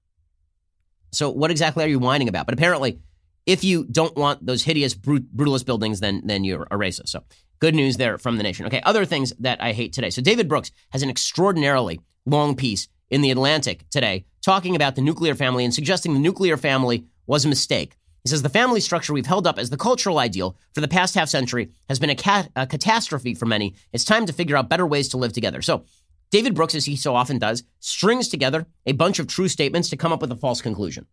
So, 1.13 1.31
what 1.31 1.51
exactly 1.51 1.85
are 1.85 1.89
you 1.89 1.99
whining 1.99 2.29
about? 2.29 2.45
But 2.45 2.55
apparently, 2.55 2.99
if 3.47 3.64
you 3.64 3.84
don't 3.84 4.16
want 4.16 4.45
those 4.45 4.62
hideous, 4.62 4.95
brut- 4.95 5.34
brutalist 5.36 5.66
buildings, 5.66 6.01
then 6.01 6.22
then 6.24 6.45
you're 6.45 6.64
a 6.70 6.76
racist. 6.76 7.09
So 7.09 7.24
good 7.61 7.74
news 7.74 7.97
there 7.97 8.18
from 8.18 8.36
the 8.36 8.42
nation. 8.42 8.66
Okay, 8.66 8.82
other 8.82 9.05
things 9.05 9.32
that 9.40 9.62
I 9.62 9.72
hate 9.72 9.92
today. 9.92 10.11
So 10.11 10.22
David 10.22 10.49
Brooks 10.49 10.70
has 10.90 11.03
an 11.03 11.11
extraordinarily 11.11 12.01
long 12.26 12.57
piece 12.57 12.88
in 13.11 13.20
the 13.20 13.30
Atlantic 13.30 13.88
today 13.90 14.24
talking 14.42 14.76
about 14.76 14.97
the 14.97 15.03
nuclear 15.03 15.34
family 15.34 15.64
and 15.64 15.72
suggesting 15.72 16.12
the 16.12 16.20
nuclear 16.20 16.57
family 16.57 17.05
was 17.26 17.45
a 17.45 17.49
mistake. 17.49 17.97
He 18.22 18.30
says 18.30 18.42
the 18.42 18.49
family 18.49 18.80
structure 18.80 19.12
we've 19.12 19.26
held 19.26 19.47
up 19.47 19.59
as 19.59 19.68
the 19.70 19.76
cultural 19.76 20.18
ideal 20.18 20.57
for 20.72 20.80
the 20.80 20.88
past 20.88 21.14
half 21.14 21.28
century 21.28 21.70
has 21.88 21.99
been 21.99 22.11
a, 22.11 22.49
a 22.57 22.66
catastrophe 22.66 23.34
for 23.34 23.45
many. 23.45 23.74
It's 23.92 24.05
time 24.05 24.24
to 24.26 24.32
figure 24.32 24.57
out 24.57 24.70
better 24.70 24.86
ways 24.86 25.09
to 25.11 25.18
live 25.18 25.34
together. 25.34 25.61
So 25.61 25.84
David 26.30 26.55
Brooks, 26.55 26.74
as 26.74 26.86
he 26.86 26.97
so 26.97 27.14
often 27.14 27.38
does, 27.38 27.64
strings 27.80 28.28
together 28.28 28.66
a 28.86 28.92
bunch 28.92 29.18
of 29.18 29.26
true 29.26 29.49
statements 29.49 29.90
to 29.90 29.97
come 29.97 30.12
up 30.12 30.20
with 30.20 30.32
a 30.32 30.36
false 30.36 30.62
conclusion. 30.62 31.07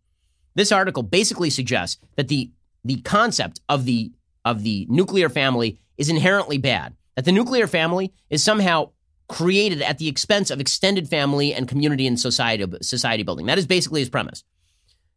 This 0.54 0.72
article 0.72 1.02
basically 1.02 1.50
suggests 1.50 2.00
that 2.16 2.28
the 2.28 2.50
the 2.84 3.00
concept 3.02 3.60
of 3.68 3.84
the 3.84 4.12
of 4.44 4.62
the 4.62 4.86
nuclear 4.88 5.28
family 5.28 5.78
is 5.96 6.08
inherently 6.08 6.58
bad. 6.58 6.94
That 7.16 7.24
the 7.24 7.32
nuclear 7.32 7.66
family 7.66 8.12
is 8.30 8.42
somehow 8.42 8.90
created 9.28 9.82
at 9.82 9.98
the 9.98 10.08
expense 10.08 10.50
of 10.50 10.60
extended 10.60 11.08
family 11.08 11.54
and 11.54 11.68
community 11.68 12.06
and 12.06 12.18
society 12.18 12.66
society 12.82 13.22
building. 13.22 13.46
That 13.46 13.58
is 13.58 13.66
basically 13.66 14.00
his 14.00 14.10
premise. 14.10 14.44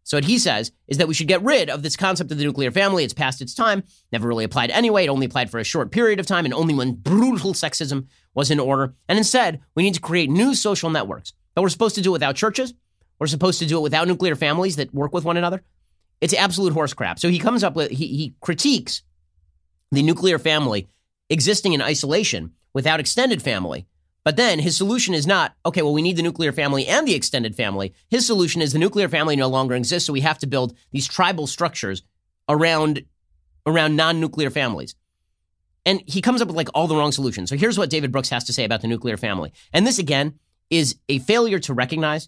So 0.04 0.18
what 0.18 0.26
he 0.26 0.38
says 0.38 0.72
is 0.88 1.00
that 1.00 1.08
we 1.08 1.16
should 1.16 1.28
get 1.28 1.42
rid 1.42 1.68
of 1.68 1.82
this 1.82 1.98
concept 1.98 2.32
of 2.32 2.38
the 2.38 2.44
nuclear 2.44 2.70
family. 2.70 3.04
It's 3.04 3.14
past 3.14 3.42
its 3.42 3.56
time, 3.56 3.84
never 4.12 4.28
really 4.28 4.44
applied 4.44 4.70
anyway. 4.70 5.06
It 5.06 5.10
only 5.10 5.26
applied 5.26 5.50
for 5.50 5.60
a 5.60 5.64
short 5.64 5.92
period 5.92 6.20
of 6.20 6.28
time 6.28 6.46
and 6.46 6.54
only 6.54 6.76
when 6.76 6.94
brutal 6.94 7.54
sexism 7.54 8.06
was 8.36 8.52
in 8.52 8.60
order. 8.60 8.94
And 9.10 9.18
instead, 9.18 9.62
we 9.74 9.82
need 9.82 9.96
to 9.96 10.00
create 10.00 10.30
new 10.30 10.54
social 10.54 10.92
networks. 10.92 11.34
But 11.56 11.64
we're 11.64 11.70
supposed 11.70 11.96
to 11.96 12.02
do 12.02 12.12
it 12.12 12.14
without 12.14 12.36
churches. 12.36 12.76
We're 13.20 13.28
supposed 13.28 13.60
to 13.60 13.66
do 13.66 13.78
it 13.78 13.82
without 13.82 14.08
nuclear 14.08 14.36
families 14.36 14.76
that 14.76 14.94
work 14.94 15.14
with 15.14 15.24
one 15.24 15.38
another. 15.38 15.64
It's 16.22 16.34
absolute 16.34 16.74
horse 16.74 16.94
crap. 16.94 17.20
So 17.20 17.30
he 17.30 17.40
comes 17.40 17.64
up 17.64 17.76
with, 17.76 17.92
he, 17.92 18.08
he 18.08 18.36
critiques 18.42 19.04
the 19.92 20.04
nuclear 20.04 20.40
family 20.40 20.88
existing 21.30 21.74
in 21.74 21.82
isolation 21.82 22.54
without 22.74 23.00
extended 23.00 23.42
family. 23.42 23.88
But 24.24 24.38
then 24.38 24.58
his 24.60 24.76
solution 24.76 25.14
is 25.14 25.28
not, 25.28 25.54
okay, 25.66 25.84
well, 25.84 25.94
we 25.94 26.02
need 26.02 26.18
the 26.18 26.24
nuclear 26.24 26.52
family 26.52 26.88
and 26.88 27.08
the 27.08 27.14
extended 27.14 27.56
family. 27.56 27.94
His 28.10 28.26
solution 28.26 28.62
is 28.62 28.74
the 28.74 28.80
nuclear 28.80 29.08
family 29.08 29.36
no 29.36 29.48
longer 29.48 29.76
exists, 29.76 30.08
so 30.08 30.14
we 30.14 30.22
have 30.22 30.40
to 30.40 30.48
build 30.48 30.76
these 30.92 31.08
tribal 31.08 31.46
structures 31.46 32.02
around, 32.50 33.06
around 33.68 33.96
non 33.96 34.20
nuclear 34.20 34.50
families. 34.50 34.96
And 35.86 36.02
he 36.08 36.22
comes 36.22 36.42
up 36.42 36.48
with 36.48 36.58
like 36.58 36.70
all 36.74 36.88
the 36.88 36.96
wrong 36.96 37.12
solutions. 37.12 37.50
So 37.50 37.56
here's 37.56 37.78
what 37.78 37.92
David 37.92 38.12
Brooks 38.12 38.30
has 38.30 38.46
to 38.46 38.54
say 38.54 38.64
about 38.66 38.82
the 38.82 38.88
nuclear 38.88 39.18
family. 39.18 39.54
And 39.72 39.86
this, 39.86 40.00
again, 40.00 40.40
is 40.72 40.96
a 41.08 41.20
failure 41.20 41.60
to 41.60 41.76
recognize 41.76 42.28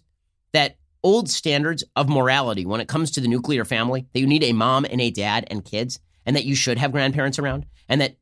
that 0.52 0.76
old 1.02 1.28
standards 1.28 1.84
of 1.96 2.08
morality 2.08 2.66
when 2.66 2.80
it 2.80 2.88
comes 2.88 3.10
to 3.12 3.20
the 3.20 3.28
nuclear 3.28 3.64
family, 3.64 4.06
that 4.12 4.20
you 4.20 4.26
need 4.26 4.44
a 4.44 4.52
mom 4.52 4.84
and 4.84 5.00
a 5.00 5.10
dad 5.10 5.46
and 5.50 5.64
kids, 5.64 6.00
and 6.26 6.36
that 6.36 6.44
you 6.44 6.54
should 6.54 6.78
have 6.78 6.92
grandparents 6.92 7.38
around, 7.38 7.66
and 7.88 8.00
that 8.00 8.16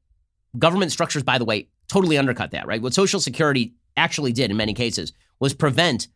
government 0.58 0.92
structures, 0.92 1.22
by 1.22 1.38
the 1.38 1.44
way, 1.44 1.68
totally 1.88 2.18
undercut 2.18 2.50
that, 2.50 2.66
right? 2.66 2.82
What 2.82 2.94
Social 2.94 3.20
Security 3.20 3.74
actually 3.96 4.32
did 4.32 4.50
in 4.50 4.56
many 4.56 4.74
cases 4.74 5.12
was 5.40 5.54
prevent 5.54 6.08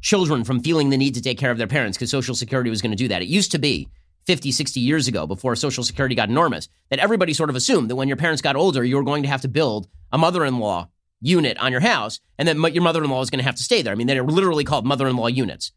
children 0.00 0.44
from 0.44 0.60
feeling 0.60 0.90
the 0.90 0.96
need 0.96 1.14
to 1.14 1.22
take 1.22 1.38
care 1.38 1.50
of 1.50 1.58
their 1.58 1.66
parents 1.66 1.96
because 1.96 2.10
Social 2.10 2.34
Security 2.34 2.70
was 2.70 2.82
going 2.82 2.92
to 2.92 2.96
do 2.96 3.08
that. 3.08 3.22
It 3.22 3.28
used 3.28 3.52
to 3.52 3.58
be 3.58 3.88
50, 4.26 4.52
60 4.52 4.80
years 4.80 5.08
ago, 5.08 5.26
before 5.26 5.56
Social 5.56 5.82
Security 5.82 6.14
got 6.14 6.28
enormous, 6.28 6.68
that 6.90 6.98
everybody 6.98 7.32
sort 7.32 7.50
of 7.50 7.56
assumed 7.56 7.88
that 7.88 7.96
when 7.96 8.08
your 8.08 8.16
parents 8.16 8.42
got 8.42 8.56
older, 8.56 8.84
you 8.84 8.96
were 8.96 9.02
going 9.02 9.22
to 9.22 9.28
have 9.28 9.40
to 9.40 9.48
build 9.48 9.88
a 10.12 10.18
mother 10.18 10.44
in 10.44 10.58
law 10.58 10.88
unit 11.20 11.58
on 11.58 11.72
your 11.72 11.80
house, 11.80 12.20
and 12.38 12.46
then 12.46 12.60
your 12.72 12.82
mother-in-law 12.82 13.22
is 13.22 13.30
going 13.30 13.38
to 13.38 13.44
have 13.44 13.56
to 13.56 13.62
stay 13.62 13.82
there. 13.82 13.92
I 13.92 13.96
mean, 13.96 14.06
they're 14.06 14.22
literally 14.22 14.64
called 14.64 14.86
mother-in-law 14.86 15.28
units. 15.28 15.72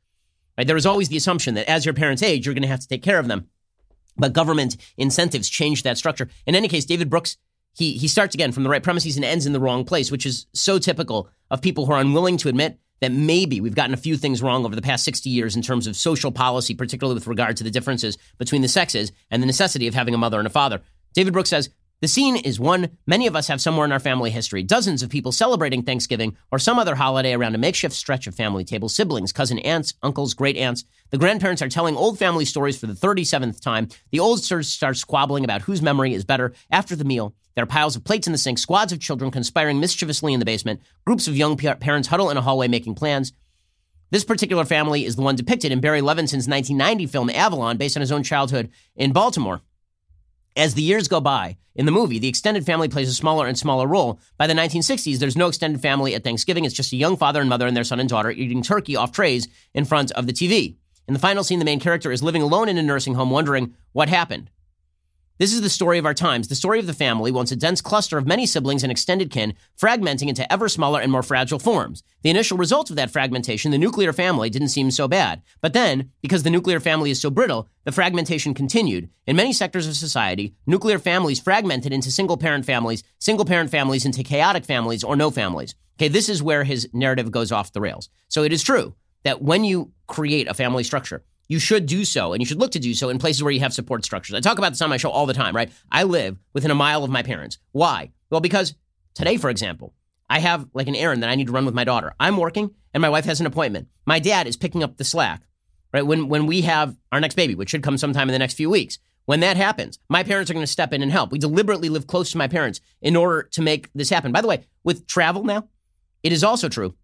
Right? 0.58 0.68
There 0.68 0.78
is 0.78 0.86
always 0.86 1.10
the 1.10 1.18
assumption 1.18 1.56
that 1.56 1.70
as 1.70 1.86
your 1.86 1.94
parents 1.94 2.24
age, 2.24 2.46
you're 2.46 2.54
going 2.54 2.64
to 2.64 2.68
have 2.68 2.80
to 2.80 2.88
take 2.88 3.04
care 3.04 3.20
of 3.20 3.28
them. 3.28 3.48
But 4.18 4.34
government 4.34 4.78
incentives 4.98 5.50
change 5.50 5.84
that 5.84 5.98
structure. 5.98 6.30
In 6.46 6.56
any 6.56 6.68
case, 6.68 6.86
David 6.86 7.10
Brooks, 7.10 7.38
he 7.74 7.94
he 7.94 8.08
starts 8.10 8.36
again 8.36 8.52
from 8.52 8.64
the 8.64 8.70
right 8.70 8.84
premises 8.84 9.16
and 9.16 9.24
ends 9.24 9.46
in 9.46 9.54
the 9.54 9.60
wrong 9.60 9.86
place, 9.86 10.12
which 10.12 10.26
is 10.26 10.46
so 10.54 10.78
typical 10.78 11.30
of 11.50 11.62
people 11.62 11.86
who 11.86 11.94
are 11.94 12.02
unwilling 12.02 12.38
to 12.38 12.50
admit 12.50 12.78
that 13.00 13.12
maybe 13.12 13.62
we've 13.62 13.74
gotten 13.74 13.94
a 13.94 13.98
few 13.98 14.16
things 14.16 14.42
wrong 14.44 14.64
over 14.66 14.76
the 14.76 14.82
past 14.82 15.04
60 15.06 15.30
years 15.30 15.56
in 15.56 15.62
terms 15.62 15.88
of 15.88 15.96
social 15.96 16.32
policy, 16.32 16.76
particularly 16.76 17.16
with 17.16 17.28
regard 17.28 17.58
to 17.58 17.64
the 17.64 17.72
differences 17.72 18.18
between 18.38 18.62
the 18.62 18.68
sexes 18.68 19.12
and 19.32 19.42
the 19.42 19.48
necessity 19.48 19.88
of 19.88 19.96
having 19.96 20.14
a 20.14 20.20
mother 20.20 20.38
and 20.38 20.46
a 20.46 20.52
father. 20.52 20.82
David 21.14 21.34
Brooks 21.34 21.50
says, 21.50 21.70
the 22.02 22.08
scene 22.08 22.36
is 22.36 22.60
one 22.60 22.98
many 23.06 23.28
of 23.28 23.36
us 23.36 23.48
have 23.48 23.62
somewhere 23.62 23.86
in 23.86 23.92
our 23.92 24.00
family 24.00 24.32
history. 24.32 24.64
Dozens 24.64 25.04
of 25.04 25.12
people 25.12 25.32
celebrating 25.32 25.84
Thanksgiving 25.84 26.36
or 26.52 26.58
some 26.58 26.80
other 26.80 26.96
holiday 26.96 27.34
around 27.34 27.54
a 27.54 27.60
makeshift 27.60 27.96
stretch 27.96 28.26
of 28.26 28.34
family 28.34 28.64
tables, 28.64 28.96
siblings, 28.96 29.32
cousin 29.32 29.60
aunts, 29.60 29.94
uncles, 30.02 30.34
great 30.34 30.58
aunts. 30.58 30.84
The 31.12 31.20
grandparents 31.20 31.62
are 31.62 31.70
telling 31.70 31.96
old 31.96 32.18
family 32.18 32.44
stories 32.44 32.76
for 32.76 32.88
the 32.88 32.94
37th 32.94 33.62
time. 33.62 33.88
The 34.10 34.20
oldsters 34.20 34.66
start 34.66 34.98
squabbling 34.98 35.44
about 35.44 35.62
whose 35.62 35.84
memory 35.84 36.16
is 36.16 36.26
better. 36.26 36.54
After 36.72 36.96
the 36.96 37.06
meal, 37.06 37.36
there 37.54 37.64
are 37.64 37.68
piles 37.68 37.96
of 37.96 38.04
plates 38.04 38.26
in 38.26 38.34
the 38.34 38.40
sink, 38.40 38.58
squads 38.58 38.92
of 38.92 39.00
children 39.00 39.30
conspiring 39.30 39.80
mischievously 39.80 40.34
in 40.34 40.40
the 40.40 40.46
basement, 40.46 40.82
groups 41.06 41.28
of 41.28 41.38
young 41.38 41.56
parents 41.56 42.08
huddle 42.08 42.32
in 42.32 42.38
a 42.38 42.42
hallway 42.42 42.68
making 42.68 42.96
plans. 42.96 43.32
This 44.10 44.26
particular 44.26 44.66
family 44.66 45.06
is 45.06 45.16
the 45.16 45.22
one 45.22 45.36
depicted 45.36 45.72
in 45.72 45.82
Barry 45.82 46.02
Levinson's 46.02 46.48
1990 46.48 47.06
film 47.06 47.30
Avalon, 47.30 47.78
based 47.78 47.96
on 47.96 48.02
his 48.02 48.12
own 48.12 48.24
childhood 48.24 48.72
in 48.96 49.14
Baltimore. 49.14 49.62
As 50.58 50.74
the 50.74 50.82
years 50.82 51.08
go 51.08 51.22
by, 51.22 51.58
in 51.76 51.86
the 51.86 51.94
movie, 51.94 52.20
the 52.20 52.28
extended 52.28 52.66
family 52.66 52.90
plays 52.90 53.08
a 53.10 53.14
smaller 53.14 53.48
and 53.48 53.58
smaller 53.58 53.88
role. 53.88 54.20
By 54.38 54.48
the 54.48 54.54
1960s, 54.54 55.18
there's 55.18 55.38
no 55.38 55.48
extended 55.48 55.82
family 55.82 56.14
at 56.14 56.26
Thanksgiving. 56.26 56.66
It's 56.66 56.76
just 56.76 56.92
a 56.92 56.98
young 56.98 57.16
father 57.16 57.40
and 57.40 57.48
mother 57.48 57.68
and 57.68 57.78
their 57.78 57.86
son 57.86 58.02
and 58.02 58.10
daughter 58.10 58.32
eating 58.32 58.62
turkey 58.62 58.98
off 58.98 59.14
trays 59.14 59.48
in 59.74 59.86
front 59.86 60.12
of 60.12 60.28
the 60.28 60.34
TV. 60.34 60.76
In 61.08 61.14
the 61.14 61.20
final 61.22 61.46
scene, 61.46 61.60
the 61.60 61.66
main 61.66 61.80
character 61.80 62.12
is 62.12 62.22
living 62.22 62.42
alone 62.42 62.68
in 62.68 62.78
a 62.78 62.84
nursing 62.84 63.14
home, 63.14 63.30
wondering 63.30 63.76
what 63.94 64.10
happened. 64.10 64.50
This 65.42 65.54
is 65.54 65.62
the 65.62 65.72
story 65.72 65.98
of 65.98 66.06
our 66.06 66.14
times, 66.14 66.50
the 66.50 66.54
story 66.54 66.78
of 66.78 66.86
the 66.86 66.94
family, 66.94 67.32
once 67.32 67.52
a 67.52 67.56
dense 67.56 67.82
cluster 67.82 68.20
of 68.20 68.28
many 68.28 68.46
siblings 68.46 68.84
and 68.84 68.92
extended 68.92 69.32
kin, 69.32 69.56
fragmenting 69.76 70.28
into 70.28 70.46
ever 70.54 70.70
smaller 70.70 71.02
and 71.02 71.12
more 71.12 71.24
fragile 71.24 71.58
forms. 71.58 72.04
The 72.22 72.30
initial 72.30 72.60
result 72.60 72.92
of 72.92 72.96
that 72.98 73.10
fragmentation, 73.10 73.72
the 73.72 73.80
nuclear 73.80 74.14
family, 74.14 74.52
didn't 74.52 74.68
seem 74.68 74.92
so 74.92 75.08
bad. 75.08 75.42
But 75.60 75.74
then, 75.74 76.12
because 76.22 76.44
the 76.44 76.52
nuclear 76.52 76.80
family 76.80 77.10
is 77.10 77.20
so 77.20 77.32
brittle, 77.32 77.68
the 77.86 77.92
fragmentation 77.92 78.54
continued. 78.54 79.10
In 79.26 79.36
many 79.36 79.52
sectors 79.52 79.88
of 79.88 79.96
society, 79.96 80.54
nuclear 80.68 81.00
families 81.00 81.40
fragmented 81.40 81.92
into 81.92 82.12
single 82.12 82.38
parent 82.38 82.64
families, 82.64 83.02
single 83.18 83.44
parent 83.44 83.72
families 83.72 84.06
into 84.06 84.22
chaotic 84.22 84.64
families 84.64 85.04
or 85.04 85.16
no 85.16 85.32
families. 85.32 85.74
Okay, 85.98 86.08
this 86.08 86.30
is 86.30 86.44
where 86.44 86.66
his 86.66 86.88
narrative 86.94 87.32
goes 87.32 87.52
off 87.52 87.74
the 87.74 87.82
rails. 87.82 88.10
So 88.28 88.44
it 88.44 88.54
is 88.54 88.62
true 88.62 88.94
that 89.24 89.42
when 89.42 89.64
you 89.64 89.92
create 90.06 90.48
a 90.48 90.54
family 90.54 90.84
structure, 90.84 91.24
you 91.48 91.60
should 91.60 91.86
do 91.86 92.06
so 92.06 92.34
and 92.34 92.42
you 92.42 92.46
should 92.46 92.60
look 92.60 92.72
to 92.72 92.80
do 92.80 92.94
so 92.94 93.10
in 93.10 93.20
places 93.20 93.44
where 93.44 93.52
you 93.52 93.60
have 93.60 93.74
support 93.74 94.06
structures. 94.06 94.36
I 94.36 94.40
talk 94.40 94.58
about 94.58 94.72
this 94.72 94.82
on 94.82 94.90
my 94.90 94.98
show 94.98 95.10
all 95.10 95.26
the 95.26 95.34
time, 95.34 95.56
right? 95.56 95.72
I 95.92 96.04
live 96.04 96.38
within 96.54 96.72
a 96.72 96.76
mile 96.76 97.04
of 97.04 97.10
my 97.10 97.24
parents. 97.24 97.58
Why? 97.72 98.12
Well, 98.30 98.42
because 98.42 98.74
today, 99.14 99.38
for 99.38 99.50
example, 99.50 99.94
I 100.30 100.40
have 100.40 100.68
like 100.74 100.88
an 100.88 100.96
errand 100.96 101.24
that 101.24 101.30
I 101.30 101.36
need 101.36 101.48
to 101.48 101.54
run 101.54 101.66
with 101.66 101.76
my 101.76 101.84
daughter. 101.84 102.14
I'm 102.20 102.38
working 102.38 102.72
and 102.94 103.02
my 103.02 103.10
wife 103.10 103.26
has 103.26 103.40
an 103.40 103.46
appointment. 103.46 103.90
My 104.06 104.20
dad 104.20 104.48
is 104.48 104.56
picking 104.56 104.84
up 104.84 104.98
the 104.98 105.04
slack, 105.04 105.42
right? 105.94 106.06
When, 106.06 106.30
when 106.30 106.46
we 106.46 106.62
have 106.62 106.96
our 107.12 107.20
next 107.20 107.36
baby, 107.36 107.56
which 107.56 107.70
should 107.70 107.84
come 107.84 107.98
sometime 107.98 108.30
in 108.30 108.34
the 108.34 108.40
next 108.40 108.54
few 108.54 108.70
weeks, 108.70 109.00
when 109.26 109.42
that 109.42 109.58
happens, 109.58 110.00
my 110.10 110.24
parents 110.24 110.50
are 110.50 110.54
going 110.54 110.66
to 110.66 110.72
step 110.72 110.94
in 110.94 111.02
and 111.02 111.12
help. 111.12 111.32
We 111.32 111.40
deliberately 111.40 111.90
live 111.90 112.08
close 112.08 112.32
to 112.32 112.38
my 112.38 112.48
parents 112.48 112.82
in 113.02 113.16
order 113.16 113.44
to 113.52 113.62
make 113.62 113.90
this 113.94 114.10
happen. 114.10 114.32
By 114.32 114.42
the 114.42 114.48
way, 114.48 114.66
with 114.84 115.06
travel 115.08 115.44
now, 115.44 115.68
it 116.24 116.32
is 116.32 116.44
also 116.44 116.70
true 116.70 116.96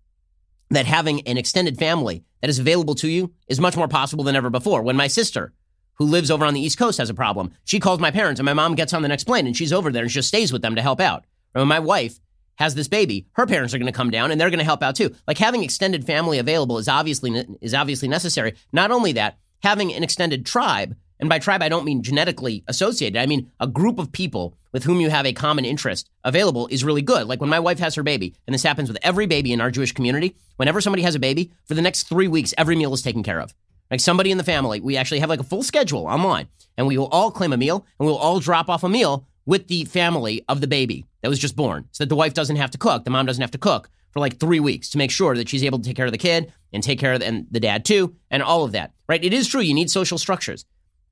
that 0.70 0.86
having 0.86 1.22
an 1.22 1.38
extended 1.38 1.78
family 1.78 2.24
that 2.42 2.50
is 2.50 2.60
available 2.60 2.96
to 2.96 3.08
you 3.08 3.34
is 3.48 3.60
much 3.60 3.78
more 3.78 3.88
possible 3.88 4.24
than 4.24 4.36
ever 4.36 4.50
before. 4.50 4.82
When 4.82 4.96
my 4.96 5.08
sister, 5.08 5.54
who 5.96 6.06
lives 6.06 6.30
over 6.30 6.46
on 6.46 6.54
the 6.54 6.62
East 6.62 6.78
Coast, 6.78 6.98
has 6.98 7.10
a 7.10 7.14
problem, 7.14 7.52
she 7.64 7.80
calls 7.80 8.00
my 8.00 8.12
parents 8.12 8.40
and 8.40 8.46
my 8.46 8.54
mom 8.54 8.76
gets 8.76 8.94
on 8.94 9.02
the 9.02 9.08
next 9.08 9.24
plane 9.24 9.48
and 9.48 9.56
she's 9.56 9.74
over 9.74 9.92
there 9.92 10.04
and 10.04 10.12
she 10.12 10.16
just 10.16 10.28
stays 10.28 10.52
with 10.52 10.62
them 10.62 10.76
to 10.76 10.82
help 10.82 11.00
out. 11.00 11.26
When 11.54 11.68
my 11.68 11.80
wife 11.80 12.20
has 12.56 12.76
this 12.76 12.88
baby, 12.88 13.28
her 13.34 13.46
parents 13.46 13.74
are 13.74 13.78
going 13.78 13.92
to 13.92 13.98
come 13.98 14.10
down 14.10 14.32
and 14.32 14.40
they're 14.40 14.50
going 14.50 14.60
to 14.60 14.66
help 14.66 14.84
out 14.84 14.96
too. 14.96 15.16
Like 15.28 15.38
having 15.38 15.64
extended 15.64 16.06
family 16.06 16.40
available 16.40 16.78
is 16.78 16.88
obviously 16.88 17.46
is 17.62 17.74
obviously 17.74 18.08
necessary. 18.08 18.54
Not 18.72 18.92
only 18.92 19.14
that, 19.14 19.38
having 19.64 19.94
an 19.94 20.04
extended 20.04 20.46
tribe 20.46 20.96
and 21.20 21.30
by 21.30 21.40
tribe, 21.40 21.62
I 21.62 21.70
don't 21.70 21.86
mean 21.86 22.04
genetically 22.04 22.64
associated. 22.68 23.20
I 23.20 23.26
mean 23.26 23.52
a 23.60 23.68
group 23.68 24.00
of 24.00 24.12
people 24.12 24.58
with 24.72 24.84
whom 24.84 25.00
you 25.00 25.10
have 25.10 25.26
a 25.26 25.34
common 25.34 25.66
interest 25.66 26.10
available 26.24 26.68
is 26.68 26.84
really 26.84 27.02
good. 27.02 27.28
Like 27.28 27.42
when 27.42 27.50
my 27.50 27.60
wife 27.60 27.80
has 27.80 27.96
her 27.96 28.04
baby, 28.04 28.36
and 28.46 28.54
this 28.54 28.64
happens 28.64 28.90
with 28.90 29.00
every 29.02 29.26
baby 29.26 29.54
in 29.54 29.62
our 29.62 29.72
Jewish 29.72 29.92
community, 29.92 30.36
whenever 30.58 30.82
somebody 30.82 31.04
has 31.04 31.16
a 31.16 31.20
baby, 31.20 31.52
for 31.66 31.74
the 31.74 31.82
next 31.82 32.04
three 32.04 32.28
weeks, 32.28 32.54
every 32.58 32.76
meal 32.76 32.94
is 32.94 33.02
taken 33.02 33.24
care 33.24 33.40
of. 33.40 33.54
Like 33.90 34.00
somebody 34.00 34.32
in 34.32 34.38
the 34.38 34.44
family, 34.44 34.82
we 34.82 34.98
actually 34.98 35.20
have 35.20 35.30
like 35.30 35.40
a 35.40 35.44
full 35.44 35.64
schedule 35.64 36.06
online, 36.06 36.48
and 36.78 36.86
we 36.86 36.98
will 36.98 37.08
all 37.08 37.32
claim 37.32 37.54
a 37.54 37.58
meal, 37.58 37.86
and 38.00 38.06
we 38.06 38.12
will 38.12 38.20
all 38.20 38.40
drop 38.40 38.70
off 38.70 38.84
a 38.84 38.90
meal 38.90 39.26
with 39.46 39.68
the 39.68 39.86
family 39.86 40.44
of 40.50 40.62
the 40.62 40.68
baby 40.68 41.06
that 41.22 41.30
was 41.30 41.40
just 41.40 41.56
born 41.56 41.88
so 41.92 42.04
that 42.04 42.10
the 42.10 42.16
wife 42.16 42.34
doesn't 42.34 42.58
have 42.58 42.72
to 42.72 42.78
cook, 42.78 43.06
the 43.06 43.10
mom 43.10 43.26
doesn't 43.26 43.42
have 43.42 43.52
to 43.52 43.58
cook 43.58 43.90
for 44.12 44.20
like 44.20 44.40
three 44.40 44.60
weeks 44.60 44.90
to 44.90 44.98
make 44.98 45.12
sure 45.12 45.36
that 45.36 45.48
she's 45.48 45.64
able 45.64 45.80
to 45.80 45.86
take 45.86 45.96
care 45.96 46.06
of 46.06 46.12
the 46.12 46.18
kid 46.18 46.52
and 46.74 46.84
take 46.84 47.00
care 47.00 47.14
of 47.14 47.20
the, 47.22 47.26
and 47.26 47.48
the 47.50 47.60
dad 47.60 47.86
too, 47.86 48.16
and 48.30 48.44
all 48.44 48.64
of 48.64 48.74
that, 48.74 48.92
right? 49.08 49.24
It 49.24 49.34
is 49.34 49.48
true, 49.48 49.62
you 49.62 49.74
need 49.74 49.90
social 49.90 50.18
structures. 50.18 50.66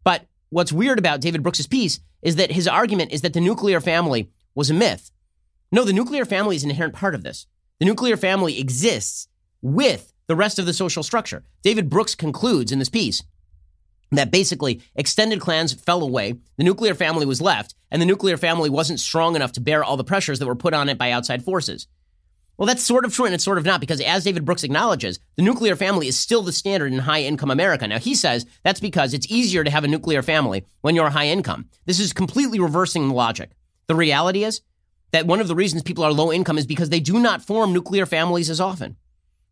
But 0.05 0.25
what's 0.49 0.71
weird 0.71 0.97
about 0.97 1.19
David 1.19 1.43
Brooks's 1.43 1.67
piece 1.67 1.99
is 2.21 2.37
that 2.37 2.51
his 2.51 2.69
argument 2.69 3.11
is 3.11 3.21
that 3.21 3.33
the 3.33 3.41
nuclear 3.41 3.81
family 3.81 4.29
was 4.55 4.69
a 4.69 4.73
myth. 4.73 5.11
No, 5.73 5.83
the 5.83 5.91
nuclear 5.91 6.23
family 6.23 6.55
is 6.55 6.63
an 6.63 6.69
inherent 6.69 6.93
part 6.93 7.13
of 7.13 7.23
this. 7.23 7.47
The 7.79 7.85
nuclear 7.85 8.15
family 8.15 8.57
exists 8.57 9.27
with 9.61 10.13
the 10.27 10.35
rest 10.35 10.57
of 10.59 10.65
the 10.65 10.73
social 10.73 11.03
structure. 11.03 11.43
David 11.61 11.89
Brooks 11.89 12.15
concludes 12.15 12.71
in 12.71 12.79
this 12.79 12.89
piece 12.89 13.21
that 14.11 14.31
basically 14.31 14.81
extended 14.95 15.41
clans 15.41 15.73
fell 15.73 16.03
away, 16.03 16.35
the 16.57 16.63
nuclear 16.63 16.93
family 16.93 17.25
was 17.25 17.41
left, 17.41 17.75
and 17.91 18.01
the 18.01 18.05
nuclear 18.05 18.37
family 18.37 18.69
wasn't 18.69 18.99
strong 18.99 19.35
enough 19.35 19.51
to 19.53 19.61
bear 19.61 19.83
all 19.83 19.97
the 19.97 20.03
pressures 20.03 20.39
that 20.39 20.47
were 20.47 20.55
put 20.55 20.73
on 20.73 20.89
it 20.89 20.97
by 20.97 21.11
outside 21.11 21.43
forces. 21.43 21.87
Well, 22.57 22.67
that's 22.67 22.83
sort 22.83 23.03
of 23.03 23.13
true 23.13 23.25
and 23.25 23.33
it's 23.33 23.43
sort 23.43 23.57
of 23.57 23.65
not 23.65 23.81
because, 23.81 23.99
as 23.99 24.23
David 24.23 24.45
Brooks 24.45 24.63
acknowledges, 24.63 25.19
the 25.35 25.43
nuclear 25.43 25.75
family 25.75 26.07
is 26.07 26.17
still 26.17 26.41
the 26.41 26.53
standard 26.53 26.93
in 26.93 26.99
high 26.99 27.23
income 27.23 27.51
America. 27.51 27.87
Now, 27.87 27.99
he 27.99 28.15
says 28.15 28.45
that's 28.63 28.79
because 28.79 29.13
it's 29.13 29.29
easier 29.29 29.63
to 29.63 29.71
have 29.71 29.83
a 29.83 29.89
nuclear 29.89 30.21
family 30.21 30.65
when 30.81 30.95
you're 30.95 31.09
high 31.09 31.27
income. 31.27 31.69
This 31.85 31.99
is 31.99 32.13
completely 32.13 32.59
reversing 32.59 33.09
the 33.09 33.13
logic. 33.13 33.51
The 33.87 33.95
reality 33.95 34.43
is 34.45 34.61
that 35.11 35.27
one 35.27 35.41
of 35.41 35.47
the 35.47 35.55
reasons 35.55 35.83
people 35.83 36.03
are 36.03 36.13
low 36.13 36.31
income 36.31 36.57
is 36.57 36.65
because 36.65 36.89
they 36.89 36.99
do 36.99 37.19
not 37.19 37.41
form 37.41 37.73
nuclear 37.73 38.05
families 38.05 38.49
as 38.49 38.61
often. 38.61 38.95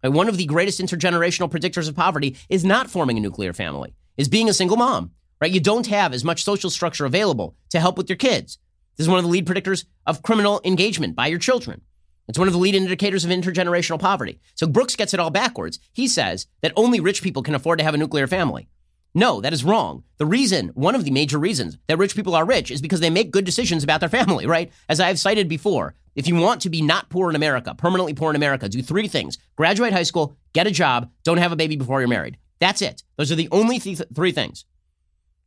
One 0.02 0.28
of 0.28 0.38
the 0.38 0.46
greatest 0.46 0.82
intergenerational 0.82 1.50
predictors 1.50 1.88
of 1.88 1.96
poverty 1.96 2.36
is 2.50 2.66
not 2.66 2.90
forming 2.90 3.18
a 3.18 3.22
nuclear 3.22 3.54
family, 3.54 3.96
is 4.18 4.28
being 4.28 4.50
a 4.50 4.54
single 4.54 4.76
mom, 4.76 5.12
right? 5.40 5.52
You 5.52 5.62
don't 5.62 5.88
have 5.88 6.14
as 6.14 6.26
much 6.26 6.44
social 6.44 6.70
structure 6.70 7.06
available 7.06 7.56
to 7.70 7.80
help 7.80 7.98
with 7.98 8.10
your 8.10 8.18
kids. 8.18 8.58
This 8.98 9.06
is 9.06 9.10
one 9.10 9.20
of 9.20 9.24
the 9.24 9.32
lead 9.32 9.46
predictors 9.46 9.86
of 10.06 10.22
criminal 10.22 10.60
engagement 10.66 11.16
by 11.16 11.28
your 11.28 11.40
children. 11.40 11.82
It's 12.28 12.40
one 12.40 12.48
of 12.48 12.54
the 12.54 12.60
lead 12.60 12.76
indicators 12.76 13.26
of 13.26 13.32
intergenerational 13.32 14.00
poverty. 14.00 14.40
So 14.56 14.68
Brooks 14.68 14.96
gets 14.96 15.14
it 15.14 15.20
all 15.20 15.30
backwards. 15.30 15.80
He 15.92 16.08
says 16.08 16.48
that 16.62 16.74
only 16.76 17.00
rich 17.00 17.22
people 17.22 17.44
can 17.44 17.56
afford 17.56 17.80
to 17.80 17.86
have 17.86 17.94
a 17.94 17.98
nuclear 17.98 18.28
family. 18.28 18.70
No, 19.16 19.42
that 19.42 19.54
is 19.54 19.64
wrong. 19.64 20.04
The 20.18 20.26
reason, 20.26 20.70
one 20.70 20.96
of 20.96 21.06
the 21.06 21.12
major 21.12 21.38
reasons 21.38 21.78
that 21.88 22.00
rich 22.00 22.16
people 22.16 22.34
are 22.34 22.46
rich 22.46 22.72
is 22.72 22.82
because 22.82 23.00
they 23.00 23.12
make 23.12 23.32
good 23.32 23.46
decisions 23.46 23.84
about 23.84 24.00
their 24.00 24.10
family, 24.10 24.48
right? 24.48 24.72
As 24.90 25.00
I 25.00 25.08
have 25.08 25.20
cited 25.20 25.48
before, 25.48 25.94
if 26.16 26.28
you 26.28 26.36
want 26.36 26.62
to 26.62 26.70
be 26.70 26.82
not 26.82 27.10
poor 27.10 27.30
in 27.30 27.36
America, 27.36 27.76
permanently 27.76 28.14
poor 28.14 28.32
in 28.32 28.36
America, 28.36 28.70
do 28.70 28.82
three 28.82 29.08
things 29.08 29.38
graduate 29.56 29.94
high 29.94 30.04
school, 30.04 30.36
get 30.54 30.68
a 30.68 30.72
job, 30.72 31.12
don't 31.24 31.38
have 31.38 31.52
a 31.52 31.58
baby 31.58 31.76
before 31.76 32.00
you're 32.00 32.08
married. 32.08 32.38
That's 32.60 32.82
it. 32.82 33.04
Those 33.18 33.32
are 33.32 33.36
the 33.36 33.50
only 33.52 33.80
th- 33.80 34.02
three 34.16 34.32
things. 34.32 34.66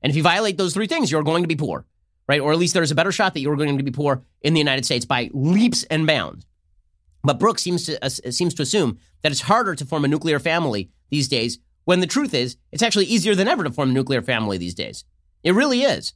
And 0.02 0.10
if 0.10 0.16
you 0.16 0.22
violate 0.22 0.58
those 0.58 0.74
three 0.74 0.86
things, 0.86 1.10
you're 1.10 1.22
going 1.22 1.42
to 1.42 1.48
be 1.48 1.56
poor, 1.56 1.86
right? 2.28 2.40
Or 2.40 2.52
at 2.52 2.58
least 2.58 2.74
there's 2.74 2.90
a 2.90 2.96
better 2.96 3.12
shot 3.12 3.34
that 3.34 3.40
you're 3.40 3.56
going 3.56 3.78
to 3.78 3.82
be 3.82 3.90
poor 3.90 4.22
in 4.42 4.54
the 4.54 4.60
United 4.60 4.84
States 4.84 5.04
by 5.04 5.30
leaps 5.32 5.82
and 5.84 6.06
bounds. 6.06 6.46
But 7.26 7.40
Brooks 7.40 7.62
seems 7.62 7.84
to 7.86 8.04
uh, 8.04 8.08
seems 8.08 8.54
to 8.54 8.62
assume 8.62 8.98
that 9.22 9.32
it's 9.32 9.42
harder 9.42 9.74
to 9.74 9.84
form 9.84 10.04
a 10.04 10.08
nuclear 10.08 10.38
family 10.38 10.90
these 11.10 11.26
days. 11.26 11.58
When 11.84 11.98
the 11.98 12.06
truth 12.06 12.32
is, 12.32 12.56
it's 12.70 12.84
actually 12.84 13.06
easier 13.06 13.34
than 13.34 13.48
ever 13.48 13.64
to 13.64 13.70
form 13.70 13.90
a 13.90 13.92
nuclear 13.92 14.22
family 14.22 14.58
these 14.58 14.74
days. 14.74 15.04
It 15.42 15.52
really 15.52 15.82
is. 15.82 16.12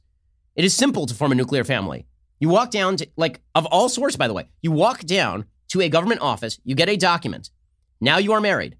It 0.55 0.63
is 0.63 0.73
simple 0.73 1.05
to 1.05 1.13
form 1.13 1.33
a 1.33 1.35
nuclear 1.35 1.65
family. 1.65 2.07
You 2.39 2.47
walk 2.47 2.71
down 2.71 2.95
to 2.95 3.09
like 3.17 3.41
of 3.55 3.65
all 3.65 3.89
sorts, 3.89 4.15
by 4.15 4.29
the 4.29 4.33
way. 4.33 4.47
You 4.61 4.71
walk 4.71 5.01
down 5.01 5.45
to 5.69 5.81
a 5.81 5.89
government 5.89 6.21
office. 6.21 6.59
You 6.63 6.75
get 6.75 6.87
a 6.87 6.95
document. 6.95 7.49
Now 7.99 8.17
you 8.17 8.31
are 8.31 8.41
married. 8.41 8.77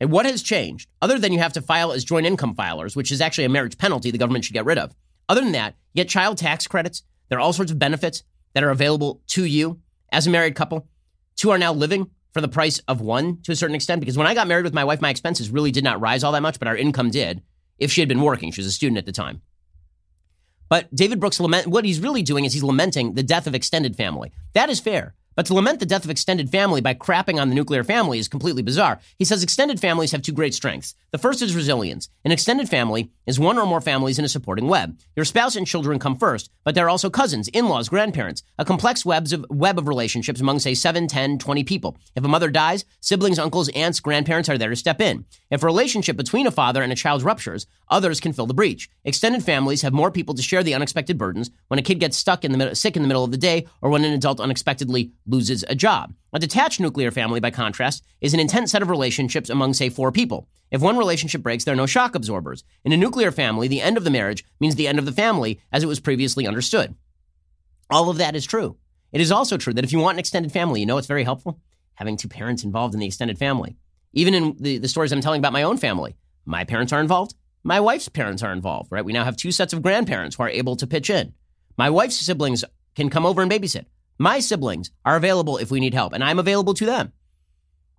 And 0.00 0.12
what 0.12 0.26
has 0.26 0.42
changed, 0.42 0.90
other 1.00 1.18
than 1.18 1.32
you 1.32 1.38
have 1.38 1.54
to 1.54 1.62
file 1.62 1.92
as 1.92 2.04
joint 2.04 2.26
income 2.26 2.54
filers, 2.54 2.94
which 2.94 3.10
is 3.10 3.22
actually 3.22 3.44
a 3.44 3.48
marriage 3.48 3.78
penalty 3.78 4.10
the 4.10 4.18
government 4.18 4.44
should 4.44 4.52
get 4.52 4.66
rid 4.66 4.76
of? 4.76 4.94
Other 5.30 5.40
than 5.40 5.52
that, 5.52 5.76
you 5.94 6.02
get 6.02 6.10
child 6.10 6.36
tax 6.36 6.66
credits. 6.66 7.04
There 7.28 7.38
are 7.38 7.40
all 7.40 7.54
sorts 7.54 7.72
of 7.72 7.78
benefits 7.78 8.22
that 8.52 8.62
are 8.62 8.70
available 8.70 9.22
to 9.28 9.44
you 9.44 9.80
as 10.12 10.26
a 10.26 10.30
married 10.30 10.54
couple. 10.54 10.88
Two 11.36 11.50
are 11.50 11.58
now 11.58 11.72
living 11.72 12.10
for 12.32 12.40
the 12.40 12.48
price 12.48 12.80
of 12.88 13.00
one 13.00 13.40
to 13.42 13.52
a 13.52 13.56
certain 13.56 13.76
extent 13.76 14.00
because 14.00 14.18
when 14.18 14.26
I 14.26 14.34
got 14.34 14.48
married 14.48 14.64
with 14.64 14.74
my 14.74 14.84
wife, 14.84 15.00
my 15.00 15.10
expenses 15.10 15.50
really 15.50 15.70
did 15.70 15.84
not 15.84 16.00
rise 16.00 16.24
all 16.24 16.32
that 16.32 16.42
much, 16.42 16.58
but 16.58 16.68
our 16.68 16.76
income 16.76 17.10
did 17.10 17.42
if 17.78 17.92
she 17.92 18.00
had 18.00 18.08
been 18.08 18.22
working. 18.22 18.50
She 18.50 18.60
was 18.60 18.66
a 18.66 18.72
student 18.72 18.98
at 18.98 19.06
the 19.06 19.12
time. 19.12 19.42
But 20.68 20.92
David 20.94 21.20
Brooks 21.20 21.40
lament 21.40 21.66
what 21.66 21.84
he's 21.84 22.00
really 22.00 22.22
doing 22.22 22.44
is 22.44 22.52
he's 22.52 22.62
lamenting 22.62 23.14
the 23.14 23.22
death 23.22 23.46
of 23.46 23.54
extended 23.54 23.96
family. 23.96 24.32
That 24.54 24.70
is 24.70 24.80
fair. 24.80 25.14
But 25.34 25.46
to 25.46 25.54
lament 25.54 25.80
the 25.80 25.86
death 25.86 26.04
of 26.04 26.10
extended 26.10 26.50
family 26.50 26.80
by 26.80 26.94
crapping 26.94 27.40
on 27.40 27.48
the 27.48 27.54
nuclear 27.54 27.84
family 27.84 28.18
is 28.18 28.28
completely 28.28 28.62
bizarre. 28.62 29.00
He 29.18 29.24
says 29.24 29.42
extended 29.42 29.80
families 29.80 30.12
have 30.12 30.22
two 30.22 30.32
great 30.32 30.54
strengths. 30.54 30.94
The 31.10 31.18
first 31.18 31.42
is 31.42 31.56
resilience. 31.56 32.08
An 32.24 32.32
extended 32.32 32.68
family 32.68 33.10
is 33.26 33.38
one 33.38 33.58
or 33.58 33.66
more 33.66 33.80
families 33.80 34.18
in 34.18 34.24
a 34.24 34.28
supporting 34.28 34.68
web. 34.68 34.98
Your 35.16 35.24
spouse 35.24 35.56
and 35.56 35.66
children 35.66 35.98
come 35.98 36.16
first, 36.16 36.50
but 36.64 36.74
there 36.74 36.86
are 36.86 36.90
also 36.90 37.10
cousins, 37.10 37.48
in-laws, 37.48 37.88
grandparents, 37.88 38.42
a 38.58 38.64
complex 38.64 39.04
webs 39.04 39.32
of, 39.32 39.44
web 39.50 39.78
of 39.78 39.88
relationships 39.88 40.40
among, 40.40 40.58
say, 40.58 40.74
7, 40.74 41.08
10, 41.08 41.38
20 41.38 41.64
people. 41.64 41.96
If 42.14 42.24
a 42.24 42.28
mother 42.28 42.50
dies, 42.50 42.84
siblings, 43.00 43.38
uncles, 43.38 43.68
aunts, 43.70 44.00
grandparents 44.00 44.48
are 44.48 44.58
there 44.58 44.70
to 44.70 44.76
step 44.76 45.00
in. 45.00 45.24
If 45.50 45.62
a 45.62 45.66
relationship 45.66 46.16
between 46.16 46.46
a 46.46 46.50
father 46.50 46.82
and 46.82 46.92
a 46.92 46.96
child 46.96 47.22
ruptures, 47.22 47.66
others 47.88 48.20
can 48.20 48.32
fill 48.32 48.46
the 48.46 48.54
breach. 48.54 48.88
Extended 49.04 49.42
families 49.42 49.82
have 49.82 49.92
more 49.92 50.10
people 50.10 50.34
to 50.34 50.42
share 50.42 50.62
the 50.62 50.74
unexpected 50.74 51.18
burdens 51.18 51.50
when 51.68 51.78
a 51.78 51.82
kid 51.82 52.00
gets 52.00 52.16
stuck 52.16 52.44
in 52.44 52.52
the 52.52 52.74
sick 52.74 52.96
in 52.96 53.02
the 53.02 53.08
middle 53.08 53.24
of 53.24 53.30
the 53.30 53.36
day 53.36 53.66
or 53.80 53.90
when 53.90 54.04
an 54.04 54.12
adult 54.12 54.40
unexpectedly 54.40 55.12
loses 55.26 55.64
a 55.68 55.74
job. 55.74 56.14
A 56.32 56.38
detached 56.38 56.80
nuclear 56.80 57.10
family, 57.10 57.40
by 57.40 57.50
contrast, 57.50 58.04
is 58.20 58.34
an 58.34 58.40
intense 58.40 58.72
set 58.72 58.82
of 58.82 58.90
relationships 58.90 59.48
among, 59.48 59.74
say, 59.74 59.88
four 59.88 60.12
people. 60.12 60.48
If 60.70 60.80
one 60.80 60.96
relationship 60.96 61.42
breaks, 61.42 61.64
there 61.64 61.74
are 61.74 61.76
no 61.76 61.86
shock 61.86 62.14
absorbers. 62.14 62.64
In 62.84 62.92
a 62.92 62.96
nuclear 62.96 63.30
family, 63.30 63.68
the 63.68 63.80
end 63.80 63.96
of 63.96 64.04
the 64.04 64.10
marriage 64.10 64.44
means 64.58 64.74
the 64.74 64.88
end 64.88 64.98
of 64.98 65.04
the 65.04 65.12
family 65.12 65.60
as 65.72 65.82
it 65.82 65.86
was 65.86 66.00
previously 66.00 66.46
understood. 66.46 66.94
All 67.90 68.10
of 68.10 68.18
that 68.18 68.34
is 68.34 68.44
true. 68.44 68.76
It 69.12 69.20
is 69.20 69.30
also 69.30 69.56
true 69.56 69.72
that 69.74 69.84
if 69.84 69.92
you 69.92 70.00
want 70.00 70.16
an 70.16 70.18
extended 70.18 70.50
family, 70.50 70.80
you 70.80 70.86
know 70.86 70.98
it's 70.98 71.06
very 71.06 71.24
helpful? 71.24 71.60
Having 71.94 72.16
two 72.16 72.28
parents 72.28 72.64
involved 72.64 72.94
in 72.94 73.00
the 73.00 73.06
extended 73.06 73.38
family. 73.38 73.76
Even 74.12 74.34
in 74.34 74.56
the, 74.58 74.78
the 74.78 74.88
stories 74.88 75.12
I'm 75.12 75.20
telling 75.20 75.38
about 75.38 75.52
my 75.52 75.62
own 75.62 75.76
family, 75.76 76.16
my 76.44 76.64
parents 76.64 76.92
are 76.92 77.00
involved, 77.00 77.34
my 77.62 77.80
wife's 77.80 78.08
parents 78.08 78.42
are 78.42 78.52
involved, 78.52 78.90
right? 78.90 79.04
We 79.04 79.12
now 79.12 79.24
have 79.24 79.36
two 79.36 79.52
sets 79.52 79.72
of 79.72 79.82
grandparents 79.82 80.36
who 80.36 80.42
are 80.42 80.48
able 80.48 80.76
to 80.76 80.86
pitch 80.86 81.08
in. 81.08 81.32
My 81.78 81.88
wife's 81.88 82.16
siblings 82.16 82.64
can 82.94 83.10
come 83.10 83.24
over 83.24 83.40
and 83.40 83.50
babysit. 83.50 83.86
My 84.18 84.40
siblings 84.40 84.90
are 85.04 85.16
available 85.16 85.56
if 85.56 85.70
we 85.70 85.80
need 85.80 85.94
help, 85.94 86.12
and 86.12 86.22
I'm 86.22 86.38
available 86.38 86.74
to 86.74 86.86
them. 86.86 87.12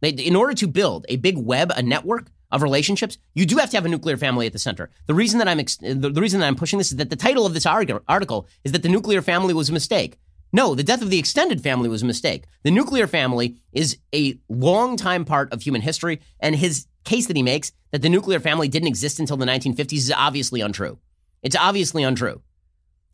In 0.01 0.36
order 0.36 0.53
to 0.53 0.68
build 0.68 1.05
a 1.09 1.16
big 1.18 1.38
web, 1.38 1.72
a 1.76 1.82
network 1.82 2.32
of 2.51 2.61
relationships, 2.61 3.18
you 3.34 3.45
do 3.45 3.57
have 3.57 3.70
to 3.72 3.78
have 3.78 3.86
a 3.86 3.89
nuclear 3.89 4.18
family 4.18 4.45
at 4.45 4.53
the 4.53 4.59
center. 4.59 4.89
The 5.07 5.13
reason 5.13 5.39
that 5.39 5.47
I'm 5.47 5.59
ex- 5.59 5.78
the, 5.78 6.11
reason 6.16 6.39
that 6.39 6.47
I'm 6.47 6.55
pushing 6.55 6.78
this 6.78 6.91
is 6.91 6.97
that 6.97 7.09
the 7.09 7.16
title 7.16 7.45
of 7.45 7.53
this 7.53 7.66
article 7.66 8.47
is 8.63 8.72
that 8.72 8.84
the 8.84 8.89
nuclear 8.89 9.22
family 9.22 9.53
was 9.53 9.70
a 9.70 9.74
mistake. 9.74 10.18
No, 10.53 10.74
the 10.74 10.84
death 10.84 11.01
of 11.01 11.09
the 11.09 11.20
extended 11.20 11.61
family 11.61 11.89
was 11.89 12.01
a 12.01 12.05
mistake. 12.05 12.45
The 12.63 12.72
nuclear 12.72 13.07
family 13.07 13.57
is 13.74 13.97
a 14.13 14.39
long-time 14.47 15.26
part 15.26 15.51
of 15.51 15.61
human 15.61 15.82
history, 15.82 16.22
and 16.39 16.55
his 16.55 16.88
case 17.03 17.28
that 17.28 17.36
he 17.36 17.43
makes 17.43 17.72
that 17.91 18.01
the 18.01 18.09
nuclear 18.09 18.39
family 18.39 18.68
didn't 18.68 18.88
exist 18.88 19.20
until 19.20 19.38
the 19.38 19.45
1950s 19.45 19.93
is 19.93 20.13
obviously 20.16 20.61
untrue. 20.61 20.97
It's 21.43 21.55
obviously 21.55 22.03
untrue. 22.03 22.41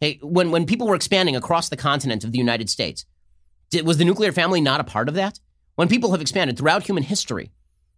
Hey, 0.01 0.17
when, 0.23 0.49
when 0.49 0.65
people 0.65 0.87
were 0.87 0.95
expanding 0.95 1.35
across 1.35 1.69
the 1.69 1.77
continent 1.77 2.23
of 2.23 2.31
the 2.31 2.39
United 2.39 2.71
States, 2.71 3.05
did, 3.69 3.85
was 3.85 3.99
the 3.99 4.05
nuclear 4.05 4.31
family 4.31 4.59
not 4.59 4.81
a 4.81 4.83
part 4.83 5.07
of 5.07 5.13
that? 5.13 5.39
When 5.75 5.87
people 5.87 6.11
have 6.11 6.21
expanded 6.21 6.57
throughout 6.57 6.83
human 6.83 7.03
history, 7.03 7.51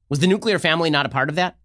was 0.09 0.19
the 0.19 0.27
nuclear 0.27 0.59
family 0.59 0.89
not 0.89 1.05
a 1.05 1.09
part 1.09 1.29
of 1.29 1.35
that? 1.35 1.55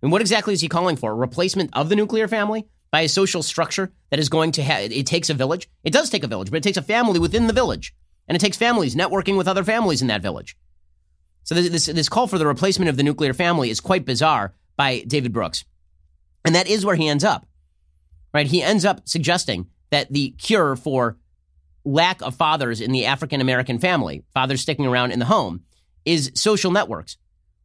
And 0.00 0.12
what 0.12 0.20
exactly 0.20 0.54
is 0.54 0.60
he 0.60 0.68
calling 0.68 0.94
for? 0.94 1.10
A 1.10 1.16
replacement 1.16 1.76
of 1.76 1.88
the 1.88 1.96
nuclear 1.96 2.28
family 2.28 2.68
by 2.92 3.00
a 3.00 3.08
social 3.08 3.42
structure 3.42 3.92
that 4.10 4.20
is 4.20 4.28
going 4.28 4.52
to 4.52 4.62
have, 4.62 4.92
it 4.92 5.04
takes 5.04 5.30
a 5.30 5.34
village. 5.34 5.68
It 5.82 5.92
does 5.92 6.08
take 6.08 6.22
a 6.22 6.28
village, 6.28 6.52
but 6.52 6.58
it 6.58 6.62
takes 6.62 6.78
a 6.78 6.82
family 6.82 7.18
within 7.18 7.48
the 7.48 7.52
village. 7.52 7.92
And 8.28 8.36
it 8.36 8.40
takes 8.40 8.56
families 8.56 8.94
networking 8.94 9.36
with 9.36 9.48
other 9.48 9.64
families 9.64 10.00
in 10.00 10.06
that 10.08 10.22
village. 10.22 10.56
So 11.42 11.56
this, 11.56 11.70
this, 11.70 11.86
this 11.86 12.08
call 12.08 12.28
for 12.28 12.38
the 12.38 12.46
replacement 12.46 12.88
of 12.88 12.96
the 12.96 13.02
nuclear 13.02 13.34
family 13.34 13.68
is 13.68 13.80
quite 13.80 14.04
bizarre 14.04 14.54
by 14.76 15.00
David 15.00 15.32
Brooks. 15.32 15.64
And 16.44 16.54
that 16.54 16.68
is 16.68 16.86
where 16.86 16.94
he 16.94 17.08
ends 17.08 17.24
up, 17.24 17.48
right? 18.32 18.46
He 18.46 18.62
ends 18.62 18.84
up 18.84 19.08
suggesting 19.08 19.66
that 19.90 20.12
the 20.12 20.30
cure 20.30 20.76
for 20.76 21.16
lack 21.84 22.20
of 22.22 22.34
fathers 22.34 22.80
in 22.80 22.92
the 22.92 23.06
African 23.06 23.40
American 23.40 23.78
family, 23.78 24.24
fathers 24.34 24.60
sticking 24.60 24.86
around 24.86 25.12
in 25.12 25.18
the 25.18 25.24
home, 25.24 25.62
is 26.04 26.30
social 26.34 26.70
networks. 26.70 27.16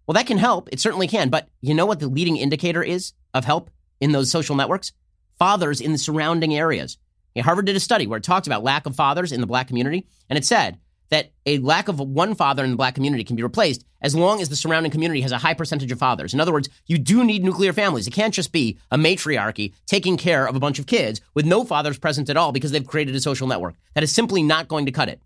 Well, 0.08 0.14
that 0.14 0.28
can 0.28 0.38
help. 0.38 0.70
It 0.72 0.80
certainly 0.80 1.08
can. 1.08 1.30
But 1.30 1.48
you 1.62 1.74
know 1.74 1.86
what 1.86 2.00
the 2.00 2.08
leading 2.08 2.38
indicator 2.38 2.84
is 2.84 3.14
of 3.34 3.46
help 3.46 3.70
in 4.00 4.12
those 4.12 4.32
social 4.32 4.56
networks? 4.56 4.92
Fathers 5.40 5.82
in 5.82 5.92
the 5.92 5.98
surrounding 5.98 6.56
areas. 6.56 6.98
Harvard 7.42 7.66
did 7.66 7.76
a 7.76 7.80
study 7.80 8.06
where 8.06 8.18
it 8.18 8.24
talked 8.24 8.46
about 8.46 8.64
lack 8.64 8.86
of 8.86 8.96
fathers 8.96 9.32
in 9.32 9.42
the 9.42 9.48
black 9.48 9.68
community, 9.68 10.06
and 10.30 10.38
it 10.38 10.46
said 10.46 10.78
that 11.14 11.32
a 11.46 11.60
lack 11.60 11.88
of 11.88 12.00
one 12.00 12.34
father 12.34 12.64
in 12.64 12.72
the 12.72 12.76
black 12.76 12.96
community 12.96 13.24
can 13.24 13.36
be 13.36 13.44
replaced 13.44 13.86
as 14.02 14.16
long 14.16 14.42
as 14.42 14.50
the 14.50 14.56
surrounding 14.56 14.92
community 14.92 15.22
has 15.22 15.32
a 15.32 15.38
high 15.38 15.54
percentage 15.54 15.92
of 15.92 16.00
fathers. 16.00 16.34
In 16.34 16.40
other 16.40 16.52
words, 16.52 16.70
you 16.88 16.98
do 16.98 17.24
need 17.24 17.44
nuclear 17.44 17.72
families. 17.72 18.08
It 18.08 18.14
can't 18.14 18.34
just 18.34 18.52
be 18.52 18.80
a 18.90 18.98
matriarchy 18.98 19.76
taking 19.86 20.18
care 20.18 20.48
of 20.48 20.56
a 20.56 20.60
bunch 20.60 20.80
of 20.80 20.88
kids 20.88 21.22
with 21.36 21.46
no 21.46 21.64
fathers 21.64 22.00
present 22.00 22.30
at 22.30 22.38
all 22.38 22.52
because 22.52 22.72
they've 22.72 22.86
created 22.86 23.16
a 23.16 23.22
social 23.22 23.48
network. 23.48 23.76
That 23.94 24.04
is 24.04 24.12
simply 24.12 24.42
not 24.42 24.68
going 24.68 24.88
to 24.88 24.92
cut 24.92 25.08
it. 25.08 25.22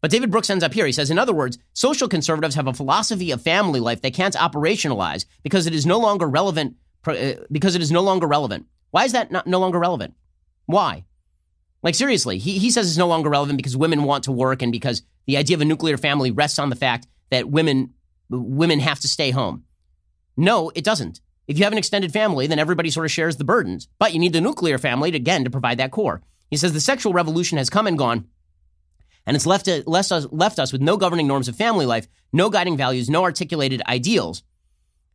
But 0.00 0.10
David 0.10 0.30
Brooks 0.30 0.48
ends 0.48 0.64
up 0.64 0.72
here. 0.72 0.86
He 0.86 0.92
says, 0.92 1.10
in 1.10 1.18
other 1.18 1.34
words, 1.34 1.58
social 1.74 2.08
conservatives 2.08 2.54
have 2.54 2.66
a 2.66 2.72
philosophy 2.72 3.30
of 3.30 3.42
family 3.42 3.80
life 3.80 4.00
they 4.00 4.10
can't 4.10 4.34
operationalize 4.34 5.26
because 5.42 5.66
it 5.66 5.74
is 5.74 5.84
no 5.84 5.98
longer 5.98 6.26
relevant. 6.26 6.76
Uh, 7.06 7.34
because 7.50 7.74
it 7.74 7.82
is 7.82 7.92
no 7.92 8.00
longer 8.00 8.26
relevant. 8.26 8.66
Why 8.90 9.04
is 9.04 9.12
that 9.12 9.30
not, 9.30 9.46
no 9.46 9.58
longer 9.58 9.78
relevant? 9.78 10.14
Why? 10.66 11.04
Like 11.82 11.94
seriously, 11.94 12.38
he 12.38 12.58
he 12.58 12.70
says 12.70 12.88
it's 12.88 12.98
no 12.98 13.06
longer 13.06 13.30
relevant 13.30 13.56
because 13.56 13.76
women 13.76 14.04
want 14.04 14.24
to 14.24 14.32
work 14.32 14.60
and 14.60 14.70
because 14.70 15.02
the 15.26 15.36
idea 15.36 15.56
of 15.56 15.60
a 15.60 15.64
nuclear 15.64 15.96
family 15.96 16.30
rests 16.30 16.58
on 16.58 16.70
the 16.70 16.76
fact 16.76 17.06
that 17.30 17.48
women 17.50 17.94
women 18.28 18.80
have 18.80 19.00
to 19.00 19.08
stay 19.08 19.30
home. 19.30 19.64
No, 20.36 20.70
it 20.74 20.84
doesn't. 20.84 21.20
If 21.48 21.58
you 21.58 21.64
have 21.64 21.72
an 21.72 21.78
extended 21.78 22.12
family, 22.12 22.46
then 22.46 22.60
everybody 22.60 22.90
sort 22.90 23.06
of 23.06 23.10
shares 23.10 23.36
the 23.36 23.44
burdens. 23.44 23.88
But 23.98 24.12
you 24.12 24.20
need 24.20 24.32
the 24.32 24.40
nuclear 24.40 24.78
family 24.78 25.10
to, 25.10 25.16
again 25.16 25.42
to 25.44 25.50
provide 25.50 25.78
that 25.78 25.90
core. 25.90 26.22
He 26.48 26.56
says 26.56 26.72
the 26.72 26.80
sexual 26.80 27.12
revolution 27.12 27.58
has 27.58 27.68
come 27.68 27.88
and 27.88 27.98
gone, 27.98 28.26
and 29.26 29.36
it's 29.36 29.46
left, 29.46 29.68
left, 29.86 30.12
us, 30.12 30.26
left 30.30 30.58
us 30.58 30.72
with 30.72 30.80
no 30.80 30.96
governing 30.96 31.26
norms 31.26 31.48
of 31.48 31.56
family 31.56 31.86
life, 31.86 32.08
no 32.32 32.50
guiding 32.50 32.76
values, 32.76 33.10
no 33.10 33.24
articulated 33.24 33.82
ideals. 33.86 34.42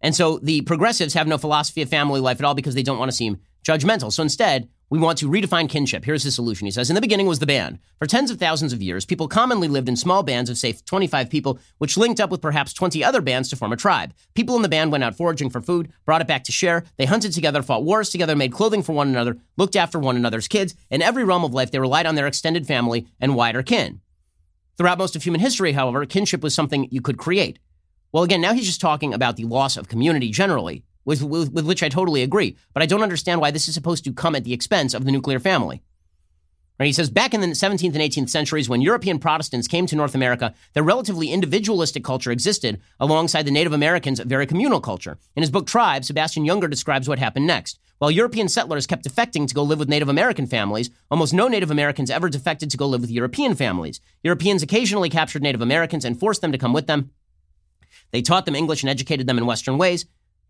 And 0.02 0.16
so 0.16 0.38
the 0.40 0.62
progressives 0.62 1.14
have 1.16 1.28
no 1.28 1.38
philosophy 1.38 1.82
of 1.82 1.90
family 1.90 2.20
life 2.20 2.40
at 2.40 2.46
all 2.46 2.54
because 2.54 2.76
they 2.76 2.84
don't 2.84 3.00
want 3.00 3.10
to 3.10 3.16
seem 3.16 3.40
judgmental. 3.66 4.12
So 4.12 4.22
instead, 4.22 4.70
we 4.90 5.00
want 5.00 5.18
to 5.18 5.30
redefine 5.30 5.68
kinship. 5.68 6.06
Here's 6.06 6.24
his 6.24 6.36
solution. 6.36 6.68
He 6.68 6.72
says, 6.72 6.90
In 6.90 6.96
the 6.96 7.02
beginning 7.02 7.26
was 7.26 7.40
the 7.40 7.48
band. 7.48 7.80
For 7.98 8.06
tens 8.06 8.30
of 8.30 8.38
thousands 8.38 8.72
of 8.72 8.84
years, 8.84 9.06
people 9.06 9.28
commonly 9.28 9.68
lived 9.68 9.90
in 9.90 9.96
small 9.96 10.22
bands 10.22 10.50
of, 10.50 10.58
say, 10.58 10.74
25 10.74 11.30
people, 11.30 11.60
which 11.80 11.98
linked 11.98 12.20
up 12.20 12.30
with 12.30 12.42
perhaps 12.42 12.74
20 12.74 13.04
other 13.04 13.22
bands 13.22 13.50
to 13.50 13.56
form 13.56 13.74
a 13.74 13.78
tribe. 13.78 14.14
People 14.36 14.56
in 14.56 14.62
the 14.62 14.70
band 14.70 14.92
went 14.92 15.04
out 15.04 15.16
foraging 15.16 15.50
for 15.50 15.60
food, 15.60 15.92
brought 16.06 16.22
it 16.22 16.28
back 16.28 16.44
to 16.44 16.52
share. 16.52 16.84
They 16.98 17.06
hunted 17.06 17.34
together, 17.34 17.64
fought 17.64 17.84
wars 17.84 18.12
together, 18.12 18.36
made 18.36 18.52
clothing 18.52 18.84
for 18.84 18.94
one 18.94 19.08
another, 19.08 19.38
looked 19.58 19.76
after 19.76 19.98
one 19.98 20.16
another's 20.16 20.48
kids. 20.48 20.76
In 20.92 21.02
every 21.02 21.24
realm 21.24 21.44
of 21.44 21.54
life, 21.54 21.72
they 21.72 21.80
relied 21.80 22.06
on 22.06 22.16
their 22.16 22.28
extended 22.28 22.68
family 22.68 23.08
and 23.20 23.36
wider 23.36 23.64
kin. 23.64 24.02
Throughout 24.78 24.98
most 24.98 25.16
of 25.16 25.24
human 25.24 25.42
history, 25.42 25.72
however, 25.72 26.06
kinship 26.06 26.44
was 26.44 26.54
something 26.54 26.88
you 26.92 27.02
could 27.02 27.18
create. 27.18 27.58
Well, 28.12 28.24
again, 28.24 28.42
now 28.42 28.54
he's 28.54 28.66
just 28.66 28.82
talking 28.82 29.14
about 29.14 29.36
the 29.36 29.46
loss 29.46 29.78
of 29.78 29.88
community 29.88 30.30
generally 30.32 30.84
with, 31.06 31.24
with, 31.24 31.52
with 31.52 31.66
which 31.66 31.84
I 31.84 31.90
totally 31.90 32.24
agree. 32.24 32.58
But 32.74 32.84
I 32.84 32.88
don't 32.88 33.04
understand 33.04 33.40
why 33.40 33.52
this 33.52 33.68
is 33.68 33.74
supposed 33.74 34.04
to 34.04 34.14
come 34.14 34.36
at 34.36 34.44
the 34.44 34.54
expense 34.54 34.94
of 34.94 35.06
the 35.06 35.12
nuclear 35.12 35.40
family. 35.40 35.82
He 36.84 36.92
says 36.92 37.10
back 37.10 37.34
in 37.34 37.40
the 37.40 37.48
17th 37.48 37.96
and 37.96 38.04
18th 38.04 38.30
centuries, 38.30 38.68
when 38.68 38.82
European 38.82 39.18
Protestants 39.18 39.68
came 39.68 39.86
to 39.86 39.96
North 39.96 40.14
America, 40.14 40.54
their 40.74 40.84
relatively 40.84 41.32
individualistic 41.32 42.04
culture 42.04 42.32
existed 42.32 42.82
alongside 43.00 43.44
the 43.44 43.52
Native 43.52 43.72
Americans' 43.72 44.20
very 44.20 44.46
communal 44.46 44.82
culture. 44.82 45.18
In 45.38 45.44
his 45.44 45.52
book 45.52 45.68
Tribe, 45.68 46.04
Sebastian 46.04 46.46
Junger 46.46 46.70
describes 46.70 47.08
what 47.08 47.18
happened 47.18 47.48
next. 47.48 47.80
While 48.00 48.12
European 48.12 48.50
settlers 48.50 48.86
kept 48.86 49.06
defecting 49.08 49.48
to 49.48 49.56
go 49.56 49.64
live 49.64 49.80
with 49.80 49.88
Native 49.88 50.10
American 50.10 50.48
families, 50.48 50.90
almost 51.10 51.34
no 51.34 51.48
Native 51.48 51.72
Americans 51.72 52.12
ever 52.12 52.28
defected 52.28 52.70
to 52.72 52.78
go 52.78 52.88
live 52.88 53.00
with 53.00 53.12
European 53.12 53.56
families. 53.56 54.02
Europeans 54.22 54.62
occasionally 54.62 55.10
captured 55.10 55.44
Native 55.44 55.62
Americans 55.62 56.04
and 56.04 56.20
forced 56.20 56.42
them 56.42 56.52
to 56.52 56.58
come 56.58 56.74
with 56.74 56.88
them. 56.88 57.12
They 58.12 58.22
taught 58.22 58.46
them 58.46 58.56
English 58.56 58.84
and 58.84 58.90
educated 58.90 59.28
them 59.28 59.38
in 59.38 59.46
Western 59.46 59.78
ways, 59.78 60.06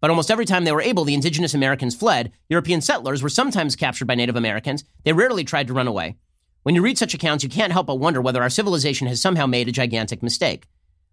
but 0.06 0.12
almost 0.12 0.30
every 0.30 0.46
time 0.46 0.66
they 0.66 0.72
were 0.72 0.84
able, 0.84 1.04
the 1.04 1.16
indigenous 1.16 1.56
Americans 1.56 1.96
fled. 1.96 2.32
European 2.48 2.80
settlers 2.80 3.24
were 3.24 3.28
sometimes 3.28 3.76
captured 3.76 4.06
by 4.06 4.14
Native 4.14 4.36
Americans. 4.36 4.84
They 5.04 5.14
rarely 5.14 5.44
tried 5.44 5.66
to 5.66 5.74
run 5.74 5.88
away. 5.88 6.16
When 6.62 6.76
you 6.76 6.84
read 6.84 7.00
such 7.00 7.16
accounts, 7.16 7.44
you 7.44 7.50
can't 7.50 7.72
help 7.74 7.88
but 7.88 7.96
wonder 7.96 8.22
whether 8.22 8.44
our 8.44 8.52
civilization 8.52 9.08
has 9.08 9.20
somehow 9.20 9.48
made 9.48 9.68
a 9.68 9.72
gigantic 9.72 10.22
mistake. 10.22 10.68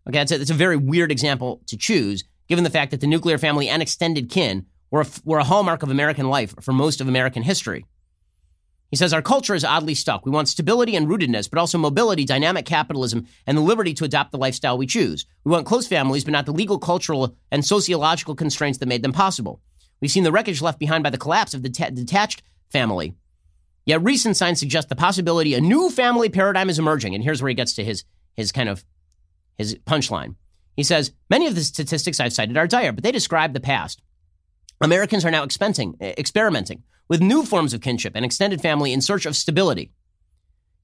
Okay, 0.06 0.20
it's 0.20 0.30
a, 0.30 0.38
it's 0.38 0.50
a 0.50 0.52
very 0.52 0.76
weird 0.76 1.10
example 1.10 1.62
to 1.68 1.76
choose, 1.78 2.24
given 2.48 2.64
the 2.64 2.68
fact 2.68 2.90
that 2.90 3.00
the 3.00 3.06
nuclear 3.06 3.38
family 3.38 3.66
and 3.66 3.80
extended 3.80 4.28
kin 4.28 4.66
were 4.90 5.00
a, 5.00 5.06
were 5.24 5.38
a 5.38 5.44
hallmark 5.44 5.82
of 5.82 5.88
American 5.90 6.28
life 6.28 6.54
for 6.60 6.72
most 6.74 7.00
of 7.00 7.08
American 7.08 7.44
history. 7.44 7.86
He 8.92 8.96
says 8.96 9.14
our 9.14 9.22
culture 9.22 9.54
is 9.54 9.64
oddly 9.64 9.94
stuck. 9.94 10.26
We 10.26 10.32
want 10.32 10.50
stability 10.50 10.96
and 10.96 11.08
rootedness, 11.08 11.48
but 11.48 11.58
also 11.58 11.78
mobility, 11.78 12.26
dynamic 12.26 12.66
capitalism, 12.66 13.26
and 13.46 13.56
the 13.56 13.62
liberty 13.62 13.94
to 13.94 14.04
adopt 14.04 14.32
the 14.32 14.38
lifestyle 14.38 14.76
we 14.76 14.86
choose. 14.86 15.24
We 15.44 15.50
want 15.50 15.66
close 15.66 15.86
families, 15.86 16.24
but 16.24 16.32
not 16.32 16.44
the 16.44 16.52
legal, 16.52 16.78
cultural, 16.78 17.34
and 17.50 17.64
sociological 17.64 18.34
constraints 18.34 18.78
that 18.78 18.88
made 18.88 19.02
them 19.02 19.14
possible. 19.14 19.62
We've 20.02 20.10
seen 20.10 20.24
the 20.24 20.30
wreckage 20.30 20.60
left 20.60 20.78
behind 20.78 21.02
by 21.02 21.08
the 21.08 21.16
collapse 21.16 21.54
of 21.54 21.62
the 21.62 21.70
detached 21.70 22.42
family. 22.70 23.14
Yet 23.86 24.02
recent 24.02 24.36
signs 24.36 24.60
suggest 24.60 24.90
the 24.90 24.94
possibility 24.94 25.54
a 25.54 25.60
new 25.62 25.88
family 25.88 26.28
paradigm 26.28 26.68
is 26.68 26.78
emerging. 26.78 27.14
And 27.14 27.24
here's 27.24 27.40
where 27.40 27.48
he 27.48 27.54
gets 27.54 27.72
to 27.74 27.84
his 27.84 28.04
his 28.34 28.52
kind 28.52 28.68
of 28.68 28.84
his 29.56 29.74
punchline. 29.86 30.34
He 30.76 30.82
says, 30.82 31.12
Many 31.30 31.46
of 31.46 31.54
the 31.54 31.62
statistics 31.62 32.20
I've 32.20 32.34
cited 32.34 32.58
are 32.58 32.66
dire, 32.66 32.92
but 32.92 33.04
they 33.04 33.12
describe 33.12 33.54
the 33.54 33.60
past. 33.60 34.02
Americans 34.82 35.24
are 35.24 35.30
now 35.30 35.46
expensing, 35.46 35.98
experimenting 36.02 36.82
with 37.12 37.20
new 37.20 37.44
forms 37.44 37.74
of 37.74 37.82
kinship 37.82 38.14
and 38.16 38.24
extended 38.24 38.62
family 38.62 38.90
in 38.90 39.02
search 39.02 39.26
of 39.26 39.36
stability. 39.36 39.92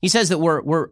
He 0.03 0.09
says 0.09 0.29
that 0.29 0.37
we're, 0.37 0.61
we're 0.61 0.89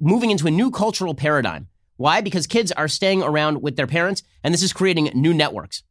moving 0.00 0.30
into 0.30 0.46
a 0.46 0.50
new 0.50 0.70
cultural 0.70 1.14
paradigm. 1.14 1.68
Why? 1.98 2.22
Because 2.22 2.46
kids 2.46 2.72
are 2.72 2.88
staying 2.88 3.22
around 3.22 3.60
with 3.60 3.76
their 3.76 3.86
parents, 3.86 4.22
and 4.42 4.54
this 4.54 4.62
is 4.62 4.72
creating 4.72 5.10
new 5.14 5.34
networks. 5.34 5.82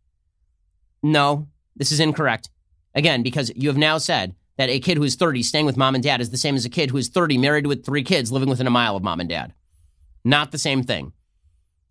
No, 1.03 1.49
this 1.75 1.91
is 1.91 1.99
incorrect. 1.99 2.49
Again, 2.95 3.21
because 3.21 3.51
you 3.55 3.69
have 3.69 3.77
now 3.77 3.99
said 3.99 4.33
that 4.57 4.71
a 4.71 4.79
kid 4.79 4.97
who 4.97 5.03
is 5.03 5.13
30 5.13 5.43
staying 5.43 5.67
with 5.67 5.77
mom 5.77 5.93
and 5.93 6.03
dad 6.03 6.19
is 6.19 6.31
the 6.31 6.37
same 6.37 6.55
as 6.55 6.65
a 6.65 6.69
kid 6.69 6.89
who 6.89 6.97
is 6.97 7.09
30 7.09 7.37
married 7.37 7.67
with 7.67 7.85
three 7.85 8.01
kids 8.01 8.31
living 8.31 8.49
within 8.49 8.65
a 8.65 8.71
mile 8.71 8.95
of 8.95 9.03
mom 9.03 9.19
and 9.19 9.29
dad. 9.29 9.53
Not 10.25 10.51
the 10.51 10.57
same 10.57 10.81
thing. 10.81 11.13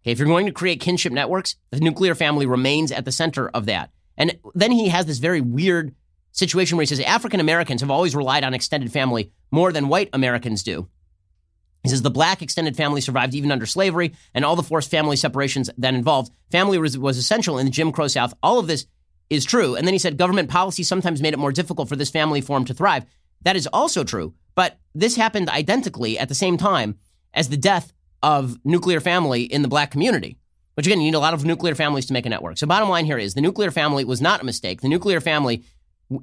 Okay, 0.02 0.10
if 0.10 0.18
you're 0.18 0.26
going 0.26 0.46
to 0.46 0.52
create 0.52 0.80
kinship 0.80 1.12
networks, 1.12 1.54
the 1.70 1.78
nuclear 1.78 2.16
family 2.16 2.44
remains 2.44 2.90
at 2.90 3.04
the 3.04 3.12
center 3.12 3.48
of 3.50 3.66
that. 3.66 3.92
And 4.16 4.36
then 4.52 4.72
he 4.72 4.88
has 4.88 5.06
this 5.06 5.18
very 5.18 5.40
weird 5.40 5.94
situation 6.38 6.76
where 6.76 6.82
he 6.82 6.86
says 6.86 7.00
African 7.00 7.40
Americans 7.40 7.80
have 7.80 7.90
always 7.90 8.14
relied 8.14 8.44
on 8.44 8.54
extended 8.54 8.92
family 8.92 9.32
more 9.50 9.72
than 9.72 9.88
white 9.88 10.08
Americans 10.12 10.62
do. 10.62 10.88
He 11.82 11.88
says 11.88 12.02
the 12.02 12.10
black 12.10 12.42
extended 12.42 12.76
family 12.76 13.00
survived 13.00 13.34
even 13.34 13.52
under 13.52 13.66
slavery 13.66 14.14
and 14.34 14.44
all 14.44 14.56
the 14.56 14.62
forced 14.62 14.90
family 14.90 15.16
separations 15.16 15.70
that 15.78 15.94
involved. 15.94 16.32
Family 16.50 16.78
was, 16.78 16.98
was 16.98 17.18
essential 17.18 17.58
in 17.58 17.66
the 17.66 17.72
Jim 17.72 17.92
Crow 17.92 18.08
South. 18.08 18.34
All 18.42 18.58
of 18.58 18.66
this 18.66 18.86
is 19.30 19.44
true. 19.44 19.74
And 19.74 19.86
then 19.86 19.94
he 19.94 19.98
said 19.98 20.16
government 20.16 20.50
policy 20.50 20.82
sometimes 20.82 21.22
made 21.22 21.34
it 21.34 21.38
more 21.38 21.52
difficult 21.52 21.88
for 21.88 21.96
this 21.96 22.10
family 22.10 22.40
form 22.40 22.64
to 22.66 22.74
thrive. 22.74 23.04
That 23.42 23.56
is 23.56 23.68
also 23.68 24.04
true. 24.04 24.34
But 24.54 24.78
this 24.94 25.16
happened 25.16 25.48
identically 25.48 26.18
at 26.18 26.28
the 26.28 26.34
same 26.34 26.56
time 26.56 26.98
as 27.32 27.48
the 27.48 27.56
death 27.56 27.92
of 28.22 28.58
nuclear 28.64 29.00
family 29.00 29.42
in 29.42 29.62
the 29.62 29.68
black 29.68 29.90
community. 29.90 30.36
Which 30.74 30.86
again, 30.86 31.00
you 31.00 31.06
need 31.06 31.16
a 31.16 31.20
lot 31.20 31.34
of 31.34 31.44
nuclear 31.44 31.74
families 31.74 32.06
to 32.06 32.12
make 32.12 32.26
a 32.26 32.28
network. 32.28 32.58
So 32.58 32.66
bottom 32.66 32.88
line 32.88 33.04
here 33.04 33.18
is 33.18 33.34
the 33.34 33.40
nuclear 33.40 33.70
family 33.70 34.04
was 34.04 34.20
not 34.20 34.40
a 34.40 34.44
mistake. 34.44 34.80
The 34.80 34.88
nuclear 34.88 35.20
family 35.20 35.64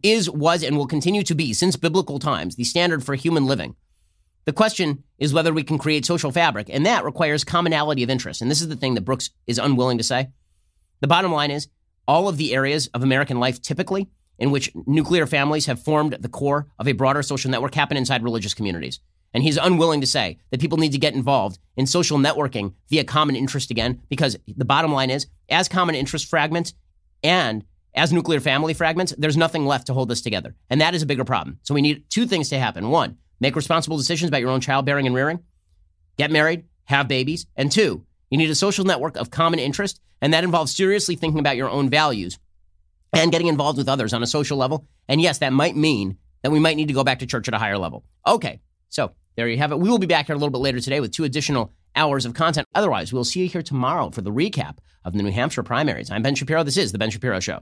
is, 0.04 0.30
was, 0.30 0.64
and 0.64 0.78
will 0.78 0.88
continue 0.88 1.24
to 1.24 1.36
be, 1.36 1.54
since 1.54 1.76
biblical 1.76 2.20
times, 2.20 2.56
the 2.56 2.64
standard 2.64 3.04
for 3.04 3.16
human 3.16 3.46
living. 3.46 3.76
The 4.46 4.54
question 4.54 5.04
is 5.18 5.34
whether 5.34 5.54
we 5.54 5.64
can 5.64 5.78
create 5.78 6.06
social 6.06 6.32
fabric, 6.32 6.70
and 6.70 6.86
that 6.86 7.04
requires 7.04 7.44
commonality 7.44 8.04
of 8.04 8.10
interest. 8.10 8.42
And 8.42 8.50
this 8.50 8.62
is 8.62 8.68
the 8.68 8.76
thing 8.76 8.96
that 8.96 9.02
Brooks 9.02 9.32
is 9.48 9.58
unwilling 9.58 9.98
to 9.98 10.04
say. 10.04 10.30
The 11.02 11.08
bottom 11.08 11.32
line 11.32 11.52
is 11.52 11.68
all 12.08 12.28
of 12.28 12.38
the 12.38 12.54
areas 12.54 12.88
of 12.94 13.04
American 13.04 13.40
life 13.40 13.62
typically 13.62 14.10
in 14.38 14.52
which 14.52 14.72
nuclear 14.86 15.26
families 15.26 15.66
have 15.66 15.82
formed 15.82 16.14
the 16.20 16.30
core 16.30 16.68
of 16.78 16.88
a 16.88 16.94
broader 16.94 17.24
social 17.24 17.50
network 17.50 17.74
happen 17.74 17.98
inside 17.98 18.24
religious 18.24 18.54
communities. 18.54 19.00
And 19.34 19.44
he's 19.44 19.58
unwilling 19.58 20.02
to 20.02 20.08
say 20.08 20.38
that 20.52 20.62
people 20.62 20.78
need 20.78 20.92
to 20.92 20.98
get 20.98 21.14
involved 21.14 21.60
in 21.76 21.88
social 21.88 22.18
networking 22.18 22.74
via 22.90 23.04
common 23.04 23.36
interest 23.36 23.72
again, 23.72 24.02
because 24.10 24.38
the 24.48 24.66
bottom 24.66 24.92
line 24.94 25.10
is, 25.10 25.28
as 25.50 25.68
common 25.68 25.96
interest 25.96 26.28
fragments 26.28 26.74
and 27.24 27.66
as 27.96 28.12
nuclear 28.12 28.40
family 28.40 28.74
fragments, 28.74 29.14
there's 29.18 29.38
nothing 29.38 29.66
left 29.66 29.88
to 29.88 29.94
hold 29.94 30.12
us 30.12 30.22
together. 30.22 30.56
And 30.70 30.82
that 30.82 30.94
is 30.94 31.02
a 31.02 31.06
bigger 31.06 31.24
problem. 31.24 31.60
So 31.64 31.74
we 31.74 31.82
need 31.82 32.10
two 32.10 32.28
things 32.28 32.50
to 32.50 32.60
happen. 32.60 32.90
One, 32.90 33.18
make 33.40 33.56
responsible 33.56 33.98
decisions 33.98 34.28
about 34.28 34.42
your 34.42 34.50
own 34.50 34.62
childbearing 34.62 35.08
and 35.08 35.16
rearing, 35.16 35.40
get 36.18 36.32
married, 36.32 36.66
have 36.86 37.08
babies. 37.08 37.48
And 37.56 37.72
two, 37.72 38.06
you 38.30 38.38
need 38.38 38.50
a 38.50 38.56
social 38.56 38.86
network 38.86 39.16
of 39.18 39.32
common 39.32 39.60
interest, 39.60 40.02
and 40.22 40.34
that 40.34 40.44
involves 40.44 40.76
seriously 40.76 41.16
thinking 41.16 41.40
about 41.40 41.58
your 41.58 41.70
own 41.70 41.90
values 41.90 42.38
and 43.14 43.32
getting 43.32 43.48
involved 43.48 43.78
with 43.78 43.90
others 43.90 44.14
on 44.14 44.22
a 44.22 44.28
social 44.28 44.58
level. 44.58 44.88
And 45.08 45.22
yes, 45.22 45.38
that 45.40 45.54
might 45.54 45.76
mean 45.76 46.18
that 46.44 46.52
we 46.52 46.60
might 46.60 46.76
need 46.76 46.90
to 46.90 46.94
go 46.94 47.04
back 47.04 47.20
to 47.20 47.26
church 47.26 47.48
at 47.48 47.54
a 47.54 47.60
higher 47.60 47.78
level. 47.78 48.04
Okay, 48.28 48.60
so 48.90 49.12
there 49.36 49.48
you 49.48 49.58
have 49.58 49.72
it. 49.72 49.80
We 49.80 49.90
will 49.90 50.00
be 50.00 50.06
back 50.06 50.28
here 50.28 50.36
a 50.36 50.38
little 50.38 50.52
bit 50.52 50.60
later 50.60 50.80
today 50.80 51.00
with 51.00 51.12
two 51.12 51.24
additional 51.24 51.74
hours 51.96 52.26
of 52.26 52.34
content. 52.34 52.68
Otherwise, 52.76 53.14
we'll 53.14 53.24
see 53.24 53.42
you 53.42 53.48
here 53.48 53.64
tomorrow 53.64 54.10
for 54.10 54.22
the 54.22 54.32
recap 54.32 54.78
of 55.06 55.14
the 55.14 55.24
New 55.24 55.32
Hampshire 55.32 55.64
primaries. 55.64 56.12
I'm 56.12 56.24
Ben 56.24 56.36
Shapiro. 56.36 56.64
This 56.64 56.78
is 56.78 56.92
The 56.92 56.98
Ben 56.98 57.10
Shapiro 57.10 57.40
Show. 57.40 57.62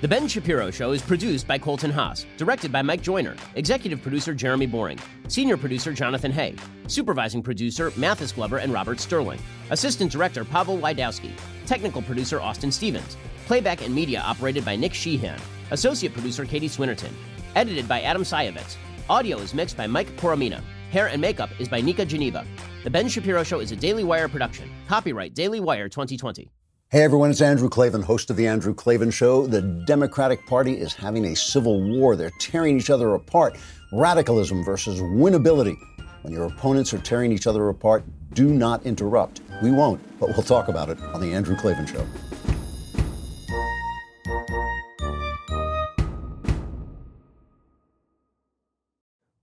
The 0.00 0.08
Ben 0.08 0.26
Shapiro 0.26 0.70
Show 0.70 0.92
is 0.92 1.02
produced 1.02 1.46
by 1.46 1.58
Colton 1.58 1.90
Haas, 1.90 2.24
directed 2.38 2.72
by 2.72 2.80
Mike 2.80 3.02
Joyner, 3.02 3.36
executive 3.54 4.00
producer 4.00 4.32
Jeremy 4.32 4.64
Boring, 4.64 4.98
senior 5.28 5.58
producer 5.58 5.92
Jonathan 5.92 6.32
Hay, 6.32 6.54
supervising 6.86 7.42
producer 7.42 7.92
Mathis 7.98 8.32
Glover 8.32 8.56
and 8.56 8.72
Robert 8.72 8.98
Sterling, 8.98 9.38
assistant 9.68 10.10
director 10.10 10.42
Pavel 10.42 10.78
Wydowski, 10.78 11.32
technical 11.66 12.00
producer 12.00 12.40
Austin 12.40 12.72
Stevens, 12.72 13.18
playback 13.44 13.84
and 13.84 13.94
media 13.94 14.22
operated 14.22 14.64
by 14.64 14.74
Nick 14.74 14.94
Sheehan, 14.94 15.38
associate 15.70 16.14
producer 16.14 16.46
Katie 16.46 16.66
Swinnerton, 16.66 17.12
edited 17.54 17.86
by 17.86 18.00
Adam 18.00 18.22
Sayevitz. 18.22 18.76
Audio 19.10 19.36
is 19.36 19.52
mixed 19.52 19.76
by 19.76 19.86
Mike 19.86 20.16
Coromina. 20.16 20.62
Hair 20.92 21.08
and 21.08 21.20
makeup 21.20 21.50
is 21.58 21.68
by 21.68 21.82
Nika 21.82 22.06
Geneva. 22.06 22.46
The 22.84 22.90
Ben 22.90 23.06
Shapiro 23.06 23.42
Show 23.42 23.60
is 23.60 23.70
a 23.70 23.76
Daily 23.76 24.04
Wire 24.04 24.30
production. 24.30 24.70
Copyright 24.88 25.34
Daily 25.34 25.60
Wire 25.60 25.90
2020. 25.90 26.50
Hey 26.92 27.04
everyone, 27.04 27.30
it's 27.30 27.40
Andrew 27.40 27.68
Klavan, 27.68 28.02
host 28.02 28.30
of 28.30 28.36
The 28.36 28.48
Andrew 28.48 28.74
Klavan 28.74 29.12
Show. 29.12 29.46
The 29.46 29.62
Democratic 29.62 30.44
Party 30.48 30.72
is 30.76 30.92
having 30.92 31.24
a 31.26 31.36
civil 31.36 31.80
war. 31.80 32.16
They're 32.16 32.32
tearing 32.40 32.76
each 32.76 32.90
other 32.90 33.14
apart. 33.14 33.56
Radicalism 33.92 34.64
versus 34.64 35.00
winnability. 35.00 35.76
When 36.22 36.32
your 36.32 36.46
opponents 36.46 36.92
are 36.92 36.98
tearing 36.98 37.30
each 37.30 37.46
other 37.46 37.68
apart, 37.68 38.02
do 38.32 38.48
not 38.48 38.84
interrupt. 38.84 39.40
We 39.62 39.70
won't, 39.70 40.00
but 40.18 40.30
we'll 40.30 40.42
talk 40.42 40.66
about 40.66 40.88
it 40.88 41.00
on 41.00 41.20
The 41.20 41.32
Andrew 41.32 41.54
Klavan 41.54 41.86
Show. 41.86 42.04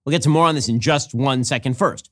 We'll 0.04 0.12
get 0.12 0.24
to 0.24 0.30
more 0.30 0.48
on 0.48 0.56
this 0.56 0.68
in 0.68 0.82
just 0.82 1.14
one 1.14 1.46
second 1.46 1.78
first. 1.78 2.12